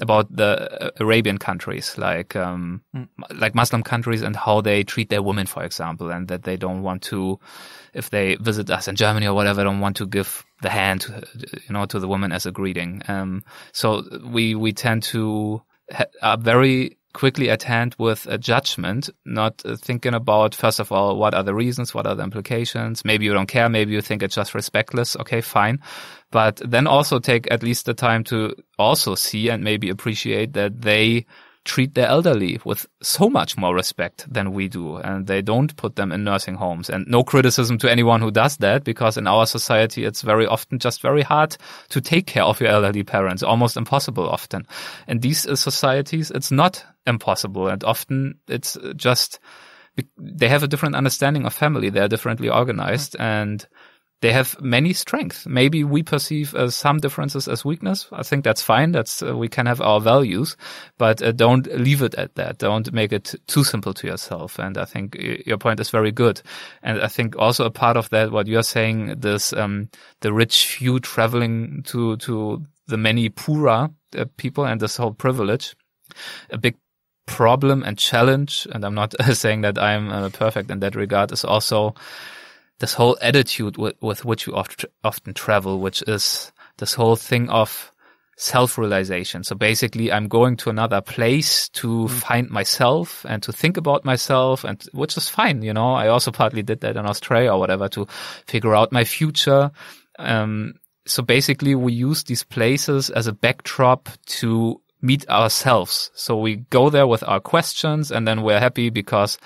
about 0.03 0.35
the 0.37 0.85
uh, 0.87 0.91
Arabian 1.01 1.39
countries, 1.39 1.97
like 1.97 2.37
um, 2.37 2.83
mm. 2.95 3.09
like 3.35 3.55
Muslim 3.55 3.83
countries, 3.83 4.21
and 4.21 4.37
how 4.37 4.61
they 4.61 4.83
treat 4.83 5.09
their 5.09 5.23
women, 5.23 5.47
for 5.47 5.63
example, 5.63 6.11
and 6.11 6.29
that 6.29 6.43
they 6.43 6.57
don't 6.57 6.83
want 6.83 7.03
to, 7.03 7.39
if 7.95 8.11
they 8.11 8.35
visit 8.35 8.69
us 8.71 8.89
in 8.89 8.97
Germany 8.97 9.27
or 9.27 9.35
whatever, 9.35 9.65
don't 9.65 9.81
want 9.81 9.97
to 9.97 10.07
give 10.07 10.45
the 10.61 10.69
hand, 10.69 11.07
you 11.35 11.73
know, 11.73 11.87
to 11.87 11.99
the 11.99 12.09
woman 12.09 12.33
as 12.33 12.45
a 12.45 12.53
greeting. 12.53 13.03
Um, 13.09 13.45
so 13.73 14.03
we 14.25 14.55
we 14.55 14.73
tend 14.73 15.05
to 15.05 15.63
ha- 15.91 16.13
are 16.21 16.37
very 16.37 16.99
quickly 17.13 17.51
at 17.51 17.63
hand 17.63 17.95
with 17.99 18.27
a 18.27 18.39
judgment, 18.39 19.11
not 19.25 19.63
uh, 19.65 19.77
thinking 19.77 20.15
about, 20.15 20.55
first 20.55 20.81
of 20.81 20.93
all, 20.93 21.17
what 21.17 21.35
are 21.35 21.43
the 21.43 21.55
reasons? 21.55 21.95
What 21.95 22.07
are 22.07 22.15
the 22.15 22.23
implications? 22.23 23.05
Maybe 23.05 23.25
you 23.25 23.33
don't 23.33 23.47
care. 23.47 23.69
Maybe 23.69 23.93
you 23.93 24.01
think 24.01 24.23
it's 24.23 24.35
just 24.35 24.53
respectless. 24.53 25.19
Okay, 25.21 25.41
fine. 25.41 25.81
But 26.31 26.61
then 26.65 26.87
also 26.87 27.19
take 27.19 27.51
at 27.51 27.63
least 27.63 27.87
the 27.87 27.95
time 27.95 28.25
to 28.25 28.55
also 28.79 29.15
see 29.15 29.49
and 29.49 29.63
maybe 29.63 29.91
appreciate 29.91 30.55
that 30.55 30.81
they 30.81 31.27
treat 31.65 31.95
their 31.95 32.09
elderly 32.09 32.61
with 32.65 32.87
so 33.03 33.29
much 33.29 33.57
more 33.57 33.75
respect 33.75 34.27
than 34.33 34.53
we 34.53 34.69
do. 34.69 34.97
And 34.97 35.27
they 35.27 35.43
don't 35.43 35.75
put 35.77 35.97
them 35.97 36.11
in 36.13 36.25
nursing 36.25 36.57
homes. 36.57 36.91
And 36.91 37.07
no 37.07 37.23
criticism 37.23 37.79
to 37.79 37.91
anyone 37.91 38.21
who 38.21 38.31
does 38.31 38.57
that, 38.59 38.85
because 38.85 39.17
in 39.17 39.27
our 39.27 39.47
society, 39.47 40.05
it's 40.05 40.23
very 40.23 40.47
often 40.47 40.79
just 40.79 41.01
very 41.01 41.23
hard 41.23 41.57
to 41.91 42.01
take 42.01 42.27
care 42.27 42.45
of 42.45 42.61
your 42.61 42.71
elderly 42.71 43.05
parents, 43.05 43.43
almost 43.43 43.77
impossible 43.77 44.29
often. 44.29 44.67
In 45.07 45.21
these 45.21 45.47
uh, 45.47 45.55
societies, 45.55 46.31
it's 46.31 46.51
not 46.51 46.85
impossible. 47.07 47.69
And 47.69 47.85
often 47.85 48.39
it's 48.49 48.77
just, 48.97 49.39
they 50.19 50.49
have 50.49 50.63
a 50.63 50.69
different 50.69 50.97
understanding 50.97 51.47
of 51.47 51.55
family. 51.55 51.91
They're 51.91 52.09
differently 52.09 52.49
organized 52.49 53.17
and 53.19 53.65
they 54.23 54.33
have 54.33 54.57
many 54.63 54.93
strengths. 54.93 55.47
Maybe 55.47 55.83
we 55.83 56.05
perceive 56.05 56.55
uh, 56.55 56.71
some 56.71 56.99
differences 56.99 57.49
as 57.49 57.65
weakness. 57.65 58.07
I 58.13 58.23
think 58.23 58.45
that's 58.45 58.63
fine. 58.63 58.93
That's 58.93 59.21
uh, 59.21 59.37
we 59.37 59.49
can 59.49 59.67
have 59.67 59.81
our 59.81 60.01
values, 60.01 60.57
but 60.97 61.21
uh, 61.21 61.33
don't 61.33 61.67
leave 61.67 62.03
it 62.03 62.15
at 62.15 62.37
that. 62.37 62.59
Don't 62.59 62.93
make 62.93 63.13
it 63.13 63.35
too 63.49 63.65
simple 63.65 63.93
to 63.95 64.07
yourself. 64.07 64.61
And 64.61 64.79
I 64.79 64.85
think 64.85 65.17
your 65.45 65.59
point 65.59 65.81
is 65.81 65.91
very 65.91 66.13
good. 66.13 66.41
And 66.85 67.03
I 67.03 67.09
think 67.09 67.37
also 67.37 67.67
a 67.67 67.71
part 67.71 67.97
of 67.97 68.11
that, 68.11 68.31
what 68.31 68.47
you're 68.47 68.63
saying, 68.63 69.19
this 69.19 69.53
um, 69.53 69.91
the 70.21 70.33
rich 70.33 70.67
few 70.67 71.01
traveling 71.01 71.83
to 71.89 72.17
to 72.19 72.65
the 72.87 72.97
many 72.97 73.29
poorer 73.29 73.91
uh, 74.17 74.25
people 74.37 74.65
and 74.65 74.81
this 74.81 74.97
whole 74.97 75.15
privilege, 75.15 75.75
a 76.51 76.59
big 76.59 76.77
problem 77.27 77.83
and 77.83 77.99
challenge. 77.99 78.69
And 78.71 78.85
I'm 78.85 78.95
not 78.95 79.15
saying 79.33 79.63
that 79.63 79.79
I'm 79.79 80.11
uh, 80.11 80.29
perfect 80.29 80.71
in 80.71 80.79
that 80.79 80.95
regard. 80.95 81.33
Is 81.33 81.45
also 81.45 81.97
this 82.83 82.95
whole 82.95 83.17
attitude 83.23 83.79
with, 83.79 83.95
with 84.03 84.25
which 84.25 84.49
we 84.49 84.53
oft, 84.53 84.85
often 85.05 85.33
travel, 85.33 85.79
which 85.79 86.03
is 86.09 86.51
this 86.79 86.95
whole 86.95 87.15
thing 87.15 87.49
of 87.49 87.93
self-realization. 88.37 89.45
So 89.45 89.55
basically 89.55 90.11
I'm 90.11 90.27
going 90.27 90.57
to 90.57 90.71
another 90.71 91.01
place 91.01 91.69
to 91.71 91.87
mm. 91.87 92.11
find 92.11 92.51
myself 92.51 93.25
and 93.29 93.41
to 93.45 93.53
think 93.53 93.77
about 93.77 94.05
myself 94.05 94.65
and 94.65 94.83
which 94.93 95.17
is 95.17 95.29
fine. 95.29 95.63
You 95.63 95.73
know, 95.73 95.95
I 95.95 96.09
also 96.09 96.33
partly 96.33 96.65
did 96.65 96.81
that 96.81 96.97
in 96.97 97.07
Australia 97.07 97.53
or 97.53 97.61
whatever 97.61 97.89
to 97.91 98.05
figure 98.49 98.75
out 98.75 98.91
my 98.91 99.05
future. 99.05 99.71
Um, 100.19 100.75
so 101.07 101.23
basically 101.23 101.77
we 101.77 101.93
use 101.93 102.25
these 102.25 102.43
places 102.43 103.11
as 103.11 103.29
a 103.29 103.33
backdrop 103.33 104.09
to 104.41 104.81
meet 105.01 105.29
ourselves. 105.29 106.11
So 106.15 106.37
we 106.37 106.57
go 106.57 106.91
there 106.91 107.07
with 107.07 107.23
our 107.29 107.39
questions 107.39 108.11
and 108.11 108.27
then 108.27 108.43
we're 108.43 108.59
happy 108.59 108.91
because 108.91 109.39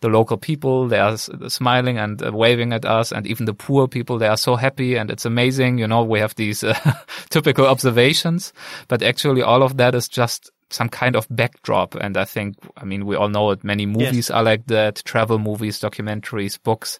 the 0.00 0.08
local 0.08 0.36
people, 0.36 0.86
they 0.86 0.98
are 0.98 1.16
smiling 1.16 1.98
and 1.98 2.22
uh, 2.22 2.30
waving 2.32 2.72
at 2.72 2.84
us. 2.84 3.12
And 3.12 3.26
even 3.26 3.46
the 3.46 3.54
poor 3.54 3.88
people, 3.88 4.18
they 4.18 4.28
are 4.28 4.36
so 4.36 4.54
happy 4.54 4.96
and 4.96 5.10
it's 5.10 5.24
amazing. 5.24 5.78
You 5.78 5.88
know, 5.88 6.04
we 6.04 6.20
have 6.20 6.34
these 6.36 6.62
uh, 6.62 6.78
typical 7.30 7.66
observations, 7.66 8.52
but 8.86 9.02
actually 9.02 9.42
all 9.42 9.62
of 9.62 9.76
that 9.78 9.94
is 9.94 10.08
just 10.08 10.50
some 10.70 10.88
kind 10.88 11.16
of 11.16 11.26
backdrop. 11.30 11.94
And 11.94 12.16
I 12.16 12.24
think, 12.24 12.56
I 12.76 12.84
mean, 12.84 13.06
we 13.06 13.16
all 13.16 13.28
know 13.28 13.50
it. 13.50 13.64
Many 13.64 13.86
movies 13.86 14.28
yes. 14.28 14.30
are 14.30 14.42
like 14.42 14.66
that. 14.66 15.02
Travel 15.04 15.38
movies, 15.38 15.80
documentaries, 15.80 16.62
books. 16.62 16.98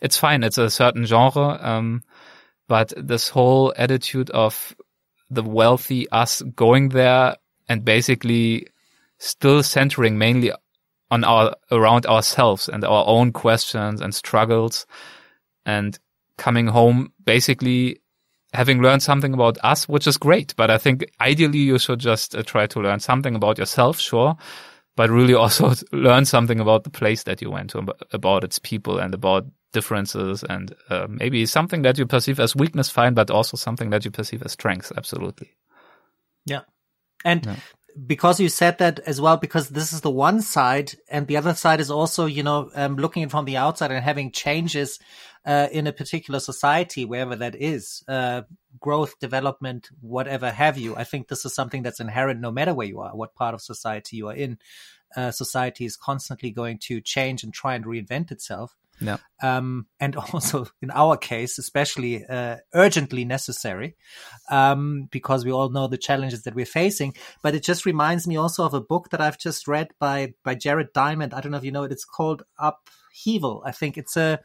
It's 0.00 0.16
fine. 0.16 0.44
It's 0.44 0.58
a 0.58 0.70
certain 0.70 1.04
genre. 1.04 1.58
Um, 1.60 2.02
but 2.68 2.92
this 2.96 3.28
whole 3.28 3.72
attitude 3.76 4.30
of 4.30 4.76
the 5.30 5.42
wealthy 5.42 6.08
us 6.10 6.42
going 6.42 6.90
there 6.90 7.36
and 7.68 7.84
basically 7.84 8.68
still 9.18 9.62
centering 9.62 10.18
mainly 10.18 10.52
on 11.10 11.24
our 11.24 11.54
around 11.70 12.06
ourselves 12.06 12.68
and 12.68 12.84
our 12.84 13.04
own 13.06 13.32
questions 13.32 14.00
and 14.00 14.14
struggles 14.14 14.86
and 15.64 15.98
coming 16.38 16.66
home 16.66 17.12
basically 17.24 18.00
having 18.52 18.80
learned 18.80 19.02
something 19.02 19.34
about 19.34 19.58
us 19.62 19.88
which 19.88 20.06
is 20.06 20.16
great. 20.16 20.54
But 20.56 20.70
i 20.70 20.78
think 20.78 21.10
ideally 21.20 21.58
you 21.58 21.78
should 21.78 22.00
just 22.00 22.34
uh, 22.34 22.42
try 22.42 22.66
to 22.66 22.80
learn 22.80 23.00
something 23.00 23.34
about 23.34 23.58
yourself 23.58 23.98
sure 23.98 24.36
but 24.96 25.10
really 25.10 25.34
also 25.34 25.72
learn 25.92 26.24
something 26.24 26.58
about 26.58 26.84
the 26.84 26.90
place 26.90 27.22
that 27.24 27.40
you 27.40 27.50
went 27.50 27.70
to 27.70 27.86
about 28.12 28.44
its 28.44 28.58
people 28.58 28.98
and 28.98 29.14
about 29.14 29.46
differences 29.72 30.42
and 30.42 30.74
uh, 30.88 31.06
maybe 31.08 31.44
something 31.44 31.82
that 31.82 31.98
you 31.98 32.06
perceive 32.06 32.40
as 32.40 32.56
weakness 32.56 32.88
fine 32.88 33.14
but 33.14 33.30
also 33.30 33.56
something 33.56 33.90
that 33.90 34.04
you 34.04 34.10
perceive 34.10 34.42
as 34.42 34.52
strength 34.52 34.90
absolutely. 34.96 35.50
Yeah. 36.46 36.62
And 37.24 37.44
yeah 37.44 37.56
because 38.04 38.40
you 38.40 38.48
said 38.48 38.78
that 38.78 38.98
as 39.00 39.20
well, 39.20 39.36
because 39.36 39.70
this 39.70 39.92
is 39.92 40.00
the 40.02 40.10
one 40.10 40.42
side, 40.42 40.92
and 41.08 41.26
the 41.26 41.36
other 41.36 41.54
side 41.54 41.80
is 41.80 41.90
also, 41.90 42.26
you 42.26 42.42
know, 42.42 42.70
um, 42.74 42.96
looking 42.96 43.28
from 43.28 43.44
the 43.44 43.56
outside 43.56 43.90
and 43.90 44.04
having 44.04 44.32
changes 44.32 44.98
uh, 45.46 45.68
in 45.72 45.86
a 45.86 45.92
particular 45.92 46.40
society, 46.40 47.04
wherever 47.04 47.36
that 47.36 47.54
is, 47.54 48.02
uh, 48.08 48.42
growth, 48.80 49.18
development, 49.20 49.88
whatever 50.00 50.50
have 50.50 50.76
you. 50.76 50.96
I 50.96 51.04
think 51.04 51.28
this 51.28 51.44
is 51.44 51.54
something 51.54 51.82
that's 51.82 52.00
inherent 52.00 52.40
no 52.40 52.50
matter 52.50 52.74
where 52.74 52.86
you 52.86 53.00
are, 53.00 53.16
what 53.16 53.34
part 53.34 53.54
of 53.54 53.62
society 53.62 54.16
you 54.16 54.28
are 54.28 54.34
in. 54.34 54.58
Uh, 55.16 55.30
society 55.30 55.84
is 55.84 55.96
constantly 55.96 56.50
going 56.50 56.78
to 56.78 57.00
change 57.00 57.44
and 57.44 57.54
try 57.54 57.74
and 57.74 57.86
reinvent 57.86 58.30
itself. 58.30 58.76
Yeah. 59.00 59.18
Um, 59.42 59.86
and 60.00 60.16
also 60.32 60.66
in 60.80 60.90
our 60.90 61.16
case, 61.16 61.58
especially 61.58 62.24
uh, 62.24 62.56
urgently 62.74 63.24
necessary, 63.24 63.96
um, 64.50 65.08
because 65.10 65.44
we 65.44 65.52
all 65.52 65.70
know 65.70 65.88
the 65.88 65.98
challenges 65.98 66.42
that 66.44 66.54
we're 66.54 66.66
facing. 66.66 67.14
But 67.42 67.54
it 67.54 67.62
just 67.62 67.86
reminds 67.86 68.26
me 68.26 68.36
also 68.36 68.64
of 68.64 68.74
a 68.74 68.80
book 68.80 69.10
that 69.10 69.20
I've 69.20 69.38
just 69.38 69.68
read 69.68 69.88
by 69.98 70.34
by 70.44 70.54
Jared 70.54 70.92
Diamond. 70.92 71.34
I 71.34 71.40
don't 71.40 71.52
know 71.52 71.58
if 71.58 71.64
you 71.64 71.72
know 71.72 71.84
it. 71.84 71.92
It's 71.92 72.04
called 72.04 72.42
Upheaval. 72.58 73.62
I 73.64 73.72
think 73.72 73.98
it's 73.98 74.16
a 74.16 74.40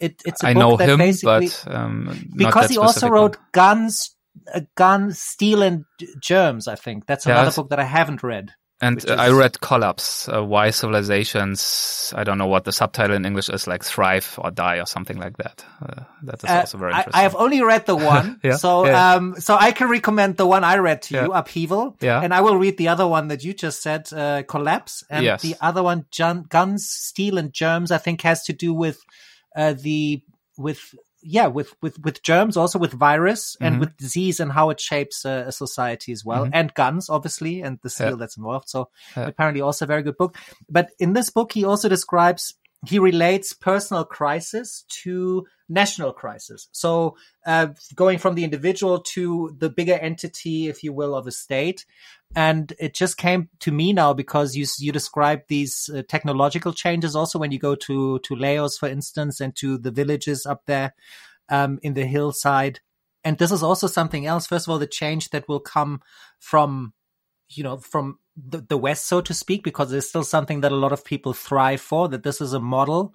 it, 0.00 0.22
it's 0.24 0.42
a 0.42 0.48
I 0.48 0.54
book 0.54 0.60
know 0.60 0.76
that 0.76 0.88
him, 0.88 0.98
basically 0.98 1.48
but 1.64 1.74
um, 1.74 2.30
because 2.36 2.70
he 2.70 2.78
also 2.78 3.08
wrote 3.08 3.36
one. 3.36 3.46
Guns, 3.52 4.16
uh, 4.54 4.60
Gun, 4.76 5.12
Steel, 5.12 5.62
and 5.62 5.84
Germs. 6.20 6.68
I 6.68 6.76
think 6.76 7.06
that's 7.06 7.26
another 7.26 7.52
book 7.52 7.70
that 7.70 7.80
I 7.80 7.84
haven't 7.84 8.22
read. 8.22 8.52
And 8.78 9.08
uh, 9.08 9.14
I 9.14 9.30
read 9.30 9.58
Collapse, 9.60 10.28
uh, 10.28 10.44
Why 10.44 10.68
Civilizations, 10.68 12.12
I 12.14 12.24
don't 12.24 12.36
know 12.36 12.46
what 12.46 12.64
the 12.64 12.72
subtitle 12.72 13.16
in 13.16 13.24
English 13.24 13.48
is, 13.48 13.66
like 13.66 13.82
Thrive 13.82 14.38
or 14.38 14.50
Die 14.50 14.76
or 14.76 14.86
something 14.86 15.16
like 15.16 15.38
that. 15.38 15.64
Uh, 15.80 16.02
that 16.24 16.44
is 16.44 16.50
uh, 16.50 16.54
also 16.60 16.78
very 16.78 16.92
interesting. 16.92 17.14
I, 17.14 17.20
I, 17.20 17.22
have 17.22 17.36
only 17.36 17.62
read 17.62 17.86
the 17.86 17.96
one. 18.14 18.38
yeah? 18.44 18.56
So, 18.56 18.84
yeah. 18.84 19.14
um, 19.14 19.36
so 19.38 19.56
I 19.58 19.72
can 19.72 19.88
recommend 19.88 20.36
the 20.36 20.46
one 20.46 20.62
I 20.62 20.76
read 20.76 21.00
to 21.02 21.14
you, 21.14 21.32
Upheaval. 21.32 21.96
Yeah. 22.02 22.20
And 22.20 22.34
I 22.34 22.42
will 22.42 22.58
read 22.58 22.76
the 22.76 22.88
other 22.88 23.06
one 23.06 23.28
that 23.28 23.42
you 23.44 23.54
just 23.54 23.82
said, 23.82 24.12
uh, 24.12 24.42
Collapse. 24.42 25.04
And 25.08 25.24
yes. 25.24 25.40
the 25.40 25.56
other 25.62 25.82
one, 25.82 26.04
Guns, 26.14 26.86
Steel 26.86 27.38
and 27.38 27.54
Germs, 27.54 27.90
I 27.90 27.98
think 27.98 28.20
has 28.22 28.44
to 28.44 28.52
do 28.52 28.74
with, 28.74 29.02
uh, 29.56 29.72
the, 29.72 30.22
with 30.58 30.94
yeah, 31.28 31.48
with, 31.48 31.74
with, 31.82 31.98
with 32.04 32.22
germs, 32.22 32.56
also 32.56 32.78
with 32.78 32.92
virus 32.92 33.56
and 33.60 33.74
mm-hmm. 33.74 33.80
with 33.80 33.96
disease 33.96 34.38
and 34.38 34.52
how 34.52 34.70
it 34.70 34.80
shapes 34.80 35.24
uh, 35.24 35.44
a 35.46 35.52
society 35.52 36.12
as 36.12 36.24
well, 36.24 36.44
mm-hmm. 36.44 36.54
and 36.54 36.74
guns, 36.74 37.10
obviously, 37.10 37.62
and 37.62 37.78
the 37.82 37.90
steel 37.90 38.10
yeah. 38.10 38.16
that's 38.16 38.36
involved. 38.36 38.68
So 38.68 38.90
yeah. 39.16 39.26
apparently 39.26 39.60
also 39.60 39.84
a 39.84 39.88
very 39.88 40.02
good 40.02 40.16
book. 40.16 40.36
But 40.68 40.90
in 40.98 41.12
this 41.12 41.30
book, 41.30 41.52
he 41.52 41.64
also 41.64 41.88
describes, 41.88 42.54
he 42.86 42.98
relates 42.98 43.52
personal 43.52 44.04
crisis 44.04 44.84
to 45.02 45.46
national 45.68 46.12
crisis. 46.12 46.68
So 46.72 47.16
uh, 47.44 47.68
going 47.94 48.18
from 48.18 48.34
the 48.34 48.44
individual 48.44 49.00
to 49.14 49.54
the 49.58 49.70
bigger 49.70 49.94
entity, 49.94 50.68
if 50.68 50.82
you 50.82 50.92
will, 50.92 51.14
of 51.14 51.26
a 51.26 51.32
state. 51.32 51.84
And 52.34 52.72
it 52.78 52.94
just 52.94 53.16
came 53.16 53.48
to 53.60 53.72
me 53.72 53.92
now 53.92 54.12
because 54.12 54.56
you 54.56 54.66
you 54.78 54.92
described 54.92 55.44
these 55.48 55.88
uh, 55.94 56.02
technological 56.08 56.72
changes 56.72 57.16
also 57.16 57.38
when 57.38 57.52
you 57.52 57.58
go 57.58 57.74
to 57.74 58.18
to 58.20 58.36
Laos, 58.36 58.78
for 58.78 58.88
instance, 58.88 59.40
and 59.40 59.54
to 59.56 59.78
the 59.78 59.90
villages 59.90 60.46
up 60.46 60.62
there 60.66 60.94
um, 61.48 61.78
in 61.82 61.94
the 61.94 62.04
hillside. 62.04 62.80
And 63.24 63.38
this 63.38 63.50
is 63.50 63.62
also 63.62 63.88
something 63.88 64.26
else. 64.26 64.46
First 64.46 64.68
of 64.68 64.72
all, 64.72 64.78
the 64.78 64.86
change 64.86 65.30
that 65.30 65.48
will 65.48 65.60
come 65.60 66.00
from 66.38 66.92
you 67.48 67.62
know 67.62 67.76
from 67.76 68.18
the, 68.36 68.58
the 68.68 68.76
west 68.76 69.06
so 69.06 69.20
to 69.20 69.32
speak 69.32 69.62
because 69.62 69.90
there's 69.90 70.08
still 70.08 70.24
something 70.24 70.60
that 70.60 70.72
a 70.72 70.76
lot 70.76 70.92
of 70.92 71.04
people 71.04 71.32
thrive 71.32 71.80
for 71.80 72.08
that 72.08 72.22
this 72.22 72.40
is 72.40 72.52
a 72.52 72.60
model 72.60 73.14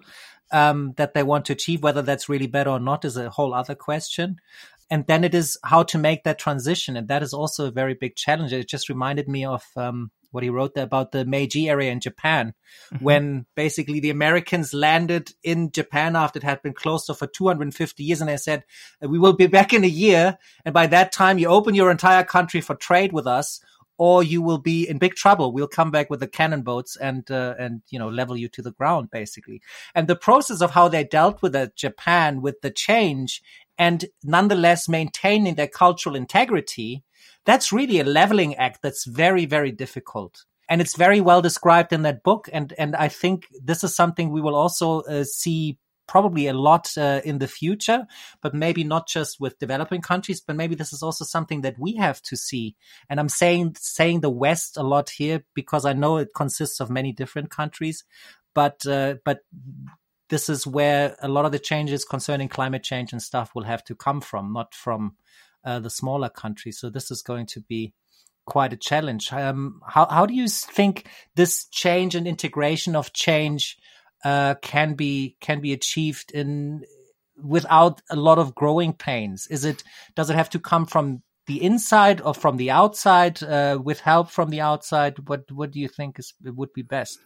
um, 0.52 0.92
that 0.96 1.14
they 1.14 1.22
want 1.22 1.46
to 1.46 1.54
achieve. 1.54 1.82
Whether 1.82 2.02
that's 2.02 2.28
really 2.28 2.46
better 2.46 2.70
or 2.70 2.80
not 2.80 3.04
is 3.04 3.16
a 3.16 3.30
whole 3.30 3.54
other 3.54 3.74
question. 3.74 4.36
And 4.90 5.06
then 5.06 5.24
it 5.24 5.34
is 5.34 5.56
how 5.64 5.84
to 5.84 5.98
make 5.98 6.24
that 6.24 6.38
transition. 6.38 6.96
And 6.96 7.08
that 7.08 7.22
is 7.22 7.32
also 7.32 7.66
a 7.66 7.70
very 7.70 7.94
big 7.94 8.14
challenge. 8.14 8.52
It 8.52 8.68
just 8.68 8.90
reminded 8.90 9.26
me 9.26 9.46
of 9.46 9.64
um, 9.74 10.10
what 10.32 10.44
he 10.44 10.50
wrote 10.50 10.74
there 10.74 10.84
about 10.84 11.12
the 11.12 11.24
Meiji 11.24 11.70
era 11.70 11.86
in 11.86 11.98
Japan, 11.98 12.52
mm-hmm. 12.92 13.02
when 13.02 13.46
basically 13.54 14.00
the 14.00 14.10
Americans 14.10 14.74
landed 14.74 15.32
in 15.42 15.70
Japan 15.70 16.14
after 16.14 16.38
it 16.38 16.42
had 16.42 16.60
been 16.62 16.74
closed 16.74 17.10
for 17.16 17.26
250 17.26 18.04
years. 18.04 18.20
And 18.20 18.28
they 18.28 18.36
said, 18.36 18.64
we 19.00 19.18
will 19.18 19.32
be 19.32 19.46
back 19.46 19.72
in 19.72 19.82
a 19.82 19.88
year. 19.88 20.36
And 20.66 20.74
by 20.74 20.88
that 20.88 21.10
time, 21.10 21.38
you 21.38 21.48
open 21.48 21.74
your 21.74 21.90
entire 21.90 22.24
country 22.24 22.60
for 22.60 22.74
trade 22.74 23.14
with 23.14 23.26
us 23.26 23.60
or 24.02 24.20
you 24.20 24.42
will 24.42 24.58
be 24.58 24.88
in 24.88 24.98
big 24.98 25.14
trouble. 25.14 25.52
We'll 25.52 25.68
come 25.68 25.92
back 25.92 26.10
with 26.10 26.18
the 26.18 26.26
cannon 26.26 26.62
boats 26.62 26.96
and 26.96 27.30
uh, 27.30 27.54
and 27.56 27.82
you 27.88 28.00
know 28.00 28.08
level 28.08 28.36
you 28.36 28.48
to 28.48 28.60
the 28.60 28.72
ground 28.72 29.12
basically. 29.12 29.62
And 29.94 30.08
the 30.08 30.16
process 30.16 30.60
of 30.60 30.72
how 30.72 30.88
they 30.88 31.04
dealt 31.04 31.40
with 31.40 31.54
it, 31.54 31.76
Japan, 31.76 32.42
with 32.42 32.62
the 32.62 32.72
change, 32.72 33.40
and 33.78 34.06
nonetheless 34.24 34.88
maintaining 34.88 35.54
their 35.54 35.68
cultural 35.68 36.16
integrity, 36.16 37.04
that's 37.46 37.72
really 37.72 38.00
a 38.00 38.04
leveling 38.20 38.56
act. 38.56 38.80
That's 38.82 39.04
very 39.04 39.46
very 39.46 39.70
difficult. 39.70 40.46
And 40.68 40.80
it's 40.80 40.96
very 40.96 41.20
well 41.20 41.40
described 41.40 41.92
in 41.92 42.02
that 42.02 42.24
book, 42.24 42.48
and 42.52 42.74
and 42.76 42.96
I 42.96 43.06
think 43.06 43.46
this 43.62 43.84
is 43.84 43.94
something 43.94 44.30
we 44.30 44.40
will 44.40 44.56
also 44.56 45.02
uh, 45.02 45.22
see 45.22 45.78
probably 46.06 46.46
a 46.46 46.52
lot 46.52 46.96
uh, 46.98 47.20
in 47.24 47.38
the 47.38 47.48
future, 47.48 48.06
but 48.40 48.54
maybe 48.54 48.84
not 48.84 49.08
just 49.08 49.40
with 49.40 49.58
developing 49.58 50.00
countries, 50.00 50.40
but 50.40 50.56
maybe 50.56 50.74
this 50.74 50.92
is 50.92 51.02
also 51.02 51.24
something 51.24 51.62
that 51.62 51.78
we 51.78 51.96
have 51.96 52.20
to 52.22 52.36
see. 52.36 52.76
And 53.08 53.18
I'm 53.20 53.28
saying 53.28 53.76
saying 53.78 54.20
the 54.20 54.30
West 54.30 54.76
a 54.76 54.82
lot 54.82 55.10
here 55.10 55.44
because 55.54 55.84
I 55.84 55.92
know 55.92 56.18
it 56.18 56.28
consists 56.34 56.80
of 56.80 56.90
many 56.90 57.12
different 57.12 57.50
countries, 57.50 58.04
but 58.54 58.84
uh, 58.86 59.16
but 59.24 59.40
this 60.28 60.48
is 60.48 60.66
where 60.66 61.16
a 61.20 61.28
lot 61.28 61.44
of 61.44 61.52
the 61.52 61.58
changes 61.58 62.04
concerning 62.04 62.48
climate 62.48 62.82
change 62.82 63.12
and 63.12 63.22
stuff 63.22 63.54
will 63.54 63.64
have 63.64 63.84
to 63.84 63.94
come 63.94 64.20
from, 64.20 64.52
not 64.52 64.74
from 64.74 65.16
uh, 65.64 65.78
the 65.78 65.90
smaller 65.90 66.30
countries. 66.30 66.78
So 66.78 66.88
this 66.88 67.10
is 67.10 67.22
going 67.22 67.46
to 67.46 67.60
be 67.60 67.92
quite 68.46 68.72
a 68.72 68.76
challenge. 68.76 69.32
Um, 69.32 69.80
how 69.86 70.06
how 70.06 70.26
do 70.26 70.34
you 70.34 70.48
think 70.48 71.06
this 71.36 71.66
change 71.66 72.14
and 72.14 72.26
integration 72.26 72.96
of 72.96 73.12
change 73.12 73.78
uh, 74.24 74.54
can 74.62 74.94
be 74.94 75.36
can 75.40 75.60
be 75.60 75.72
achieved 75.72 76.32
in 76.32 76.84
without 77.42 78.02
a 78.10 78.16
lot 78.16 78.38
of 78.38 78.54
growing 78.54 78.92
pains? 78.92 79.46
Is 79.48 79.64
it 79.64 79.82
does 80.14 80.30
it 80.30 80.36
have 80.36 80.50
to 80.50 80.60
come 80.60 80.86
from 80.86 81.22
the 81.46 81.62
inside 81.62 82.20
or 82.20 82.34
from 82.34 82.56
the 82.56 82.70
outside 82.70 83.42
uh, 83.42 83.78
with 83.82 84.00
help 84.00 84.30
from 84.30 84.50
the 84.50 84.60
outside? 84.60 85.28
What 85.28 85.50
what 85.50 85.70
do 85.70 85.80
you 85.80 85.88
think 85.88 86.18
is 86.18 86.34
would 86.42 86.72
be 86.72 86.82
best? 86.82 87.18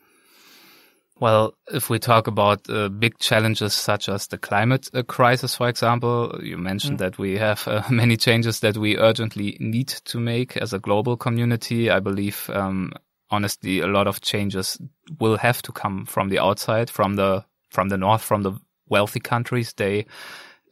Well, 1.19 1.55
if 1.73 1.89
we 1.89 1.99
talk 1.99 2.27
about 2.27 2.69
uh, 2.69 2.91
big 2.91 3.19
challenges 3.19 3.73
such 3.73 4.11
as 4.11 4.27
the 4.27 4.37
climate 4.37 4.91
uh, 4.93 5.03
crisis, 5.03 5.55
for 5.55 5.67
example, 5.67 6.39
you 6.43 6.59
mentioned 6.59 6.97
mm. 6.97 6.99
that 6.99 7.19
we 7.19 7.39
have 7.39 7.67
uh, 7.67 7.83
many 7.91 8.19
changes 8.19 8.61
that 8.61 8.77
we 8.77 8.99
urgently 8.99 9.57
need 9.59 9.89
to 9.89 10.21
make 10.21 10.59
as 10.59 10.75
a 10.75 10.79
global 10.79 11.17
community. 11.17 11.91
I 11.91 12.01
believe 12.01 12.51
um, 12.53 12.93
honestly, 13.31 13.81
a 13.81 13.87
lot 13.87 14.07
of 14.07 14.21
changes 14.21 14.79
will 15.19 15.37
have 15.37 15.63
to 15.63 15.73
come 15.73 16.07
from 16.07 16.29
the 16.29 16.39
outside, 16.39 16.91
from 16.91 17.17
the 17.17 17.45
from 17.71 17.89
the 17.89 17.97
north, 17.97 18.23
from 18.23 18.43
the 18.43 18.53
wealthy 18.89 19.21
countries. 19.21 19.73
They 19.73 20.07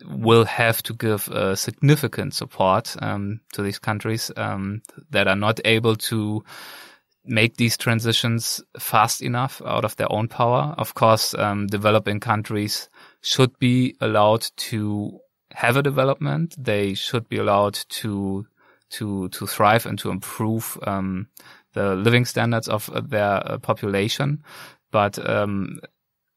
will 0.04 0.44
have 0.44 0.82
to 0.84 0.94
give 0.94 1.28
uh, 1.28 1.54
significant 1.54 2.34
support 2.34 2.96
um, 3.00 3.40
to 3.52 3.62
these 3.62 3.78
countries 3.78 4.30
um, 4.36 4.82
that 5.10 5.28
are 5.28 5.36
not 5.36 5.60
able 5.64 5.96
to 5.96 6.44
make 7.24 7.56
these 7.56 7.76
transitions 7.76 8.62
fast 8.78 9.22
enough 9.22 9.62
out 9.64 9.84
of 9.84 9.96
their 9.96 10.10
own 10.12 10.28
power. 10.28 10.74
Of 10.76 10.94
course, 10.94 11.34
um, 11.34 11.66
developing 11.66 12.20
countries 12.20 12.88
should 13.22 13.58
be 13.58 13.96
allowed 14.00 14.46
to 14.56 15.20
have 15.52 15.76
a 15.76 15.82
development. 15.82 16.54
They 16.58 16.94
should 16.94 17.28
be 17.28 17.38
allowed 17.38 17.74
to 17.74 18.46
to 18.90 19.28
to 19.30 19.46
thrive 19.46 19.86
and 19.86 19.98
to 19.98 20.10
improve 20.10 20.78
um, 20.86 21.28
the 21.74 21.94
living 21.94 22.24
standards 22.24 22.68
of 22.68 22.90
their 23.08 23.42
uh, 23.46 23.58
population. 23.58 24.42
But 24.90 25.18
um, 25.28 25.80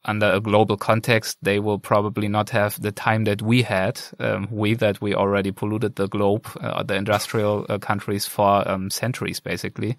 under 0.07 0.31
a 0.31 0.39
global 0.39 0.77
context, 0.77 1.37
they 1.41 1.59
will 1.59 1.79
probably 1.79 2.27
not 2.27 2.49
have 2.51 2.81
the 2.81 2.91
time 2.91 3.25
that 3.25 3.41
we 3.41 3.61
had. 3.61 4.01
Um, 4.19 4.47
we 4.49 4.73
that 4.75 5.01
we 5.01 5.13
already 5.13 5.51
polluted 5.51 5.95
the 5.95 6.07
globe, 6.07 6.47
uh, 6.61 6.81
the 6.83 6.95
industrial 6.95 7.65
uh, 7.67 7.77
countries 7.77 8.25
for 8.25 8.67
um, 8.67 8.89
centuries, 8.89 9.39
basically. 9.39 9.97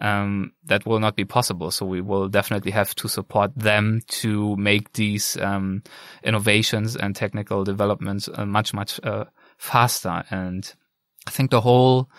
Um, 0.00 0.52
that 0.64 0.84
will 0.84 0.98
not 0.98 1.14
be 1.14 1.24
possible. 1.24 1.70
So 1.70 1.86
we 1.86 2.00
will 2.00 2.28
definitely 2.28 2.72
have 2.72 2.96
to 2.96 3.08
support 3.08 3.52
them 3.54 4.00
to 4.08 4.56
make 4.56 4.92
these 4.94 5.36
um, 5.36 5.84
innovations 6.24 6.96
and 6.96 7.14
technical 7.14 7.62
developments 7.62 8.28
uh, 8.34 8.44
much 8.44 8.74
much 8.74 8.98
uh, 9.04 9.24
faster. 9.56 10.24
And 10.30 10.74
I 11.28 11.30
think 11.30 11.52
the 11.52 11.60
whole 11.60 12.10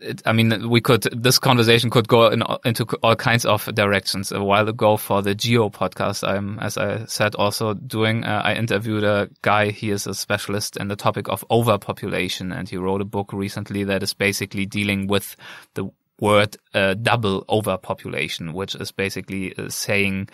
it, 0.00 0.22
I 0.24 0.32
mean, 0.32 0.68
we 0.68 0.80
could, 0.80 1.02
this 1.02 1.38
conversation 1.38 1.90
could 1.90 2.08
go 2.08 2.28
in, 2.28 2.42
into 2.64 2.84
all 3.02 3.16
kinds 3.16 3.44
of 3.44 3.64
directions. 3.74 4.32
A 4.32 4.42
while 4.42 4.68
ago 4.68 4.96
for 4.96 5.22
the 5.22 5.34
Geo 5.34 5.68
podcast, 5.68 6.26
I'm, 6.26 6.58
as 6.58 6.78
I 6.78 7.04
said, 7.06 7.34
also 7.34 7.74
doing, 7.74 8.24
uh, 8.24 8.42
I 8.44 8.54
interviewed 8.54 9.04
a 9.04 9.28
guy. 9.42 9.70
He 9.70 9.90
is 9.90 10.06
a 10.06 10.14
specialist 10.14 10.76
in 10.76 10.88
the 10.88 10.96
topic 10.96 11.28
of 11.28 11.44
overpopulation 11.50 12.52
and 12.52 12.68
he 12.68 12.76
wrote 12.76 13.00
a 13.00 13.06
book 13.06 13.32
recently 13.32 13.84
that 13.84 14.02
is 14.02 14.14
basically 14.14 14.66
dealing 14.66 15.06
with 15.06 15.36
the 15.74 15.90
word 16.18 16.56
uh, 16.74 16.94
double 16.94 17.44
overpopulation, 17.48 18.52
which 18.52 18.74
is 18.74 18.92
basically 18.92 19.56
uh, 19.56 19.68
saying 19.68 20.28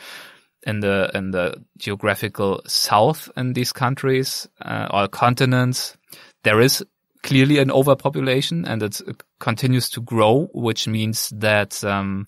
in 0.64 0.80
the, 0.80 1.10
in 1.14 1.30
the 1.30 1.62
geographical 1.78 2.60
south 2.66 3.30
in 3.36 3.52
these 3.52 3.72
countries, 3.72 4.48
uh, 4.62 4.88
or 4.90 5.08
continents, 5.08 5.96
there 6.42 6.60
is 6.60 6.84
clearly 7.26 7.58
an 7.58 7.70
overpopulation 7.70 8.64
and 8.64 8.82
it 8.82 9.02
continues 9.40 9.90
to 9.90 10.00
grow, 10.00 10.48
which 10.54 10.88
means 10.88 11.30
that 11.34 11.84
um, 11.84 12.26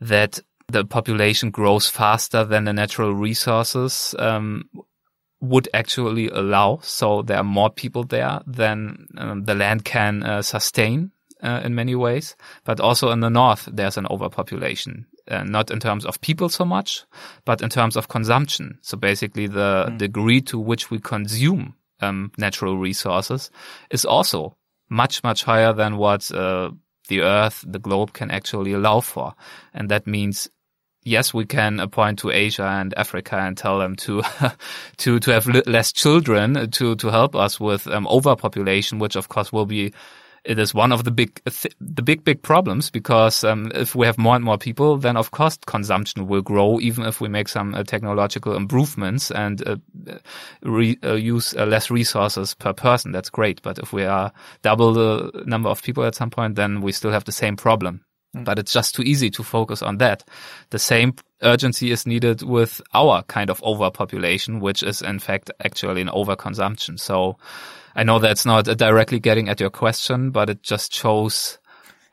that 0.00 0.38
the 0.68 0.84
population 0.84 1.50
grows 1.50 1.88
faster 1.88 2.44
than 2.44 2.64
the 2.64 2.72
natural 2.72 3.14
resources 3.14 4.14
um, 4.18 4.68
would 5.40 5.68
actually 5.74 6.28
allow. 6.28 6.78
So 6.82 7.22
there 7.22 7.38
are 7.38 7.44
more 7.44 7.70
people 7.70 8.04
there 8.04 8.40
than 8.46 9.06
um, 9.16 9.44
the 9.44 9.54
land 9.54 9.84
can 9.84 10.22
uh, 10.22 10.42
sustain 10.42 11.10
uh, 11.42 11.62
in 11.64 11.74
many 11.74 11.94
ways. 11.94 12.36
But 12.64 12.80
also 12.80 13.10
in 13.10 13.20
the 13.20 13.30
north, 13.30 13.68
there's 13.72 13.96
an 13.96 14.06
overpopulation. 14.10 15.06
Uh, 15.26 15.42
not 15.42 15.70
in 15.70 15.80
terms 15.80 16.04
of 16.04 16.20
people 16.20 16.50
so 16.50 16.66
much, 16.66 17.04
but 17.46 17.62
in 17.62 17.70
terms 17.70 17.96
of 17.96 18.08
consumption. 18.08 18.78
So 18.82 18.98
basically 18.98 19.46
the 19.46 19.86
mm. 19.88 19.96
degree 19.96 20.42
to 20.42 20.58
which 20.58 20.90
we 20.90 20.98
consume 20.98 21.74
um, 22.00 22.32
natural 22.38 22.76
resources 22.78 23.50
is 23.90 24.04
also 24.04 24.56
much, 24.88 25.22
much 25.22 25.44
higher 25.44 25.72
than 25.72 25.96
what 25.96 26.30
uh, 26.30 26.70
the 27.08 27.22
Earth, 27.22 27.64
the 27.66 27.78
globe 27.78 28.12
can 28.12 28.30
actually 28.30 28.72
allow 28.72 29.00
for. 29.00 29.34
And 29.72 29.90
that 29.90 30.06
means 30.06 30.48
yes, 31.04 31.34
we 31.34 31.44
can 31.44 31.86
point 31.90 32.18
to 32.20 32.30
Asia 32.30 32.64
and 32.64 32.94
Africa 32.96 33.36
and 33.36 33.56
tell 33.56 33.78
them 33.78 33.94
to 33.96 34.22
to 34.98 35.20
to 35.20 35.30
have 35.30 35.46
less 35.46 35.92
children 35.92 36.70
to 36.72 36.96
to 36.96 37.08
help 37.08 37.36
us 37.36 37.60
with 37.60 37.86
um, 37.86 38.06
overpopulation, 38.06 38.98
which 38.98 39.16
of 39.16 39.28
course 39.28 39.52
will 39.52 39.66
be 39.66 39.92
it 40.44 40.58
is 40.58 40.74
one 40.74 40.92
of 40.92 41.04
the 41.04 41.10
big, 41.10 41.40
the 41.80 42.02
big, 42.02 42.22
big 42.22 42.42
problems 42.42 42.90
because 42.90 43.44
um, 43.44 43.72
if 43.74 43.94
we 43.94 44.06
have 44.06 44.18
more 44.18 44.36
and 44.36 44.44
more 44.44 44.58
people, 44.58 44.98
then 44.98 45.16
of 45.16 45.30
course 45.30 45.58
consumption 45.66 46.26
will 46.26 46.42
grow, 46.42 46.78
even 46.80 47.04
if 47.06 47.20
we 47.20 47.28
make 47.28 47.48
some 47.48 47.74
uh, 47.74 47.82
technological 47.82 48.54
improvements 48.54 49.30
and 49.30 49.66
uh, 49.66 49.76
re, 50.62 50.98
uh, 51.02 51.14
use 51.14 51.54
uh, 51.56 51.64
less 51.64 51.90
resources 51.90 52.54
per 52.54 52.72
person. 52.72 53.12
That's 53.12 53.30
great. 53.30 53.62
But 53.62 53.78
if 53.78 53.92
we 53.92 54.04
are 54.04 54.32
double 54.62 54.92
the 54.92 55.44
number 55.46 55.70
of 55.70 55.82
people 55.82 56.04
at 56.04 56.14
some 56.14 56.30
point, 56.30 56.56
then 56.56 56.82
we 56.82 56.92
still 56.92 57.12
have 57.12 57.24
the 57.24 57.32
same 57.32 57.56
problem. 57.56 58.04
Mm. 58.36 58.44
But 58.44 58.58
it's 58.58 58.72
just 58.72 58.94
too 58.94 59.02
easy 59.02 59.30
to 59.30 59.42
focus 59.42 59.82
on 59.82 59.98
that. 59.98 60.24
The 60.70 60.78
same 60.78 61.14
urgency 61.42 61.90
is 61.90 62.06
needed 62.06 62.42
with 62.42 62.82
our 62.92 63.22
kind 63.24 63.48
of 63.48 63.62
overpopulation, 63.62 64.60
which 64.60 64.82
is 64.82 65.00
in 65.00 65.18
fact 65.20 65.50
actually 65.64 66.02
an 66.02 66.08
overconsumption. 66.08 67.00
So 67.00 67.38
I 67.94 68.02
know 68.02 68.18
that's 68.18 68.44
not 68.44 68.64
directly 68.64 69.20
getting 69.20 69.48
at 69.48 69.60
your 69.60 69.70
question, 69.70 70.30
but 70.30 70.50
it 70.50 70.62
just 70.62 70.92
shows 70.92 71.58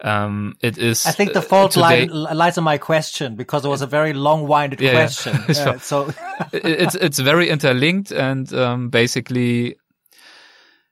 um, 0.03 0.55
it 0.61 0.77
is. 0.77 1.05
I 1.05 1.11
think 1.11 1.33
the 1.33 1.41
fault 1.41 1.71
today, 1.71 2.07
lies 2.07 2.57
in 2.57 2.63
my 2.63 2.77
question 2.77 3.35
because 3.35 3.65
it 3.65 3.69
was 3.69 3.81
a 3.81 3.87
very 3.87 4.13
long-winded 4.13 4.81
yeah, 4.81 4.91
question. 4.91 5.37
Yeah. 5.49 5.77
So 5.77 6.13
it's 6.53 6.95
it's 6.95 7.19
very 7.19 7.49
interlinked 7.49 8.11
and 8.11 8.51
um, 8.53 8.89
basically 8.89 9.77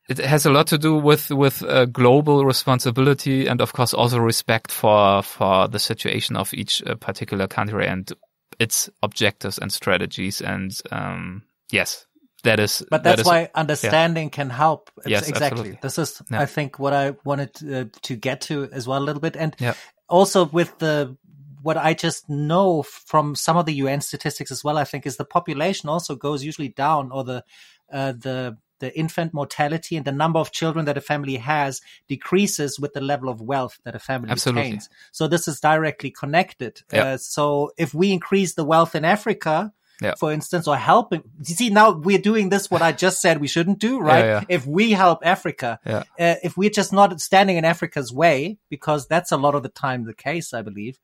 it 0.08 0.18
has 0.18 0.46
a 0.46 0.50
lot 0.50 0.68
to 0.68 0.78
do 0.78 0.96
with 0.96 1.32
with 1.32 1.64
uh, 1.64 1.86
global 1.86 2.46
responsibility 2.46 3.48
and 3.48 3.62
of 3.62 3.74
course 3.74 3.94
also 3.94 4.20
respect 4.20 4.72
for 4.72 5.24
for 5.24 5.68
the 5.68 5.80
situation 5.80 6.36
of 6.36 6.54
each 6.54 6.84
uh, 6.86 6.96
particular 6.96 7.48
country 7.48 7.88
and 7.88 8.12
its 8.60 8.90
objectives 9.02 9.58
and 9.58 9.72
strategies 9.72 10.42
and 10.42 10.80
um, 10.92 11.44
yes 11.72 12.06
that 12.44 12.60
is 12.60 12.84
but 12.90 13.04
that's 13.04 13.18
that 13.18 13.22
is, 13.22 13.28
why 13.28 13.50
understanding 13.56 14.26
yeah. 14.26 14.30
can 14.30 14.50
help 14.50 14.90
it's 14.98 15.08
yes 15.08 15.30
exactly 15.30 15.60
absolutely. 15.60 15.80
this 15.82 15.98
is 15.98 16.22
yeah. 16.32 16.42
i 16.42 16.46
think 16.46 16.80
what 16.80 16.94
i 16.94 17.14
wanted 17.24 17.54
to, 17.54 17.82
uh, 17.82 17.86
to, 18.02 18.16
get 18.16 18.42
to 18.42 18.70
as 18.72 18.88
well 18.88 19.02
a 19.02 19.06
little 19.06 19.22
bit 19.22 19.36
and 19.36 19.56
yeah. 19.60 19.74
also 20.08 20.46
with 20.46 20.78
the 20.80 21.16
what 21.62 21.78
i 21.78 21.94
just 21.94 22.30
know 22.30 22.84
from 22.84 23.36
some 23.36 23.58
of 23.58 23.66
the 23.66 23.74
un 23.74 24.02
statistics 24.02 24.52
as 24.52 24.64
well 24.64 24.78
i 24.78 24.84
think 24.84 25.06
is 25.06 25.18
the 25.18 25.26
population 25.26 25.90
also 25.90 26.16
goes 26.16 26.44
usually 26.44 26.70
down 26.70 27.12
or 27.12 27.24
the 27.24 27.44
uh, 27.92 28.12
the 28.14 28.58
the 28.80 28.98
infant 28.98 29.34
mortality 29.34 29.96
and 29.98 30.06
the 30.06 30.12
number 30.12 30.40
of 30.40 30.52
children 30.52 30.86
that 30.86 30.98
a 30.98 31.02
family 31.02 31.36
has 31.36 31.82
decreases 32.08 32.80
with 32.80 32.94
the 32.94 33.02
level 33.02 33.30
of 33.30 33.42
wealth 33.42 33.78
that 33.84 33.96
a 33.96 34.00
family 34.00 34.32
Absolutely. 34.32 34.80
So 35.12 35.28
this 35.28 35.48
is 35.48 35.60
directly 35.60 36.12
connected. 36.12 36.82
Uh, 36.92 37.18
so 37.18 37.72
if 37.78 37.94
we 37.94 38.12
increase 38.12 38.54
the 38.54 38.64
wealth 38.64 38.96
in 38.96 39.06
Africa, 39.06 39.74
yeah. 40.02 40.16
for 40.16 40.32
instance, 40.32 40.68
or 40.68 40.78
helping. 40.78 41.24
You 41.40 41.56
see, 41.56 41.70
now 41.70 41.92
we're 41.92 42.20
doing 42.20 42.50
this, 42.50 42.70
what 42.72 42.82
I 42.82 42.92
just 42.92 43.22
said 43.22 43.40
we 43.40 43.48
shouldn't 43.48 43.80
do, 43.80 44.00
right? 44.00 44.26
Yeah, 44.26 44.40
yeah. 44.40 44.44
If 44.50 44.66
we 44.66 44.92
help 44.92 45.20
Africa, 45.24 45.80
uh, 45.86 46.36
if 46.44 46.58
we're 46.58 46.70
just 46.70 46.94
not 46.94 47.20
standing 47.22 47.58
in 47.58 47.66
Africa's 47.66 48.14
way, 48.14 48.58
because 48.70 49.08
that's 49.08 49.32
a 49.32 49.38
lot 49.38 49.56
of 49.56 49.64
the 49.64 49.70
time 49.70 50.06
the 50.06 50.14
case, 50.14 50.54
I 50.54 50.62
believe, 50.62 51.00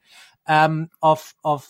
um, 0.48 0.90
of, 1.02 1.34
of 1.44 1.68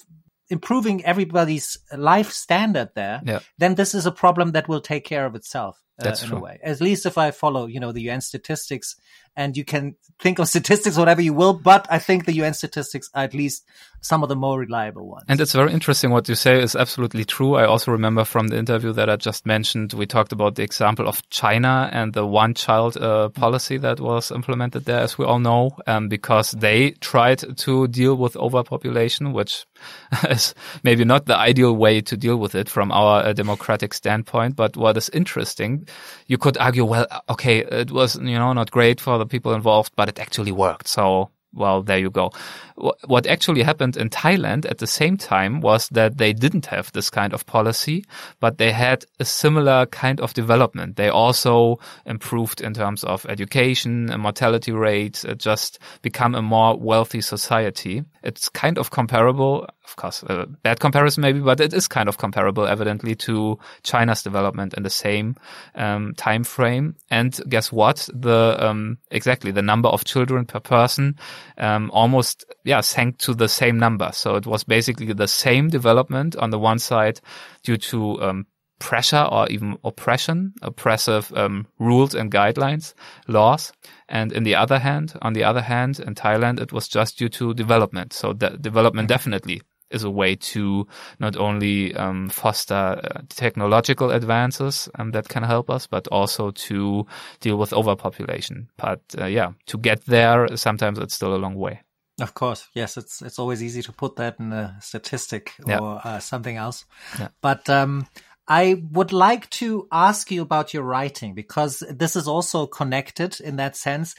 improving 0.50 1.04
everybody's 1.06 1.78
life 1.96 2.32
standard 2.32 2.90
there, 2.96 3.22
then 3.58 3.76
this 3.76 3.96
is 3.96 4.06
a 4.06 4.12
problem 4.12 4.52
that 4.52 4.68
will 4.68 4.82
take 4.82 5.06
care 5.06 5.26
of 5.26 5.36
itself. 5.36 5.82
Uh, 5.98 6.04
That's 6.04 6.24
in 6.24 6.30
true. 6.30 6.40
a 6.40 6.42
way. 6.42 6.60
At 6.62 6.82
least 6.82 7.06
if 7.06 7.18
I 7.18 7.32
follow, 7.32 7.68
you 7.68 7.80
know, 7.80 7.94
the 7.94 8.02
UN 8.10 8.20
statistics 8.20 8.98
and 9.38 9.56
you 9.56 9.64
can 9.64 9.96
think 10.20 10.40
of 10.40 10.48
statistics, 10.56 10.98
whatever 10.98 11.22
you 11.22 11.34
will, 11.34 11.54
but 11.54 11.88
I 11.90 12.00
think 12.00 12.26
the 12.26 12.34
UN 12.34 12.54
statistics 12.54 13.10
are 13.14 13.24
at 13.24 13.34
least 13.34 13.66
some 14.02 14.22
of 14.22 14.30
the 14.30 14.36
more 14.36 14.60
reliable 14.60 15.08
ones. 15.08 15.26
And 15.28 15.42
it's 15.42 15.54
very 15.54 15.74
interesting 15.74 16.12
what 16.12 16.30
you 16.30 16.36
say 16.36 16.62
is 16.62 16.76
absolutely 16.76 17.26
true. 17.26 17.56
I 17.56 17.66
also 17.66 17.92
remember 17.92 18.24
from 18.24 18.50
the 18.50 18.58
interview 18.58 18.94
that 18.94 19.10
I 19.10 19.16
just 19.16 19.46
mentioned, 19.46 19.94
we 19.94 20.06
talked 20.06 20.32
about 20.32 20.56
the 20.56 20.64
example 20.64 21.08
of 21.08 21.28
China 21.30 21.90
and 21.92 22.14
the 22.14 22.26
one 22.26 22.54
child 22.54 22.98
uh, 22.98 23.30
policy 23.30 23.78
that 23.78 24.00
was 24.00 24.32
implemented 24.32 24.86
there, 24.86 25.00
as 25.00 25.18
we 25.18 25.26
all 25.26 25.40
know, 25.40 25.72
um, 25.88 26.08
because 26.08 26.52
they 26.52 26.92
tried 26.92 27.58
to 27.58 27.88
deal 27.88 28.16
with 28.16 28.38
overpopulation, 28.38 29.34
which 29.34 29.66
is 30.30 30.54
maybe 30.84 31.04
not 31.04 31.26
the 31.26 31.38
ideal 31.38 31.76
way 31.76 32.02
to 32.02 32.16
deal 32.16 32.38
with 32.38 32.54
it 32.54 32.70
from 32.70 32.92
our 32.92 33.24
uh, 33.24 33.34
democratic 33.34 33.94
standpoint. 33.94 34.56
But 34.56 34.78
what 34.78 34.98
is 34.98 35.10
interesting 35.10 35.85
you 36.28 36.38
could 36.38 36.58
argue, 36.58 36.86
well, 36.86 37.08
okay, 37.30 37.60
it 37.60 37.92
was, 37.92 38.16
you 38.16 38.38
know, 38.38 38.54
not 38.54 38.72
great 38.72 39.00
for 39.02 39.18
the 39.18 39.26
people 39.26 39.54
involved, 39.54 39.94
but 39.96 40.10
it 40.10 40.20
actually 40.20 40.52
worked. 40.52 40.88
So 40.88 41.30
well, 41.56 41.82
there 41.82 41.98
you 41.98 42.10
go. 42.10 42.32
What 42.76 43.26
actually 43.26 43.64
happened 43.64 43.96
in 43.96 44.10
Thailand 44.10 44.70
at 44.70 44.80
the 44.80 44.88
same 44.88 45.16
time 45.16 45.62
was 45.62 45.88
that 45.90 46.18
they 46.18 46.34
didn't 46.34 46.66
have 46.66 46.92
this 46.92 47.10
kind 47.10 47.34
of 47.34 47.46
policy, 47.46 48.04
but 48.42 48.58
they 48.58 48.72
had 48.72 49.06
a 49.20 49.26
similar 49.26 49.86
kind 49.86 50.20
of 50.20 50.34
development. 50.34 50.98
They 50.98 51.08
also 51.08 51.80
improved 52.06 52.60
in 52.60 52.74
terms 52.74 53.04
of 53.06 53.26
education, 53.28 54.10
and 54.12 54.22
mortality 54.22 54.74
rates, 54.74 55.26
just 55.38 55.80
become 56.02 56.36
a 56.36 56.42
more 56.42 56.78
wealthy 56.78 57.22
society. 57.22 58.04
It's 58.24 58.50
kind 58.50 58.78
of 58.78 58.92
comparable, 58.92 59.68
of 59.86 59.96
course, 59.96 60.24
a 60.24 60.46
bad 60.64 60.80
comparison 60.80 61.22
maybe, 61.22 61.40
but 61.40 61.62
it 61.62 61.74
is 61.74 61.88
kind 61.88 62.10
of 62.10 62.18
comparable 62.18 62.66
evidently 62.66 63.16
to 63.16 63.58
China's 63.84 64.24
development 64.24 64.74
in 64.74 64.84
the 64.84 64.90
same 64.90 65.36
um, 65.76 66.14
time 66.16 66.44
frame. 66.44 66.96
And 67.10 67.40
guess 67.48 67.72
what? 67.72 68.10
The 68.14 68.58
um, 68.60 68.98
exactly 69.12 69.52
the 69.52 69.62
number 69.62 69.88
of 69.88 70.04
children 70.04 70.46
per 70.46 70.60
person 70.60 71.18
um, 71.58 71.92
almost 71.94 72.46
yeah 72.66 72.82
sank 72.82 73.18
to 73.20 73.34
the 73.34 73.48
same 73.48 73.78
number. 73.78 74.10
So 74.14 74.36
it 74.36 74.46
was 74.46 74.64
basically 74.64 75.14
the 75.14 75.28
same 75.28 75.70
development 75.70 76.36
on 76.36 76.50
the 76.50 76.60
one 76.60 76.80
side 76.80 77.22
due 77.64 77.78
to 77.78 78.22
um, 78.22 78.48
pressure 78.80 79.28
or 79.32 79.48
even 79.48 79.78
oppression, 79.84 80.54
oppressive 80.62 81.32
um, 81.36 81.68
rules 81.80 82.14
and 82.14 82.32
guidelines, 82.32 82.94
laws. 83.28 83.72
And 84.10 84.32
in 84.32 84.44
the 84.44 84.56
other 84.56 84.80
hand, 84.80 85.14
on 85.22 85.34
the 85.34 85.44
other 85.44 85.62
hand, 85.62 86.00
in 86.00 86.16
Thailand, 86.16 86.60
it 86.60 86.74
was 86.74 86.88
just 86.88 87.18
due 87.18 87.30
to 87.30 87.54
development. 87.54 88.14
So 88.14 88.34
the 88.34 88.50
development 88.50 89.08
definitely 89.08 89.62
is 89.92 90.04
a 90.04 90.10
way 90.10 90.36
to 90.36 90.88
not 91.20 91.38
only 91.38 91.96
um, 91.96 92.28
foster 92.30 93.00
uh, 93.04 93.22
technological 93.30 94.12
advances 94.12 94.90
um, 94.96 95.12
that 95.12 95.30
can 95.30 95.44
help 95.44 95.70
us, 95.70 95.88
but 95.88 96.08
also 96.10 96.52
to 96.52 97.06
deal 97.40 97.58
with 97.58 97.72
overpopulation. 97.72 98.68
But 98.78 99.02
uh, 99.18 99.26
yeah, 99.26 99.54
to 99.68 99.78
get 99.78 100.06
there, 100.06 100.58
sometimes 100.58 101.00
it's 101.00 101.14
still 101.14 101.36
a 101.36 101.38
long 101.38 101.56
way. 101.56 101.82
Of 102.20 102.34
course, 102.34 102.70
yes, 102.74 102.96
it's 102.96 103.22
it's 103.22 103.40
always 103.40 103.62
easy 103.62 103.82
to 103.82 103.92
put 103.92 104.16
that 104.16 104.40
in 104.40 104.54
a 104.54 104.78
statistic 104.80 105.54
yeah. 105.68 105.80
or 105.80 106.00
uh, 106.02 106.20
something 106.20 106.56
else. 106.56 106.86
Yeah. 107.20 107.28
But 107.42 107.70
um, 107.70 108.08
I 108.48 108.84
would 108.92 109.12
like 109.12 109.50
to 109.62 109.88
ask 109.92 110.32
you 110.32 110.42
about 110.42 110.74
your 110.74 110.84
writing 110.84 111.34
because 111.34 111.84
this 111.90 112.16
is 112.16 112.28
also 112.28 112.68
connected 112.68 113.42
in 113.42 113.58
that 113.58 113.76
sense. 113.76 114.16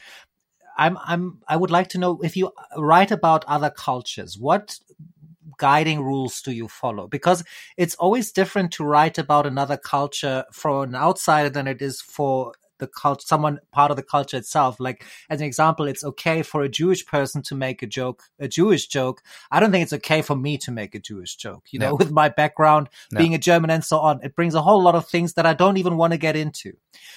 I'm 0.77 0.99
I'm 1.03 1.39
I 1.49 1.57
would 1.57 1.71
like 1.71 1.89
to 1.91 1.99
know 1.99 2.21
if 2.23 2.37
you 2.37 2.53
write 2.77 3.13
about 3.13 3.47
other 3.47 3.71
cultures, 3.71 4.37
what 4.39 4.79
guiding 5.59 6.03
rules 6.03 6.43
do 6.43 6.53
you 6.53 6.69
follow? 6.69 7.07
Because 7.07 7.45
it's 7.79 7.95
always 7.95 8.33
different 8.33 8.73
to 8.73 8.85
write 8.85 9.17
about 9.17 9.47
another 9.47 9.79
culture 9.79 10.45
for 10.53 10.85
an 10.85 10.95
outsider 10.95 11.49
than 11.49 11.67
it 11.67 11.81
is 11.81 12.03
for 12.03 12.53
the 12.79 12.87
culture, 12.87 13.25
someone 13.27 13.61
part 13.73 13.91
of 13.91 13.97
the 13.97 14.03
culture 14.03 14.37
itself. 14.37 14.81
Like 14.81 15.05
as 15.31 15.41
an 15.41 15.47
example, 15.47 15.87
it's 15.87 16.05
okay 16.05 16.43
for 16.43 16.63
a 16.63 16.69
Jewish 16.69 17.07
person 17.07 17.43
to 17.43 17.55
make 17.55 17.83
a 17.83 17.87
joke, 17.87 18.25
a 18.39 18.49
Jewish 18.49 18.87
joke. 18.87 19.23
I 19.51 19.61
don't 19.61 19.71
think 19.71 19.83
it's 19.83 19.93
okay 19.95 20.23
for 20.23 20.37
me 20.37 20.59
to 20.59 20.71
make 20.71 20.95
a 20.95 20.99
Jewish 20.99 21.37
joke. 21.37 21.65
You 21.71 21.79
no. 21.79 21.89
know, 21.89 21.95
with 22.01 22.11
my 22.11 22.29
background 22.29 22.89
no. 23.13 23.19
being 23.19 23.35
a 23.35 23.39
German 23.39 23.71
and 23.71 23.85
so 23.85 23.99
on, 23.99 24.21
it 24.23 24.35
brings 24.35 24.55
a 24.55 24.63
whole 24.63 24.83
lot 24.83 24.95
of 24.95 25.07
things 25.09 25.35
that 25.35 25.47
I 25.47 25.55
don't 25.55 25.77
even 25.77 25.97
want 25.97 26.13
to 26.13 26.19
get 26.19 26.37
into. 26.37 26.77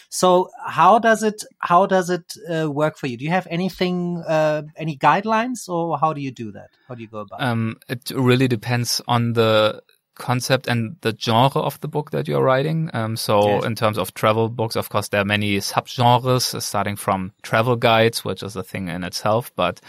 So 0.09 0.49
how 0.65 0.99
does 0.99 1.23
it 1.23 1.43
how 1.59 1.85
does 1.85 2.09
it 2.09 2.33
uh, 2.51 2.69
work 2.69 2.97
for 2.97 3.07
you? 3.07 3.17
Do 3.17 3.25
you 3.25 3.31
have 3.31 3.47
anything, 3.49 4.23
uh, 4.27 4.63
any 4.75 4.97
guidelines, 4.97 5.69
or 5.69 5.97
how 5.97 6.13
do 6.13 6.21
you 6.21 6.31
do 6.31 6.51
that? 6.53 6.69
How 6.87 6.95
do 6.95 7.01
you 7.01 7.07
go 7.07 7.19
about? 7.19 7.41
Um, 7.41 7.77
it 7.87 8.11
really 8.11 8.47
depends 8.47 9.01
on 9.07 9.33
the 9.33 9.81
concept 10.19 10.67
and 10.67 10.95
the 11.01 11.15
genre 11.19 11.61
of 11.61 11.79
the 11.79 11.87
book 11.87 12.11
that 12.11 12.27
you're 12.27 12.43
writing. 12.43 12.91
Um, 12.93 13.17
so 13.17 13.47
yes. 13.47 13.65
in 13.65 13.75
terms 13.75 13.97
of 13.97 14.13
travel 14.13 14.49
books, 14.49 14.75
of 14.75 14.89
course, 14.89 15.07
there 15.07 15.21
are 15.21 15.25
many 15.25 15.57
subgenres 15.57 16.61
starting 16.61 16.95
from 16.95 17.31
travel 17.41 17.75
guides, 17.75 18.23
which 18.23 18.43
is 18.43 18.55
a 18.55 18.63
thing 18.63 18.87
in 18.89 19.03
itself, 19.03 19.51
but 19.55 19.81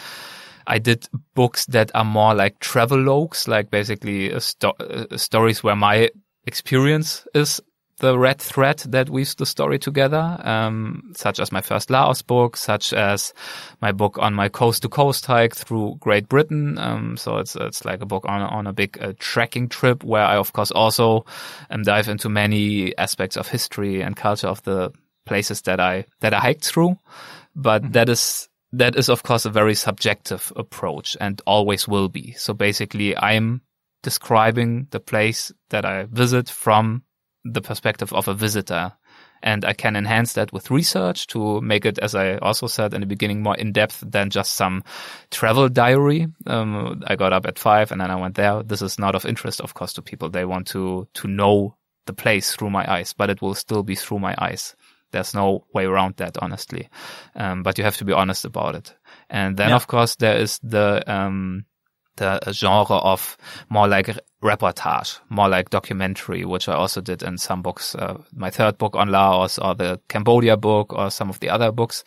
I 0.67 0.79
did 0.79 1.09
books 1.35 1.67
that 1.67 1.91
are 1.95 2.05
more 2.05 2.35
like 2.35 2.61
travelogues, 2.61 3.49
like 3.49 3.71
basically 3.71 4.39
sto- 4.41 4.77
uh, 4.79 5.17
stories 5.17 5.63
where 5.63 5.77
my 5.77 6.11
experience 6.47 7.27
is 7.35 7.61
the 8.01 8.19
red 8.19 8.41
thread 8.41 8.79
that 8.89 9.11
weaves 9.11 9.35
the 9.35 9.45
story 9.47 9.79
together, 9.79 10.39
um, 10.43 11.13
such 11.15 11.39
as 11.39 11.53
my 11.53 11.61
first 11.61 11.91
Laos 11.91 12.23
book, 12.23 12.57
such 12.57 12.93
as 12.93 13.35
my 13.81 13.93
book 13.93 14.19
on 14.19 14.35
my 14.35 14.49
coast 14.49 14.83
to 14.83 14.89
coast 14.89 15.27
hike 15.27 15.55
through 15.55 15.97
Great 16.01 16.29
Britain. 16.29 16.79
Um, 16.79 17.17
so 17.17 17.37
it's 17.37 17.57
it's 17.57 17.85
like 17.85 18.01
a 18.01 18.07
book 18.07 18.25
on 18.27 18.41
on 18.41 18.67
a 18.67 18.73
big 18.73 18.99
uh, 19.01 19.13
trekking 19.19 19.69
trip 19.69 20.03
where 20.03 20.25
I 20.25 20.37
of 20.37 20.53
course 20.53 20.71
also 20.71 21.27
um, 21.71 21.83
dive 21.83 22.09
into 22.09 22.29
many 22.31 22.97
aspects 22.97 23.37
of 23.37 23.49
history 23.49 24.01
and 24.01 24.17
culture 24.17 24.49
of 24.49 24.63
the 24.63 24.93
places 25.27 25.63
that 25.63 25.79
I 25.79 26.07
that 26.21 26.33
I 26.33 26.41
hiked 26.41 26.65
through. 26.65 26.97
But 27.55 27.83
mm-hmm. 27.83 27.93
that 27.93 28.09
is 28.09 28.49
that 28.73 28.97
is 28.97 29.11
of 29.11 29.23
course 29.23 29.45
a 29.45 29.51
very 29.51 29.75
subjective 29.75 30.53
approach 30.57 31.19
and 31.21 31.41
always 31.47 31.87
will 31.87 32.09
be. 32.09 32.33
So 32.33 32.55
basically, 32.55 33.15
I'm 33.15 33.61
describing 34.03 34.87
the 34.91 35.01
place 35.01 35.53
that 35.69 35.85
I 35.85 36.05
visit 36.05 36.49
from 36.49 37.03
the 37.45 37.61
perspective 37.61 38.13
of 38.13 38.29
a 38.29 38.35
visitor. 38.35 38.93
And 39.43 39.65
I 39.65 39.73
can 39.73 39.97
enhance 39.97 40.35
that 40.35 40.53
with 40.53 40.71
research 40.71 41.27
to 41.29 41.63
make 41.63 41.87
it, 41.87 41.99
as 41.99 42.15
I 42.15 42.37
also 42.37 42.67
said 42.67 42.93
in 42.93 43.01
the 43.01 43.07
beginning, 43.07 43.43
more 43.43 43.57
in 43.57 43.73
depth 43.73 44.05
than 44.07 44.29
just 44.29 44.53
some 44.53 44.85
travel 45.31 45.71
diary. 45.71 46.27
Um, 46.47 47.03
I 47.07 47.17
got 47.17 47.33
up 47.33 47.47
at 47.47 47.59
five 47.59 47.91
and 47.91 48.03
then 48.03 48.11
I 48.11 48.17
went 48.17 48.35
there. 48.35 48.63
This 48.63 48.83
is 48.83 48.99
not 48.99 49.15
of 49.15 49.25
interest, 49.25 49.63
of 49.63 49.73
course, 49.73 49.95
to 49.95 50.03
people. 50.03 50.29
They 50.29 50.45
want 50.45 50.67
to, 50.69 51.09
to 51.15 51.29
know 51.29 51.77
the 52.05 52.13
place 52.13 52.55
through 52.55 52.71
my 52.71 52.91
eyes, 52.91 53.15
but 53.15 53.31
it 53.31 53.41
will 53.41 53.55
still 53.55 53.83
be 53.83 53.95
through 53.95 54.19
my 54.19 54.35
eyes. 54.39 54.77
There's 55.11 55.35
no 55.35 55.65
way 55.73 55.87
around 55.87 56.17
that, 56.17 56.37
honestly. 56.37 56.91
Um, 57.35 57.63
but 57.63 57.79
you 57.79 57.85
have 57.85 57.97
to 57.97 58.05
be 58.05 58.13
honest 58.13 58.45
about 58.45 58.75
it. 58.75 58.95
And 59.31 59.57
then, 59.57 59.71
yeah. 59.71 59.77
of 59.77 59.87
course, 59.87 60.17
there 60.17 60.37
is 60.37 60.59
the, 60.63 61.03
um, 61.11 61.65
the 62.21 62.53
genre 62.53 62.97
of 62.97 63.37
more 63.69 63.89
like 63.89 64.17
reportage, 64.43 65.19
more 65.29 65.49
like 65.49 65.71
documentary, 65.71 66.45
which 66.45 66.69
I 66.69 66.75
also 66.75 67.01
did 67.01 67.23
in 67.23 67.39
some 67.39 67.63
books. 67.63 67.95
Uh, 67.95 68.23
my 68.35 68.51
third 68.51 68.79
book 68.79 68.95
on 68.95 69.09
Laos 69.09 69.59
or 69.59 69.75
the 69.75 70.01
Cambodia 70.09 70.57
book 70.57 70.93
or 70.93 71.11
some 71.11 71.31
of 71.31 71.41
the 71.41 71.51
other 71.51 71.73
books. 71.73 72.05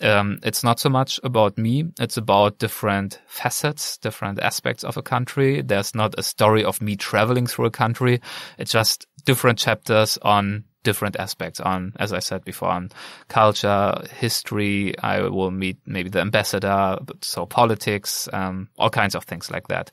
Um, 0.00 0.40
it's 0.42 0.62
not 0.62 0.78
so 0.78 0.90
much 0.90 1.18
about 1.24 1.56
me. 1.56 1.84
It's 1.98 2.18
about 2.18 2.58
different 2.58 3.18
facets, 3.26 3.96
different 3.96 4.40
aspects 4.40 4.84
of 4.84 4.98
a 4.98 5.02
country. 5.02 5.62
There's 5.62 5.94
not 5.94 6.14
a 6.18 6.22
story 6.22 6.64
of 6.64 6.82
me 6.82 6.96
traveling 6.96 7.46
through 7.46 7.66
a 7.66 7.70
country. 7.70 8.20
It's 8.58 8.72
just 8.72 9.06
different 9.24 9.58
chapters 9.58 10.18
on 10.20 10.64
different 10.86 11.16
aspects 11.16 11.58
on, 11.58 11.92
as 11.98 12.12
I 12.12 12.20
said 12.20 12.44
before, 12.44 12.68
on 12.68 12.90
culture, 13.28 13.92
history. 14.18 14.96
I 15.00 15.22
will 15.22 15.50
meet 15.50 15.78
maybe 15.84 16.08
the 16.08 16.20
ambassador, 16.20 16.98
so 17.20 17.44
politics, 17.44 18.28
um, 18.32 18.68
all 18.78 18.88
kinds 18.90 19.16
of 19.16 19.24
things 19.24 19.50
like 19.50 19.66
that. 19.66 19.90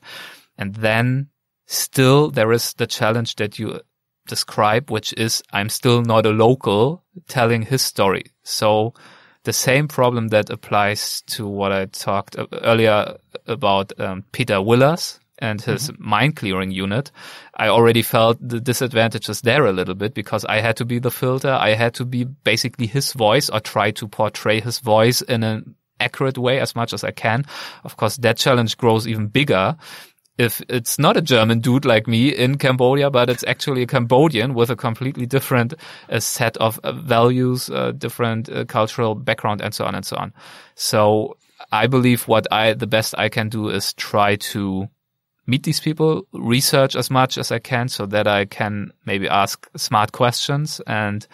And 0.56 0.72
then 0.76 1.30
still 1.66 2.30
there 2.30 2.52
is 2.52 2.74
the 2.74 2.86
challenge 2.86 3.34
that 3.36 3.58
you 3.58 3.80
describe, 4.28 4.90
which 4.90 5.12
is 5.14 5.42
I'm 5.52 5.68
still 5.68 6.02
not 6.02 6.26
a 6.26 6.30
local 6.30 7.02
telling 7.26 7.62
his 7.62 7.82
story. 7.82 8.26
So 8.44 8.94
the 9.42 9.52
same 9.52 9.88
problem 9.88 10.28
that 10.28 10.48
applies 10.48 11.22
to 11.34 11.48
what 11.48 11.72
I 11.72 11.86
talked 11.86 12.36
earlier 12.62 13.16
about 13.46 13.92
um, 13.98 14.24
Peter 14.30 14.62
Willers, 14.62 15.18
and 15.38 15.60
his 15.60 15.90
mm-hmm. 15.90 16.08
mind 16.08 16.36
clearing 16.36 16.70
unit, 16.70 17.10
I 17.56 17.68
already 17.68 18.02
felt 18.02 18.38
the 18.40 18.60
disadvantages 18.60 19.40
there 19.40 19.66
a 19.66 19.72
little 19.72 19.94
bit 19.94 20.14
because 20.14 20.44
I 20.44 20.60
had 20.60 20.76
to 20.76 20.84
be 20.84 20.98
the 20.98 21.10
filter. 21.10 21.50
I 21.50 21.74
had 21.74 21.94
to 21.94 22.04
be 22.04 22.24
basically 22.24 22.86
his 22.86 23.12
voice 23.12 23.50
or 23.50 23.60
try 23.60 23.90
to 23.92 24.08
portray 24.08 24.60
his 24.60 24.78
voice 24.78 25.22
in 25.22 25.42
an 25.42 25.74
accurate 26.00 26.38
way 26.38 26.60
as 26.60 26.74
much 26.76 26.92
as 26.92 27.04
I 27.04 27.10
can. 27.10 27.44
Of 27.84 27.96
course, 27.96 28.16
that 28.18 28.36
challenge 28.36 28.76
grows 28.76 29.06
even 29.06 29.28
bigger 29.28 29.76
if 30.36 30.60
it's 30.68 30.98
not 30.98 31.16
a 31.16 31.22
German 31.22 31.60
dude 31.60 31.84
like 31.84 32.06
me 32.08 32.28
in 32.28 32.58
Cambodia, 32.58 33.10
but 33.10 33.30
it's 33.30 33.44
actually 33.46 33.82
a 33.82 33.86
Cambodian 33.86 34.54
with 34.54 34.70
a 34.70 34.76
completely 34.76 35.26
different 35.26 35.74
uh, 36.08 36.18
set 36.18 36.56
of 36.56 36.80
uh, 36.82 36.92
values, 36.92 37.70
uh, 37.70 37.92
different 37.92 38.48
uh, 38.48 38.64
cultural 38.64 39.14
background, 39.14 39.60
and 39.60 39.72
so 39.72 39.84
on 39.84 39.94
and 39.94 40.04
so 40.04 40.16
on. 40.16 40.32
So 40.74 41.36
I 41.70 41.86
believe 41.86 42.26
what 42.26 42.46
I, 42.52 42.74
the 42.74 42.86
best 42.86 43.14
I 43.16 43.28
can 43.28 43.48
do 43.48 43.68
is 43.68 43.92
try 43.94 44.36
to 44.36 44.88
meet 45.46 45.62
these 45.62 45.80
people, 45.80 46.26
research 46.32 46.96
as 46.96 47.10
much 47.10 47.38
as 47.38 47.52
I 47.52 47.58
can 47.58 47.88
so 47.88 48.06
that 48.06 48.26
I 48.26 48.44
can 48.46 48.92
maybe 49.04 49.28
ask 49.28 49.68
smart 49.76 50.12
questions 50.12 50.80
and 50.86 51.26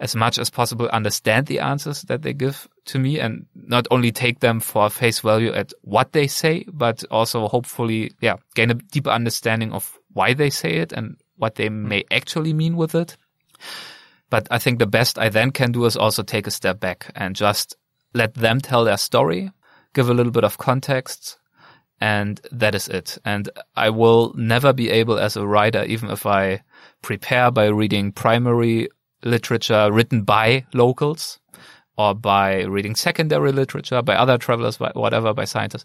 as 0.00 0.16
much 0.16 0.36
as 0.36 0.50
possible 0.50 0.88
understand 0.88 1.46
the 1.46 1.60
answers 1.60 2.02
that 2.02 2.22
they 2.22 2.32
give 2.32 2.68
to 2.86 2.98
me 2.98 3.20
and 3.20 3.46
not 3.54 3.86
only 3.90 4.10
take 4.10 4.40
them 4.40 4.58
for 4.58 4.90
face 4.90 5.20
value 5.20 5.52
at 5.52 5.72
what 5.82 6.12
they 6.12 6.26
say, 6.26 6.64
but 6.72 7.04
also 7.10 7.46
hopefully, 7.46 8.12
yeah, 8.20 8.36
gain 8.54 8.70
a 8.70 8.74
deeper 8.74 9.10
understanding 9.10 9.72
of 9.72 9.96
why 10.12 10.34
they 10.34 10.50
say 10.50 10.78
it 10.78 10.92
and 10.92 11.16
what 11.36 11.54
they 11.54 11.68
may 11.68 12.04
actually 12.10 12.52
mean 12.52 12.76
with 12.76 12.94
it. 12.94 13.16
But 14.28 14.48
I 14.50 14.58
think 14.58 14.78
the 14.78 14.86
best 14.86 15.18
I 15.18 15.28
then 15.28 15.52
can 15.52 15.72
do 15.72 15.84
is 15.84 15.96
also 15.96 16.22
take 16.22 16.46
a 16.46 16.50
step 16.50 16.80
back 16.80 17.12
and 17.14 17.36
just 17.36 17.76
let 18.12 18.34
them 18.34 18.60
tell 18.60 18.84
their 18.84 18.96
story, 18.96 19.52
give 19.94 20.10
a 20.10 20.14
little 20.14 20.32
bit 20.32 20.44
of 20.44 20.58
context, 20.58 21.38
and 22.02 22.40
that 22.50 22.74
is 22.74 22.88
it. 22.88 23.16
And 23.24 23.48
I 23.76 23.90
will 23.90 24.34
never 24.36 24.72
be 24.72 24.90
able 24.90 25.20
as 25.20 25.36
a 25.36 25.46
writer, 25.46 25.84
even 25.84 26.10
if 26.10 26.26
I 26.26 26.64
prepare 27.00 27.52
by 27.52 27.66
reading 27.66 28.10
primary 28.10 28.88
literature 29.22 29.88
written 29.92 30.24
by 30.24 30.66
locals 30.74 31.38
or 31.96 32.12
by 32.12 32.62
reading 32.64 32.96
secondary 32.96 33.52
literature 33.52 34.02
by 34.02 34.16
other 34.16 34.36
travelers, 34.36 34.78
by 34.78 34.90
whatever, 34.94 35.32
by 35.32 35.44
scientists. 35.44 35.84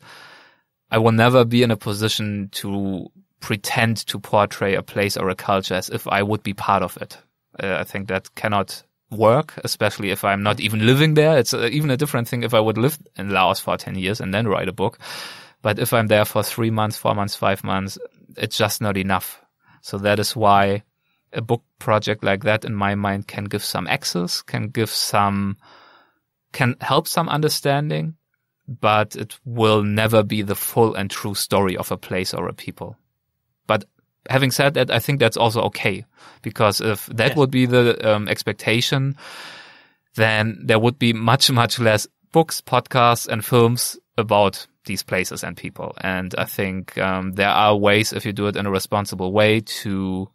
I 0.90 0.98
will 0.98 1.12
never 1.12 1.46
be 1.46 1.62
in 1.62 1.70
a 1.70 1.78
position 1.78 2.50
to 2.54 3.12
pretend 3.40 3.98
to 4.08 4.18
portray 4.18 4.74
a 4.74 4.82
place 4.82 5.18
or 5.18 5.30
a 5.30 5.36
culture 5.36 5.76
as 5.76 5.92
if 5.92 6.08
I 6.08 6.24
would 6.24 6.42
be 6.42 6.56
part 6.56 6.82
of 6.82 6.98
it. 6.98 7.16
Uh, 7.62 7.78
I 7.80 7.84
think 7.84 8.08
that 8.08 8.34
cannot 8.34 8.82
work, 9.12 9.54
especially 9.64 10.10
if 10.10 10.24
I'm 10.24 10.42
not 10.42 10.60
even 10.62 10.84
living 10.84 11.14
there. 11.14 11.38
It's 11.38 11.54
uh, 11.54 11.70
even 11.72 11.92
a 11.92 11.98
different 11.98 12.28
thing 12.28 12.42
if 12.42 12.56
I 12.56 12.60
would 12.60 12.80
live 12.80 12.98
in 13.18 13.30
Laos 13.30 13.60
for 13.60 13.78
10 13.78 13.94
years 14.00 14.20
and 14.20 14.34
then 14.34 14.48
write 14.48 14.68
a 14.68 14.74
book. 14.74 14.98
But 15.62 15.80
if 15.80 15.94
I'm 15.94 16.08
there 16.08 16.26
for 16.26 16.44
three 16.44 16.70
months, 16.70 16.98
four 16.98 17.16
months, 17.16 17.36
five 17.36 17.64
months, 17.64 17.98
it's 18.38 18.58
just 18.58 18.82
not 18.82 18.98
enough. 18.98 19.42
So 19.82 19.98
that 20.00 20.20
is 20.20 20.36
why 20.36 20.84
a 21.34 21.42
book 21.42 21.64
project 21.80 22.24
like 22.24 22.44
that, 22.44 22.66
in 22.66 22.74
my 22.74 22.96
mind, 22.96 23.28
can 23.28 23.46
give 23.46 23.64
some 23.64 23.88
access, 23.88 24.42
can 24.42 24.70
give 24.70 24.90
some, 24.90 25.58
can 26.54 26.76
help 26.82 27.08
some 27.08 27.30
understanding, 27.30 28.16
but 28.68 29.16
it 29.16 29.38
will 29.46 29.84
never 29.84 30.24
be 30.24 30.42
the 30.42 30.56
full 30.56 30.96
and 30.96 31.10
true 31.10 31.36
story 31.36 31.78
of 31.78 31.92
a 31.92 31.98
place 31.98 32.34
or 32.34 32.48
a 32.48 32.54
people. 32.54 32.98
But 33.66 33.86
having 34.30 34.52
said 34.52 34.74
that, 34.76 34.92
I 34.92 35.00
think 35.00 35.20
that's 35.20 35.38
also 35.38 35.62
okay 35.64 36.06
because 36.42 36.82
if 36.82 37.06
that 37.08 37.36
would 37.36 37.52
be 37.52 37.66
the 37.66 38.16
um, 38.16 38.28
expectation, 38.28 39.16
then 40.16 40.60
there 40.64 40.80
would 40.80 41.00
be 41.00 41.14
much, 41.14 41.50
much 41.52 41.80
less 41.80 42.08
books, 42.32 42.62
podcasts, 42.62 43.28
and 43.28 43.44
films 43.44 43.98
about 44.18 44.66
these 44.86 45.04
places 45.04 45.44
and 45.44 45.56
people. 45.56 45.94
And 46.02 46.34
I 46.38 46.46
think 46.46 46.98
um, 46.98 47.34
there 47.34 47.50
are 47.50 47.76
ways, 47.76 48.14
if 48.14 48.26
you 48.26 48.34
do 48.34 48.48
it 48.48 48.56
in 48.56 48.66
a 48.66 48.72
responsible 48.72 49.32
way, 49.32 49.62
to 49.62 50.30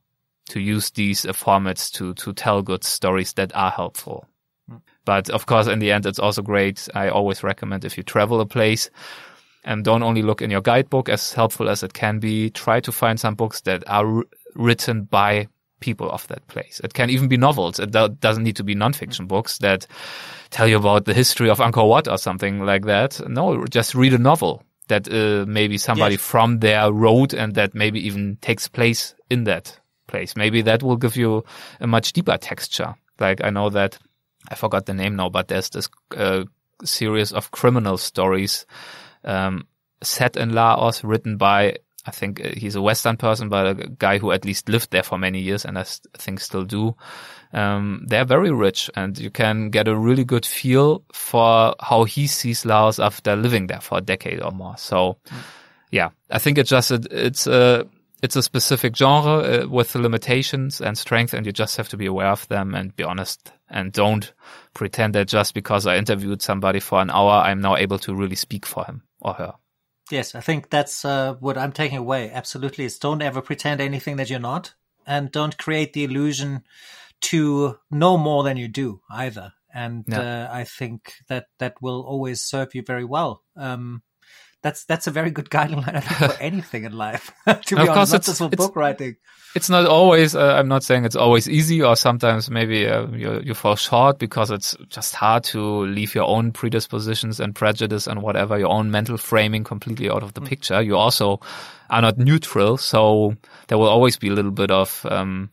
to 0.48 0.60
use 0.60 0.90
these 0.90 1.24
uh, 1.24 1.32
formats 1.32 1.90
to 1.92 2.14
to 2.14 2.32
tell 2.32 2.62
good 2.62 2.84
stories 2.84 3.32
that 3.34 3.54
are 3.54 3.70
helpful. 3.70 4.26
Mm. 4.70 4.80
But 5.04 5.30
of 5.30 5.46
course, 5.46 5.66
in 5.66 5.78
the 5.78 5.92
end, 5.92 6.06
it's 6.06 6.18
also 6.18 6.42
great. 6.42 6.88
I 6.94 7.08
always 7.08 7.42
recommend 7.42 7.84
if 7.84 7.96
you 7.96 8.02
travel 8.02 8.40
a 8.40 8.46
place, 8.46 8.90
and 9.64 9.84
don't 9.84 10.02
only 10.02 10.22
look 10.22 10.42
in 10.42 10.50
your 10.50 10.62
guidebook, 10.62 11.08
as 11.08 11.32
helpful 11.32 11.68
as 11.68 11.82
it 11.82 11.92
can 11.92 12.18
be. 12.18 12.50
Try 12.50 12.80
to 12.80 12.92
find 12.92 13.18
some 13.18 13.34
books 13.34 13.62
that 13.62 13.82
are 13.88 14.24
written 14.54 15.04
by 15.04 15.48
people 15.82 16.10
of 16.10 16.26
that 16.28 16.46
place. 16.48 16.80
It 16.82 16.94
can 16.94 17.10
even 17.10 17.28
be 17.28 17.36
novels. 17.36 17.78
It 17.78 17.90
do- 17.90 18.16
doesn't 18.20 18.44
need 18.44 18.56
to 18.56 18.64
be 18.64 18.74
nonfiction 18.74 19.28
books 19.28 19.58
that 19.58 19.86
tell 20.50 20.66
you 20.66 20.78
about 20.78 21.04
the 21.04 21.14
history 21.14 21.50
of 21.50 21.58
Angkor 21.58 21.86
Wat 21.86 22.08
or 22.08 22.16
something 22.16 22.64
like 22.64 22.86
that. 22.86 23.20
No, 23.28 23.64
just 23.66 23.94
read 23.94 24.14
a 24.14 24.18
novel 24.18 24.62
that 24.88 25.08
uh, 25.08 25.44
maybe 25.46 25.78
somebody 25.78 26.14
yes. 26.14 26.22
from 26.22 26.60
there 26.60 26.92
wrote 26.92 27.34
and 27.34 27.54
that 27.54 27.74
maybe 27.74 28.06
even 28.06 28.36
takes 28.40 28.68
place 28.68 29.14
in 29.28 29.44
that 29.44 29.78
place. 30.06 30.36
Maybe 30.36 30.62
that 30.62 30.82
will 30.82 30.96
give 30.96 31.16
you 31.16 31.44
a 31.80 31.86
much 31.86 32.12
deeper 32.12 32.36
texture. 32.36 32.94
Like 33.18 33.42
I 33.44 33.50
know 33.50 33.70
that 33.70 33.98
I 34.48 34.54
forgot 34.54 34.86
the 34.86 34.94
name 34.94 35.16
now, 35.16 35.28
but 35.28 35.48
there's 35.48 35.70
this 35.70 35.88
uh, 36.16 36.44
series 36.84 37.32
of 37.32 37.50
criminal 37.50 37.96
stories 37.96 38.66
um, 39.24 39.66
set 40.02 40.36
in 40.36 40.52
Laos 40.52 41.04
written 41.04 41.36
by 41.36 41.76
I 42.04 42.10
think 42.10 42.44
uh, 42.44 42.50
he's 42.56 42.74
a 42.74 42.82
Western 42.82 43.16
person, 43.16 43.48
but 43.48 43.66
a 43.66 43.74
guy 43.74 44.18
who 44.18 44.32
at 44.32 44.44
least 44.44 44.68
lived 44.68 44.90
there 44.90 45.02
for 45.02 45.18
many 45.18 45.40
years 45.40 45.64
and 45.64 45.78
I 45.78 45.84
think 46.16 46.40
still 46.40 46.64
do. 46.64 46.96
Um, 47.52 48.04
they're 48.06 48.24
very 48.24 48.50
rich 48.50 48.90
and 48.96 49.16
you 49.18 49.30
can 49.30 49.70
get 49.70 49.88
a 49.88 49.96
really 49.96 50.24
good 50.24 50.44
feel 50.44 51.04
for 51.12 51.74
how 51.80 52.04
he 52.04 52.26
sees 52.26 52.64
Laos 52.64 52.98
after 52.98 53.36
living 53.36 53.66
there 53.66 53.80
for 53.80 53.98
a 53.98 54.00
decade 54.00 54.42
or 54.42 54.50
more. 54.50 54.76
So 54.76 55.18
mm. 55.28 55.36
yeah, 55.90 56.10
I 56.30 56.38
think 56.38 56.58
it's 56.58 56.70
just, 56.70 56.90
a, 56.90 57.00
it's 57.10 57.46
a, 57.46 57.86
it's 58.22 58.36
a 58.36 58.42
specific 58.42 58.96
genre 58.96 59.62
uh, 59.62 59.68
with 59.68 59.94
limitations 59.94 60.80
and 60.80 60.96
strength 60.96 61.34
and 61.34 61.44
you 61.46 61.52
just 61.52 61.76
have 61.76 61.88
to 61.90 61.96
be 61.96 62.06
aware 62.06 62.28
of 62.28 62.48
them 62.48 62.74
and 62.74 62.96
be 62.96 63.04
honest 63.04 63.52
and 63.68 63.92
don't 63.92 64.32
pretend 64.74 65.14
that 65.14 65.28
just 65.28 65.54
because 65.54 65.86
I 65.86 65.96
interviewed 65.96 66.42
somebody 66.42 66.80
for 66.80 67.00
an 67.00 67.10
hour, 67.10 67.32
I'm 67.32 67.60
now 67.60 67.76
able 67.76 67.98
to 68.00 68.14
really 68.14 68.36
speak 68.36 68.66
for 68.66 68.84
him 68.84 69.02
or 69.20 69.34
her. 69.34 69.54
Yes, 70.12 70.34
I 70.34 70.42
think 70.42 70.68
that's 70.68 71.06
uh, 71.06 71.36
what 71.40 71.56
I'm 71.56 71.72
taking 71.72 71.96
away. 71.96 72.30
Absolutely. 72.30 72.84
Is 72.84 72.98
don't 72.98 73.22
ever 73.22 73.40
pretend 73.40 73.80
anything 73.80 74.16
that 74.16 74.28
you're 74.28 74.38
not 74.38 74.74
and 75.06 75.32
don't 75.32 75.56
create 75.56 75.94
the 75.94 76.04
illusion 76.04 76.64
to 77.22 77.78
know 77.90 78.18
more 78.18 78.44
than 78.44 78.58
you 78.58 78.68
do 78.68 79.00
either. 79.10 79.54
And 79.72 80.04
uh, 80.12 80.50
I 80.52 80.64
think 80.64 81.14
that 81.28 81.46
that 81.60 81.80
will 81.80 82.02
always 82.02 82.42
serve 82.42 82.74
you 82.74 82.82
very 82.82 83.06
well. 83.06 83.42
Um, 83.56 84.02
that's 84.62 84.84
that's 84.84 85.06
a 85.06 85.10
very 85.10 85.30
good 85.30 85.50
guideline 85.50 85.94
I 85.94 86.00
think, 86.00 86.32
for 86.32 86.38
anything 86.42 86.84
in 86.84 86.92
life. 86.92 87.32
to 87.46 87.76
be 87.76 87.82
of 87.82 87.88
honest, 87.90 88.12
not 88.12 88.22
just 88.22 88.38
for 88.38 88.48
book 88.48 88.76
writing. 88.76 89.16
It's 89.54 89.68
not 89.68 89.84
always. 89.84 90.34
Uh, 90.34 90.54
I'm 90.54 90.68
not 90.68 90.82
saying 90.82 91.04
it's 91.04 91.16
always 91.16 91.48
easy, 91.48 91.82
or 91.82 91.94
sometimes 91.94 92.48
maybe 92.48 92.86
uh, 92.86 93.06
you 93.08 93.42
you 93.44 93.54
fall 93.54 93.76
short 93.76 94.18
because 94.18 94.50
it's 94.50 94.74
just 94.88 95.14
hard 95.14 95.44
to 95.44 95.84
leave 95.84 96.14
your 96.14 96.24
own 96.24 96.52
predispositions 96.52 97.38
and 97.38 97.54
prejudice 97.54 98.06
and 98.06 98.22
whatever 98.22 98.58
your 98.58 98.70
own 98.70 98.90
mental 98.90 99.18
framing 99.18 99.64
completely 99.64 100.08
out 100.08 100.22
of 100.22 100.32
the 100.34 100.40
mm. 100.40 100.48
picture. 100.48 100.80
You 100.80 100.96
also 100.96 101.40
are 101.90 102.00
not 102.00 102.16
neutral, 102.16 102.78
so 102.78 103.36
there 103.68 103.76
will 103.76 103.88
always 103.88 104.16
be 104.16 104.28
a 104.28 104.32
little 104.32 104.52
bit 104.52 104.70
of 104.70 105.04
um, 105.10 105.50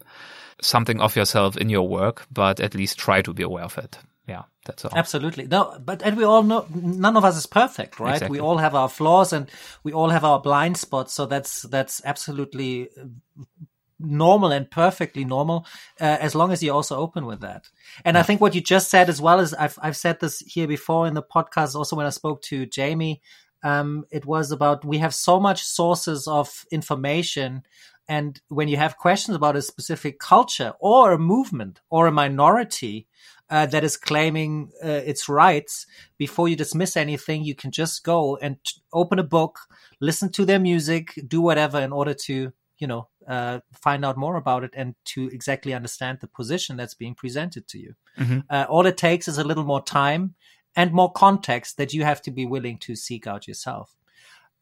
something 0.61 1.01
of 1.01 1.17
yourself 1.17 1.57
in 1.57 1.69
your 1.69 1.87
work, 1.87 2.25
but 2.31 2.61
at 2.61 2.75
least 2.75 2.97
try 2.97 3.21
to 3.21 3.33
be 3.33 3.43
aware 3.43 3.65
of 3.65 3.77
it 3.77 3.97
yeah, 4.29 4.43
that's 4.65 4.85
all. 4.85 4.91
Absolutely. 4.95 5.47
No, 5.47 5.77
but 5.83 6.01
and 6.03 6.15
we 6.15 6.23
all 6.23 6.43
know 6.43 6.67
none 6.73 7.17
of 7.17 7.25
us 7.25 7.37
is 7.37 7.45
perfect, 7.45 7.99
right? 7.99 8.13
Exactly. 8.13 8.37
We 8.37 8.41
all 8.41 8.57
have 8.57 8.75
our 8.75 8.89
flaws 8.89 9.33
and 9.33 9.49
we 9.83 9.91
all 9.91 10.09
have 10.09 10.23
our 10.23 10.39
blind 10.39 10.77
spots. 10.77 11.13
So 11.13 11.25
that's 11.25 11.63
that's 11.63 12.01
absolutely 12.05 12.89
normal 13.99 14.51
and 14.51 14.71
perfectly 14.71 15.25
normal 15.25 15.65
uh, 15.99 16.17
as 16.21 16.33
long 16.33 16.51
as 16.51 16.63
you're 16.63 16.75
also 16.75 16.97
open 16.97 17.25
with 17.25 17.41
that. 17.41 17.69
And 18.05 18.15
yeah. 18.15 18.21
I 18.21 18.23
think 18.23 18.39
what 18.39 18.55
you 18.55 18.61
just 18.61 18.89
said 18.89 19.09
as 19.09 19.21
well 19.21 19.39
as 19.39 19.53
I've 19.53 19.77
I've 19.81 19.97
said 19.97 20.19
this 20.19 20.39
here 20.39 20.67
before 20.67 21.07
in 21.07 21.15
the 21.15 21.23
podcast 21.23 21.75
also 21.75 21.95
when 21.95 22.05
I 22.05 22.11
spoke 22.11 22.41
to 22.43 22.65
Jamie 22.65 23.21
um, 23.63 24.05
it 24.11 24.25
was 24.25 24.51
about 24.51 24.85
we 24.85 24.99
have 24.99 25.13
so 25.13 25.39
much 25.39 25.63
sources 25.63 26.27
of 26.27 26.65
information 26.71 27.63
and 28.07 28.41
when 28.47 28.67
you 28.67 28.77
have 28.77 28.97
questions 28.97 29.35
about 29.35 29.55
a 29.55 29.61
specific 29.61 30.19
culture 30.19 30.73
or 30.79 31.11
a 31.11 31.19
movement 31.19 31.81
or 31.89 32.07
a 32.07 32.11
minority 32.11 33.07
uh, 33.49 33.65
that 33.65 33.83
is 33.83 33.97
claiming 33.97 34.71
uh, 34.83 34.87
its 34.87 35.27
rights, 35.27 35.85
before 36.17 36.47
you 36.47 36.55
dismiss 36.55 36.95
anything, 36.95 37.43
you 37.43 37.55
can 37.55 37.71
just 37.71 38.03
go 38.03 38.37
and 38.37 38.57
t- 38.63 38.81
open 38.93 39.19
a 39.19 39.23
book, 39.23 39.59
listen 39.99 40.31
to 40.31 40.45
their 40.45 40.59
music, 40.59 41.19
do 41.27 41.41
whatever 41.41 41.79
in 41.79 41.91
order 41.91 42.13
to, 42.13 42.53
you 42.77 42.87
know, 42.87 43.07
uh, 43.27 43.59
find 43.73 44.05
out 44.05 44.17
more 44.17 44.35
about 44.35 44.63
it 44.63 44.71
and 44.75 44.95
to 45.05 45.27
exactly 45.27 45.73
understand 45.73 46.19
the 46.19 46.27
position 46.27 46.77
that's 46.77 46.93
being 46.95 47.15
presented 47.15 47.67
to 47.67 47.79
you. 47.79 47.95
Mm-hmm. 48.17 48.39
Uh, 48.49 48.65
all 48.69 48.85
it 48.85 48.97
takes 48.97 49.27
is 49.27 49.37
a 49.37 49.43
little 49.43 49.65
more 49.65 49.83
time 49.83 50.35
and 50.75 50.91
more 50.91 51.11
context 51.11 51.77
that 51.77 51.93
you 51.93 52.03
have 52.03 52.21
to 52.21 52.31
be 52.31 52.45
willing 52.45 52.77
to 52.79 52.95
seek 52.95 53.27
out 53.27 53.47
yourself. 53.47 53.95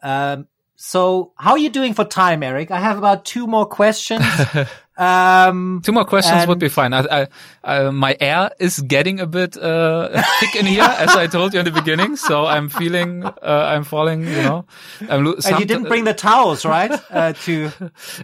Um, 0.01 0.47
so, 0.79 1.33
how 1.35 1.51
are 1.51 1.57
you 1.57 1.69
doing 1.69 1.93
for 1.93 2.05
time, 2.05 2.43
Eric? 2.43 2.71
I 2.71 2.79
have 2.79 2.97
about 2.97 3.25
two 3.25 3.47
more 3.47 3.65
questions. 3.65 4.23
Um, 4.97 5.83
Two 5.85 5.91
more 5.91 6.05
questions 6.05 6.47
would 6.47 6.57
be 6.57 6.69
fine. 6.69 6.91
I, 6.91 7.27
I, 7.63 7.85
uh, 7.85 7.91
my 7.91 8.17
air 8.19 8.49
is 8.59 8.79
getting 8.79 9.19
a 9.19 9.27
bit 9.27 9.55
uh, 9.55 10.23
thick 10.39 10.55
in 10.55 10.65
here, 10.65 10.81
as 10.81 11.15
I 11.15 11.27
told 11.27 11.53
you 11.53 11.59
in 11.59 11.65
the 11.65 11.71
beginning. 11.71 12.15
So 12.15 12.47
I'm 12.47 12.67
feeling 12.67 13.23
uh, 13.23 13.33
I'm 13.43 13.83
falling. 13.83 14.23
You 14.23 14.41
know, 14.41 14.65
I'm 15.07 15.23
lo- 15.23 15.35
and 15.45 15.59
you 15.59 15.65
didn't 15.65 15.87
bring 15.87 16.05
the 16.05 16.15
towels, 16.15 16.65
right? 16.65 16.91
Uh, 17.11 17.33
to 17.45 17.69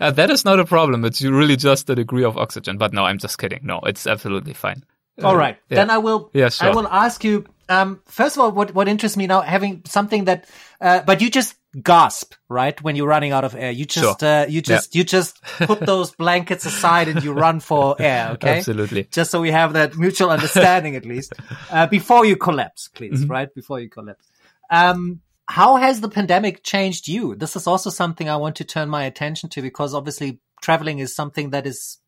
uh, 0.02 0.10
that 0.10 0.32
is 0.32 0.46
not 0.46 0.60
a 0.60 0.66
problem. 0.66 1.06
It's 1.06 1.22
really 1.22 1.58
just 1.58 1.86
the 1.86 1.94
degree 1.94 2.24
of 2.24 2.40
oxygen. 2.40 2.80
But 2.80 2.92
no, 2.92 3.06
I'm 3.06 3.20
just 3.20 3.38
kidding. 3.38 3.60
No, 3.62 3.80
it's 3.82 4.08
absolutely 4.08 4.54
fine. 4.54 4.84
All 5.24 5.38
right, 5.38 5.60
yeah. 5.70 5.76
then 5.76 5.92
I 5.92 6.00
will. 6.00 6.32
Yeah, 6.34 6.50
sure. 6.50 6.70
I 6.70 6.72
will 6.74 6.88
ask 6.88 7.24
you. 7.24 7.46
Um, 7.70 8.02
first 8.08 8.36
of 8.36 8.42
all, 8.42 8.52
what 8.52 8.74
what 8.74 8.88
interests 8.88 9.16
me 9.16 9.28
now, 9.28 9.42
having 9.42 9.84
something 9.86 10.26
that, 10.26 10.50
but 10.80 11.22
you 11.22 11.30
just 11.30 11.56
gasp 11.82 12.34
right? 12.50 12.82
When 12.84 12.96
you're 12.96 13.08
running 13.08 13.32
out 13.32 13.44
of 13.44 13.56
air. 13.56 13.72
You 13.72 13.86
just 13.86 14.20
sure. 14.20 14.30
uh, 14.30 14.46
you 14.46 14.62
just 14.62 14.94
yeah. 14.94 15.00
you 15.00 15.04
just 15.04 15.42
put 15.42 15.80
those 15.86 16.12
blankets 16.12 16.66
aside 16.66 17.08
and 17.08 17.24
you 17.24 17.34
run 17.34 17.60
for 17.60 17.96
air 18.00 18.32
okay? 18.32 18.58
Absolutely. 18.58 19.06
Just 19.06 19.32
so 19.32 19.42
we 19.42 19.52
have 19.52 19.74
that 19.74 19.96
mutual 19.98 20.30
understanding 20.30 20.96
at 20.96 21.06
least. 21.06 21.34
Uh, 21.72 21.88
before 21.88 22.26
you 22.26 22.36
collapse 22.36 22.88
please 22.88 23.22
mm-hmm. 23.22 23.32
right? 23.32 23.54
Before 23.54 23.80
you 23.80 23.90
collapse. 23.90 24.28
Um, 24.70 25.22
how 25.48 25.78
has 25.78 26.02
the 26.02 26.10
pandemic 26.10 26.64
changed 26.64 27.08
you? 27.08 27.36
This 27.36 27.56
is 27.56 27.68
also 27.68 27.90
something 27.90 28.30
i 28.30 28.36
want 28.36 28.56
to 28.58 28.64
turn 28.64 28.90
my 28.90 29.06
attention 29.06 29.50
to 29.50 29.62
because 29.62 29.94
obviously 29.94 30.40
traveling 30.62 31.00
is 31.00 31.16
something 31.16 31.52
that 31.52 31.66
is 31.66 32.00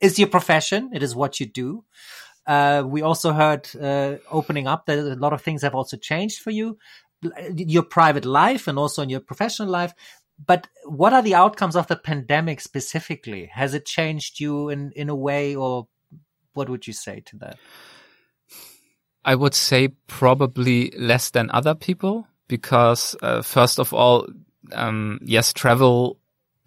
is 0.00 0.18
your 0.18 0.28
profession. 0.28 0.90
It 0.92 1.02
is 1.02 1.14
what 1.14 1.40
you 1.40 1.46
do. 1.46 1.84
Uh, 2.46 2.82
we 2.84 3.02
also 3.02 3.32
heard 3.32 3.68
uh, 3.80 4.16
opening 4.30 4.66
up 4.66 4.86
that 4.86 4.98
a 4.98 5.14
lot 5.14 5.32
of 5.32 5.42
things 5.42 5.62
have 5.62 5.76
also 5.76 5.96
changed 5.96 6.40
for 6.40 6.50
you 6.50 6.76
your 7.56 7.82
private 7.82 8.24
life 8.24 8.66
and 8.68 8.78
also 8.78 9.02
in 9.02 9.08
your 9.08 9.20
professional 9.20 9.68
life. 9.68 9.92
But 10.44 10.66
what 10.84 11.12
are 11.12 11.22
the 11.22 11.34
outcomes 11.34 11.76
of 11.76 11.86
the 11.86 11.96
pandemic 11.96 12.60
specifically? 12.60 13.50
Has 13.52 13.74
it 13.74 13.86
changed 13.86 14.40
you 14.40 14.70
in, 14.70 14.92
in 14.96 15.08
a 15.08 15.14
way, 15.14 15.54
or 15.54 15.86
what 16.54 16.68
would 16.68 16.86
you 16.86 16.92
say 16.92 17.20
to 17.26 17.36
that? 17.38 17.58
I 19.24 19.34
would 19.34 19.54
say 19.54 19.88
probably 20.08 20.92
less 20.98 21.30
than 21.30 21.50
other 21.50 21.74
people 21.74 22.26
because, 22.48 23.14
uh, 23.22 23.42
first 23.42 23.78
of 23.78 23.94
all, 23.94 24.26
um, 24.72 25.20
yes, 25.22 25.52
travel 25.52 26.18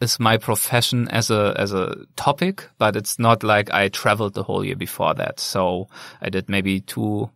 is 0.02 0.19
my 0.19 0.38
profession 0.38 1.07
as 1.10 1.30
a 1.30 1.53
as 1.57 1.73
a 1.73 1.95
topic, 2.15 2.69
but 2.77 2.95
it's 2.95 3.18
not 3.19 3.44
like 3.44 3.72
I 3.72 3.90
traveled 3.90 4.34
the 4.34 4.44
whole 4.44 4.64
year 4.64 4.76
before 4.76 5.14
that. 5.15 5.40
So 5.40 5.88
I 6.22 6.30
did 6.30 6.49
maybe 6.49 6.82
two 6.82 7.30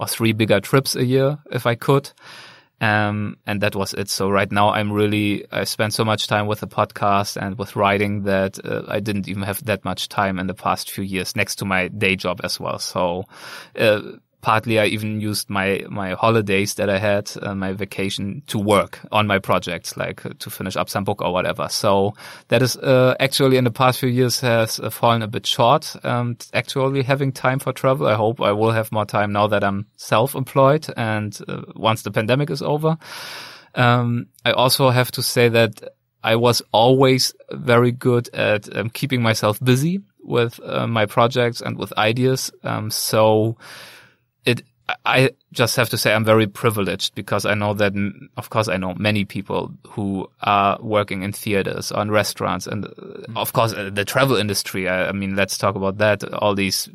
or 0.00 0.06
three 0.06 0.32
bigger 0.32 0.60
trips 0.60 0.96
a 0.96 1.04
year 1.04 1.38
if 1.52 1.66
I 1.66 1.74
could. 1.74 2.10
Um, 2.80 3.36
and 3.46 3.60
that 3.60 3.76
was 3.76 3.92
it. 3.92 4.08
So 4.08 4.30
right 4.30 4.50
now 4.50 4.70
I'm 4.70 4.90
really, 4.90 5.44
I 5.52 5.64
spent 5.64 5.92
so 5.92 6.02
much 6.02 6.26
time 6.26 6.46
with 6.46 6.60
the 6.60 6.66
podcast 6.66 7.36
and 7.36 7.58
with 7.58 7.76
writing 7.76 8.22
that 8.22 8.58
uh, 8.64 8.84
I 8.88 9.00
didn't 9.00 9.28
even 9.28 9.42
have 9.42 9.62
that 9.66 9.84
much 9.84 10.08
time 10.08 10.38
in 10.38 10.46
the 10.46 10.54
past 10.54 10.90
few 10.90 11.04
years 11.04 11.36
next 11.36 11.56
to 11.56 11.66
my 11.66 11.88
day 11.88 12.16
job 12.16 12.40
as 12.42 12.58
well. 12.58 12.78
So, 12.78 13.24
uh, 13.78 14.00
partly 14.40 14.78
I 14.78 14.86
even 14.86 15.20
used 15.20 15.50
my 15.50 15.84
my 15.88 16.12
holidays 16.12 16.74
that 16.74 16.88
I 16.88 16.98
had, 16.98 17.30
uh, 17.42 17.54
my 17.54 17.72
vacation 17.72 18.42
to 18.46 18.58
work 18.58 19.00
on 19.12 19.26
my 19.26 19.38
projects, 19.38 19.96
like 19.96 20.24
uh, 20.24 20.30
to 20.38 20.50
finish 20.50 20.76
up 20.76 20.88
some 20.88 21.04
book 21.04 21.22
or 21.22 21.32
whatever. 21.32 21.68
So 21.68 22.14
that 22.48 22.62
is 22.62 22.76
uh, 22.76 23.14
actually 23.20 23.56
in 23.56 23.64
the 23.64 23.70
past 23.70 24.00
few 24.00 24.08
years 24.08 24.40
has 24.40 24.80
uh, 24.80 24.90
fallen 24.90 25.22
a 25.22 25.28
bit 25.28 25.46
short. 25.46 25.94
Um, 26.04 26.36
actually 26.54 27.02
having 27.02 27.32
time 27.32 27.58
for 27.58 27.72
travel. 27.72 28.06
I 28.06 28.14
hope 28.14 28.40
I 28.40 28.52
will 28.52 28.72
have 28.72 28.92
more 28.92 29.04
time 29.04 29.32
now 29.32 29.46
that 29.48 29.62
I'm 29.62 29.86
self-employed 29.96 30.86
and 30.96 31.38
uh, 31.48 31.62
once 31.76 32.02
the 32.02 32.10
pandemic 32.10 32.50
is 32.50 32.62
over. 32.62 32.96
Um, 33.74 34.26
I 34.44 34.52
also 34.52 34.90
have 34.90 35.10
to 35.12 35.22
say 35.22 35.48
that 35.48 35.80
I 36.22 36.36
was 36.36 36.62
always 36.72 37.34
very 37.50 37.92
good 37.92 38.28
at 38.34 38.74
um, 38.76 38.90
keeping 38.90 39.22
myself 39.22 39.58
busy 39.62 40.00
with 40.22 40.60
my 40.60 41.06
projects 41.06 41.60
and 41.60 41.78
with 41.78 41.96
ideas. 41.98 42.52
Um, 42.62 42.90
so 42.90 43.56
it 44.44 44.62
I 45.04 45.30
just 45.52 45.76
have 45.76 45.88
to 45.90 45.98
say 45.98 46.12
I'm 46.12 46.24
very 46.24 46.46
privileged 46.46 47.14
because 47.14 47.46
I 47.46 47.54
know 47.54 47.74
that, 47.74 47.92
of 48.36 48.50
course, 48.50 48.68
I 48.68 48.76
know 48.76 48.94
many 48.94 49.24
people 49.24 49.72
who 49.86 50.28
are 50.42 50.78
working 50.80 51.22
in 51.22 51.32
theaters 51.32 51.92
or 51.92 52.02
in 52.02 52.10
restaurants 52.10 52.66
and 52.66 52.86
uh, 52.86 52.90
of 53.36 53.52
course 53.52 53.72
uh, 53.72 53.90
the 53.92 54.04
travel 54.04 54.36
industry. 54.36 54.88
I, 54.88 55.08
I 55.08 55.12
mean, 55.12 55.36
let's 55.36 55.58
talk 55.58 55.76
about 55.76 55.98
that. 55.98 56.24
All 56.34 56.54
these 56.54 56.88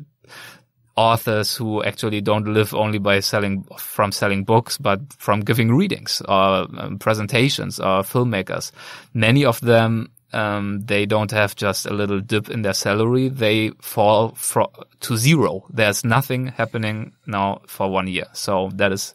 authors 0.96 1.54
who 1.54 1.82
actually 1.84 2.20
don't 2.20 2.52
live 2.52 2.74
only 2.74 2.98
by 2.98 3.20
selling 3.20 3.64
from 3.78 4.12
selling 4.12 4.44
books, 4.44 4.78
but 4.78 5.00
from 5.12 5.40
giving 5.40 5.74
readings 5.74 6.22
or 6.28 6.66
um, 6.78 6.98
presentations 6.98 7.78
or 7.78 8.02
filmmakers. 8.02 8.72
Many 9.14 9.44
of 9.44 9.60
them 9.60 10.10
um, 10.32 10.80
they 10.84 11.06
don't 11.06 11.30
have 11.30 11.56
just 11.56 11.86
a 11.86 11.94
little 11.94 12.20
dip 12.20 12.48
in 12.48 12.62
their 12.62 12.74
salary. 12.74 13.28
They 13.28 13.70
fall 13.80 14.30
fro- 14.34 14.72
to 15.00 15.16
zero. 15.16 15.64
There's 15.70 16.04
nothing 16.04 16.48
happening 16.48 17.12
now 17.26 17.62
for 17.66 17.90
one 17.90 18.06
year. 18.06 18.26
So 18.32 18.70
that 18.74 18.92
is 18.92 19.14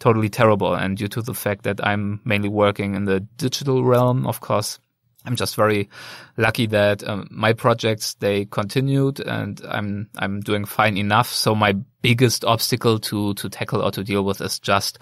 totally 0.00 0.28
terrible. 0.28 0.74
And 0.74 0.96
due 0.96 1.08
to 1.08 1.22
the 1.22 1.34
fact 1.34 1.64
that 1.64 1.84
I'm 1.84 2.20
mainly 2.24 2.48
working 2.48 2.94
in 2.94 3.04
the 3.04 3.20
digital 3.20 3.84
realm, 3.84 4.26
of 4.26 4.40
course, 4.40 4.78
I'm 5.26 5.36
just 5.36 5.54
very 5.54 5.90
lucky 6.38 6.66
that 6.66 7.06
um, 7.06 7.28
my 7.30 7.52
projects 7.52 8.14
they 8.14 8.46
continued 8.46 9.20
and 9.20 9.60
I'm 9.68 10.08
I'm 10.16 10.40
doing 10.40 10.64
fine 10.64 10.96
enough. 10.96 11.28
So 11.28 11.54
my 11.54 11.76
biggest 12.00 12.44
obstacle 12.44 12.98
to 12.98 13.34
to 13.34 13.48
tackle 13.50 13.82
or 13.82 13.90
to 13.90 14.02
deal 14.02 14.24
with 14.24 14.40
is 14.40 14.58
just 14.58 14.98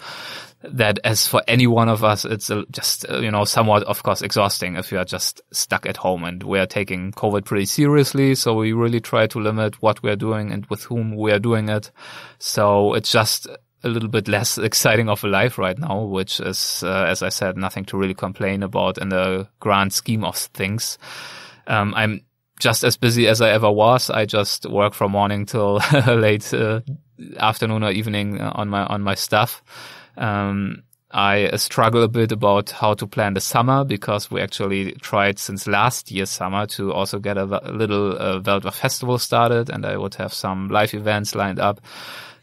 that 0.61 0.99
as 1.05 1.25
for 1.25 1.41
any 1.47 1.67
one 1.67 1.87
of 1.87 2.03
us, 2.03 2.25
it's 2.25 2.51
just 2.69 3.09
uh, 3.09 3.19
you 3.19 3.31
know 3.31 3.45
somewhat 3.45 3.83
of 3.83 4.03
course 4.03 4.21
exhausting 4.21 4.75
if 4.75 4.91
you 4.91 4.97
are 4.97 5.05
just 5.05 5.41
stuck 5.51 5.85
at 5.85 5.95
home 5.95 6.25
and 6.25 6.43
we 6.43 6.59
are 6.59 6.67
taking 6.67 7.13
COVID 7.13 7.45
pretty 7.45 7.65
seriously. 7.65 8.35
So 8.35 8.55
we 8.55 8.73
really 8.73 8.99
try 8.99 9.27
to 9.27 9.39
limit 9.39 9.81
what 9.81 10.03
we 10.03 10.09
are 10.11 10.17
doing 10.17 10.51
and 10.51 10.65
with 10.65 10.83
whom 10.83 11.15
we 11.15 11.31
are 11.31 11.39
doing 11.39 11.69
it. 11.69 11.91
So 12.39 12.93
it's 12.93 13.11
just 13.11 13.47
a 13.83 13.89
little 13.89 14.09
bit 14.09 14.27
less 14.27 14.57
exciting 14.57 15.09
of 15.09 15.23
a 15.23 15.27
life 15.27 15.57
right 15.57 15.77
now, 15.77 16.03
which 16.03 16.39
is, 16.39 16.83
uh, 16.83 17.05
as 17.07 17.23
I 17.23 17.29
said, 17.29 17.57
nothing 17.57 17.85
to 17.85 17.97
really 17.97 18.13
complain 18.13 18.63
about 18.63 18.97
in 18.97 19.09
the 19.09 19.47
grand 19.59 19.93
scheme 19.93 20.23
of 20.23 20.35
things. 20.35 20.97
Um, 21.67 21.93
I'm 21.95 22.21
just 22.59 22.83
as 22.83 22.97
busy 22.97 23.27
as 23.27 23.41
I 23.41 23.49
ever 23.51 23.71
was. 23.71 24.09
I 24.09 24.25
just 24.25 24.69
work 24.69 24.93
from 24.93 25.11
morning 25.11 25.45
till 25.45 25.75
late 26.07 26.53
uh, 26.53 26.81
afternoon 27.37 27.83
or 27.83 27.91
evening 27.91 28.41
on 28.41 28.69
my 28.69 28.85
on 28.85 29.01
my 29.01 29.15
stuff. 29.15 29.63
Um, 30.17 30.83
I 31.11 31.55
struggle 31.55 32.03
a 32.03 32.07
bit 32.07 32.31
about 32.31 32.69
how 32.69 32.93
to 32.93 33.07
plan 33.07 33.33
the 33.33 33.41
summer 33.41 33.83
because 33.83 34.29
we 34.29 34.41
actually 34.41 34.91
tried 34.93 35.39
since 35.39 35.65
last 35.65 36.11
year's 36.11 36.29
summer 36.29 36.67
to 36.67 36.93
also 36.93 37.17
get 37.17 37.35
a, 37.35 37.45
a 37.67 37.71
little 37.71 38.15
uh, 38.15 38.71
festival 38.71 39.17
started 39.17 39.71
and 39.71 39.85
I 39.87 39.97
would 39.97 40.13
have 40.15 40.33
some 40.33 40.67
live 40.69 40.93
events 40.93 41.33
lined 41.33 41.59
up. 41.59 41.81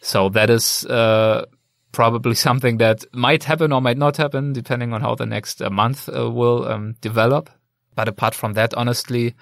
So 0.07 0.29
that 0.29 0.51
is 0.51 0.87
uh, 0.87 1.47
probably 1.91 2.37
something 2.37 2.77
that 2.77 3.05
might 3.13 3.43
happen 3.43 3.73
or 3.73 3.81
might 3.81 3.99
not 3.99 4.17
happen, 4.17 4.53
depending 4.53 4.93
on 4.93 5.01
how 5.01 5.17
the 5.17 5.27
next 5.27 5.61
uh, 5.61 5.69
month 5.69 6.09
uh, 6.09 6.31
will 6.31 6.65
um, 6.69 6.95
develop. 7.01 7.51
But 7.97 8.07
apart 8.07 8.33
from 8.33 8.53
that, 8.53 8.73
honestly, 8.75 9.35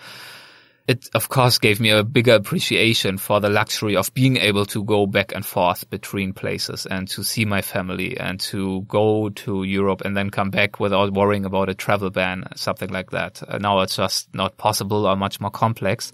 it 0.89 1.11
of 1.15 1.29
course 1.29 1.59
gave 1.59 1.81
me 1.81 1.91
a 1.91 2.03
bigger 2.03 2.33
appreciation 2.33 3.19
for 3.19 3.41
the 3.41 3.51
luxury 3.51 3.95
of 3.95 4.15
being 4.15 4.39
able 4.39 4.65
to 4.67 4.83
go 4.85 5.07
back 5.07 5.35
and 5.35 5.45
forth 5.45 5.91
between 5.91 6.33
places 6.33 6.87
and 6.87 7.09
to 7.09 7.23
see 7.23 7.45
my 7.45 7.61
family 7.61 8.17
and 8.17 8.41
to 8.41 8.83
go 8.89 9.29
to 9.29 9.65
Europe 9.65 10.01
and 10.03 10.17
then 10.17 10.31
come 10.31 10.49
back 10.49 10.81
without 10.81 11.13
worrying 11.13 11.45
about 11.45 11.69
a 11.69 11.75
travel 11.75 12.09
ban, 12.09 12.45
something 12.55 12.89
like 12.89 13.11
that. 13.11 13.43
Uh, 13.47 13.59
now 13.59 13.81
it's 13.81 13.97
just 13.97 14.35
not 14.35 14.57
possible 14.57 15.07
or 15.07 15.15
much 15.15 15.43
more 15.43 15.51
complex. 15.51 16.11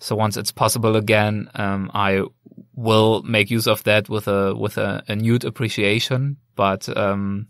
So 0.00 0.16
once 0.16 0.36
it's 0.36 0.52
possible 0.52 0.96
again, 0.96 1.48
um, 1.54 1.90
I 1.94 2.24
will 2.74 3.22
make 3.22 3.50
use 3.50 3.66
of 3.66 3.82
that 3.84 4.08
with 4.08 4.28
a 4.28 4.54
with 4.54 4.78
a, 4.78 5.02
a 5.08 5.16
appreciation. 5.44 6.36
But 6.56 6.88
um, 6.96 7.46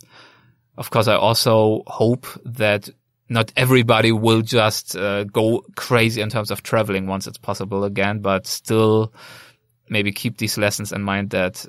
of 0.77 0.91
course, 0.91 1.09
I 1.09 1.17
also 1.17 1.83
hope 1.87 2.27
that 2.45 2.89
not 3.29 3.53
everybody 3.57 4.13
will 4.13 4.43
just 4.43 4.97
uh, 4.97 5.25
go 5.25 5.65
crazy 5.77 6.21
in 6.21 6.31
terms 6.31 6.51
of 6.51 6.63
traveling 6.63 7.07
once 7.07 7.27
it's 7.27 7.39
possible 7.39 7.85
again, 7.85 8.21
but 8.21 8.47
still 8.47 9.13
maybe 9.89 10.13
keep 10.13 10.39
these 10.39 10.59
lessons 10.59 10.93
in 10.93 11.03
mind 11.03 11.31
that 11.31 11.65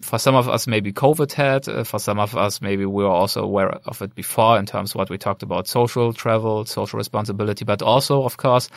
for 0.00 0.18
some 0.18 0.34
of 0.34 0.48
us, 0.48 0.66
maybe 0.66 0.92
COVID 0.92 1.32
had. 1.32 1.68
Uh, 1.68 1.84
for 1.84 1.98
some 1.98 2.18
of 2.18 2.36
us, 2.36 2.60
maybe 2.60 2.84
we 2.86 3.02
were 3.02 3.10
also 3.10 3.42
aware 3.42 3.70
of 3.86 4.00
it 4.00 4.14
before 4.14 4.58
in 4.58 4.66
terms 4.66 4.92
of 4.92 4.96
what 4.96 5.10
we 5.10 5.18
talked 5.18 5.42
about 5.42 5.66
social 5.66 6.12
travel, 6.12 6.64
social 6.64 6.98
responsibility, 6.98 7.64
but 7.64 7.82
also, 7.82 8.22
of 8.22 8.36
course, 8.36 8.68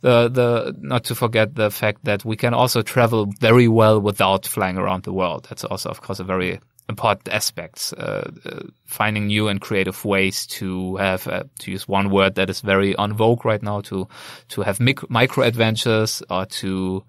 the, 0.00 0.28
the, 0.28 0.76
not 0.80 1.04
to 1.04 1.14
forget 1.14 1.54
the 1.54 1.70
fact 1.70 2.04
that 2.04 2.24
we 2.24 2.36
can 2.36 2.52
also 2.52 2.82
travel 2.82 3.26
very 3.40 3.68
well 3.68 4.00
without 4.00 4.46
flying 4.46 4.76
around 4.76 5.04
the 5.04 5.12
world. 5.12 5.46
That's 5.48 5.64
also, 5.64 5.90
of 5.90 6.00
course, 6.00 6.18
a 6.18 6.24
very 6.24 6.60
important 6.88 7.28
aspects, 7.28 7.92
uh, 7.92 8.30
uh, 8.44 8.60
finding 8.84 9.26
new 9.26 9.48
and 9.48 9.60
creative 9.60 10.04
ways 10.04 10.46
to 10.46 10.96
have, 10.96 11.26
uh, 11.26 11.44
to 11.58 11.70
use 11.70 11.88
one 11.88 12.10
word 12.10 12.36
that 12.36 12.48
is 12.48 12.60
very 12.60 12.94
on 12.96 13.12
vogue 13.12 13.44
right 13.44 13.62
now, 13.62 13.80
to, 13.82 14.06
to 14.48 14.62
have 14.62 14.78
mic- 14.78 15.10
micro 15.10 15.44
adventures 15.44 16.22
or 16.30 16.46
to, 16.46 17.02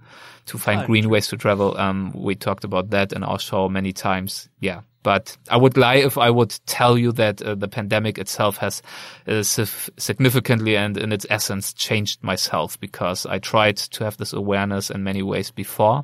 to 0.45 0.57
find 0.57 0.85
green 0.87 1.09
ways 1.09 1.27
to 1.27 1.37
travel. 1.37 1.77
Um, 1.77 2.11
we 2.15 2.35
talked 2.35 2.63
about 2.63 2.89
that 2.89 3.13
in 3.13 3.23
our 3.23 3.39
show 3.39 3.69
many 3.69 3.93
times. 3.93 4.49
Yeah. 4.59 4.81
But 5.03 5.37
I 5.49 5.55
would 5.55 5.77
lie 5.77 5.95
if 5.95 6.17
I 6.17 6.29
would 6.29 6.59
tell 6.65 6.97
you 6.97 7.13
that 7.13 7.41
uh, 7.41 7.55
the 7.55 7.69
pandemic 7.69 8.17
itself 8.17 8.57
has 8.57 8.81
uh, 9.25 9.41
significantly 9.41 10.75
and 10.75 10.97
in 10.97 11.13
its 11.13 11.25
essence 11.29 11.71
changed 11.71 12.23
myself 12.23 12.77
because 12.79 13.25
I 13.25 13.39
tried 13.39 13.77
to 13.77 14.03
have 14.03 14.17
this 14.17 14.33
awareness 14.33 14.89
in 14.89 15.05
many 15.05 15.21
ways 15.21 15.49
before. 15.49 16.03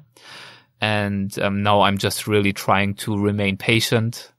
And 0.81 1.37
um, 1.39 1.63
now 1.63 1.81
I'm 1.81 1.97
just 1.97 2.27
really 2.27 2.53
trying 2.53 2.95
to 2.95 3.17
remain 3.17 3.57
patient 3.57 4.33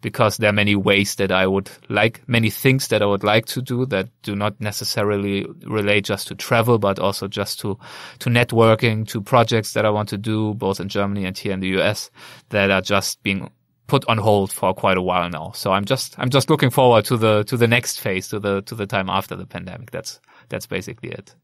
because 0.00 0.36
there 0.36 0.50
are 0.50 0.54
many 0.54 0.76
ways 0.76 1.16
that 1.16 1.32
I 1.32 1.46
would 1.46 1.70
like, 1.88 2.22
many 2.28 2.50
things 2.50 2.88
that 2.88 3.02
I 3.02 3.06
would 3.06 3.24
like 3.24 3.46
to 3.46 3.62
do 3.62 3.84
that 3.86 4.08
do 4.22 4.36
not 4.36 4.60
necessarily 4.60 5.46
relate 5.64 6.04
just 6.04 6.28
to 6.28 6.34
travel, 6.34 6.78
but 6.78 6.98
also 6.98 7.26
just 7.26 7.58
to, 7.60 7.78
to 8.20 8.30
networking, 8.30 9.08
to 9.08 9.20
projects 9.20 9.72
that 9.72 9.84
I 9.84 9.90
want 9.90 10.08
to 10.10 10.18
do 10.18 10.54
both 10.54 10.80
in 10.80 10.88
Germany 10.88 11.24
and 11.24 11.36
here 11.36 11.52
in 11.52 11.60
the 11.60 11.80
US 11.80 12.10
that 12.50 12.70
are 12.70 12.80
just 12.80 13.22
being 13.22 13.50
put 13.88 14.04
on 14.08 14.18
hold 14.18 14.52
for 14.52 14.72
quite 14.74 14.98
a 14.98 15.02
while 15.02 15.28
now. 15.30 15.50
So 15.54 15.72
I'm 15.72 15.84
just, 15.84 16.16
I'm 16.18 16.30
just 16.30 16.50
looking 16.50 16.70
forward 16.70 17.06
to 17.06 17.16
the, 17.16 17.42
to 17.44 17.56
the 17.56 17.66
next 17.66 17.98
phase, 17.98 18.28
to 18.28 18.38
the, 18.38 18.62
to 18.62 18.74
the 18.74 18.86
time 18.86 19.10
after 19.10 19.34
the 19.34 19.46
pandemic. 19.46 19.90
That's, 19.90 20.20
that's 20.48 20.66
basically 20.66 21.10
it. 21.10 21.34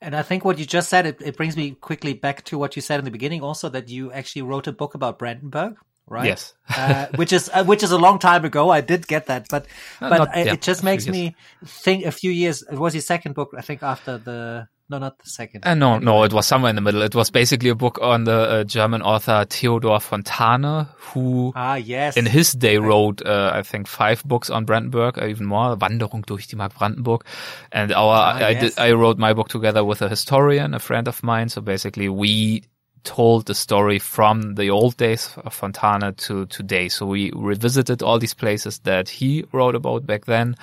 And 0.00 0.16
I 0.16 0.22
think 0.22 0.44
what 0.44 0.58
you 0.58 0.64
just 0.64 0.88
said, 0.88 1.06
it, 1.06 1.20
it 1.20 1.36
brings 1.36 1.56
me 1.56 1.72
quickly 1.72 2.14
back 2.14 2.44
to 2.46 2.58
what 2.58 2.76
you 2.76 2.82
said 2.82 2.98
in 2.98 3.04
the 3.04 3.10
beginning 3.10 3.42
also 3.42 3.68
that 3.68 3.88
you 3.88 4.12
actually 4.12 4.42
wrote 4.42 4.66
a 4.66 4.72
book 4.72 4.94
about 4.94 5.18
Brandenburg 5.18 5.76
right? 6.10 6.26
Yes, 6.26 6.52
uh, 6.76 7.06
which 7.14 7.32
is 7.32 7.48
uh, 7.54 7.64
which 7.64 7.82
is 7.82 7.92
a 7.92 7.98
long 7.98 8.18
time 8.18 8.44
ago. 8.44 8.68
I 8.68 8.82
did 8.82 9.06
get 9.06 9.26
that, 9.26 9.46
but 9.48 9.64
uh, 10.00 10.10
but 10.10 10.18
not, 10.18 10.36
I, 10.36 10.42
yeah, 10.42 10.52
it 10.54 10.60
just 10.60 10.84
makes 10.84 11.06
me 11.06 11.36
think. 11.64 12.04
A 12.04 12.12
few 12.12 12.30
years. 12.30 12.62
It 12.62 12.78
was 12.78 12.92
his 12.92 13.06
second 13.06 13.34
book, 13.34 13.54
I 13.56 13.62
think, 13.62 13.82
after 13.82 14.18
the. 14.18 14.68
No, 14.90 14.98
not 14.98 15.18
the 15.20 15.30
second. 15.30 15.64
Uh, 15.64 15.74
no, 15.74 15.94
anyway. 15.94 16.04
no, 16.04 16.22
it 16.24 16.32
was 16.32 16.46
somewhere 16.48 16.70
in 16.70 16.74
the 16.74 16.82
middle. 16.82 17.02
It 17.02 17.14
was 17.14 17.30
basically 17.30 17.68
a 17.70 17.76
book 17.76 18.00
on 18.02 18.24
the 18.24 18.32
uh, 18.32 18.64
German 18.64 19.02
author 19.02 19.46
Theodor 19.48 20.00
Fontane, 20.00 20.88
who, 21.12 21.52
ah, 21.54 21.76
yes. 21.76 22.16
in 22.16 22.26
his 22.26 22.52
day 22.54 22.76
wrote, 22.78 23.24
uh, 23.24 23.52
I 23.54 23.62
think, 23.62 23.86
five 23.86 24.24
books 24.24 24.50
on 24.50 24.64
Brandenburg, 24.64 25.16
or 25.16 25.28
even 25.28 25.46
more, 25.46 25.76
Wanderung 25.76 26.26
durch 26.26 26.48
die 26.48 26.56
Mark 26.56 26.76
Brandenburg. 26.76 27.24
And 27.70 27.92
our, 27.92 28.16
ah, 28.16 28.38
I, 28.38 28.50
yes. 28.50 28.62
did, 28.62 28.78
I 28.80 28.90
wrote 28.90 29.16
my 29.16 29.32
book 29.32 29.48
together 29.48 29.84
with 29.84 30.02
a 30.02 30.08
historian, 30.08 30.74
a 30.74 30.80
friend 30.80 31.06
of 31.06 31.22
mine. 31.22 31.50
So 31.50 31.60
basically, 31.60 32.08
we 32.08 32.64
told 33.04 33.46
the 33.46 33.54
story 33.54 33.98
from 33.98 34.54
the 34.54 34.70
old 34.70 34.96
days 34.96 35.32
of 35.38 35.58
Fontane 35.58 36.16
to 36.16 36.46
today. 36.46 36.88
So 36.88 37.06
we 37.06 37.32
revisited 37.34 38.02
all 38.02 38.18
these 38.18 38.34
places 38.34 38.78
that 38.80 39.08
he 39.08 39.44
wrote 39.52 39.74
about 39.74 40.06
back 40.06 40.26
then. 40.26 40.56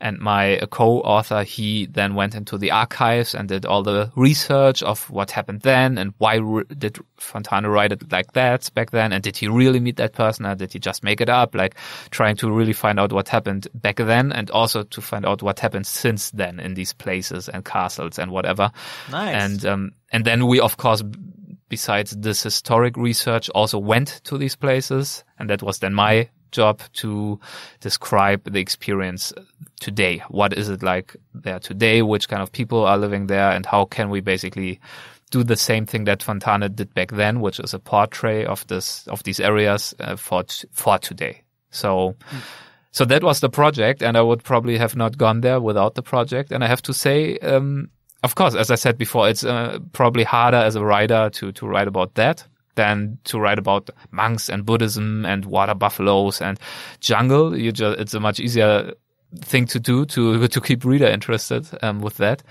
And 0.00 0.18
my 0.20 0.60
co-author, 0.70 1.42
he 1.42 1.86
then 1.86 2.14
went 2.14 2.34
into 2.34 2.56
the 2.56 2.70
archives 2.70 3.34
and 3.34 3.48
did 3.48 3.66
all 3.66 3.82
the 3.82 4.12
research 4.14 4.82
of 4.82 5.10
what 5.10 5.30
happened 5.30 5.62
then 5.62 5.98
and 5.98 6.14
why 6.18 6.38
did 6.38 6.98
Fontane 7.18 7.68
write 7.68 7.92
it 7.92 8.12
like 8.12 8.32
that 8.32 8.70
back 8.74 8.90
then? 8.90 9.12
And 9.12 9.22
did 9.22 9.36
he 9.36 9.48
really 9.48 9.80
meet 9.80 9.96
that 9.96 10.12
person 10.12 10.46
or 10.46 10.54
did 10.54 10.72
he 10.72 10.78
just 10.78 11.02
make 11.02 11.20
it 11.20 11.28
up? 11.28 11.54
Like 11.54 11.74
trying 12.10 12.36
to 12.36 12.50
really 12.50 12.72
find 12.72 13.00
out 13.00 13.12
what 13.12 13.28
happened 13.28 13.66
back 13.74 13.96
then 13.96 14.30
and 14.32 14.50
also 14.50 14.84
to 14.84 15.00
find 15.00 15.26
out 15.26 15.42
what 15.42 15.58
happened 15.58 15.86
since 15.86 16.30
then 16.30 16.60
in 16.60 16.74
these 16.74 16.92
places 16.92 17.48
and 17.48 17.64
castles 17.64 18.18
and 18.18 18.30
whatever. 18.30 18.70
Nice. 19.10 19.34
And, 19.34 19.66
um, 19.66 19.92
and 20.10 20.24
then 20.24 20.46
we, 20.46 20.60
of 20.60 20.76
course, 20.76 21.02
besides 21.68 22.12
this 22.12 22.42
historic 22.42 22.96
research 22.96 23.48
also 23.50 23.78
went 23.78 24.20
to 24.24 24.38
these 24.38 24.56
places. 24.56 25.24
And 25.38 25.50
that 25.50 25.62
was 25.62 25.78
then 25.78 25.94
my 25.94 26.28
job 26.50 26.80
to 26.94 27.38
describe 27.80 28.44
the 28.50 28.60
experience 28.60 29.32
today. 29.80 30.22
What 30.28 30.52
is 30.52 30.68
it 30.68 30.82
like 30.82 31.16
there 31.34 31.58
today? 31.58 32.02
Which 32.02 32.28
kind 32.28 32.42
of 32.42 32.52
people 32.52 32.84
are 32.84 32.98
living 32.98 33.26
there? 33.26 33.50
And 33.50 33.66
how 33.66 33.84
can 33.84 34.10
we 34.10 34.20
basically 34.20 34.80
do 35.30 35.44
the 35.44 35.56
same 35.56 35.86
thing 35.86 36.04
that 36.04 36.20
Fontane 36.20 36.74
did 36.74 36.94
back 36.94 37.10
then, 37.10 37.40
which 37.40 37.60
is 37.60 37.74
a 37.74 37.78
portrait 37.78 38.46
of 38.46 38.66
this, 38.66 39.06
of 39.08 39.22
these 39.24 39.40
areas 39.40 39.94
uh, 40.00 40.16
for, 40.16 40.44
for 40.72 40.98
today. 40.98 41.42
So, 41.70 42.16
mm. 42.30 42.40
so 42.92 43.04
that 43.04 43.22
was 43.22 43.40
the 43.40 43.50
project 43.50 44.02
and 44.02 44.16
I 44.16 44.22
would 44.22 44.42
probably 44.42 44.78
have 44.78 44.96
not 44.96 45.18
gone 45.18 45.42
there 45.42 45.60
without 45.60 45.94
the 45.94 46.02
project. 46.02 46.50
And 46.50 46.64
I 46.64 46.66
have 46.66 46.82
to 46.82 46.94
say, 46.94 47.38
um, 47.38 47.90
of 48.24 48.34
course, 48.34 48.54
as 48.54 48.70
I 48.70 48.74
said 48.74 48.98
before, 48.98 49.28
it's 49.28 49.44
uh, 49.44 49.78
probably 49.92 50.24
harder 50.24 50.56
as 50.56 50.76
a 50.76 50.84
writer 50.84 51.30
to 51.30 51.52
to 51.52 51.66
write 51.66 51.88
about 51.88 52.14
that 52.14 52.46
than 52.74 53.18
to 53.24 53.40
write 53.40 53.58
about 53.58 53.90
monks 54.12 54.48
and 54.48 54.64
Buddhism 54.64 55.26
and 55.26 55.44
water 55.44 55.74
buffaloes 55.74 56.40
and 56.40 56.60
jungle. 57.00 57.56
You 57.56 57.72
just, 57.72 57.98
it's 57.98 58.14
a 58.14 58.20
much 58.20 58.38
easier 58.38 58.92
thing 59.40 59.66
to 59.66 59.80
do 59.80 60.04
to, 60.06 60.48
to 60.48 60.60
keep 60.60 60.84
reader 60.84 61.06
interested, 61.06 61.68
um, 61.82 62.00
with 62.00 62.16
that 62.18 62.42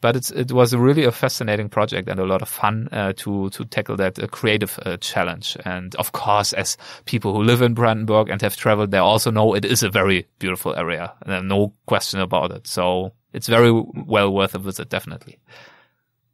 but 0.00 0.16
it's 0.16 0.30
it 0.30 0.52
was 0.52 0.74
really 0.74 1.04
a 1.04 1.12
fascinating 1.12 1.68
project 1.68 2.08
and 2.08 2.20
a 2.20 2.24
lot 2.24 2.42
of 2.42 2.48
fun 2.48 2.88
uh, 2.92 3.12
to 3.16 3.50
to 3.50 3.64
tackle 3.64 3.96
that 3.96 4.18
uh, 4.18 4.26
creative 4.28 4.78
uh, 4.84 4.96
challenge. 4.98 5.56
And 5.64 5.94
of 5.96 6.12
course, 6.12 6.52
as 6.52 6.76
people 7.04 7.34
who 7.34 7.42
live 7.42 7.62
in 7.62 7.74
Brandenburg 7.74 8.28
and 8.28 8.40
have 8.42 8.56
traveled 8.56 8.90
there 8.90 9.02
also 9.02 9.30
know, 9.30 9.54
it 9.54 9.64
is 9.64 9.82
a 9.82 9.90
very 9.90 10.26
beautiful 10.38 10.74
area. 10.74 11.12
And 11.26 11.48
no 11.48 11.72
question 11.86 12.20
about 12.20 12.52
it. 12.52 12.66
So 12.66 13.12
it's 13.32 13.46
very 13.46 13.70
well 13.70 14.32
worth 14.32 14.54
a 14.54 14.58
visit, 14.58 14.88
definitely. 14.88 15.38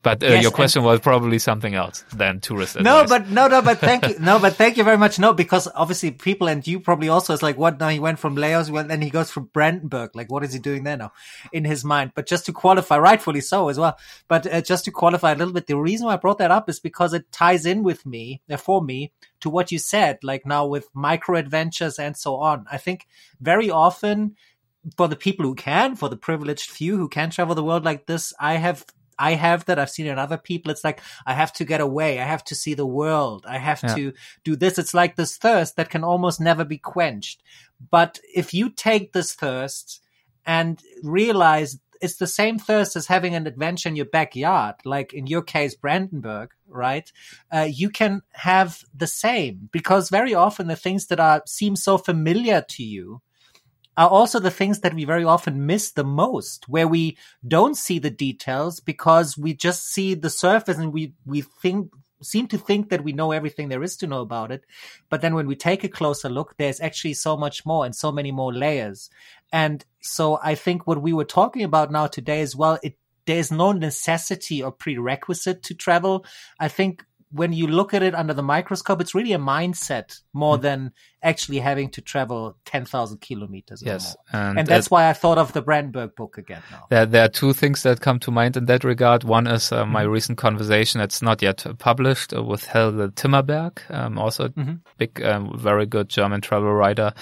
But 0.04 0.22
uh, 0.22 0.26
yes, 0.26 0.42
your 0.42 0.52
question 0.52 0.84
was 0.84 1.00
probably 1.00 1.38
something 1.38 1.74
else 1.74 2.04
than 2.14 2.38
tourist. 2.38 2.78
No, 2.78 3.00
advice. 3.00 3.20
but 3.20 3.30
no, 3.30 3.48
no, 3.48 3.62
but 3.62 3.78
thank 3.78 4.06
you. 4.06 4.14
No, 4.20 4.38
but 4.38 4.54
thank 4.54 4.76
you 4.76 4.84
very 4.84 4.98
much. 4.98 5.18
No, 5.18 5.32
because 5.32 5.66
obviously 5.74 6.10
people 6.10 6.46
and 6.46 6.64
you 6.66 6.78
probably 6.78 7.08
also 7.08 7.32
is 7.32 7.42
like, 7.42 7.56
what? 7.56 7.80
Now 7.80 7.88
he 7.88 7.98
went 7.98 8.18
from 8.18 8.36
Laos, 8.36 8.68
and 8.68 8.90
then 8.90 9.00
he 9.00 9.08
goes 9.08 9.30
from 9.30 9.44
Brandenburg. 9.46 10.14
Like, 10.14 10.30
what 10.30 10.44
is 10.44 10.52
he 10.52 10.58
doing 10.58 10.84
there 10.84 10.98
now 10.98 11.12
in 11.52 11.64
his 11.64 11.84
mind? 11.84 12.12
But 12.14 12.26
just 12.26 12.44
to 12.46 12.52
qualify, 12.52 12.98
rightfully 12.98 13.40
so 13.40 13.70
as 13.70 13.78
well. 13.78 13.96
But 14.28 14.46
uh, 14.46 14.60
just 14.60 14.84
to 14.84 14.90
qualify 14.90 15.32
a 15.32 15.36
little 15.36 15.54
bit, 15.54 15.66
the 15.66 15.76
reason 15.78 16.06
why 16.06 16.12
I 16.12 16.18
brought 16.18 16.38
that 16.38 16.50
up 16.50 16.68
is 16.68 16.78
because 16.80 17.14
it 17.14 17.32
ties 17.32 17.64
in 17.64 17.82
with 17.82 18.04
me, 18.04 18.42
uh, 18.50 18.58
for 18.58 18.82
me, 18.82 19.10
to 19.40 19.48
what 19.48 19.72
you 19.72 19.78
said, 19.78 20.18
like 20.22 20.44
now 20.44 20.66
with 20.66 20.88
micro 20.92 21.38
adventures 21.38 21.98
and 21.98 22.14
so 22.14 22.36
on. 22.36 22.66
I 22.70 22.76
think 22.76 23.06
very 23.40 23.70
often 23.70 24.36
for 24.96 25.08
the 25.08 25.16
people 25.16 25.44
who 25.44 25.54
can, 25.54 25.96
for 25.96 26.08
the 26.08 26.16
privileged 26.16 26.70
few 26.70 26.96
who 26.96 27.08
can 27.08 27.30
travel 27.30 27.54
the 27.54 27.64
world 27.64 27.84
like 27.84 28.06
this, 28.06 28.32
I 28.38 28.54
have 28.54 28.84
I 29.18 29.34
have 29.34 29.64
that. 29.66 29.78
I've 29.78 29.90
seen 29.90 30.06
it 30.06 30.10
in 30.10 30.18
other 30.18 30.36
people. 30.36 30.72
It's 30.72 30.84
like, 30.84 31.00
I 31.24 31.34
have 31.34 31.52
to 31.54 31.64
get 31.64 31.80
away. 31.80 32.20
I 32.20 32.24
have 32.24 32.44
to 32.44 32.54
see 32.54 32.74
the 32.74 32.86
world. 32.86 33.44
I 33.48 33.58
have 33.58 33.80
yeah. 33.82 33.94
to 33.94 34.12
do 34.42 34.56
this. 34.56 34.78
It's 34.78 34.92
like 34.92 35.14
this 35.14 35.36
thirst 35.36 35.76
that 35.76 35.90
can 35.90 36.02
almost 36.02 36.40
never 36.40 36.64
be 36.64 36.78
quenched. 36.78 37.42
But 37.90 38.18
if 38.34 38.52
you 38.52 38.70
take 38.70 39.12
this 39.12 39.32
thirst 39.34 40.02
and 40.44 40.82
realize 41.02 41.78
it's 42.00 42.16
the 42.16 42.26
same 42.26 42.58
thirst 42.58 42.96
as 42.96 43.06
having 43.06 43.34
an 43.34 43.46
adventure 43.46 43.88
in 43.88 43.96
your 43.96 44.06
backyard, 44.06 44.74
like 44.84 45.14
in 45.14 45.26
your 45.26 45.42
case, 45.42 45.74
Brandenburg, 45.74 46.50
right? 46.68 47.10
Uh, 47.52 47.68
you 47.70 47.88
can 47.88 48.22
have 48.32 48.80
the 48.94 49.06
same 49.06 49.68
because 49.72 50.10
very 50.10 50.34
often 50.34 50.66
the 50.66 50.76
things 50.76 51.06
that 51.06 51.20
are 51.20 51.42
seem 51.46 51.76
so 51.76 51.96
familiar 51.96 52.64
to 52.68 52.82
you 52.82 53.22
are 53.96 54.08
also 54.08 54.40
the 54.40 54.50
things 54.50 54.80
that 54.80 54.94
we 54.94 55.04
very 55.04 55.24
often 55.24 55.66
miss 55.66 55.92
the 55.92 56.04
most, 56.04 56.68
where 56.68 56.88
we 56.88 57.16
don't 57.46 57.76
see 57.76 57.98
the 57.98 58.10
details 58.10 58.80
because 58.80 59.38
we 59.38 59.54
just 59.54 59.84
see 59.86 60.14
the 60.14 60.30
surface 60.30 60.78
and 60.78 60.92
we, 60.92 61.14
we 61.24 61.42
think, 61.42 61.90
seem 62.22 62.46
to 62.48 62.58
think 62.58 62.88
that 62.88 63.04
we 63.04 63.12
know 63.12 63.32
everything 63.32 63.68
there 63.68 63.82
is 63.82 63.96
to 63.98 64.06
know 64.06 64.20
about 64.20 64.50
it. 64.50 64.64
But 65.10 65.20
then 65.20 65.34
when 65.34 65.46
we 65.46 65.56
take 65.56 65.84
a 65.84 65.88
closer 65.88 66.28
look, 66.28 66.56
there's 66.56 66.80
actually 66.80 67.14
so 67.14 67.36
much 67.36 67.64
more 67.66 67.84
and 67.84 67.94
so 67.94 68.10
many 68.10 68.32
more 68.32 68.52
layers. 68.52 69.10
And 69.52 69.84
so 70.00 70.38
I 70.42 70.54
think 70.54 70.86
what 70.86 71.02
we 71.02 71.12
were 71.12 71.24
talking 71.24 71.62
about 71.62 71.92
now 71.92 72.06
today 72.06 72.40
as 72.40 72.56
well, 72.56 72.78
it, 72.82 72.96
there's 73.26 73.50
no 73.50 73.72
necessity 73.72 74.62
or 74.62 74.72
prerequisite 74.72 75.62
to 75.64 75.74
travel. 75.74 76.26
I 76.58 76.68
think 76.68 77.04
when 77.34 77.52
you 77.52 77.66
look 77.66 77.92
at 77.94 78.02
it 78.02 78.14
under 78.14 78.32
the 78.32 78.44
microscope, 78.44 79.00
it's 79.00 79.12
really 79.12 79.32
a 79.32 79.38
mindset 79.38 80.20
more 80.32 80.56
mm. 80.56 80.62
than 80.62 80.92
actually 81.20 81.58
having 81.58 81.90
to 81.90 82.00
travel 82.00 82.56
10,000 82.64 83.20
kilometers. 83.20 83.82
Yes. 83.84 84.16
And, 84.32 84.60
and, 84.60 84.68
that's 84.68 84.86
it, 84.86 84.90
why 84.92 85.08
I 85.08 85.14
thought 85.14 85.36
of 85.36 85.52
the 85.52 85.60
Brandenburg 85.60 86.14
book 86.14 86.38
again 86.38 86.62
now. 86.70 86.86
There, 86.90 87.06
there 87.06 87.24
are 87.24 87.28
two 87.28 87.52
things 87.52 87.82
that 87.82 88.00
come 88.00 88.20
to 88.20 88.30
mind 88.30 88.56
in 88.56 88.66
that 88.66 88.84
regard. 88.84 89.24
One 89.24 89.48
is 89.48 89.72
uh, 89.72 89.84
my 89.84 90.04
mm-hmm. 90.04 90.12
recent 90.12 90.38
conversation. 90.38 91.00
that's 91.00 91.22
not 91.22 91.42
yet 91.42 91.66
published 91.78 92.32
uh, 92.32 92.44
with 92.44 92.66
Helge 92.66 93.12
Timmerberg, 93.16 93.80
um, 93.90 94.16
also 94.16 94.48
mm-hmm. 94.48 94.74
big, 94.98 95.20
um, 95.24 95.58
very 95.58 95.86
good 95.86 96.08
German 96.08 96.40
travel 96.40 96.72
writer 96.72 97.12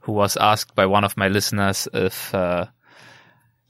who 0.00 0.12
was 0.12 0.38
asked 0.38 0.74
by 0.74 0.86
one 0.86 1.04
of 1.04 1.14
my 1.18 1.28
listeners 1.28 1.86
if, 1.92 2.34
uh, 2.34 2.64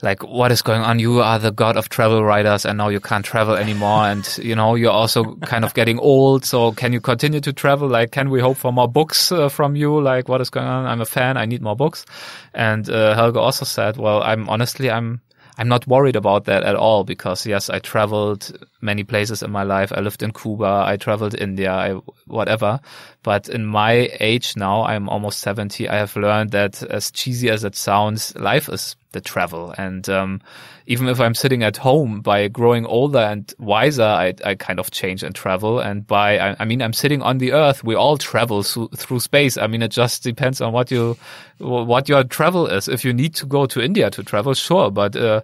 like 0.03 0.23
what 0.23 0.53
is 0.53 0.62
going 0.62 0.83
on? 0.83 0.99
You 0.99 1.20
are 1.20 1.39
the 1.39 1.51
god 1.51 1.77
of 1.77 1.89
travel 1.89 2.23
writers 2.25 2.65
and 2.65 2.79
now 2.79 2.89
you 2.89 3.01
can't 3.01 3.25
travel 3.25 3.55
anymore. 3.55 4.05
And 4.05 4.39
you 4.39 4.55
know 4.55 4.75
you're 4.75 4.93
also 4.93 5.37
kind 5.37 5.65
of 5.65 5.75
getting 5.75 5.99
old. 5.99 6.45
So 6.45 6.73
can 6.73 6.93
you 6.93 7.01
continue 7.01 7.41
to 7.41 7.53
travel? 7.53 7.89
Like 7.89 8.12
can 8.12 8.31
we 8.31 8.41
hope 8.41 8.57
for 8.57 8.73
more 8.73 8.89
books 8.89 9.33
uh, 9.33 9.49
from 9.49 9.77
you? 9.77 10.01
Like 10.01 10.29
what 10.29 10.41
is 10.41 10.51
going 10.51 10.66
on? 10.66 10.87
I'm 10.87 11.01
a 11.01 11.07
fan. 11.07 11.37
I 11.37 11.47
need 11.47 11.62
more 11.62 11.77
books. 11.77 12.07
And 12.55 12.89
uh, 12.89 13.15
helge 13.15 13.37
also 13.37 13.65
said 13.65 13.97
well 13.97 14.23
i'm 14.23 14.49
honestly 14.49 14.91
i'm 14.91 15.20
I'm 15.59 15.66
not 15.66 15.89
worried 15.89 16.15
about 16.15 16.45
that 16.45 16.62
at 16.62 16.77
all 16.77 17.03
because 17.03 17.45
yes, 17.45 17.69
I 17.69 17.81
traveled 17.81 18.57
many 18.81 19.03
places 19.03 19.43
in 19.43 19.51
my 19.51 19.65
life. 19.65 19.93
I 19.93 20.01
lived 20.01 20.23
in 20.23 20.31
Cuba. 20.33 20.85
I 20.87 20.97
traveled 20.97 21.35
India, 21.35 21.73
I, 21.73 21.95
whatever. 22.27 22.79
But 23.25 23.49
in 23.49 23.66
my 23.66 24.09
age 24.20 24.55
now, 24.57 24.85
I'm 24.85 25.09
almost 25.09 25.41
70. 25.41 25.89
I 25.89 25.97
have 25.97 26.15
learned 26.15 26.53
that 26.53 26.81
as 26.85 27.11
cheesy 27.11 27.51
as 27.51 27.65
it 27.65 27.75
sounds, 27.75 28.37
life 28.37 28.69
is 28.69 28.95
the 29.12 29.20
travel. 29.20 29.74
And 29.78 30.09
um, 30.09 30.40
even 30.86 31.09
if 31.09 31.20
I'm 31.20 31.35
sitting 31.35 31.62
at 31.62 31.76
home, 31.76 32.20
by 32.20 32.48
growing 32.48 32.86
older 32.86 33.18
and 33.18 33.52
wiser, 33.59 34.02
I, 34.02 34.35
I 34.44 34.55
kind 34.55 34.78
of 34.78 34.90
change 34.90 35.22
and 35.22 35.35
travel. 35.35 35.80
And 35.80 36.06
by, 36.06 36.39
I, 36.39 36.56
I 36.59 36.64
mean, 36.64 36.82
I'm 36.82 36.93
sitting 36.93 37.22
on 37.22 37.39
the 37.39 37.52
earth. 37.52 37.82
We 37.82 37.94
all 37.94 38.18
travel 38.18 38.62
through, 38.62 39.20
space. 39.20 39.56
I 39.56 39.66
mean, 39.66 39.82
it 39.82 39.90
just 39.90 40.22
depends 40.22 40.60
on 40.60 40.72
what 40.72 40.90
you, 40.90 41.16
what 41.59 42.09
your 42.09 42.24
travel 42.24 42.66
is. 42.66 42.89
If 42.89 43.05
you 43.05 43.12
need 43.12 43.35
to 43.36 43.47
go 43.47 43.66
to 43.66 43.82
India 43.82 44.10
to 44.10 44.22
travel, 44.22 44.55
sure. 44.55 44.90
But, 44.90 45.16
uh, 45.16 45.40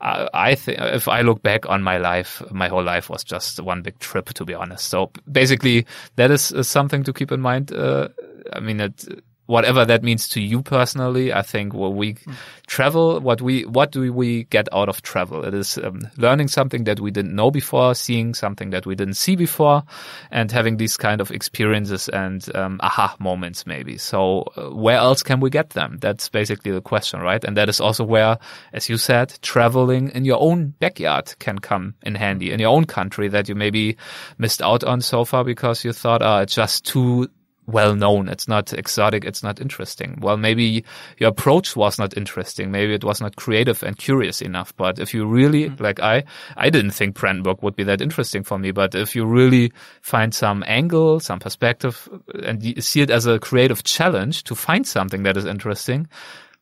I 0.00 0.54
think 0.54 0.78
if 0.80 1.08
I 1.08 1.22
look 1.22 1.42
back 1.42 1.66
on 1.66 1.82
my 1.82 1.96
life, 1.96 2.42
my 2.50 2.68
whole 2.68 2.82
life 2.82 3.08
was 3.08 3.24
just 3.24 3.58
one 3.60 3.80
big 3.80 3.98
trip, 4.00 4.26
to 4.34 4.44
be 4.44 4.52
honest. 4.52 4.88
So 4.88 5.10
basically, 5.30 5.86
that 6.16 6.30
is, 6.30 6.52
is 6.52 6.68
something 6.68 7.04
to 7.04 7.12
keep 7.14 7.32
in 7.32 7.40
mind. 7.40 7.72
Uh, 7.72 8.08
I 8.52 8.60
mean, 8.60 8.80
it, 8.80 9.06
whatever 9.46 9.84
that 9.84 10.02
means 10.02 10.28
to 10.30 10.40
you 10.40 10.62
personally, 10.62 11.32
I 11.32 11.42
think 11.42 11.74
when 11.74 11.96
we 11.96 12.14
mm. 12.14 12.34
travel, 12.66 13.20
what 13.20 13.42
we, 13.42 13.64
what 13.64 13.92
do 13.92 14.12
we 14.12 14.44
get 14.44 14.68
out 14.72 14.88
of 14.88 15.02
travel? 15.02 15.44
It 15.44 15.54
is 15.54 15.78
um, 15.78 16.08
learning 16.16 16.48
something 16.48 16.84
that 16.84 17.00
we 17.00 17.10
didn't 17.10 17.34
know 17.34 17.50
before, 17.50 17.94
seeing 17.94 18.34
something 18.34 18.70
that 18.70 18.86
we 18.86 18.94
didn't 18.94 19.14
see 19.14 19.36
before, 19.36 19.82
and 20.30 20.50
having 20.50 20.78
these 20.78 20.96
kind 20.96 21.20
of 21.20 21.30
experiences 21.30 22.08
and 22.08 22.44
um, 22.56 22.80
aha 22.82 23.16
moments 23.18 23.66
maybe. 23.66 23.98
So 23.98 24.44
uh, 24.56 24.70
where 24.70 24.96
else 24.96 25.22
can 25.22 25.40
we 25.40 25.50
get 25.50 25.70
them? 25.70 25.98
That's 26.00 26.28
basically 26.28 26.72
the 26.72 26.80
question, 26.80 27.20
right? 27.20 27.44
And 27.44 27.56
that 27.56 27.68
is 27.68 27.80
also 27.80 28.04
where, 28.04 28.38
as 28.72 28.88
you 28.88 28.96
said, 28.96 29.38
traveling 29.42 30.10
in 30.10 30.24
your 30.24 30.40
own 30.40 30.74
backyard 30.78 31.34
can 31.38 31.58
come 31.58 31.94
in 32.02 32.14
handy 32.14 32.50
in 32.50 32.60
your 32.60 32.70
own 32.70 32.84
country 32.84 33.28
that 33.28 33.48
you 33.48 33.54
maybe 33.54 33.96
missed 34.38 34.62
out 34.62 34.84
on 34.84 35.00
so 35.00 35.24
far 35.24 35.44
because 35.44 35.84
you 35.84 35.92
thought, 35.92 36.22
oh, 36.22 36.38
it's 36.38 36.54
just 36.54 36.86
too 36.86 37.28
well 37.66 37.94
known. 37.94 38.28
It's 38.28 38.48
not 38.48 38.72
exotic. 38.72 39.24
It's 39.24 39.42
not 39.42 39.60
interesting. 39.60 40.18
Well, 40.20 40.36
maybe 40.36 40.84
your 41.18 41.30
approach 41.30 41.76
was 41.76 41.98
not 41.98 42.16
interesting. 42.16 42.70
Maybe 42.70 42.94
it 42.94 43.04
was 43.04 43.20
not 43.20 43.36
creative 43.36 43.82
and 43.82 43.96
curious 43.96 44.42
enough. 44.42 44.76
But 44.76 44.98
if 44.98 45.14
you 45.14 45.26
really, 45.26 45.70
mm-hmm. 45.70 45.82
like 45.82 46.00
I, 46.00 46.24
I 46.56 46.70
didn't 46.70 46.92
think 46.92 47.14
Brandenburg 47.16 47.62
would 47.62 47.76
be 47.76 47.84
that 47.84 48.00
interesting 48.00 48.42
for 48.42 48.58
me. 48.58 48.70
But 48.70 48.94
if 48.94 49.14
you 49.16 49.24
really 49.24 49.72
find 50.02 50.34
some 50.34 50.64
angle, 50.66 51.20
some 51.20 51.38
perspective 51.38 52.08
and 52.42 52.82
see 52.82 53.00
it 53.00 53.10
as 53.10 53.26
a 53.26 53.38
creative 53.38 53.84
challenge 53.84 54.44
to 54.44 54.54
find 54.54 54.86
something 54.86 55.22
that 55.22 55.36
is 55.36 55.46
interesting, 55.46 56.08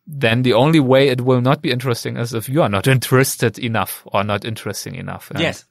then 0.06 0.42
the 0.42 0.54
only 0.54 0.80
way 0.80 1.08
it 1.08 1.20
will 1.20 1.40
not 1.40 1.62
be 1.62 1.70
interesting 1.70 2.16
is 2.16 2.34
if 2.34 2.48
you 2.48 2.62
are 2.62 2.68
not 2.68 2.86
interested 2.96 3.58
enough 3.58 4.02
or 4.06 4.24
not 4.24 4.44
interesting 4.44 4.94
enough. 4.94 5.30
And 5.30 5.40
yes. 5.40 5.64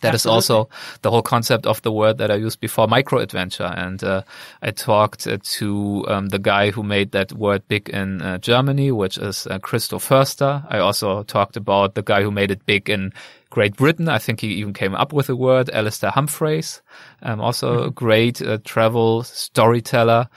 That 0.00 0.14
Absolutely. 0.14 0.38
is 0.38 0.50
also 0.50 0.68
the 1.02 1.10
whole 1.10 1.22
concept 1.22 1.66
of 1.66 1.82
the 1.82 1.92
word 1.92 2.18
that 2.18 2.30
I 2.30 2.36
used 2.36 2.60
before, 2.60 2.88
micro 2.88 3.18
adventure. 3.18 3.72
And 3.76 4.02
uh, 4.02 4.22
I 4.62 4.70
talked 4.70 5.26
uh, 5.26 5.38
to 5.42 6.04
um, 6.08 6.28
the 6.28 6.38
guy 6.38 6.70
who 6.70 6.82
made 6.82 7.12
that 7.12 7.32
word 7.32 7.66
big 7.68 7.90
in 7.90 8.22
uh, 8.22 8.38
Germany, 8.38 8.92
which 8.92 9.18
is 9.18 9.46
uh, 9.46 9.58
Christo 9.58 9.98
Foerster. 9.98 10.64
I 10.68 10.78
also 10.78 11.22
talked 11.24 11.56
about 11.56 11.94
the 11.94 12.02
guy 12.02 12.22
who 12.22 12.30
made 12.30 12.50
it 12.50 12.64
big 12.64 12.88
in 12.88 13.12
Great 13.50 13.76
Britain. 13.76 14.08
I 14.08 14.18
think 14.18 14.40
he 14.40 14.48
even 14.54 14.72
came 14.72 14.94
up 14.94 15.12
with 15.12 15.26
the 15.26 15.36
word, 15.36 15.68
Alastair 15.70 16.10
Humphreys, 16.10 16.80
um, 17.22 17.40
also 17.40 17.76
mm-hmm. 17.76 17.88
a 17.88 17.90
great 17.90 18.40
uh, 18.40 18.58
travel 18.64 19.24
storyteller. 19.24 20.28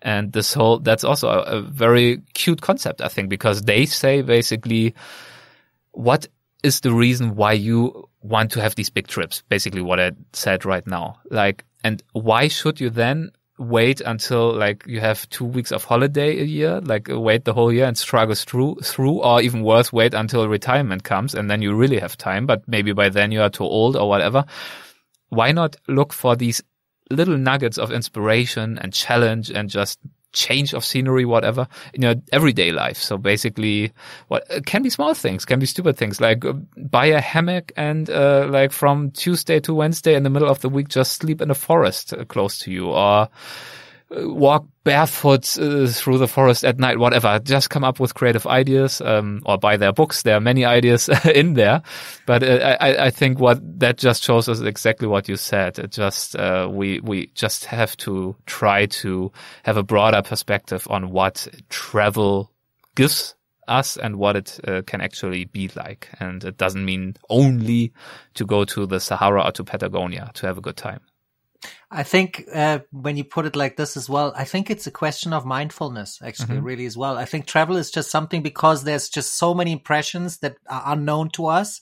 And 0.00 0.32
this 0.32 0.52
whole, 0.52 0.80
that's 0.80 1.04
also 1.04 1.28
a, 1.28 1.42
a 1.42 1.60
very 1.60 2.22
cute 2.34 2.60
concept, 2.60 3.00
I 3.00 3.08
think, 3.08 3.28
because 3.28 3.62
they 3.62 3.86
say 3.86 4.22
basically, 4.22 4.94
what 5.92 6.26
is 6.64 6.80
the 6.80 6.92
reason 6.92 7.36
why 7.36 7.52
you 7.52 8.08
want 8.22 8.52
to 8.52 8.60
have 8.60 8.74
these 8.74 8.90
big 8.90 9.06
trips. 9.06 9.42
Basically 9.48 9.82
what 9.82 10.00
I 10.00 10.12
said 10.32 10.64
right 10.64 10.86
now. 10.86 11.20
Like, 11.30 11.64
and 11.84 12.02
why 12.12 12.48
should 12.48 12.80
you 12.80 12.90
then 12.90 13.32
wait 13.58 14.00
until 14.00 14.52
like 14.52 14.84
you 14.86 15.00
have 15.00 15.28
two 15.30 15.44
weeks 15.44 15.72
of 15.72 15.84
holiday 15.84 16.40
a 16.40 16.44
year, 16.44 16.80
like 16.80 17.08
wait 17.10 17.44
the 17.44 17.52
whole 17.52 17.72
year 17.72 17.86
and 17.86 17.96
struggle 17.96 18.34
through, 18.34 18.76
through, 18.82 19.22
or 19.22 19.40
even 19.40 19.62
worse, 19.62 19.92
wait 19.92 20.14
until 20.14 20.48
retirement 20.48 21.04
comes 21.04 21.34
and 21.34 21.50
then 21.50 21.62
you 21.62 21.74
really 21.74 21.98
have 21.98 22.16
time, 22.16 22.46
but 22.46 22.66
maybe 22.66 22.92
by 22.92 23.08
then 23.08 23.30
you 23.30 23.40
are 23.42 23.50
too 23.50 23.64
old 23.64 23.96
or 23.96 24.08
whatever. 24.08 24.44
Why 25.28 25.52
not 25.52 25.76
look 25.86 26.12
for 26.12 26.34
these 26.34 26.62
little 27.10 27.36
nuggets 27.36 27.78
of 27.78 27.92
inspiration 27.92 28.78
and 28.78 28.92
challenge 28.92 29.50
and 29.50 29.68
just 29.68 29.98
change 30.32 30.74
of 30.74 30.84
scenery, 30.84 31.24
whatever, 31.24 31.68
in 31.94 32.02
your 32.02 32.14
everyday 32.32 32.72
life. 32.72 32.96
So 32.96 33.16
basically, 33.16 33.92
what 34.28 34.44
it 34.50 34.66
can 34.66 34.82
be 34.82 34.90
small 34.90 35.14
things, 35.14 35.44
can 35.44 35.60
be 35.60 35.66
stupid 35.66 35.96
things 35.96 36.20
like 36.20 36.44
uh, 36.44 36.54
buy 36.76 37.06
a 37.06 37.20
hammock 37.20 37.72
and 37.76 38.08
uh, 38.10 38.46
like 38.50 38.72
from 38.72 39.10
Tuesday 39.12 39.60
to 39.60 39.74
Wednesday 39.74 40.14
in 40.14 40.22
the 40.22 40.30
middle 40.30 40.48
of 40.48 40.60
the 40.60 40.68
week, 40.68 40.88
just 40.88 41.12
sleep 41.12 41.40
in 41.40 41.50
a 41.50 41.54
forest 41.54 42.12
uh, 42.12 42.24
close 42.24 42.58
to 42.60 42.70
you, 42.70 42.88
or 42.88 43.28
walk 44.16 44.66
barefoot 44.84 45.58
uh, 45.58 45.86
through 45.86 46.18
the 46.18 46.28
forest 46.28 46.64
at 46.64 46.78
night, 46.78 46.98
whatever. 46.98 47.38
Just 47.38 47.70
come 47.70 47.84
up 47.84 48.00
with 48.00 48.14
creative 48.14 48.46
ideas, 48.46 49.00
um, 49.00 49.42
or 49.46 49.58
buy 49.58 49.76
their 49.76 49.92
books. 49.92 50.22
There 50.22 50.36
are 50.36 50.40
many 50.40 50.64
ideas 50.64 51.08
in 51.34 51.54
there, 51.54 51.82
but 52.26 52.42
uh, 52.42 52.76
I, 52.80 53.06
I, 53.06 53.10
think 53.10 53.38
what 53.38 53.60
that 53.80 53.98
just 53.98 54.22
shows 54.22 54.48
us 54.48 54.60
exactly 54.60 55.08
what 55.08 55.28
you 55.28 55.36
said. 55.36 55.78
It 55.78 55.92
just 55.92 56.36
uh, 56.36 56.68
we 56.70 57.00
we 57.00 57.28
just 57.28 57.64
have 57.66 57.96
to 57.98 58.36
try 58.46 58.86
to 58.86 59.32
have 59.62 59.76
a 59.76 59.82
broader 59.82 60.22
perspective 60.22 60.86
on 60.90 61.10
what 61.10 61.46
travel 61.68 62.50
gives 62.94 63.34
us 63.68 63.96
and 63.96 64.16
what 64.16 64.36
it 64.36 64.60
uh, 64.66 64.82
can 64.86 65.00
actually 65.00 65.44
be 65.44 65.70
like. 65.76 66.08
And 66.18 66.42
it 66.44 66.56
doesn't 66.56 66.84
mean 66.84 67.14
only 67.30 67.92
to 68.34 68.44
go 68.44 68.64
to 68.64 68.86
the 68.86 69.00
Sahara 69.00 69.44
or 69.44 69.52
to 69.52 69.64
Patagonia 69.64 70.30
to 70.34 70.46
have 70.46 70.58
a 70.58 70.60
good 70.60 70.76
time. 70.76 71.00
I 71.94 72.04
think 72.04 72.48
uh, 72.54 72.78
when 72.90 73.18
you 73.18 73.24
put 73.24 73.44
it 73.44 73.54
like 73.54 73.76
this 73.76 73.98
as 73.98 74.08
well, 74.08 74.32
I 74.34 74.44
think 74.44 74.70
it's 74.70 74.86
a 74.86 74.90
question 74.90 75.34
of 75.34 75.44
mindfulness, 75.44 76.20
actually, 76.24 76.56
mm-hmm. 76.56 76.64
really 76.64 76.86
as 76.86 76.96
well. 76.96 77.18
I 77.18 77.26
think 77.26 77.46
travel 77.46 77.76
is 77.76 77.90
just 77.90 78.10
something 78.10 78.42
because 78.42 78.82
there's 78.82 79.10
just 79.10 79.36
so 79.36 79.52
many 79.52 79.72
impressions 79.72 80.38
that 80.38 80.56
are 80.68 80.82
unknown 80.86 81.28
to 81.30 81.46
us 81.46 81.80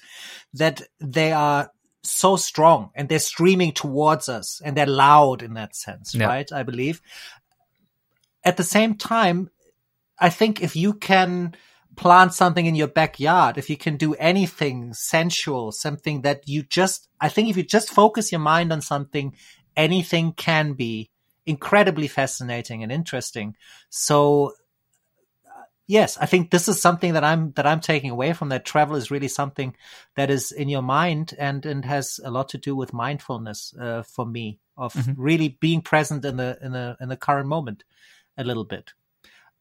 that 0.54 0.82
they 1.00 1.30
are 1.30 1.70
so 2.02 2.34
strong 2.34 2.90
and 2.96 3.08
they're 3.08 3.20
streaming 3.20 3.72
towards 3.72 4.28
us 4.28 4.60
and 4.64 4.76
they're 4.76 4.86
loud 4.86 5.42
in 5.42 5.54
that 5.54 5.76
sense, 5.76 6.12
yeah. 6.12 6.26
right? 6.26 6.50
I 6.52 6.64
believe. 6.64 7.00
At 8.44 8.56
the 8.56 8.64
same 8.64 8.96
time, 8.96 9.50
I 10.18 10.28
think 10.28 10.60
if 10.60 10.74
you 10.74 10.94
can 10.94 11.54
plant 11.96 12.32
something 12.34 12.66
in 12.66 12.74
your 12.74 12.88
backyard, 12.88 13.58
if 13.58 13.68
you 13.68 13.76
can 13.76 13.96
do 13.96 14.14
anything 14.14 14.94
sensual, 14.94 15.70
something 15.70 16.22
that 16.22 16.48
you 16.48 16.62
just, 16.62 17.08
I 17.20 17.28
think 17.28 17.48
if 17.48 17.56
you 17.56 17.62
just 17.62 17.90
focus 17.90 18.32
your 18.32 18.40
mind 18.40 18.72
on 18.72 18.80
something 18.80 19.34
anything 19.80 20.32
can 20.32 20.74
be 20.74 21.10
incredibly 21.46 22.06
fascinating 22.06 22.82
and 22.82 22.92
interesting. 22.92 23.56
So 23.88 24.52
yes, 25.86 26.18
I 26.18 26.26
think 26.26 26.50
this 26.50 26.68
is 26.68 26.80
something 26.80 27.14
that 27.14 27.24
I'm 27.24 27.52
that 27.52 27.66
I'm 27.66 27.80
taking 27.80 28.10
away 28.10 28.32
from 28.32 28.50
that. 28.50 28.64
Travel 28.64 28.96
is 28.96 29.10
really 29.10 29.28
something 29.28 29.74
that 30.16 30.30
is 30.30 30.52
in 30.52 30.68
your 30.68 30.82
mind 30.82 31.34
and 31.38 31.66
and 31.66 31.84
has 31.84 32.20
a 32.24 32.30
lot 32.30 32.50
to 32.50 32.58
do 32.58 32.76
with 32.76 32.92
mindfulness 32.92 33.74
uh, 33.80 34.02
for 34.02 34.26
me 34.26 34.60
of 34.76 34.94
mm-hmm. 34.94 35.20
really 35.20 35.48
being 35.60 35.82
present 35.82 36.24
in 36.24 36.36
the 36.36 36.58
in 36.62 36.72
the 36.72 36.96
in 37.00 37.08
the 37.08 37.16
current 37.16 37.48
moment 37.48 37.84
a 38.38 38.44
little 38.44 38.64
bit. 38.64 38.92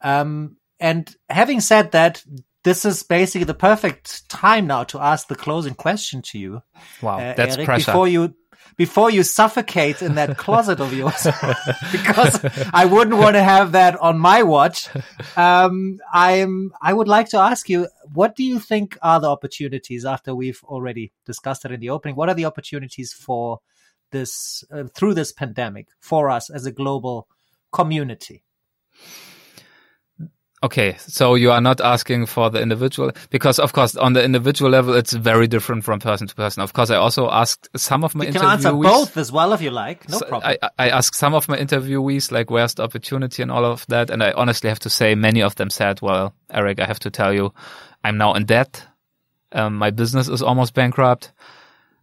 Um, 0.02 0.58
and 0.80 1.14
having 1.30 1.62
said 1.62 1.92
that, 1.92 2.24
this 2.64 2.86
is 2.86 3.04
basically 3.04 3.46
the 3.46 3.54
perfect 3.54 4.30
time 4.30 4.68
now 4.68 4.84
to 4.86 5.00
ask 5.00 5.28
the 5.28 5.36
closing 5.36 5.74
question 5.74 6.22
to 6.22 6.40
you. 6.40 6.62
Wow, 7.02 7.20
uh, 7.20 7.34
that's 7.34 7.56
Eric, 7.56 7.66
pressure. 7.66 7.92
Before 7.92 8.08
you 8.08 8.36
before 8.80 9.12
you 9.12 9.24
suffocate 9.24 10.02
in 10.02 10.16
that 10.16 10.38
closet 10.38 10.80
of 10.80 10.94
yours, 10.94 11.28
because 11.92 12.40
I 12.72 12.86
wouldn't 12.86 13.18
want 13.18 13.36
to 13.36 13.44
have 13.44 13.74
that 13.74 14.00
on 14.00 14.18
my 14.18 14.42
watch. 14.44 14.88
Um, 15.36 16.00
I'm, 16.14 16.72
I 16.82 16.94
would 16.94 17.10
like 17.10 17.28
to 17.32 17.38
ask 17.40 17.68
you, 17.68 17.90
what 18.14 18.38
do 18.38 18.44
you 18.46 18.58
think 18.58 18.98
are 19.02 19.20
the 19.20 19.30
opportunities 19.30 20.06
after 20.06 20.34
we've 20.34 20.62
already 20.64 21.12
discussed 21.26 21.66
it 21.66 21.74
in 21.74 21.82
the 21.82 21.90
opening? 21.90 22.16
What 22.16 22.30
are 22.30 22.34
the 22.34 22.46
opportunities 22.46 23.12
for 23.12 23.60
this, 24.12 24.64
uh, 24.72 24.86
through 24.96 25.14
this 25.14 25.34
pandemic 25.34 25.90
for 26.00 26.30
us 26.30 26.50
as 26.50 26.66
a 26.66 26.72
global 26.72 27.28
community? 27.74 28.46
Okay, 30.62 30.98
so 31.00 31.36
you 31.36 31.52
are 31.52 31.62
not 31.62 31.80
asking 31.80 32.26
for 32.26 32.50
the 32.50 32.62
individual 32.62 33.12
because, 33.30 33.60
of 33.60 33.72
course, 33.72 33.96
on 33.96 34.12
the 34.12 34.24
individual 34.24 34.70
level, 34.70 34.94
it's 34.94 35.14
very 35.14 35.48
different 35.48 35.86
from 35.86 36.02
person 36.02 36.28
to 36.28 36.36
person. 36.36 36.62
Of 36.62 36.74
course, 36.74 36.90
I 36.90 36.98
also 36.98 37.30
asked 37.30 37.70
some 37.78 38.04
of 38.04 38.14
my 38.14 38.26
you 38.26 38.34
can 38.34 38.44
answer 38.44 38.74
both 38.74 39.16
as 39.16 39.32
well 39.32 39.54
if 39.54 39.62
you 39.62 39.72
like. 39.72 40.10
No 40.10 40.18
so 40.18 40.26
problem. 40.26 40.58
I, 40.62 40.70
I 40.78 40.90
asked 40.90 41.16
some 41.16 41.34
of 41.34 41.48
my 41.48 41.58
interviewees 41.58 42.30
like, 42.30 42.52
"Where's 42.52 42.74
the 42.74 42.84
opportunity?" 42.84 43.42
and 43.42 43.52
all 43.52 43.64
of 43.64 43.86
that, 43.88 44.10
and 44.10 44.22
I 44.22 44.34
honestly 44.34 44.68
have 44.68 44.80
to 44.80 44.90
say, 44.90 45.16
many 45.16 45.42
of 45.42 45.56
them 45.56 45.70
said, 45.70 46.02
"Well, 46.02 46.34
Eric, 46.50 46.82
I 46.82 46.86
have 46.86 47.00
to 47.00 47.10
tell 47.10 47.34
you, 47.34 47.54
I'm 48.04 48.18
now 48.18 48.34
in 48.34 48.46
debt. 48.46 48.84
Um, 49.54 49.78
my 49.78 49.92
business 49.92 50.28
is 50.28 50.42
almost 50.42 50.74
bankrupt." 50.74 51.32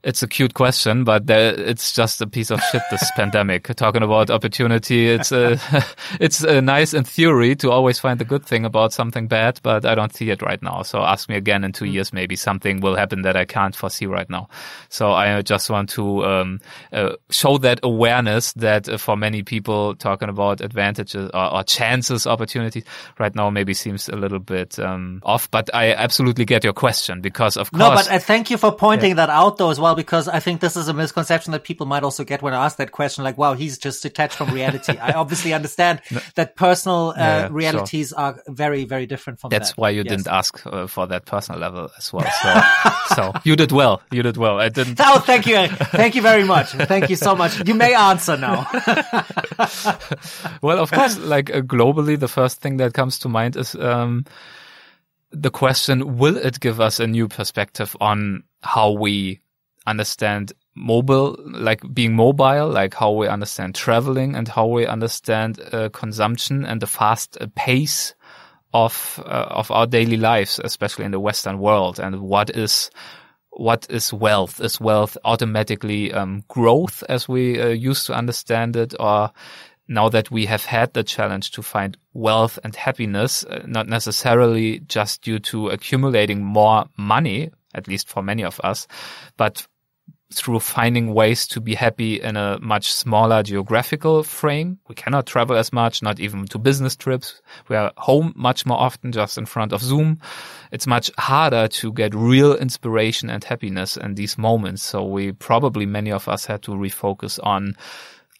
It's 0.06 0.22
a 0.22 0.28
cute 0.28 0.54
question, 0.54 1.02
but 1.02 1.28
it's 1.28 1.92
just 1.92 2.22
a 2.22 2.28
piece 2.28 2.50
of 2.52 2.62
shit. 2.70 2.80
This 2.92 3.10
pandemic. 3.16 3.64
Talking 3.74 4.04
about 4.04 4.30
opportunity, 4.30 5.08
it's 5.08 5.32
a, 5.32 5.58
it's 6.20 6.44
a 6.44 6.62
nice 6.62 6.94
in 6.94 7.02
theory 7.02 7.56
to 7.56 7.72
always 7.72 7.98
find 7.98 8.20
the 8.20 8.24
good 8.24 8.46
thing 8.46 8.64
about 8.64 8.92
something 8.92 9.26
bad, 9.26 9.58
but 9.64 9.84
I 9.84 9.96
don't 9.96 10.14
see 10.14 10.30
it 10.30 10.42
right 10.42 10.62
now. 10.62 10.82
So 10.82 11.02
ask 11.02 11.28
me 11.28 11.34
again 11.34 11.64
in 11.64 11.72
two 11.72 11.86
mm. 11.86 11.92
years, 11.92 12.12
maybe 12.12 12.36
something 12.36 12.80
will 12.80 12.94
happen 12.94 13.22
that 13.22 13.36
I 13.36 13.46
can't 13.46 13.74
foresee 13.74 14.06
right 14.06 14.30
now. 14.30 14.48
So 14.90 15.10
I 15.10 15.42
just 15.42 15.68
want 15.70 15.88
to 15.90 16.24
um, 16.24 16.60
uh, 16.92 17.16
show 17.30 17.58
that 17.58 17.80
awareness 17.82 18.52
that 18.52 18.88
uh, 18.88 18.98
for 18.98 19.16
many 19.16 19.42
people 19.42 19.96
talking 19.96 20.28
about 20.28 20.60
advantages 20.60 21.30
or, 21.34 21.52
or, 21.52 21.64
chances, 21.64 22.28
opportunities 22.28 22.84
right 23.18 23.34
now 23.34 23.50
maybe 23.50 23.74
seems 23.74 24.08
a 24.08 24.14
little 24.14 24.38
bit 24.38 24.78
um, 24.78 25.20
off. 25.24 25.50
But 25.50 25.68
I 25.74 25.94
absolutely 25.94 26.44
get 26.44 26.62
your 26.62 26.74
question 26.74 27.20
because 27.20 27.56
of 27.56 27.72
course. 27.72 27.80
No, 27.80 27.90
but 27.90 28.08
I 28.08 28.20
thank 28.20 28.52
you 28.52 28.56
for 28.56 28.70
pointing 28.70 29.10
yeah. 29.10 29.26
that 29.26 29.30
out 29.30 29.56
though 29.58 29.70
as 29.70 29.80
well 29.80 29.95
because 29.96 30.28
I 30.28 30.38
think 30.38 30.60
this 30.60 30.76
is 30.76 30.88
a 30.88 30.94
misconception 30.94 31.52
that 31.52 31.64
people 31.64 31.86
might 31.86 32.04
also 32.04 32.22
get 32.22 32.42
when 32.42 32.54
I 32.54 32.64
ask 32.64 32.76
that 32.76 32.92
question. 32.92 33.24
Like, 33.24 33.36
wow, 33.36 33.54
he's 33.54 33.78
just 33.78 34.02
detached 34.02 34.34
from 34.34 34.50
reality. 34.50 34.96
I 34.96 35.12
obviously 35.22 35.52
understand 35.52 36.02
no. 36.10 36.20
that 36.36 36.54
personal 36.54 37.10
uh, 37.10 37.14
yeah, 37.16 37.48
realities 37.50 38.10
sure. 38.10 38.18
are 38.18 38.42
very, 38.46 38.84
very 38.84 39.06
different 39.06 39.40
from 39.40 39.50
That's 39.50 39.70
that. 39.70 39.78
why 39.78 39.90
you 39.90 40.02
yes. 40.02 40.10
didn't 40.10 40.28
ask 40.28 40.64
uh, 40.66 40.86
for 40.86 41.06
that 41.08 41.24
personal 41.24 41.60
level 41.60 41.90
as 41.98 42.12
well. 42.12 42.30
So, 42.42 42.62
so 43.14 43.32
you 43.44 43.56
did 43.56 43.72
well. 43.72 44.02
You 44.12 44.22
did 44.22 44.36
well. 44.36 44.60
I 44.60 44.68
didn't. 44.68 45.00
Oh, 45.00 45.18
thank 45.18 45.46
you. 45.46 45.56
Thank 45.96 46.14
you 46.14 46.22
very 46.22 46.44
much. 46.44 46.68
Thank 46.68 47.10
you 47.10 47.16
so 47.16 47.34
much. 47.34 47.66
You 47.66 47.74
may 47.74 47.94
answer 47.94 48.36
now. 48.36 48.68
well, 50.62 50.78
of 50.78 50.90
course, 50.90 51.18
like 51.18 51.50
uh, 51.50 51.60
globally, 51.62 52.18
the 52.18 52.28
first 52.28 52.60
thing 52.60 52.76
that 52.76 52.94
comes 52.94 53.18
to 53.20 53.28
mind 53.28 53.56
is, 53.56 53.74
um, 53.74 54.24
the 55.30 55.50
question, 55.50 56.16
will 56.18 56.36
it 56.36 56.60
give 56.60 56.80
us 56.80 57.00
a 57.00 57.06
new 57.06 57.28
perspective 57.28 57.96
on 58.00 58.44
how 58.62 58.90
we 58.90 59.40
understand 59.86 60.52
mobile, 60.74 61.36
like 61.44 61.82
being 61.94 62.14
mobile, 62.14 62.68
like 62.68 62.94
how 62.94 63.12
we 63.12 63.28
understand 63.28 63.74
traveling 63.74 64.34
and 64.34 64.48
how 64.48 64.66
we 64.66 64.86
understand 64.86 65.60
uh, 65.72 65.88
consumption 65.90 66.64
and 66.64 66.80
the 66.80 66.86
fast 66.86 67.36
uh, 67.40 67.46
pace 67.54 68.14
of 68.74 69.22
uh, 69.24 69.46
of 69.50 69.70
our 69.70 69.86
daily 69.86 70.16
lives, 70.16 70.60
especially 70.62 71.04
in 71.04 71.12
the 71.12 71.20
Western 71.20 71.58
world, 71.58 71.98
and 71.98 72.20
what 72.20 72.50
is 72.50 72.90
what 73.50 73.86
is 73.88 74.12
wealth? 74.12 74.60
Is 74.60 74.80
wealth 74.80 75.16
automatically 75.24 76.12
um, 76.12 76.44
growth 76.48 77.02
as 77.08 77.28
we 77.28 77.60
uh, 77.60 77.68
used 77.68 78.06
to 78.06 78.14
understand 78.14 78.76
it, 78.76 78.94
or 79.00 79.30
now 79.88 80.08
that 80.08 80.30
we 80.30 80.46
have 80.46 80.64
had 80.64 80.92
the 80.92 81.04
challenge 81.04 81.52
to 81.52 81.62
find 81.62 81.96
wealth 82.12 82.58
and 82.64 82.74
happiness, 82.74 83.44
uh, 83.44 83.62
not 83.66 83.88
necessarily 83.88 84.80
just 84.80 85.22
due 85.22 85.38
to 85.38 85.68
accumulating 85.68 86.44
more 86.44 86.86
money, 86.98 87.50
at 87.74 87.88
least 87.88 88.08
for 88.08 88.22
many 88.22 88.44
of 88.44 88.60
us, 88.64 88.86
but 89.36 89.66
through 90.32 90.58
finding 90.58 91.14
ways 91.14 91.46
to 91.46 91.60
be 91.60 91.74
happy 91.74 92.20
in 92.20 92.36
a 92.36 92.58
much 92.60 92.92
smaller 92.92 93.42
geographical 93.42 94.22
frame. 94.24 94.78
We 94.88 94.94
cannot 94.94 95.26
travel 95.26 95.56
as 95.56 95.72
much, 95.72 96.02
not 96.02 96.18
even 96.18 96.46
to 96.46 96.58
business 96.58 96.96
trips. 96.96 97.40
We 97.68 97.76
are 97.76 97.92
home 97.96 98.32
much 98.34 98.66
more 98.66 98.78
often 98.78 99.12
just 99.12 99.38
in 99.38 99.46
front 99.46 99.72
of 99.72 99.82
Zoom. 99.82 100.18
It's 100.72 100.86
much 100.86 101.10
harder 101.16 101.68
to 101.68 101.92
get 101.92 102.14
real 102.14 102.56
inspiration 102.56 103.30
and 103.30 103.44
happiness 103.44 103.96
in 103.96 104.14
these 104.14 104.36
moments. 104.36 104.82
So 104.82 105.04
we 105.04 105.32
probably, 105.32 105.86
many 105.86 106.10
of 106.10 106.28
us 106.28 106.44
had 106.44 106.62
to 106.62 106.72
refocus 106.72 107.38
on 107.42 107.76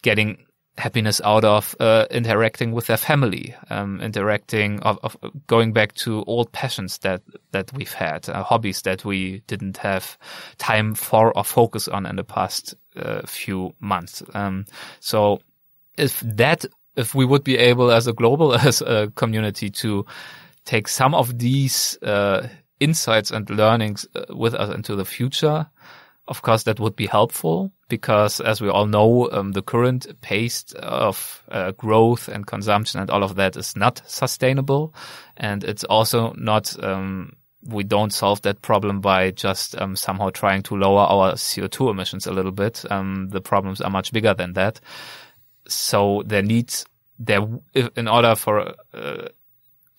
getting 0.01 0.45
happiness 0.77 1.19
out 1.23 1.43
of 1.43 1.75
uh, 1.79 2.05
interacting 2.11 2.71
with 2.71 2.87
their 2.87 2.97
family, 2.97 3.55
um, 3.69 3.99
interacting 3.99 4.79
of, 4.81 4.99
of, 5.03 5.17
going 5.47 5.73
back 5.73 5.93
to 5.93 6.23
old 6.25 6.51
passions 6.51 6.99
that 6.99 7.21
that 7.51 7.71
we've 7.73 7.93
had, 7.93 8.29
uh, 8.29 8.43
hobbies 8.43 8.81
that 8.83 9.03
we 9.03 9.41
didn't 9.47 9.77
have 9.77 10.17
time 10.57 10.93
for 10.93 11.35
or 11.35 11.43
focus 11.43 11.87
on 11.87 12.05
in 12.05 12.15
the 12.15 12.23
past 12.23 12.75
uh, 12.95 13.21
few 13.25 13.73
months. 13.79 14.21
Um, 14.33 14.65
so 14.99 15.39
if 15.97 16.19
that, 16.21 16.65
if 16.95 17.15
we 17.15 17.25
would 17.25 17.43
be 17.43 17.57
able 17.57 17.91
as 17.91 18.07
a 18.07 18.13
global 18.13 18.53
as 18.67 18.81
a 18.81 19.11
community 19.15 19.69
to 19.69 20.05
take 20.65 20.87
some 20.87 21.15
of 21.15 21.39
these 21.39 21.97
uh, 22.03 22.47
insights 22.79 23.31
and 23.31 23.49
learnings 23.49 24.05
uh, 24.15 24.25
with 24.35 24.53
us 24.53 24.73
into 24.73 24.95
the 24.95 25.05
future, 25.05 25.67
of 26.27 26.41
course, 26.41 26.63
that 26.63 26.79
would 26.79 26.95
be 26.95 27.07
helpful 27.07 27.71
because, 27.89 28.39
as 28.41 28.61
we 28.61 28.69
all 28.69 28.85
know, 28.85 29.29
um, 29.31 29.53
the 29.53 29.61
current 29.61 30.21
pace 30.21 30.65
of 30.73 31.43
uh, 31.49 31.71
growth 31.71 32.27
and 32.27 32.45
consumption 32.45 32.99
and 32.99 33.09
all 33.09 33.23
of 33.23 33.35
that 33.35 33.55
is 33.55 33.75
not 33.75 34.01
sustainable, 34.05 34.93
and 35.35 35.63
it's 35.63 35.83
also 35.85 36.33
not. 36.37 36.81
Um, 36.83 37.33
we 37.63 37.83
don't 37.83 38.13
solve 38.13 38.41
that 38.43 38.61
problem 38.61 39.01
by 39.01 39.31
just 39.31 39.75
um, 39.81 39.95
somehow 39.95 40.29
trying 40.29 40.61
to 40.63 40.77
lower 40.77 41.01
our 41.01 41.33
CO2 41.33 41.89
emissions 41.89 42.25
a 42.25 42.31
little 42.31 42.51
bit. 42.51 42.89
Um, 42.89 43.27
the 43.29 43.41
problems 43.41 43.81
are 43.81 43.89
much 43.89 44.13
bigger 44.13 44.33
than 44.33 44.53
that. 44.53 44.79
So 45.67 46.23
there 46.25 46.43
needs 46.43 46.85
there, 47.19 47.45
in 47.73 48.07
order 48.07 48.35
for, 48.35 48.73
uh, 48.93 49.27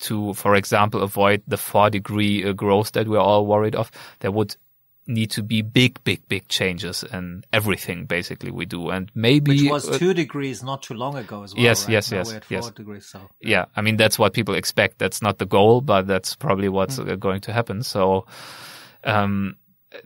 to, 0.01 0.35
for 0.35 0.55
example, 0.55 1.03
avoid 1.03 1.43
the 1.47 1.57
four 1.57 1.91
degree 1.91 2.45
uh, 2.45 2.53
growth 2.53 2.93
that 2.93 3.09
we're 3.09 3.19
all 3.19 3.47
worried 3.47 3.75
of, 3.75 3.91
there 4.21 4.31
would 4.31 4.57
need 5.09 5.31
to 5.33 5.43
be 5.43 5.63
big, 5.63 6.03
big, 6.05 6.27
big 6.29 6.47
changes 6.49 7.03
in 7.03 7.43
everything 7.53 8.05
basically 8.05 8.51
we 8.51 8.67
do. 8.67 8.91
And 8.91 9.11
maybe 9.15 9.63
Which 9.63 9.71
was 9.71 9.89
uh, 9.89 9.99
two 9.99 10.15
degrees 10.15 10.63
not 10.63 10.83
too 10.83 10.95
long 10.95 11.17
ago 11.17 11.43
as 11.43 11.55
well. 11.55 11.65
Yes, 11.65 11.85
right? 11.87 11.93
yes, 11.95 12.11
now 12.13 12.19
yes, 12.19 12.41
yes. 12.51 12.71
degrees, 12.71 13.07
so. 13.07 13.29
yeah, 13.41 13.65
I 13.75 13.81
mean, 13.81 13.97
that's 13.97 14.19
what 14.19 14.35
people 14.35 14.55
expect. 14.55 14.99
That's 14.99 15.23
not 15.23 15.39
the 15.39 15.47
goal, 15.47 15.81
but 15.81 16.07
that's 16.07 16.37
probably 16.37 16.69
what's 16.69 16.99
Mm. 16.99 17.11
uh, 17.11 17.17
going 17.17 17.41
to 17.43 17.53
happen. 17.53 17.83
So, 17.83 18.27
um, 19.05 19.57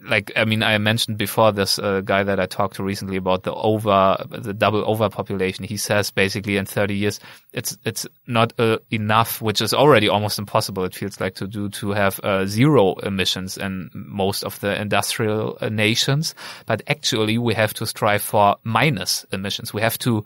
like, 0.02 0.30
I 0.36 0.44
mean, 0.44 0.62
I 0.62 0.78
mentioned 0.78 1.18
before 1.18 1.50
this 1.50 1.78
uh, 1.78 2.02
guy 2.02 2.22
that 2.22 2.38
I 2.38 2.46
talked 2.46 2.76
to 2.76 2.84
recently 2.84 3.16
about 3.16 3.42
the 3.42 3.52
over, 3.52 4.24
the 4.28 4.54
double 4.54 4.84
overpopulation. 4.84 5.64
He 5.64 5.76
says 5.76 6.10
basically 6.10 6.56
in 6.56 6.66
30 6.66 6.94
years, 6.94 7.20
it's, 7.52 7.76
it's 7.84 8.06
not 8.26 8.52
uh, 8.58 8.78
enough, 8.90 9.42
which 9.42 9.60
is 9.60 9.74
already 9.74 10.08
almost 10.08 10.38
impossible. 10.38 10.84
It 10.84 10.94
feels 10.94 11.20
like 11.20 11.34
to 11.36 11.48
do, 11.48 11.68
to 11.70 11.90
have 11.90 12.20
uh, 12.22 12.46
zero 12.46 12.94
emissions 12.96 13.58
in 13.58 13.90
most 13.92 14.44
of 14.44 14.60
the 14.60 14.80
industrial 14.80 15.58
uh, 15.60 15.68
nations. 15.68 16.34
But 16.66 16.82
actually 16.86 17.38
we 17.38 17.54
have 17.54 17.74
to 17.74 17.86
strive 17.86 18.22
for 18.22 18.56
minus 18.62 19.26
emissions. 19.32 19.74
We 19.74 19.80
have 19.80 19.98
to 19.98 20.24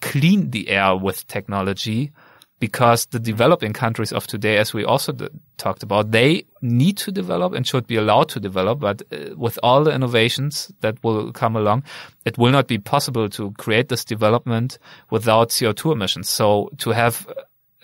clean 0.00 0.50
the 0.50 0.68
air 0.68 0.96
with 0.96 1.26
technology 1.26 2.12
because 2.58 3.06
the 3.06 3.18
developing 3.18 3.72
countries 3.72 4.12
of 4.12 4.26
today, 4.26 4.56
as 4.56 4.72
we 4.72 4.84
also 4.84 5.12
d- 5.12 5.28
talked 5.58 5.82
about, 5.82 6.10
they 6.10 6.44
need 6.62 6.96
to 6.98 7.12
develop 7.12 7.52
and 7.52 7.66
should 7.66 7.86
be 7.86 7.96
allowed 7.96 8.28
to 8.30 8.40
develop. 8.40 8.80
But 8.80 9.02
uh, 9.12 9.36
with 9.36 9.58
all 9.62 9.84
the 9.84 9.92
innovations 9.92 10.72
that 10.80 11.02
will 11.04 11.32
come 11.32 11.56
along, 11.56 11.84
it 12.24 12.38
will 12.38 12.52
not 12.52 12.66
be 12.66 12.78
possible 12.78 13.28
to 13.30 13.50
create 13.52 13.88
this 13.88 14.04
development 14.04 14.78
without 15.10 15.50
CO2 15.50 15.92
emissions. 15.92 16.28
So 16.28 16.70
to 16.78 16.90
have 16.90 17.26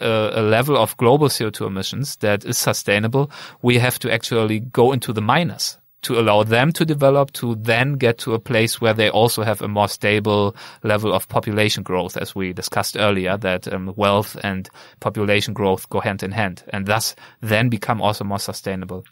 a, 0.01 0.41
a 0.41 0.43
level 0.43 0.77
of 0.77 0.97
global 0.97 1.29
CO2 1.29 1.67
emissions 1.67 2.17
that 2.17 2.45
is 2.45 2.57
sustainable, 2.57 3.31
we 3.61 3.79
have 3.79 3.99
to 4.01 4.13
actually 4.13 4.61
go 4.61 4.93
into 4.93 5.13
the 5.13 5.23
minus 5.23 5.79
to 6.03 6.19
allow 6.19 6.43
them 6.43 6.73
to 6.73 6.85
develop 6.85 7.33
to 7.33 7.55
then 7.57 7.95
get 7.95 8.19
to 8.19 8.35
a 8.35 8.39
place 8.39 8.81
where 8.81 8.95
they 8.95 9.09
also 9.09 9.43
have 9.43 9.63
a 9.63 9.69
more 9.69 9.89
stable 9.89 10.55
level 10.83 11.13
of 11.13 11.29
population 11.29 11.83
growth, 11.83 12.17
as 12.17 12.35
we 12.35 12.53
discussed 12.53 12.97
earlier, 12.97 13.37
that 13.37 13.73
um, 13.73 13.93
wealth 13.97 14.37
and 14.43 14.69
population 15.01 15.55
growth 15.55 15.89
go 15.89 16.01
hand 16.01 16.23
in 16.23 16.33
hand 16.33 16.65
and 16.73 16.87
thus 16.87 17.15
then 17.41 17.69
become 17.69 18.03
also 18.03 18.25
more 18.25 18.39
sustainable. 18.39 19.05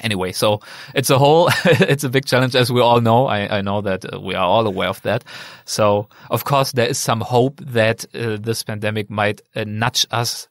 Anyway, 0.00 0.32
so 0.32 0.60
it's 0.94 1.10
a 1.10 1.18
whole, 1.18 1.48
it's 1.64 2.04
a 2.04 2.08
big 2.08 2.24
challenge, 2.24 2.54
as 2.54 2.70
we 2.70 2.80
all 2.80 3.00
know. 3.00 3.26
I, 3.26 3.58
I 3.58 3.60
know 3.62 3.80
that 3.80 4.12
uh, 4.12 4.20
we 4.20 4.34
are 4.34 4.46
all 4.46 4.66
aware 4.66 4.88
of 4.88 5.02
that. 5.02 5.24
So, 5.64 6.08
of 6.30 6.44
course, 6.44 6.72
there 6.72 6.86
is 6.86 6.98
some 6.98 7.20
hope 7.20 7.60
that 7.60 8.04
uh, 8.14 8.36
this 8.40 8.62
pandemic 8.62 9.10
might 9.10 9.40
uh, 9.56 9.64
nudge 9.66 10.06
us 10.10 10.48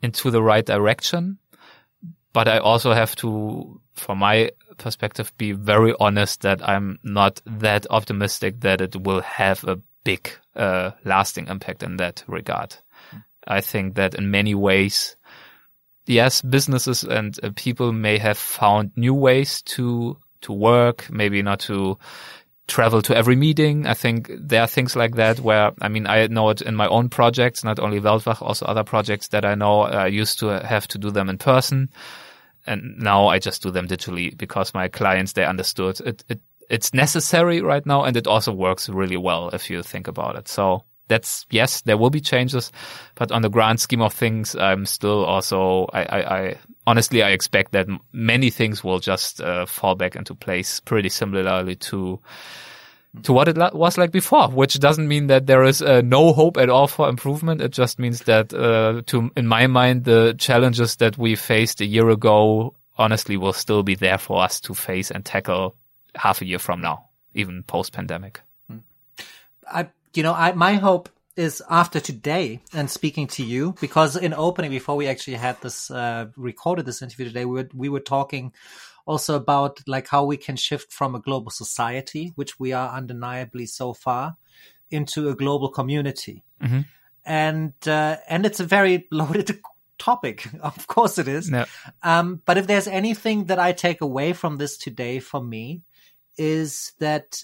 into 0.00 0.30
the 0.30 0.42
right 0.42 0.64
direction. 0.64 1.38
But 2.32 2.48
I 2.48 2.58
also 2.58 2.92
have 2.92 3.16
to, 3.16 3.80
for 3.94 4.14
my 4.14 4.50
perspective, 4.78 5.32
be 5.38 5.52
very 5.52 5.94
honest 6.00 6.42
that 6.42 6.66
I'm 6.66 6.98
not 7.02 7.40
that 7.46 7.86
optimistic 7.90 8.60
that 8.60 8.80
it 8.80 8.96
will 8.96 9.20
have 9.20 9.64
a 9.64 9.80
big, 10.04 10.30
uh, 10.56 10.92
lasting 11.04 11.48
impact 11.48 11.82
in 11.82 11.96
that 11.96 12.24
regard. 12.26 12.76
I 13.46 13.60
think 13.60 13.94
that 13.94 14.14
in 14.14 14.30
many 14.30 14.54
ways, 14.54 15.16
yes, 16.06 16.42
businesses 16.42 17.04
and 17.04 17.38
uh, 17.42 17.50
people 17.54 17.92
may 17.92 18.18
have 18.18 18.38
found 18.38 18.92
new 18.96 19.14
ways 19.14 19.62
to, 19.62 20.18
to 20.42 20.52
work, 20.52 21.10
maybe 21.10 21.42
not 21.42 21.60
to 21.60 21.98
travel 22.66 23.02
to 23.02 23.16
every 23.16 23.36
meeting. 23.36 23.86
I 23.86 23.94
think 23.94 24.30
there 24.38 24.62
are 24.62 24.66
things 24.66 24.96
like 24.96 25.16
that 25.16 25.40
where, 25.40 25.72
I 25.80 25.88
mean, 25.88 26.06
I 26.06 26.26
know 26.28 26.48
it 26.50 26.62
in 26.62 26.74
my 26.74 26.88
own 26.88 27.08
projects, 27.08 27.64
not 27.64 27.78
only 27.78 28.00
Weltwach, 28.00 28.40
also 28.40 28.66
other 28.66 28.84
projects 28.84 29.28
that 29.28 29.44
I 29.44 29.54
know 29.54 29.82
I 29.82 30.06
used 30.06 30.38
to 30.38 30.46
have 30.46 30.88
to 30.88 30.98
do 30.98 31.10
them 31.10 31.28
in 31.28 31.38
person. 31.38 31.90
And 32.66 32.98
now 32.98 33.28
I 33.28 33.38
just 33.38 33.62
do 33.62 33.70
them 33.70 33.88
digitally 33.88 34.36
because 34.36 34.74
my 34.74 34.88
clients, 34.88 35.32
they 35.32 35.44
understood 35.44 36.00
it, 36.00 36.24
it, 36.28 36.40
it's 36.70 36.94
necessary 36.94 37.60
right 37.60 37.84
now. 37.84 38.04
And 38.04 38.16
it 38.16 38.26
also 38.26 38.52
works 38.52 38.88
really 38.88 39.16
well 39.16 39.50
if 39.50 39.70
you 39.70 39.82
think 39.82 40.08
about 40.08 40.36
it. 40.36 40.48
So 40.48 40.84
that's, 41.08 41.44
yes, 41.50 41.82
there 41.82 41.98
will 41.98 42.10
be 42.10 42.20
changes, 42.20 42.72
but 43.14 43.30
on 43.30 43.42
the 43.42 43.50
grand 43.50 43.80
scheme 43.80 44.00
of 44.00 44.14
things, 44.14 44.56
I'm 44.56 44.86
still 44.86 45.24
also, 45.24 45.86
I, 45.92 46.02
I, 46.04 46.38
I 46.38 46.58
honestly, 46.86 47.22
I 47.22 47.30
expect 47.30 47.72
that 47.72 47.88
many 48.12 48.48
things 48.48 48.82
will 48.82 49.00
just 49.00 49.40
uh, 49.40 49.66
fall 49.66 49.94
back 49.94 50.16
into 50.16 50.34
place 50.34 50.80
pretty 50.80 51.10
similarly 51.10 51.76
to, 51.76 52.20
to 53.22 53.32
what 53.32 53.48
it 53.48 53.56
was 53.74 53.96
like 53.96 54.10
before, 54.10 54.48
which 54.48 54.78
doesn't 54.80 55.06
mean 55.06 55.28
that 55.28 55.46
there 55.46 55.62
is 55.62 55.80
uh, 55.80 56.00
no 56.02 56.32
hope 56.32 56.56
at 56.56 56.68
all 56.68 56.88
for 56.88 57.08
improvement. 57.08 57.60
It 57.60 57.70
just 57.70 57.98
means 57.98 58.22
that, 58.22 58.52
uh, 58.52 59.02
to, 59.06 59.30
in 59.36 59.46
my 59.46 59.66
mind, 59.68 60.04
the 60.04 60.34
challenges 60.36 60.96
that 60.96 61.16
we 61.16 61.36
faced 61.36 61.80
a 61.80 61.86
year 61.86 62.10
ago, 62.10 62.74
honestly, 62.98 63.36
will 63.36 63.52
still 63.52 63.82
be 63.82 63.94
there 63.94 64.18
for 64.18 64.42
us 64.42 64.60
to 64.62 64.74
face 64.74 65.12
and 65.12 65.24
tackle 65.24 65.76
half 66.16 66.42
a 66.42 66.44
year 66.44 66.58
from 66.58 66.80
now, 66.80 67.04
even 67.34 67.62
post 67.62 67.92
pandemic. 67.92 68.40
I, 69.70 69.88
you 70.12 70.22
know, 70.22 70.34
I, 70.34 70.52
my 70.52 70.74
hope 70.74 71.08
is 71.36 71.62
after 71.70 72.00
today 72.00 72.60
and 72.72 72.90
speaking 72.90 73.26
to 73.26 73.44
you, 73.44 73.74
because 73.80 74.16
in 74.16 74.34
opening, 74.34 74.70
before 74.70 74.96
we 74.96 75.08
actually 75.08 75.34
had 75.34 75.60
this, 75.60 75.90
uh, 75.90 76.26
recorded 76.36 76.86
this 76.86 77.02
interview 77.02 77.26
today, 77.26 77.44
we 77.44 77.62
were, 77.62 77.68
we 77.74 77.88
were 77.88 78.00
talking 78.00 78.52
also 79.06 79.36
about 79.36 79.80
like 79.86 80.08
how 80.08 80.24
we 80.24 80.36
can 80.36 80.56
shift 80.56 80.92
from 80.92 81.14
a 81.14 81.20
global 81.20 81.50
society, 81.50 82.32
which 82.36 82.58
we 82.58 82.72
are 82.72 82.96
undeniably 82.96 83.66
so 83.66 83.92
far, 83.92 84.36
into 84.90 85.28
a 85.28 85.34
global 85.34 85.68
community. 85.68 86.42
Mhm. 86.62 86.86
And, 87.24 87.72
uh, 87.86 88.16
and 88.28 88.46
it's 88.46 88.60
a 88.60 88.64
very 88.64 89.06
loaded 89.10 89.60
topic. 89.98 90.48
Of 90.60 90.86
course 90.86 91.18
it 91.18 91.28
is. 91.28 91.50
Yeah. 91.50 91.66
Um, 92.02 92.42
but 92.44 92.58
if 92.58 92.66
there's 92.66 92.88
anything 92.88 93.46
that 93.46 93.58
I 93.58 93.72
take 93.72 94.00
away 94.00 94.32
from 94.32 94.56
this 94.56 94.76
today 94.78 95.20
for 95.20 95.42
me 95.42 95.82
is 96.36 96.92
that 96.98 97.42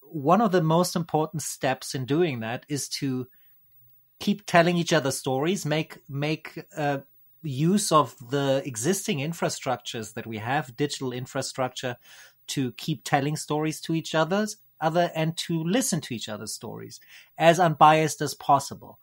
one 0.00 0.40
of 0.40 0.52
the 0.52 0.62
most 0.62 0.96
important 0.96 1.42
steps 1.42 1.94
in 1.94 2.06
doing 2.06 2.40
that 2.40 2.64
is 2.68 2.88
to 2.88 3.26
keep 4.20 4.46
telling 4.46 4.76
each 4.76 4.92
other 4.92 5.10
stories, 5.10 5.66
make, 5.66 5.98
make, 6.08 6.64
uh, 6.76 6.98
use 7.42 7.92
of 7.92 8.14
the 8.30 8.62
existing 8.64 9.18
infrastructures 9.18 10.14
that 10.14 10.26
we 10.26 10.38
have, 10.38 10.76
digital 10.76 11.12
infrastructure 11.12 11.96
to 12.48 12.72
keep 12.72 13.04
telling 13.04 13.36
stories 13.36 13.80
to 13.80 13.94
each 13.94 14.14
other's 14.14 14.56
other 14.80 15.10
and 15.14 15.36
to 15.36 15.62
listen 15.62 16.00
to 16.00 16.14
each 16.14 16.28
other's 16.28 16.52
stories 16.52 17.00
as 17.38 17.60
unbiased 17.60 18.20
as 18.20 18.34
possible. 18.34 18.98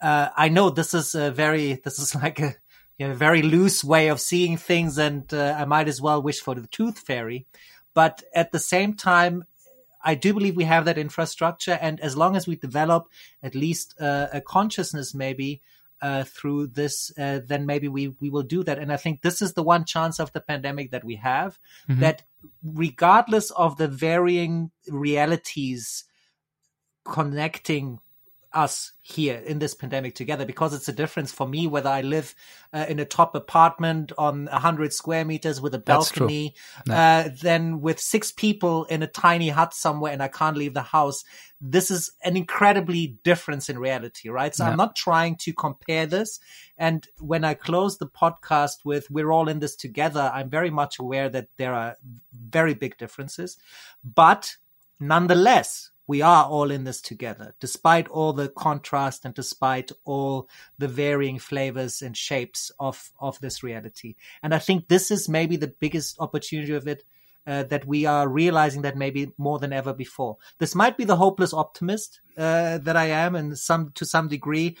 Uh, 0.00 0.28
I 0.36 0.48
know 0.48 0.70
this 0.70 0.94
is 0.94 1.14
a 1.14 1.30
very, 1.30 1.80
this 1.84 1.98
is 1.98 2.14
like 2.22 2.40
a, 2.40 2.54
you 2.98 3.08
know, 3.08 3.14
very 3.14 3.42
loose 3.42 3.82
way 3.82 4.08
of 4.08 4.20
seeing 4.20 4.56
things 4.56 4.96
and 4.98 5.32
uh, 5.34 5.56
I 5.58 5.64
might 5.64 5.88
as 5.88 6.00
well 6.00 6.22
wish 6.22 6.40
for 6.40 6.54
the 6.54 6.66
tooth 6.68 7.00
fairy. 7.00 7.46
But 7.92 8.22
at 8.34 8.52
the 8.52 8.58
same 8.58 8.94
time, 8.94 9.44
I 10.04 10.14
do 10.14 10.34
believe 10.34 10.54
we 10.54 10.64
have 10.64 10.84
that 10.84 10.98
infrastructure. 10.98 11.78
And 11.80 11.98
as 12.00 12.16
long 12.16 12.36
as 12.36 12.46
we 12.46 12.56
develop 12.56 13.08
at 13.42 13.54
least 13.54 13.94
uh, 14.00 14.28
a 14.32 14.40
consciousness, 14.40 15.14
maybe 15.14 15.62
uh, 16.04 16.22
through 16.24 16.66
this, 16.66 17.10
uh, 17.18 17.40
then 17.46 17.64
maybe 17.64 17.88
we, 17.88 18.08
we 18.20 18.28
will 18.28 18.42
do 18.42 18.62
that. 18.62 18.78
And 18.78 18.92
I 18.92 18.98
think 18.98 19.22
this 19.22 19.40
is 19.40 19.54
the 19.54 19.62
one 19.62 19.86
chance 19.86 20.20
of 20.20 20.30
the 20.32 20.40
pandemic 20.42 20.90
that 20.90 21.02
we 21.02 21.16
have 21.16 21.58
Mhm. 21.88 22.00
that 22.00 22.22
regardless 22.62 23.50
of 23.52 23.78
the 23.78 23.88
varying 23.88 24.70
realities 24.86 26.04
connecting 27.04 28.00
us 28.54 28.92
here 29.02 29.36
in 29.36 29.58
this 29.58 29.74
pandemic 29.74 30.14
together 30.14 30.46
because 30.46 30.72
it's 30.72 30.88
a 30.88 30.92
difference 30.92 31.32
for 31.32 31.46
me 31.46 31.66
whether 31.66 31.90
I 31.90 32.00
live 32.00 32.34
uh, 32.72 32.86
in 32.88 32.98
a 32.98 33.04
top 33.04 33.34
apartment 33.34 34.12
on 34.16 34.48
a 34.50 34.58
hundred 34.58 34.92
square 34.92 35.24
meters 35.24 35.60
with 35.60 35.74
a 35.74 35.78
balcony, 35.78 36.54
uh, 36.88 37.28
than 37.42 37.80
with 37.80 38.00
six 38.00 38.32
people 38.32 38.84
in 38.84 39.02
a 39.02 39.06
tiny 39.06 39.48
hut 39.48 39.74
somewhere 39.74 40.12
and 40.12 40.22
I 40.22 40.28
can't 40.28 40.56
leave 40.56 40.74
the 40.74 40.82
house. 40.82 41.24
This 41.60 41.90
is 41.90 42.12
an 42.22 42.36
incredibly 42.36 43.18
difference 43.24 43.68
in 43.68 43.78
reality, 43.78 44.28
right? 44.28 44.54
So 44.54 44.64
Yeah. 44.64 44.70
I'm 44.70 44.76
not 44.76 44.96
trying 44.96 45.36
to 45.36 45.52
compare 45.52 46.06
this. 46.06 46.40
And 46.78 47.06
when 47.18 47.44
I 47.44 47.54
close 47.54 47.98
the 47.98 48.08
podcast 48.08 48.84
with 48.84 49.10
we're 49.10 49.32
all 49.32 49.48
in 49.48 49.58
this 49.60 49.76
together, 49.76 50.30
I'm 50.32 50.50
very 50.50 50.70
much 50.70 50.98
aware 50.98 51.28
that 51.28 51.48
there 51.56 51.74
are 51.74 51.96
very 52.32 52.74
big 52.74 52.96
differences, 52.98 53.58
but 54.02 54.56
nonetheless, 55.00 55.90
we 56.06 56.22
are 56.22 56.44
all 56.44 56.70
in 56.70 56.84
this 56.84 57.00
together, 57.00 57.54
despite 57.60 58.08
all 58.08 58.32
the 58.32 58.48
contrast 58.48 59.24
and 59.24 59.34
despite 59.34 59.90
all 60.04 60.48
the 60.78 60.88
varying 60.88 61.38
flavors 61.38 62.02
and 62.02 62.16
shapes 62.16 62.70
of, 62.78 63.10
of 63.18 63.38
this 63.40 63.62
reality. 63.62 64.14
And 64.42 64.54
I 64.54 64.58
think 64.58 64.88
this 64.88 65.10
is 65.10 65.28
maybe 65.28 65.56
the 65.56 65.74
biggest 65.80 66.20
opportunity 66.20 66.74
of 66.74 66.86
it. 66.86 67.04
Uh, 67.46 67.62
that 67.64 67.86
we 67.86 68.06
are 68.06 68.26
realizing 68.26 68.80
that 68.80 68.96
maybe 68.96 69.30
more 69.36 69.58
than 69.58 69.70
ever 69.70 69.92
before. 69.92 70.38
This 70.56 70.74
might 70.74 70.96
be 70.96 71.04
the 71.04 71.16
hopeless 71.16 71.52
optimist 71.52 72.22
uh, 72.38 72.78
that 72.78 72.96
I 72.96 73.08
am, 73.08 73.34
and 73.34 73.58
some 73.58 73.92
to 73.96 74.06
some 74.06 74.28
degree. 74.28 74.78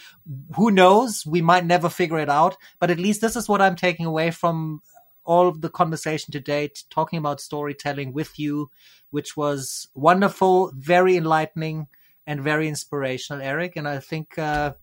Who 0.56 0.70
knows? 0.70 1.26
We 1.26 1.42
might 1.42 1.66
never 1.66 1.90
figure 1.90 2.18
it 2.18 2.30
out, 2.30 2.56
but 2.80 2.90
at 2.90 2.98
least 2.98 3.20
this 3.20 3.36
is 3.36 3.50
what 3.50 3.60
I'm 3.60 3.76
taking 3.76 4.06
away 4.06 4.30
from 4.30 4.80
all 5.24 5.48
of 5.48 5.60
the 5.60 5.70
conversation 5.70 6.32
today, 6.32 6.68
t- 6.68 6.82
talking 6.90 7.18
about 7.18 7.40
storytelling 7.40 8.12
with 8.12 8.38
you, 8.38 8.70
which 9.10 9.36
was 9.36 9.88
wonderful, 9.94 10.72
very 10.74 11.16
enlightening, 11.16 11.88
and 12.26 12.42
very 12.42 12.68
inspirational, 12.68 13.42
Eric. 13.42 13.76
And 13.76 13.86
I 13.86 13.98
think 13.98 14.38
uh, 14.38 14.74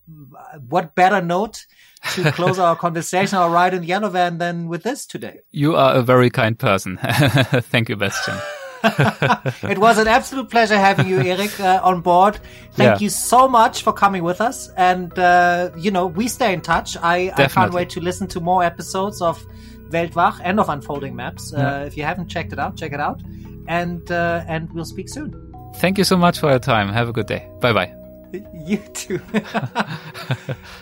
what 0.68 0.96
better 0.96 1.22
note 1.22 1.66
to 2.14 2.32
close 2.34 2.60
our 2.60 2.76
conversation, 2.76 3.38
our 3.38 3.50
ride 3.50 3.74
in 3.74 3.82
the 3.82 3.88
yellow 3.88 4.10
van, 4.10 4.38
than 4.38 4.68
with 4.68 4.84
this 4.84 5.06
today. 5.06 5.40
You 5.52 5.76
are 5.76 5.96
a 5.96 6.04
very 6.04 6.30
kind 6.30 6.58
person. 6.58 6.98
Thank 7.04 7.90
you, 7.90 7.96
Bastian. 7.96 8.38
it 8.84 9.78
was 9.78 10.00
an 10.00 10.08
absolute 10.08 10.50
pleasure 10.50 10.78
having 10.78 11.08
you, 11.08 11.20
Eric, 11.20 11.60
uh, 11.60 11.80
on 11.84 12.02
board. 12.02 12.40
Thank 12.72 13.00
yeah. 13.00 13.04
you 13.04 13.10
so 13.10 13.48
much 13.48 13.84
for 13.84 13.94
coming 13.94 14.24
with 14.24 14.42
us. 14.42 14.70
And, 14.76 15.18
uh, 15.18 15.70
you 15.78 15.92
know, 15.92 16.08
we 16.08 16.28
stay 16.28 16.54
in 16.54 16.62
touch. 16.62 16.98
I, 16.98 17.32
I, 17.36 17.48
can't 17.48 17.74
wait 17.74 17.92
to 17.92 18.02
listen 18.02 18.28
to 18.30 18.40
more 18.40 18.64
episodes 18.64 19.22
of 19.22 19.46
Weltwach 19.92 20.40
and 20.44 20.60
of 20.60 20.70
Unfolding 20.70 21.16
Maps. 21.16 21.54
Yeah. 21.56 21.84
If 21.84 21.98
you 21.98 22.04
haven't 22.04 22.28
checked 22.28 22.54
it 22.54 22.60
out, 22.60 22.78
check 22.78 22.94
it 22.94 23.00
out. 23.00 23.22
And, 23.68 24.10
uh, 24.12 24.44
and 24.48 24.72
we'll 24.74 24.86
speak 24.86 25.10
soon. 25.10 25.32
Thank 25.76 25.98
you 25.98 26.04
so 26.04 26.18
much 26.18 26.40
for 26.40 26.50
your 26.50 26.60
time. 26.60 26.90
Have 26.90 27.10
a 27.10 27.14
good 27.14 27.28
day. 27.28 27.48
Bye 27.60 27.74
bye. 27.74 27.94
You 28.54 28.78
too. 28.94 29.20